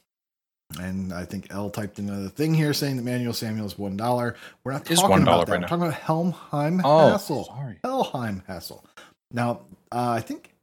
And 0.81 1.12
I 1.12 1.25
think 1.27 1.49
L 1.51 1.69
typed 1.69 1.99
in 1.99 2.09
a 2.09 2.31
thing 2.31 2.55
here 2.55 2.73
saying 2.73 2.97
that 2.97 3.03
Manual 3.03 3.35
Samuel 3.35 3.67
is 3.67 3.79
one 3.79 3.97
dollar. 3.99 4.35
We're 4.65 4.73
not 4.73 4.91
It 4.91 4.97
talking 4.97 5.19
$1 5.19 5.23
about 5.23 5.47
that. 5.47 5.53
right 5.53 5.61
We're 5.61 5.69
talking 5.69 5.83
about 5.85 5.95
Helmheim 6.01 6.81
Oh, 6.85 7.11
Hassle. 7.11 7.45
sorry. 7.45 7.79
Helheim 7.85 8.43
Hassle. 8.47 8.85
Now, 9.31 9.61
uh, 9.93 10.09
I 10.17 10.21
think 10.21 10.55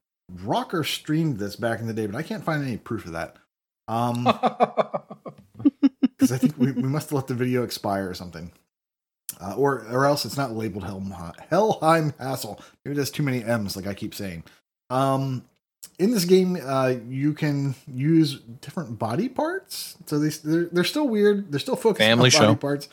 Rocker 0.43 0.83
streamed 0.83 1.37
this 1.37 1.55
back 1.55 1.79
in 1.79 1.87
the 1.87 1.93
day, 1.93 2.07
but 2.07 2.15
I 2.15 2.23
can't 2.23 2.43
find 2.43 2.63
any 2.63 2.77
proof 2.77 3.05
of 3.05 3.11
that. 3.13 3.35
Um, 3.87 4.23
because 6.21 6.31
I 6.31 6.37
think 6.37 6.55
we, 6.57 6.71
we 6.71 6.83
must 6.83 7.09
have 7.09 7.13
let 7.13 7.27
the 7.27 7.33
video 7.33 7.63
expire 7.63 8.07
or 8.07 8.13
something. 8.13 8.51
Uh, 9.39 9.55
or 9.55 9.87
or 9.89 10.05
else 10.05 10.23
it's 10.23 10.37
not 10.37 10.51
labeled 10.53 10.83
Helmheim, 10.83 11.33
Helheim 11.49 12.13
Hassle. 12.19 12.61
Maybe 12.85 12.95
there's 12.95 13.09
too 13.09 13.23
many 13.23 13.43
M's, 13.43 13.75
like 13.75 13.87
I 13.87 13.93
keep 13.95 14.13
saying. 14.13 14.43
Um, 14.91 15.45
in 15.97 16.11
this 16.11 16.25
game, 16.25 16.57
uh, 16.63 16.93
you 17.07 17.33
can 17.33 17.73
use 17.87 18.39
different 18.61 18.99
body 18.99 19.29
parts. 19.29 19.97
So 20.05 20.19
they 20.19 20.29
they're, 20.29 20.65
they're 20.65 20.83
still 20.83 21.07
weird. 21.07 21.51
They're 21.51 21.59
still 21.59 21.75
focused 21.75 21.99
Family 21.99 22.29
on 22.29 22.39
body 22.39 22.51
show. 22.53 22.55
parts. 22.55 22.89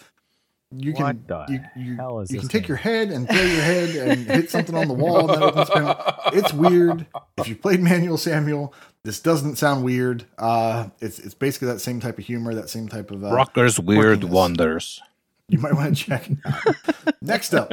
You 0.70 0.92
can 0.92 1.24
the 1.26 1.46
you, 1.48 1.60
you, 1.82 1.96
hell 1.96 2.20
is 2.20 2.30
you 2.30 2.36
this 2.36 2.42
can 2.42 2.48
take 2.50 2.62
game? 2.62 2.68
your 2.68 2.76
head 2.76 3.10
and 3.10 3.26
throw 3.26 3.40
your 3.40 3.62
head 3.62 3.96
and 3.96 4.26
hit 4.26 4.50
something 4.50 4.74
on 4.74 4.86
the 4.86 4.94
wall. 5.02 5.20
And 5.20 5.28
that 5.30 5.42
opens 5.42 5.70
panel. 5.70 5.96
It's 6.32 6.52
weird. 6.52 7.06
If 7.38 7.48
you 7.48 7.56
played 7.56 7.80
Manual 7.80 8.18
Samuel, 8.18 8.74
this 9.04 9.20
doesn't 9.20 9.56
sound 9.56 9.84
weird. 9.84 10.24
Uh, 10.36 10.88
it's 11.00 11.18
it's 11.18 11.34
basically 11.34 11.68
that 11.68 11.80
same 11.80 12.00
type 12.00 12.18
of 12.18 12.24
humor, 12.24 12.54
that 12.54 12.70
same 12.70 12.88
type 12.88 13.10
of 13.10 13.24
uh, 13.24 13.30
Rocker's 13.32 13.78
Weird. 13.78 14.24
Wonders. 14.24 15.00
you 15.48 15.58
might 15.58 15.74
want 15.74 15.96
to 15.96 16.04
check. 16.04 16.28
Next 17.22 17.54
up, 17.54 17.72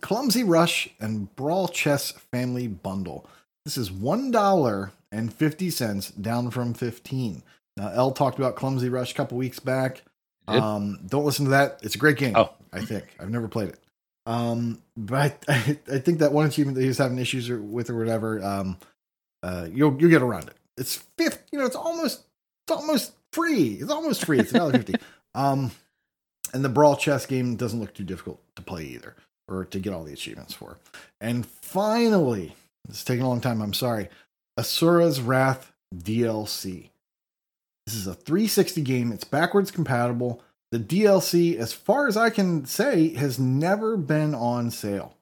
Clumsy 0.00 0.44
Rush 0.44 0.88
and 1.00 1.34
Brawl 1.36 1.68
Chess 1.68 2.12
Family 2.12 2.68
Bundle. 2.68 3.28
This 3.64 3.76
is 3.76 3.90
one 3.90 4.30
dollar 4.30 4.92
and 5.12 5.32
fifty 5.32 5.70
cents, 5.70 6.10
down 6.10 6.50
from 6.50 6.74
fifteen. 6.74 7.42
Now, 7.76 7.90
L 7.92 8.12
talked 8.12 8.38
about 8.38 8.56
Clumsy 8.56 8.88
Rush 8.88 9.12
a 9.12 9.14
couple 9.14 9.38
weeks 9.38 9.58
back. 9.58 10.02
Um, 10.48 10.98
don't 11.06 11.24
listen 11.24 11.44
to 11.44 11.52
that. 11.52 11.78
It's 11.82 11.94
a 11.94 11.98
great 11.98 12.16
game. 12.16 12.34
Oh. 12.36 12.50
I 12.72 12.84
think 12.84 13.04
I've 13.20 13.30
never 13.30 13.48
played 13.48 13.68
it. 13.68 13.78
Um, 14.26 14.82
but 14.96 15.44
I, 15.48 15.78
I 15.92 15.98
think 15.98 16.18
that 16.18 16.32
one 16.32 16.46
achievement 16.46 16.76
that 16.76 16.82
he 16.82 16.88
was 16.88 16.98
having 16.98 17.18
issues 17.18 17.48
with 17.50 17.90
or 17.90 17.96
whatever, 17.96 18.42
um, 18.44 18.78
uh, 19.42 19.68
you'll 19.72 19.96
you'll 20.00 20.10
get 20.10 20.22
around 20.22 20.48
it. 20.48 20.56
It's 20.76 20.96
fifth. 21.16 21.44
You 21.52 21.58
know, 21.58 21.66
it's 21.66 21.76
almost 21.76 22.24
it's 22.66 22.76
almost 22.76 23.12
free. 23.32 23.78
It's 23.80 23.90
almost 23.90 24.24
free. 24.24 24.40
It's 24.40 24.52
dollar 24.52 24.72
fifty. 24.72 24.94
Um, 25.32 25.70
and 26.52 26.64
the 26.64 26.68
brawl 26.68 26.96
chess 26.96 27.24
game 27.24 27.54
doesn't 27.54 27.78
look 27.78 27.94
too 27.94 28.02
difficult 28.02 28.40
to 28.56 28.62
play 28.62 28.82
either, 28.82 29.14
or 29.46 29.64
to 29.66 29.78
get 29.78 29.92
all 29.92 30.02
the 30.02 30.12
achievements 30.12 30.52
for. 30.52 30.76
And 31.20 31.46
finally, 31.46 32.56
it's 32.88 33.04
taking 33.04 33.22
a 33.24 33.28
long 33.28 33.40
time. 33.40 33.62
I'm 33.62 33.72
sorry. 33.72 34.08
Asura's 34.58 35.20
Wrath 35.20 35.72
DLC. 35.94 36.90
This 37.86 37.94
is 37.94 38.06
a 38.06 38.14
360 38.14 38.82
game. 38.82 39.12
It's 39.12 39.24
backwards 39.24 39.70
compatible. 39.70 40.42
The 40.72 40.78
DLC, 40.78 41.56
as 41.56 41.72
far 41.72 42.06
as 42.06 42.16
I 42.16 42.30
can 42.30 42.64
say, 42.64 43.14
has 43.14 43.38
never 43.38 43.96
been 43.96 44.34
on 44.34 44.70
sale. 44.70 45.16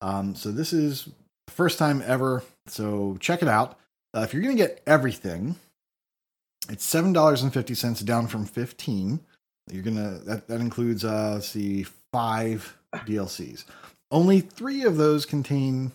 Um, 0.00 0.34
so 0.34 0.50
this 0.50 0.72
is 0.72 1.08
the 1.46 1.52
first 1.52 1.78
time 1.78 2.02
ever. 2.06 2.42
So 2.66 3.16
check 3.20 3.42
it 3.42 3.48
out. 3.48 3.78
Uh, 4.14 4.20
if 4.20 4.32
you're 4.32 4.42
going 4.42 4.56
to 4.56 4.62
get 4.62 4.82
everything, 4.86 5.56
it's 6.68 6.84
seven 6.84 7.12
dollars 7.12 7.42
and 7.42 7.52
fifty 7.52 7.74
cents, 7.74 8.00
down 8.00 8.26
from 8.26 8.44
fifteen. 8.44 9.20
You're 9.70 9.82
gonna 9.82 10.20
that 10.24 10.48
that 10.48 10.60
includes 10.60 11.04
uh, 11.04 11.34
let's 11.34 11.48
see, 11.48 11.84
five 12.12 12.76
DLCs. 12.94 13.64
Only 14.10 14.40
three 14.40 14.82
of 14.82 14.96
those 14.96 15.26
contain 15.26 15.92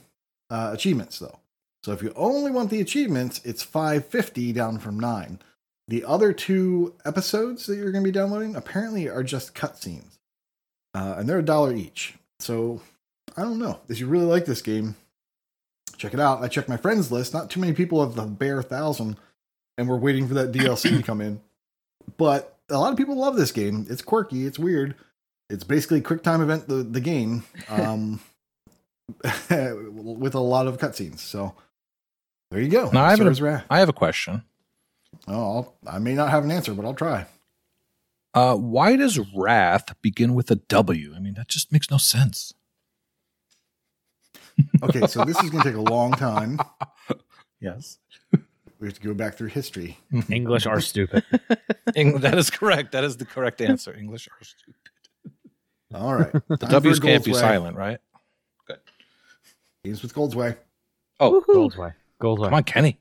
uh, 0.49 0.71
achievements, 0.73 1.19
though. 1.19 1.39
So 1.83 1.93
if 1.93 2.01
you 2.03 2.13
only 2.15 2.51
want 2.51 2.69
the 2.69 2.81
achievements, 2.81 3.41
it's 3.43 3.63
five 3.63 4.05
fifty, 4.05 4.53
down 4.53 4.79
from 4.79 4.99
nine. 4.99 5.39
The 5.87 6.05
other 6.05 6.31
two 6.31 6.95
episodes 7.05 7.65
that 7.65 7.75
you're 7.75 7.91
going 7.91 8.03
to 8.03 8.07
be 8.07 8.13
downloading 8.13 8.55
apparently 8.55 9.09
are 9.09 9.23
just 9.23 9.55
cutscenes, 9.55 10.19
uh, 10.93 11.15
and 11.17 11.27
they're 11.27 11.39
a 11.39 11.43
dollar 11.43 11.73
each. 11.73 12.15
So 12.39 12.81
I 13.35 13.41
don't 13.41 13.59
know. 13.59 13.79
If 13.89 13.99
you 13.99 14.07
really 14.07 14.25
like 14.25 14.45
this 14.45 14.61
game, 14.61 14.95
check 16.01 16.13
it 16.13 16.19
out. 16.19 16.43
I 16.43 16.47
checked 16.47 16.67
my 16.67 16.77
friends 16.77 17.11
list. 17.11 17.33
Not 17.33 17.49
too 17.49 17.59
many 17.59 17.73
people 17.73 18.03
have 18.03 18.15
the 18.15 18.25
bare 18.25 18.63
thousand, 18.63 19.17
and 19.77 19.87
we're 19.87 19.97
waiting 19.97 20.27
for 20.27 20.33
that 20.33 20.51
DLC 20.53 20.97
to 20.97 21.03
come 21.03 21.21
in. 21.21 21.41
But 22.17 22.57
a 22.69 22.77
lot 22.77 22.91
of 22.91 22.97
people 22.97 23.15
love 23.15 23.35
this 23.35 23.51
game. 23.51 23.85
It's 23.89 24.01
quirky. 24.01 24.45
It's 24.45 24.59
weird. 24.59 24.95
It's 25.49 25.63
basically 25.63 26.01
quick 26.01 26.23
time 26.23 26.41
event 26.41 26.67
the 26.67 26.75
the 26.75 27.01
game, 27.01 27.43
um, 27.69 28.19
with 29.23 30.33
a 30.35 30.39
lot 30.39 30.67
of 30.67 30.77
cutscenes. 30.77 31.19
So 31.19 31.53
there 32.49 32.61
you 32.61 32.69
go. 32.69 32.89
Now, 32.91 33.05
I 33.05 33.15
have 33.15 33.41
Wrath. 33.41 33.65
I 33.69 33.79
have 33.79 33.89
a 33.89 33.93
question. 33.93 34.43
Oh, 35.27 35.33
I'll, 35.33 35.75
I 35.95 35.99
may 35.99 36.13
not 36.13 36.31
have 36.31 36.43
an 36.43 36.51
answer, 36.51 36.73
but 36.73 36.85
I'll 36.85 36.93
try. 36.93 37.25
Uh, 38.33 38.55
why 38.55 38.95
does 38.95 39.19
wrath 39.35 39.93
begin 40.01 40.33
with 40.33 40.49
a 40.51 40.55
W? 40.55 41.13
I 41.13 41.19
mean, 41.19 41.33
that 41.33 41.49
just 41.49 41.73
makes 41.73 41.91
no 41.91 41.97
sense. 41.97 42.53
Okay, 44.83 45.05
so 45.07 45.23
this 45.25 45.37
is 45.43 45.49
going 45.49 45.63
to 45.63 45.69
take 45.69 45.77
a 45.77 45.81
long 45.93 46.11
time. 46.13 46.59
Yes. 47.63 47.99
We 48.79 48.87
have 48.87 48.95
to 48.95 49.01
go 49.01 49.13
back 49.13 49.35
through 49.35 49.49
history. 49.49 49.99
English 50.31 50.65
are 50.65 50.81
stupid. 50.81 51.23
Eng- 51.95 52.17
that 52.21 52.35
is 52.39 52.49
correct. 52.49 52.93
That 52.93 53.03
is 53.03 53.17
the 53.17 53.25
correct 53.25 53.61
answer. 53.69 53.93
English 53.95 54.27
are 54.27 54.43
stupid. 54.43 54.75
All 55.93 56.15
right. 56.15 56.31
The 56.47 56.57
W's 56.57 56.99
can't 56.99 57.23
be 57.23 57.35
silent, 57.35 57.77
right? 57.77 57.99
Good. 58.65 58.79
Games 59.85 60.01
with 60.01 60.15
Goldsway. 60.15 60.57
Oh, 61.19 61.39
Woohoo. 61.41 61.53
Gold's 61.53 61.77
way. 61.77 61.91
Gold's 62.19 62.41
way. 62.41 62.47
come 62.47 62.55
on, 62.55 62.63
Kenny. 62.63 62.97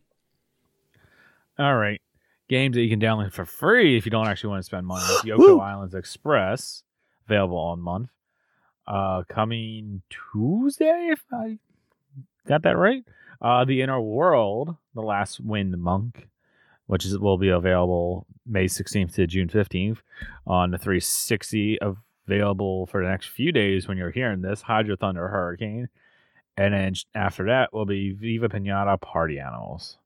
All 1.58 1.76
right. 1.76 2.02
Games 2.50 2.74
that 2.74 2.82
you 2.82 2.90
can 2.90 3.00
download 3.00 3.32
for 3.32 3.46
free 3.46 3.96
if 3.96 4.04
you 4.04 4.10
don't 4.10 4.28
actually 4.28 4.50
want 4.50 4.60
to 4.60 4.64
spend 4.66 4.86
money. 4.86 5.04
Yoku's 5.24 5.58
Island 5.58 5.94
Express, 5.94 6.82
available 7.26 7.56
on 7.56 7.80
month. 7.80 8.10
Uh, 8.86 9.22
coming 9.28 10.02
Tuesday, 10.32 11.10
if 11.12 11.22
I 11.32 11.58
got 12.46 12.62
that 12.62 12.76
right. 12.76 13.04
Uh, 13.40 13.64
The 13.64 13.82
Inner 13.82 14.00
World, 14.00 14.76
The 14.94 15.02
Last 15.02 15.40
Wind 15.40 15.76
Monk, 15.78 16.28
which 16.86 17.04
is 17.04 17.18
will 17.18 17.38
be 17.38 17.48
available 17.48 18.26
May 18.46 18.66
16th 18.66 19.14
to 19.14 19.26
June 19.26 19.48
15th 19.48 19.98
on 20.46 20.70
the 20.72 20.78
360. 20.78 21.78
Available 22.26 22.86
for 22.86 23.02
the 23.02 23.08
next 23.08 23.28
few 23.28 23.50
days 23.50 23.88
when 23.88 23.96
you're 23.96 24.10
hearing 24.10 24.42
this. 24.42 24.62
Hydro 24.62 24.96
Thunder 24.96 25.28
Hurricane. 25.28 25.88
And 26.56 26.74
then 26.74 26.94
after 27.14 27.46
that 27.46 27.72
will 27.72 27.86
be 27.86 28.12
Viva 28.12 28.48
Pinata 28.48 29.00
Party 29.00 29.38
Animals. 29.38 29.98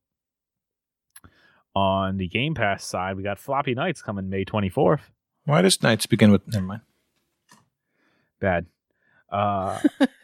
On 1.75 2.17
the 2.17 2.29
Game 2.29 2.55
Pass 2.55 2.85
side, 2.85 3.17
we 3.17 3.23
got 3.23 3.39
Floppy 3.39 3.75
Knights 3.75 4.01
coming 4.01 4.29
May 4.29 4.45
24th. 4.45 5.01
Why 5.45 5.61
does 5.63 5.83
knights 5.83 6.07
begin 6.07 6.31
with? 6.31 6.47
Never 6.47 6.65
mind. 6.65 6.83
Bad. 8.41 8.67
Uh, 9.31 9.79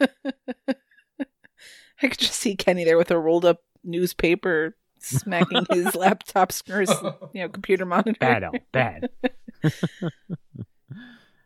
I 0.69 2.07
could 2.07 2.17
just 2.17 2.35
see 2.35 2.55
Kenny 2.55 2.83
there 2.83 2.97
with 2.97 3.11
a 3.11 3.19
rolled 3.19 3.45
up 3.45 3.59
newspaper 3.83 4.75
smacking 4.99 5.65
his 5.71 5.95
laptop 5.95 6.51
or 6.69 6.81
his 6.81 6.93
you 7.33 7.41
know 7.41 7.49
computer 7.49 7.85
monitor. 7.85 8.17
bad, 8.19 8.43
Al, 8.43 8.53
bad. 8.71 9.09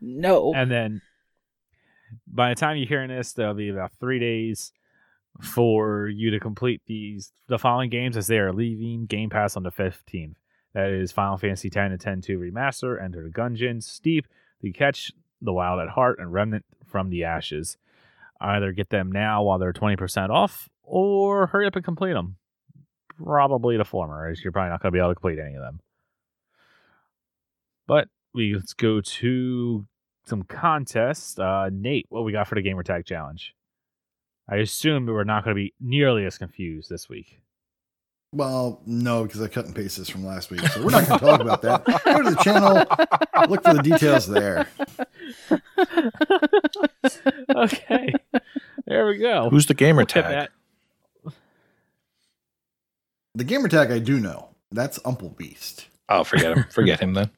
No. 0.01 0.53
And 0.53 0.69
then 0.69 1.01
by 2.27 2.49
the 2.49 2.55
time 2.55 2.77
you're 2.77 2.87
hearing 2.87 3.09
this, 3.09 3.33
there'll 3.33 3.55
be 3.55 3.69
about 3.69 3.91
three 3.99 4.19
days 4.19 4.71
for 5.41 6.07
you 6.07 6.29
to 6.31 6.39
complete 6.39 6.81
these 6.85 7.33
the 7.47 7.57
following 7.57 7.89
games 7.89 8.15
as 8.15 8.27
they 8.27 8.37
are 8.37 8.53
leaving 8.53 9.07
Game 9.07 9.29
Pass 9.29 9.57
on 9.57 9.63
the 9.63 9.71
15th. 9.71 10.35
That 10.73 10.89
is 10.91 11.11
Final 11.11 11.37
Fantasy 11.37 11.69
X 11.69 11.75
and 11.75 11.99
10 11.99 12.21
2 12.21 12.37
Remaster, 12.37 13.01
Enter 13.01 13.23
the 13.23 13.29
Gungeon, 13.29 13.81
Steep, 13.81 14.27
The 14.61 14.71
Catch, 14.71 15.11
The 15.45 15.53
Wild 15.53 15.79
at 15.79 15.89
Heart, 15.89 16.19
and 16.19 16.33
Remnant 16.33 16.65
from 16.85 17.09
the 17.09 17.23
Ashes. 17.23 17.77
Either 18.41 18.71
get 18.71 18.89
them 18.89 19.11
now 19.11 19.43
while 19.43 19.57
they're 19.57 19.73
20% 19.73 20.29
off, 20.29 20.69
or 20.83 21.47
hurry 21.47 21.67
up 21.67 21.75
and 21.75 21.85
complete 21.85 22.13
them. 22.13 22.35
Probably 23.23 23.77
the 23.77 23.85
former, 23.85 24.27
as 24.27 24.43
you're 24.43 24.51
probably 24.51 24.71
not 24.71 24.81
going 24.81 24.91
to 24.91 24.95
be 24.95 24.99
able 24.99 25.11
to 25.11 25.15
complete 25.15 25.39
any 25.39 25.55
of 25.55 25.61
them. 25.61 25.79
But 27.87 28.09
we 28.33 28.53
let's 28.55 28.73
go 28.73 28.99
to 28.99 29.85
some 30.25 30.43
contests. 30.43 31.39
Uh, 31.39 31.69
Nate, 31.71 32.07
what 32.09 32.25
we 32.25 32.31
got 32.31 32.47
for 32.47 32.55
the 32.55 32.61
gamer 32.61 32.83
tag 32.83 33.05
challenge? 33.05 33.53
I 34.49 34.57
assume 34.57 35.05
we're 35.05 35.23
not 35.23 35.43
going 35.43 35.55
to 35.55 35.59
be 35.59 35.73
nearly 35.79 36.25
as 36.25 36.37
confused 36.37 36.89
this 36.89 37.09
week. 37.09 37.39
Well, 38.31 38.81
no, 38.85 39.23
because 39.23 39.41
I 39.41 39.47
cut 39.47 39.65
and 39.65 39.73
paste 39.73 39.97
this 39.97 40.09
from 40.09 40.25
last 40.25 40.51
week. 40.51 40.59
So 40.67 40.83
we're 40.83 40.91
not 40.91 41.07
going 41.07 41.19
to 41.19 41.25
talk 41.25 41.39
about 41.39 41.61
that. 41.61 41.85
Go 41.85 42.21
to 42.21 42.31
the 42.31 42.43
channel, 42.43 42.75
look 43.49 43.63
for 43.63 43.73
the 43.73 43.81
details 43.81 44.27
there. 44.27 44.67
okay, 47.55 48.13
there 48.85 49.07
we 49.07 49.17
go. 49.17 49.49
Who's 49.49 49.65
the 49.65 49.73
gamer 49.73 50.01
Look 50.01 50.15
at 50.15 50.29
tag? 50.29 50.49
The 53.35 53.43
gamer 53.43 53.67
tag 53.67 53.91
I 53.91 53.99
do 53.99 54.19
know. 54.19 54.49
That's 54.71 54.97
Umple 54.99 55.35
Beast. 55.35 55.87
Oh, 56.07 56.23
forget 56.23 56.55
him. 56.57 56.65
Forget 56.71 56.99
him 56.99 57.13
then. 57.13 57.29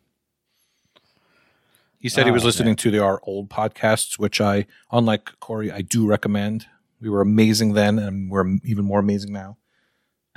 He 2.00 2.10
said 2.10 2.26
he 2.26 2.32
was 2.32 2.44
Oh, 2.44 2.48
listening 2.48 2.76
to 2.78 2.92
the, 2.92 3.00
our 3.04 3.20
old 3.24 3.50
podcasts, 3.50 4.20
which 4.20 4.40
I, 4.40 4.68
unlike 4.92 5.32
Corey, 5.40 5.72
I 5.72 5.82
do 5.82 6.06
recommend. 6.06 6.68
We 7.02 7.10
were 7.10 7.22
amazing 7.22 7.74
then, 7.74 7.98
and 7.98 8.30
we're 8.30 8.58
even 8.64 8.86
more 8.86 9.00
amazing 9.00 9.32
now. 9.34 9.58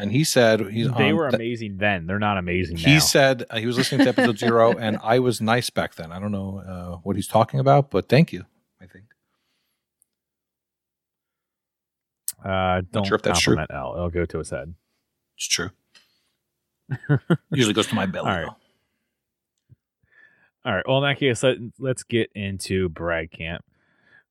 And 0.01 0.11
he 0.13 0.25
said 0.25 0.61
he's 0.71 0.91
They 0.93 1.11
on- 1.11 1.17
were 1.17 1.31
th- 1.31 1.35
amazing 1.39 1.77
then. 1.79 2.07
They're 2.07 2.19
not 2.19 2.39
amazing 2.39 2.77
now. 2.77 2.83
He 2.91 3.01
said 3.01 3.45
uh, 3.51 3.59
he 3.59 3.67
was 3.67 3.77
listening 3.77 4.03
to 4.05 4.09
episode 4.09 4.39
zero, 4.47 4.73
and 4.77 4.99
I 5.03 5.19
was 5.19 5.41
nice 5.41 5.71
back 5.71 5.95
then. 5.97 6.11
I 6.13 6.19
don't 6.19 6.33
know 6.33 6.59
uh, 6.67 6.97
what 7.03 7.17
he's 7.17 7.29
talking 7.29 7.61
about, 7.61 7.91
but 7.91 8.09
thank 8.09 8.33
you. 8.33 8.45
I 8.81 8.87
think 8.87 9.05
uh, 12.45 12.83
don't 12.93 13.07
sure 13.07 13.17
if 13.17 13.23
that's 13.23 13.41
true. 13.41 13.57
L. 13.71 13.93
It'll 13.97 14.11
go 14.11 14.25
to 14.25 14.39
his 14.39 14.51
head. 14.51 14.75
it's 15.37 15.47
true. 15.47 15.71
Usually 17.53 17.75
goes 17.75 17.87
to 17.89 17.95
my 17.95 18.07
belly. 18.07 18.29
All 18.31 18.37
right. 18.37 18.47
though. 18.47 18.57
All 20.71 20.75
right. 20.75 20.85
Well, 20.89 20.99
in 20.99 21.05
that 21.05 21.19
case, 21.19 21.43
let, 21.43 21.57
let's 21.79 22.03
get 22.03 22.31
into 22.35 22.89
Brag 22.89 23.31
Camp. 23.31 23.65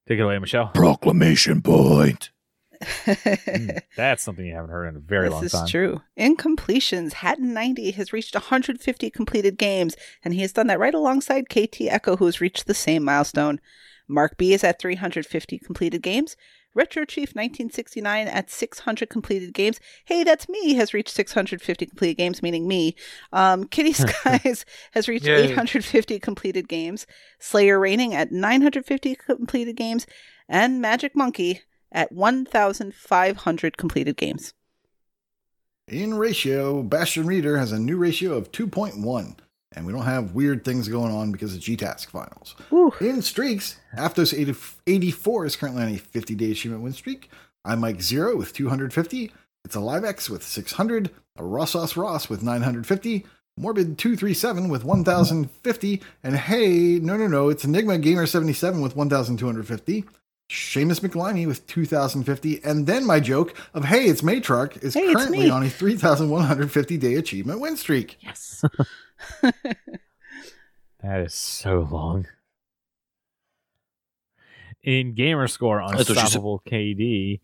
Take 0.07 0.19
it 0.19 0.23
away, 0.23 0.37
Michelle. 0.39 0.67
Proclamation 0.69 1.61
point. 1.61 2.31
Mm, 2.81 3.81
that's 3.95 4.23
something 4.23 4.45
you 4.45 4.53
haven't 4.55 4.71
heard 4.71 4.87
in 4.87 4.95
a 4.95 4.99
very 4.99 5.27
this 5.27 5.33
long 5.33 5.43
is 5.45 5.51
time. 5.51 5.67
true. 5.67 6.01
In 6.15 6.35
completions, 6.35 7.13
Hatton 7.13 7.53
90 7.53 7.91
has 7.91 8.13
reached 8.13 8.35
150 8.35 9.09
completed 9.09 9.57
games, 9.57 9.95
and 10.23 10.33
he 10.33 10.41
has 10.41 10.53
done 10.53 10.67
that 10.67 10.79
right 10.79 10.93
alongside 10.93 11.49
KT 11.49 11.81
Echo, 11.81 12.15
who 12.17 12.25
has 12.25 12.41
reached 12.41 12.67
the 12.67 12.73
same 12.73 13.03
milestone. 13.03 13.59
Mark 14.07 14.37
B 14.37 14.53
is 14.53 14.63
at 14.63 14.79
350 14.79 15.59
completed 15.59 16.01
games. 16.01 16.35
Retro 16.75 17.03
Chief 17.03 17.29
1969 17.29 18.27
at 18.27 18.49
600 18.49 19.09
completed 19.09 19.53
games. 19.53 19.79
Hey, 20.05 20.23
that's 20.23 20.47
me, 20.47 20.75
has 20.75 20.93
reached 20.93 21.09
650 21.09 21.85
completed 21.87 22.15
games, 22.17 22.43
meaning 22.43 22.67
me. 22.67 22.95
Um, 23.33 23.63
Kitty 23.67 23.93
Skies 23.93 24.65
has 24.91 25.07
reached 25.07 25.25
Yay. 25.25 25.51
850 25.51 26.19
completed 26.19 26.67
games. 26.67 27.07
Slayer 27.39 27.79
Reigning 27.79 28.13
at 28.13 28.31
950 28.31 29.15
completed 29.15 29.75
games. 29.75 30.05
And 30.47 30.81
Magic 30.81 31.15
Monkey 31.15 31.61
at 31.91 32.11
1,500 32.11 33.77
completed 33.77 34.17
games. 34.17 34.53
In 35.87 36.15
ratio, 36.15 36.83
Bastion 36.83 37.25
Reader 37.25 37.57
has 37.57 37.71
a 37.71 37.79
new 37.79 37.97
ratio 37.97 38.33
of 38.33 38.51
2.1. 38.51 39.35
And 39.75 39.85
we 39.85 39.93
don't 39.93 40.03
have 40.03 40.33
weird 40.33 40.65
things 40.65 40.87
going 40.87 41.11
on 41.11 41.31
because 41.31 41.53
of 41.53 41.61
G-Task 41.61 42.09
finals. 42.09 42.55
Whew. 42.69 42.93
In 43.01 43.21
streaks, 43.21 43.79
Aptos 43.95 44.37
80 44.37 44.55
84 44.87 45.45
is 45.45 45.55
currently 45.55 45.83
on 45.83 45.89
a 45.89 45.97
50 45.97 46.35
day 46.35 46.51
achievement 46.51 46.83
win 46.83 46.93
streak. 46.93 47.29
I'm 47.63 47.79
Mike 47.79 48.01
Zero 48.01 48.35
with 48.35 48.51
250. 48.53 49.31
It's 49.63 49.75
a 49.75 49.79
Livex 49.79 50.29
with 50.29 50.43
600. 50.43 51.11
A 51.37 51.43
Rossos 51.43 51.95
Ross 51.95 52.29
with 52.29 52.41
950. 52.41 53.25
Morbid 53.57 53.97
237 53.97 54.69
with 54.69 54.83
1050. 54.83 56.01
And 56.23 56.35
hey, 56.35 56.99
no, 56.99 57.17
no, 57.17 57.27
no, 57.27 57.49
it's 57.49 57.63
Enigma 57.63 57.99
Gamer 57.99 58.25
77 58.25 58.81
with 58.81 58.95
1250. 58.95 60.05
Seamus 60.49 60.99
McLimey 61.01 61.45
with 61.45 61.67
2050. 61.67 62.63
And 62.63 62.87
then 62.87 63.05
my 63.05 63.19
joke 63.19 63.55
of 63.73 63.85
hey, 63.85 64.05
it's 64.05 64.21
Matriarch 64.21 64.83
is 64.83 64.93
Hey, 64.95 65.13
currently 65.13 65.49
on 65.49 65.63
a 65.63 65.69
3150 65.69 66.97
day 66.97 67.15
achievement 67.15 67.59
win 67.59 67.77
streak. 67.77 68.17
Yes. 68.21 68.63
That 71.01 71.21
is 71.21 71.33
so 71.33 71.87
long. 71.89 72.27
In 74.83 75.13
gamer 75.13 75.47
score, 75.47 75.79
That's 75.79 75.93
what 75.93 76.07
she 76.07 76.13
said. 76.13 76.21
Unstoppable 76.23 76.61
KD 76.67 77.39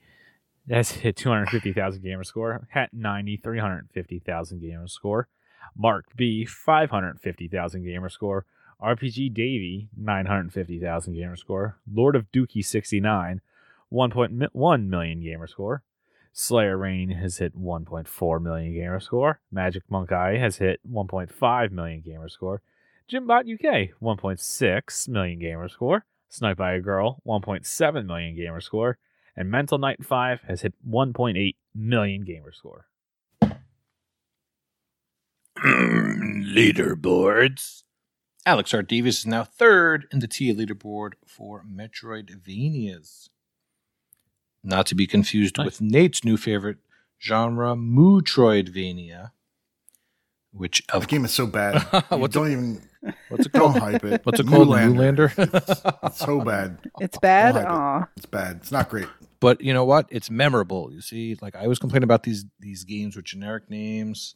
that's 0.67 0.91
hit 0.91 1.15
250,000 1.15 2.01
gamer 2.01 2.23
score. 2.23 2.67
Hat 2.71 2.89
90, 2.91 3.37
350,000 3.37 4.59
gamer 4.59 4.87
score. 4.87 5.27
Mark 5.75 6.05
B, 6.15 6.45
550,000 6.45 7.83
gamer 7.83 8.09
score. 8.09 8.45
RPG 8.81 9.33
Davy, 9.33 9.89
950,000 9.97 11.13
gamer 11.13 11.35
score. 11.35 11.77
Lord 11.91 12.15
of 12.15 12.31
Dookie, 12.31 12.63
69, 12.63 13.41
1.1 13.91 14.87
million 14.87 15.21
gamer 15.21 15.47
score. 15.47 15.83
Slayer 16.37 16.77
Rain 16.77 17.11
has 17.11 17.37
hit 17.37 17.57
1.4 17.57 18.41
million 18.41 18.73
gamer 18.73 18.99
score. 18.99 19.39
Magic 19.51 19.83
Monk 19.89 20.11
Eye 20.11 20.37
has 20.37 20.57
hit 20.57 20.81
1.5 20.89 21.71
million 21.71 22.01
gamer 22.01 22.27
score. 22.27 22.61
Jimbot 23.09 23.47
UK, 23.53 23.91
1.6 24.01 25.07
million 25.07 25.39
gamer 25.39 25.69
score. 25.69 26.03
Snipe 26.27 26.57
by 26.57 26.73
a 26.73 26.81
Girl, 26.81 27.21
1.7 27.25 28.05
million 28.05 28.35
gamer 28.35 28.59
score. 28.59 28.97
And 29.37 29.49
Mental 29.49 29.77
Knight 29.77 30.03
5 30.03 30.41
has 30.41 30.63
hit 30.63 30.73
1.8 30.85 31.55
million 31.73 32.25
gamer 32.25 32.51
score. 32.51 32.87
Leaderboards. 35.63 37.84
Alex 38.45 38.73
R. 38.73 38.83
Davis 38.83 39.19
is 39.19 39.25
now 39.25 39.43
third 39.43 40.07
in 40.11 40.19
the 40.19 40.27
TIA 40.27 40.53
leaderboard 40.53 41.13
for 41.25 41.63
Metroidvanias. 41.63 43.29
Not 44.63 44.85
to 44.87 44.95
be 44.95 45.07
confused 45.07 45.57
Nice. 45.57 45.65
with 45.65 45.81
Nate's 45.81 46.23
new 46.23 46.37
favorite 46.37 46.77
genre, 47.21 47.75
Mootroidvania, 47.75 49.31
which 50.51 50.83
The 50.91 50.99
game 51.01 51.25
is 51.25 51.31
so 51.33 51.47
bad. 51.47 51.85
You 52.11 52.17
What's 52.17 52.33
don't 52.33 52.51
even 52.51 52.81
what's 53.29 53.45
it 53.45 53.51
called? 53.53 53.73
don't 53.73 53.79
called? 53.81 53.93
hype 53.93 54.03
it. 54.05 54.25
What's 54.25 54.39
it 54.39 54.47
called? 54.47 54.67
Newlander. 54.69 55.29
Newlander. 55.29 55.97
It's 56.03 56.19
so 56.19 56.41
bad. 56.41 56.79
It's 56.99 57.17
bad. 57.19 57.55
like 57.55 58.03
it. 58.03 58.09
It's 58.17 58.25
bad. 58.25 58.57
It's 58.57 58.71
not 58.71 58.89
great. 58.89 59.07
but 59.39 59.61
you 59.61 59.73
know 59.73 59.85
what? 59.85 60.07
It's 60.09 60.29
memorable. 60.31 60.91
You 60.91 61.01
see, 61.01 61.35
like 61.41 61.55
I 61.55 61.61
always 61.63 61.79
complain 61.79 62.03
about 62.03 62.23
these 62.23 62.45
these 62.59 62.83
games 62.83 63.15
with 63.15 63.25
generic 63.25 63.69
names, 63.69 64.35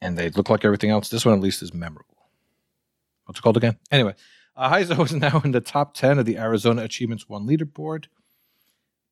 and 0.00 0.16
they 0.18 0.30
look 0.30 0.48
like 0.48 0.64
everything 0.64 0.90
else. 0.90 1.08
This 1.08 1.24
one 1.24 1.34
at 1.34 1.40
least 1.40 1.62
is 1.62 1.72
memorable. 1.74 2.09
What's 3.30 3.38
it 3.38 3.42
called 3.42 3.58
again? 3.58 3.76
Anyway, 3.92 4.16
uh, 4.56 4.72
Heizo 4.72 5.04
is 5.04 5.14
now 5.14 5.40
in 5.44 5.52
the 5.52 5.60
top 5.60 5.94
ten 5.94 6.18
of 6.18 6.26
the 6.26 6.36
Arizona 6.36 6.82
Achievements 6.82 7.28
One 7.28 7.46
leaderboard. 7.46 8.06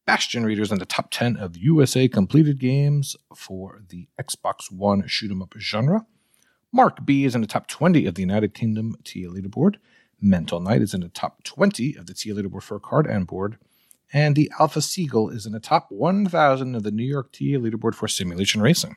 Bastion 0.06 0.44
Readers 0.44 0.72
in 0.72 0.80
the 0.80 0.86
top 0.86 1.12
ten 1.12 1.36
of 1.36 1.56
USA 1.56 2.08
completed 2.08 2.58
games 2.58 3.14
for 3.32 3.80
the 3.88 4.08
Xbox 4.20 4.72
One 4.72 5.06
shoot 5.06 5.30
'em 5.30 5.40
up 5.40 5.54
genre. 5.56 6.04
Mark 6.72 7.06
B 7.06 7.24
is 7.24 7.36
in 7.36 7.42
the 7.42 7.46
top 7.46 7.68
twenty 7.68 8.06
of 8.06 8.16
the 8.16 8.22
United 8.22 8.54
Kingdom 8.54 8.96
TIA 9.04 9.28
leaderboard. 9.28 9.76
Mental 10.20 10.58
Knight 10.58 10.82
is 10.82 10.94
in 10.94 11.02
the 11.02 11.10
top 11.10 11.44
twenty 11.44 11.94
of 11.94 12.06
the 12.06 12.14
TIA 12.14 12.34
leaderboard 12.34 12.64
for 12.64 12.80
card 12.80 13.06
and 13.06 13.24
board 13.24 13.56
and 14.12 14.34
the 14.34 14.50
Alpha 14.58 14.80
Seagull 14.80 15.28
is 15.28 15.46
in 15.46 15.52
the 15.52 15.60
top 15.60 15.90
1,000 15.90 16.74
of 16.74 16.82
the 16.82 16.90
New 16.90 17.04
York 17.04 17.30
TA 17.32 17.58
leaderboard 17.58 17.94
for 17.94 18.08
simulation 18.08 18.60
racing. 18.62 18.96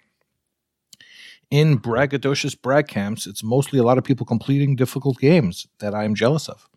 In 1.52 1.80
braggadocious 1.80 2.60
brag 2.60 2.88
camps, 2.88 3.28
it's 3.28 3.44
mostly 3.44 3.78
a 3.78 3.84
lot 3.84 3.98
of 3.98 4.06
people 4.06 4.26
completing 4.26 4.78
difficult 4.78 5.20
games 5.20 5.68
that 5.80 5.94
I 5.94 6.06
am 6.06 6.16
jealous 6.16 6.48
of. 6.48 6.70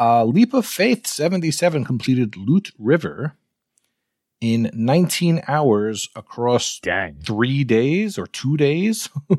Uh, 0.00 0.24
Leap 0.24 0.54
of 0.54 0.64
Faith 0.64 1.06
77 1.06 1.84
completed 1.84 2.34
Loot 2.34 2.72
River 2.78 3.36
in 4.40 4.70
19 4.72 5.42
hours 5.46 6.08
across 6.16 6.80
Dang. 6.80 7.16
three 7.22 7.64
days 7.64 8.18
or 8.18 8.26
two 8.26 8.56
days. 8.56 9.10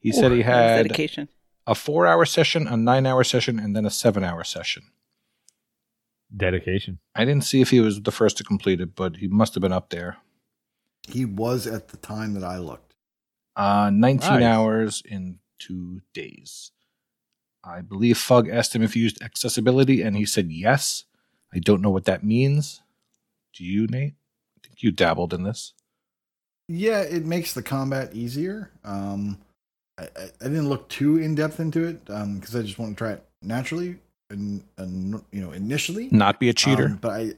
he 0.00 0.12
said 0.12 0.30
he 0.30 0.42
had 0.42 0.84
dedication. 0.84 1.28
a 1.66 1.74
four 1.74 2.06
hour 2.06 2.24
session, 2.24 2.68
a 2.68 2.76
nine 2.76 3.04
hour 3.04 3.24
session, 3.24 3.58
and 3.58 3.74
then 3.74 3.84
a 3.84 3.90
seven 3.90 4.22
hour 4.22 4.44
session. 4.44 4.84
Dedication. 6.34 7.00
I 7.16 7.24
didn't 7.24 7.44
see 7.44 7.60
if 7.60 7.70
he 7.70 7.80
was 7.80 8.00
the 8.00 8.12
first 8.12 8.36
to 8.38 8.44
complete 8.44 8.80
it, 8.80 8.94
but 8.94 9.16
he 9.16 9.26
must 9.26 9.54
have 9.54 9.60
been 9.60 9.72
up 9.72 9.90
there. 9.90 10.18
He 11.08 11.24
was 11.24 11.66
at 11.66 11.88
the 11.88 11.96
time 11.96 12.34
that 12.34 12.44
I 12.44 12.58
looked. 12.58 12.93
Uh, 13.56 13.90
19 13.92 14.28
Nice. 14.30 14.42
hours 14.42 15.02
in 15.04 15.38
two 15.58 16.00
days. 16.12 16.72
I 17.62 17.80
believe 17.80 18.18
Fug 18.18 18.48
asked 18.48 18.74
him 18.74 18.82
if 18.82 18.94
he 18.94 19.00
used 19.00 19.22
accessibility, 19.22 20.02
and 20.02 20.16
he 20.16 20.26
said 20.26 20.50
yes. 20.50 21.04
I 21.52 21.60
don't 21.60 21.80
know 21.80 21.90
what 21.90 22.04
that 22.04 22.24
means. 22.24 22.82
Do 23.56 23.64
you, 23.64 23.86
Nate? 23.86 24.14
I 24.56 24.66
think 24.66 24.82
you 24.82 24.90
dabbled 24.90 25.32
in 25.32 25.44
this. 25.44 25.72
Yeah, 26.68 27.00
it 27.00 27.24
makes 27.24 27.54
the 27.54 27.62
combat 27.62 28.14
easier. 28.14 28.70
Um, 28.84 29.38
I, 29.98 30.04
I, 30.04 30.30
I 30.40 30.44
didn't 30.44 30.68
look 30.68 30.88
too 30.88 31.18
in 31.18 31.34
depth 31.34 31.60
into 31.60 31.84
it 31.84 32.00
um, 32.08 32.38
because 32.38 32.56
I 32.56 32.62
just 32.62 32.78
want 32.78 32.96
to 32.96 33.04
try 33.04 33.12
it 33.12 33.24
naturally 33.42 33.96
and, 34.30 34.62
and 34.76 35.22
you 35.30 35.40
know 35.40 35.52
initially. 35.52 36.08
Not 36.10 36.40
be 36.40 36.48
a 36.48 36.54
cheater. 36.54 36.86
Um, 36.86 36.98
but 37.00 37.10
I, 37.10 37.32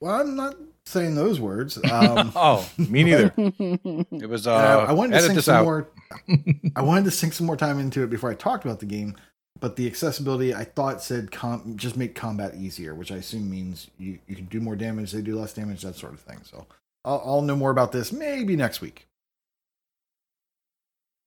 well, 0.00 0.20
I'm 0.20 0.34
not 0.34 0.56
saying 0.86 1.14
those 1.14 1.40
words. 1.40 1.78
Um, 1.90 2.32
oh, 2.34 2.68
me 2.78 3.04
neither. 3.04 3.32
It 3.36 4.28
was. 4.28 4.46
Uh, 4.46 4.52
uh, 4.54 4.86
I 4.88 4.92
wanted 4.92 5.12
to 5.12 5.18
edit 5.18 5.30
sink 5.30 5.40
some 5.42 5.56
out. 5.56 5.64
more. 5.64 5.88
I 6.76 6.82
wanted 6.82 7.04
to 7.04 7.10
sink 7.10 7.32
some 7.32 7.46
more 7.46 7.56
time 7.56 7.78
into 7.78 8.02
it 8.02 8.10
before 8.10 8.30
I 8.30 8.34
talked 8.34 8.64
about 8.64 8.80
the 8.80 8.86
game. 8.86 9.16
But 9.58 9.76
the 9.76 9.86
accessibility, 9.86 10.54
I 10.54 10.64
thought 10.64 11.02
said 11.02 11.30
com- 11.30 11.74
just 11.76 11.96
make 11.96 12.14
combat 12.14 12.54
easier, 12.54 12.94
which 12.94 13.12
I 13.12 13.16
assume 13.16 13.50
means 13.50 13.88
you, 13.98 14.18
you 14.26 14.36
can 14.36 14.46
do 14.46 14.60
more 14.60 14.74
damage, 14.76 15.12
they 15.12 15.20
do 15.20 15.38
less 15.38 15.52
damage, 15.52 15.82
that 15.82 15.96
sort 15.96 16.14
of 16.14 16.20
thing. 16.20 16.38
So 16.44 16.66
I'll, 17.04 17.22
I'll 17.24 17.42
know 17.42 17.56
more 17.56 17.70
about 17.70 17.92
this 17.92 18.10
maybe 18.12 18.56
next 18.56 18.80
week. 18.80 19.06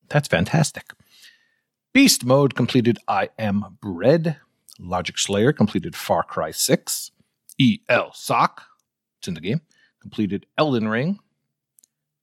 That's 0.10 0.28
fantastic. 0.28 0.92
Beast 1.94 2.26
Mode 2.26 2.56
completed 2.56 2.98
I 3.08 3.30
Am 3.38 3.78
Bread. 3.82 4.38
Logic 4.80 5.18
Slayer 5.18 5.54
completed 5.54 5.96
Far 5.96 6.24
Cry 6.24 6.50
6. 6.52 7.12
EL 7.62 8.12
Sock, 8.14 8.64
it's 9.24 9.28
in 9.30 9.36
the 9.36 9.42
game, 9.42 9.62
completed 10.02 10.46
Elden 10.58 10.90
Ring. 10.90 11.20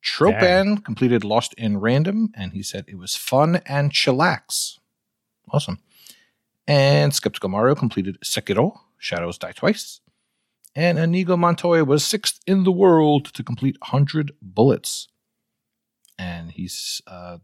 Tropan 0.04 0.84
completed 0.84 1.24
Lost 1.24 1.54
in 1.54 1.78
Random, 1.78 2.30
and 2.34 2.52
he 2.52 2.62
said 2.62 2.84
it 2.86 2.98
was 2.98 3.16
fun 3.16 3.62
and 3.64 3.90
chillax. 3.90 4.78
Awesome. 5.50 5.78
And 6.66 7.14
Skeptical 7.14 7.48
Mario 7.48 7.74
completed 7.74 8.18
Sekiro, 8.22 8.80
Shadows 8.98 9.38
Die 9.38 9.52
Twice. 9.52 10.00
And 10.74 10.98
Inigo 10.98 11.36
Montoya 11.38 11.84
was 11.84 12.04
sixth 12.04 12.40
in 12.46 12.64
the 12.64 12.72
world 12.72 13.24
to 13.32 13.42
complete 13.42 13.76
100 13.80 14.32
bullets. 14.42 15.08
And 16.18 16.52
he's 16.52 17.00
uh, 17.06 17.38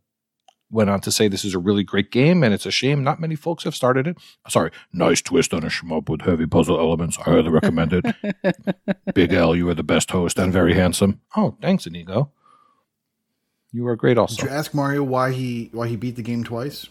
went 0.71 0.91
on 0.91 1.01
to 1.01 1.13
say 1.13 1.29
this 1.29 1.45
is 1.45 1.55
a 1.55 1.59
really 1.59 1.85
great 1.85 2.11
game 2.11 2.43
and 2.43 2.53
it's 2.53 2.67
a 2.67 2.71
shame 2.71 3.05
not 3.05 3.21
many 3.21 3.35
folks 3.37 3.65
have 3.65 3.75
started 3.75 4.07
it. 4.07 4.17
Sorry, 4.49 4.71
nice 4.93 5.23
twist 5.23 5.55
on 5.55 5.63
a 5.63 5.69
shmup 5.69 6.09
with 6.09 6.23
heavy 6.23 6.47
puzzle 6.47 6.79
elements. 6.79 7.19
I 7.19 7.23
highly 7.31 7.49
recommend 7.51 7.93
it. 7.93 8.05
Big 9.15 9.33
L, 9.33 9.55
you 9.55 9.69
are 9.69 9.75
the 9.75 9.83
best 9.85 10.11
host 10.11 10.39
and 10.39 10.53
very 10.53 10.75
handsome. 10.75 11.21
Oh, 11.37 11.57
thanks, 11.63 11.87
Inigo. 11.87 12.31
You 13.73 13.87
are 13.89 13.97
great 13.97 14.19
also. 14.19 14.37
Did 14.43 14.51
you 14.51 14.57
ask 14.57 14.73
Mario 14.75 15.03
why 15.03 15.33
he 15.33 15.69
why 15.73 15.87
he 15.89 15.97
beat 15.97 16.17
the 16.17 16.23
game 16.23 16.45
twice? 16.45 16.89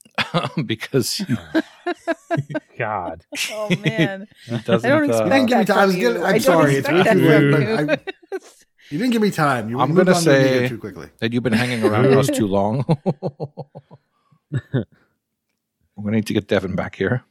because 0.66 1.12
he, 1.16 2.54
God. 2.78 3.24
oh 3.52 3.70
man, 3.76 4.26
he 4.46 4.58
doesn't. 4.58 4.90
I 4.90 4.94
don't 4.98 5.10
uh, 5.10 5.12
expect 5.12 5.48
give 5.48 5.58
me 5.58 5.64
that 5.64 5.66
time. 5.66 5.78
I 5.78 5.86
was 5.86 5.94
from 5.94 6.00
getting- 6.00 6.16
you. 6.16 6.26
I'm 6.26 6.28
I 6.28 6.32
don't 6.32 6.40
sorry, 6.40 6.74
it's 6.74 6.88
expect 6.88 7.06
way 7.06 7.12
that 7.14 7.40
too 7.40 7.76
from 7.76 7.86
but 7.86 8.06
you. 8.06 8.38
You 8.92 8.98
didn't 8.98 9.12
give 9.12 9.22
me 9.22 9.30
time. 9.30 9.70
You 9.70 9.80
I'm 9.80 9.94
gonna 9.94 10.12
on 10.12 10.22
to 10.22 10.30
Amiga 10.30 10.58
say- 10.58 10.68
too 10.68 10.78
quickly. 10.78 11.08
that 11.18 11.32
you've 11.32 11.42
been 11.42 11.54
hanging 11.54 11.82
around 11.82 12.06
us 12.12 12.26
too 12.28 12.46
long. 12.58 12.84
We're 14.50 14.60
going 15.96 16.12
to 16.12 16.18
need 16.18 16.26
to 16.26 16.34
get 16.34 16.46
Devin 16.48 16.74
back 16.74 16.94
here. 16.96 17.24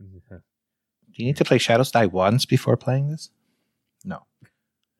Do 0.00 1.22
you 1.22 1.26
need 1.26 1.36
to 1.38 1.44
play 1.44 1.58
Shadows 1.58 1.90
Die 1.92 2.06
once 2.06 2.44
before 2.44 2.76
playing 2.76 3.08
this? 3.08 3.30
No, 4.04 4.22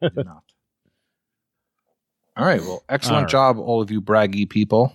you 0.00 0.10
do 0.10 0.22
not. 0.24 0.42
All 2.36 2.44
right. 2.46 2.60
Well, 2.60 2.82
excellent 2.88 3.16
All 3.16 3.22
right. 3.22 3.30
job, 3.30 3.58
all 3.58 3.80
of 3.82 3.90
you 3.92 4.00
braggy 4.00 4.48
people. 4.48 4.94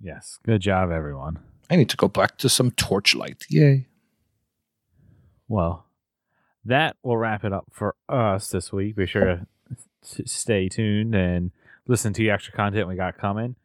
Yes. 0.00 0.38
Good 0.44 0.60
job, 0.62 0.90
everyone. 0.90 1.38
I 1.70 1.76
need 1.76 1.88
to 1.90 1.96
go 1.96 2.08
back 2.08 2.36
to 2.38 2.48
some 2.48 2.70
Torchlight. 2.70 3.44
Yay. 3.50 3.86
Well, 5.48 5.83
that 6.64 6.96
will 7.02 7.16
wrap 7.16 7.44
it 7.44 7.52
up 7.52 7.66
for 7.70 7.94
us 8.08 8.48
this 8.48 8.72
week. 8.72 8.96
Be 8.96 9.06
sure 9.06 9.46
to 10.14 10.26
stay 10.26 10.68
tuned 10.68 11.14
and 11.14 11.50
listen 11.86 12.12
to 12.12 12.22
the 12.22 12.30
extra 12.30 12.52
content 12.54 12.88
we 12.88 12.94
got 12.96 13.18
coming. 13.18 13.56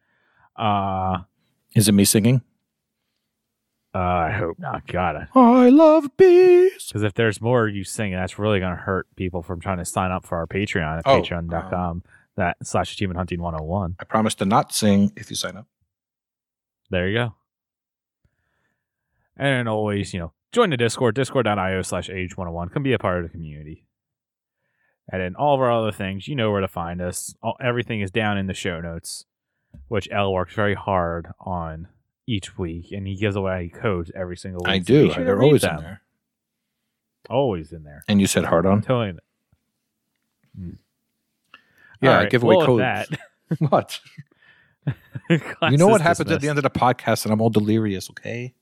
Uh, 0.55 1.19
Is 1.75 1.87
it 1.87 1.93
me 1.93 2.05
singing? 2.05 2.41
uh 3.95 3.97
I 3.97 4.31
hope 4.31 4.59
not. 4.59 4.85
God, 4.85 5.27
I 5.33 5.69
love 5.69 6.15
bees. 6.15 6.87
because 6.87 7.01
if 7.01 7.15
there's 7.15 7.41
more 7.41 7.67
you 7.67 7.83
singing, 7.83 8.17
that's 8.17 8.37
really 8.37 8.59
going 8.59 8.75
to 8.75 8.81
hurt 8.81 9.07
people 9.15 9.41
from 9.41 9.59
trying 9.59 9.79
to 9.79 9.85
sign 9.85 10.11
up 10.11 10.25
for 10.25 10.37
our 10.37 10.45
Patreon 10.45 10.99
at 10.99 11.07
Oh, 11.07 11.21
patreon.com 11.21 12.03
that 12.37 12.57
slash 12.63 12.93
achievement 12.93 13.17
hunting 13.17 13.41
101. 13.41 13.95
I 13.99 14.03
promise 14.03 14.35
to 14.35 14.45
not 14.45 14.73
sing 14.73 15.11
if 15.17 15.29
you 15.31 15.35
sign 15.35 15.57
up. 15.57 15.65
There 16.91 17.07
you 17.09 17.17
go. 17.17 17.35
And 19.35 19.67
always, 19.67 20.13
you 20.13 20.19
know, 20.19 20.33
join 20.51 20.69
the 20.69 20.77
Discord, 20.77 21.15
discord.io 21.15 21.81
slash 21.81 22.09
age101. 22.09 22.71
Come 22.73 22.83
be 22.83 22.93
a 22.93 22.99
part 22.99 23.17
of 23.17 23.23
the 23.23 23.29
community. 23.29 23.85
And 25.11 25.21
then 25.21 25.35
all 25.35 25.55
of 25.55 25.61
our 25.61 25.71
other 25.71 25.91
things, 25.91 26.27
you 26.27 26.35
know 26.35 26.51
where 26.51 26.61
to 26.61 26.67
find 26.67 27.01
us. 27.01 27.33
All, 27.41 27.55
everything 27.59 28.01
is 28.01 28.11
down 28.11 28.37
in 28.37 28.45
the 28.47 28.53
show 28.53 28.79
notes, 28.79 29.25
which 29.87 30.07
L 30.11 30.31
works 30.31 30.53
very 30.53 30.75
hard 30.75 31.27
on 31.39 31.87
each 32.27 32.57
week. 32.59 32.91
And 32.91 33.07
he 33.07 33.15
gives 33.15 33.35
away 33.35 33.71
codes 33.73 34.11
every 34.15 34.37
single 34.37 34.61
week. 34.63 34.71
I 34.71 34.77
do. 34.79 35.11
to 35.13 35.23
They're 35.23 35.41
always 35.41 35.61
them. 35.61 35.77
in 35.77 35.83
there. 35.83 36.01
Always 37.29 37.71
in 37.71 37.83
there. 37.83 38.03
And 38.07 38.21
you 38.21 38.27
said 38.27 38.45
hard 38.45 38.65
on. 38.67 38.81
telling 38.81 39.15
you. 39.15 39.19
Hmm. 40.63 40.69
Yeah, 42.01 42.09
All 42.11 42.15
I 42.15 42.19
right, 42.23 42.31
give 42.31 42.43
away 42.43 42.55
well, 42.57 42.65
codes. 42.65 42.79
that- 42.81 43.09
what? 43.69 43.99
you 45.27 45.77
know 45.77 45.87
what 45.87 46.01
happens 46.01 46.29
at 46.31 46.39
the 46.39 46.49
end 46.49 46.59
of 46.59 46.63
the 46.63 46.69
podcast, 46.69 47.25
and 47.25 47.33
I'm 47.33 47.41
all 47.41 47.49
delirious. 47.49 48.09
Okay. 48.11 48.53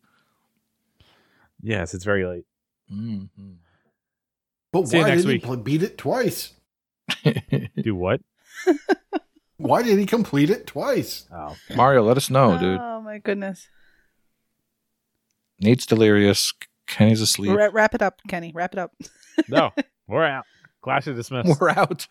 Yes, 1.62 1.94
it's 1.94 2.04
very 2.06 2.26
late. 2.26 2.46
Mm-hmm. 2.92 3.52
But 4.72 4.88
See 4.88 4.98
why 5.00 5.10
next 5.10 5.22
did 5.24 5.28
week. 5.28 5.42
he 5.42 5.46
pl- 5.48 5.58
beat 5.58 5.84
it 5.84 5.98
twice? 5.98 6.54
Do 7.82 7.96
what? 7.96 8.22
Why 9.60 9.82
did 9.82 9.98
he 9.98 10.06
complete 10.06 10.52
it 10.52 10.68
twice? 10.68 11.26
Oh, 11.34 11.56
Mario, 11.76 12.04
let 12.04 12.16
us 12.16 12.30
know, 12.30 12.60
dude. 12.60 12.80
Oh 12.80 13.02
my 13.02 13.18
goodness. 13.18 13.68
Nate's 15.60 15.88
delirious. 15.88 16.54
Kenny's 16.86 17.22
asleep. 17.22 17.58
Ra- 17.58 17.70
wrap 17.74 17.96
it 17.96 18.04
up, 18.04 18.22
Kenny. 18.28 18.52
Wrap 18.54 18.74
it 18.74 18.80
up. 18.80 18.94
no, 19.48 19.72
we're 20.08 20.24
out. 20.26 20.46
Class 20.84 21.08
is 21.08 21.16
dismissed. 21.16 21.60
We're 21.60 21.72
out. 21.72 22.08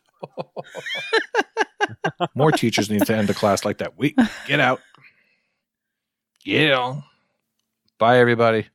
More 2.35 2.51
teachers 2.51 2.91
need 2.91 3.07
to 3.07 3.15
end 3.17 3.29
the 3.29 3.35
class 3.35 3.65
like 3.65 3.79
that. 3.79 3.97
We 3.97 4.17
get 4.49 4.59
out. 4.59 4.81
Get 6.45 6.73
on. 6.73 7.05
Bye, 7.99 8.19
everybody. 8.19 8.67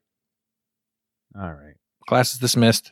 All 1.36 1.53
right. 1.53 1.76
Class 2.08 2.34
is 2.34 2.40
dismissed. 2.40 2.91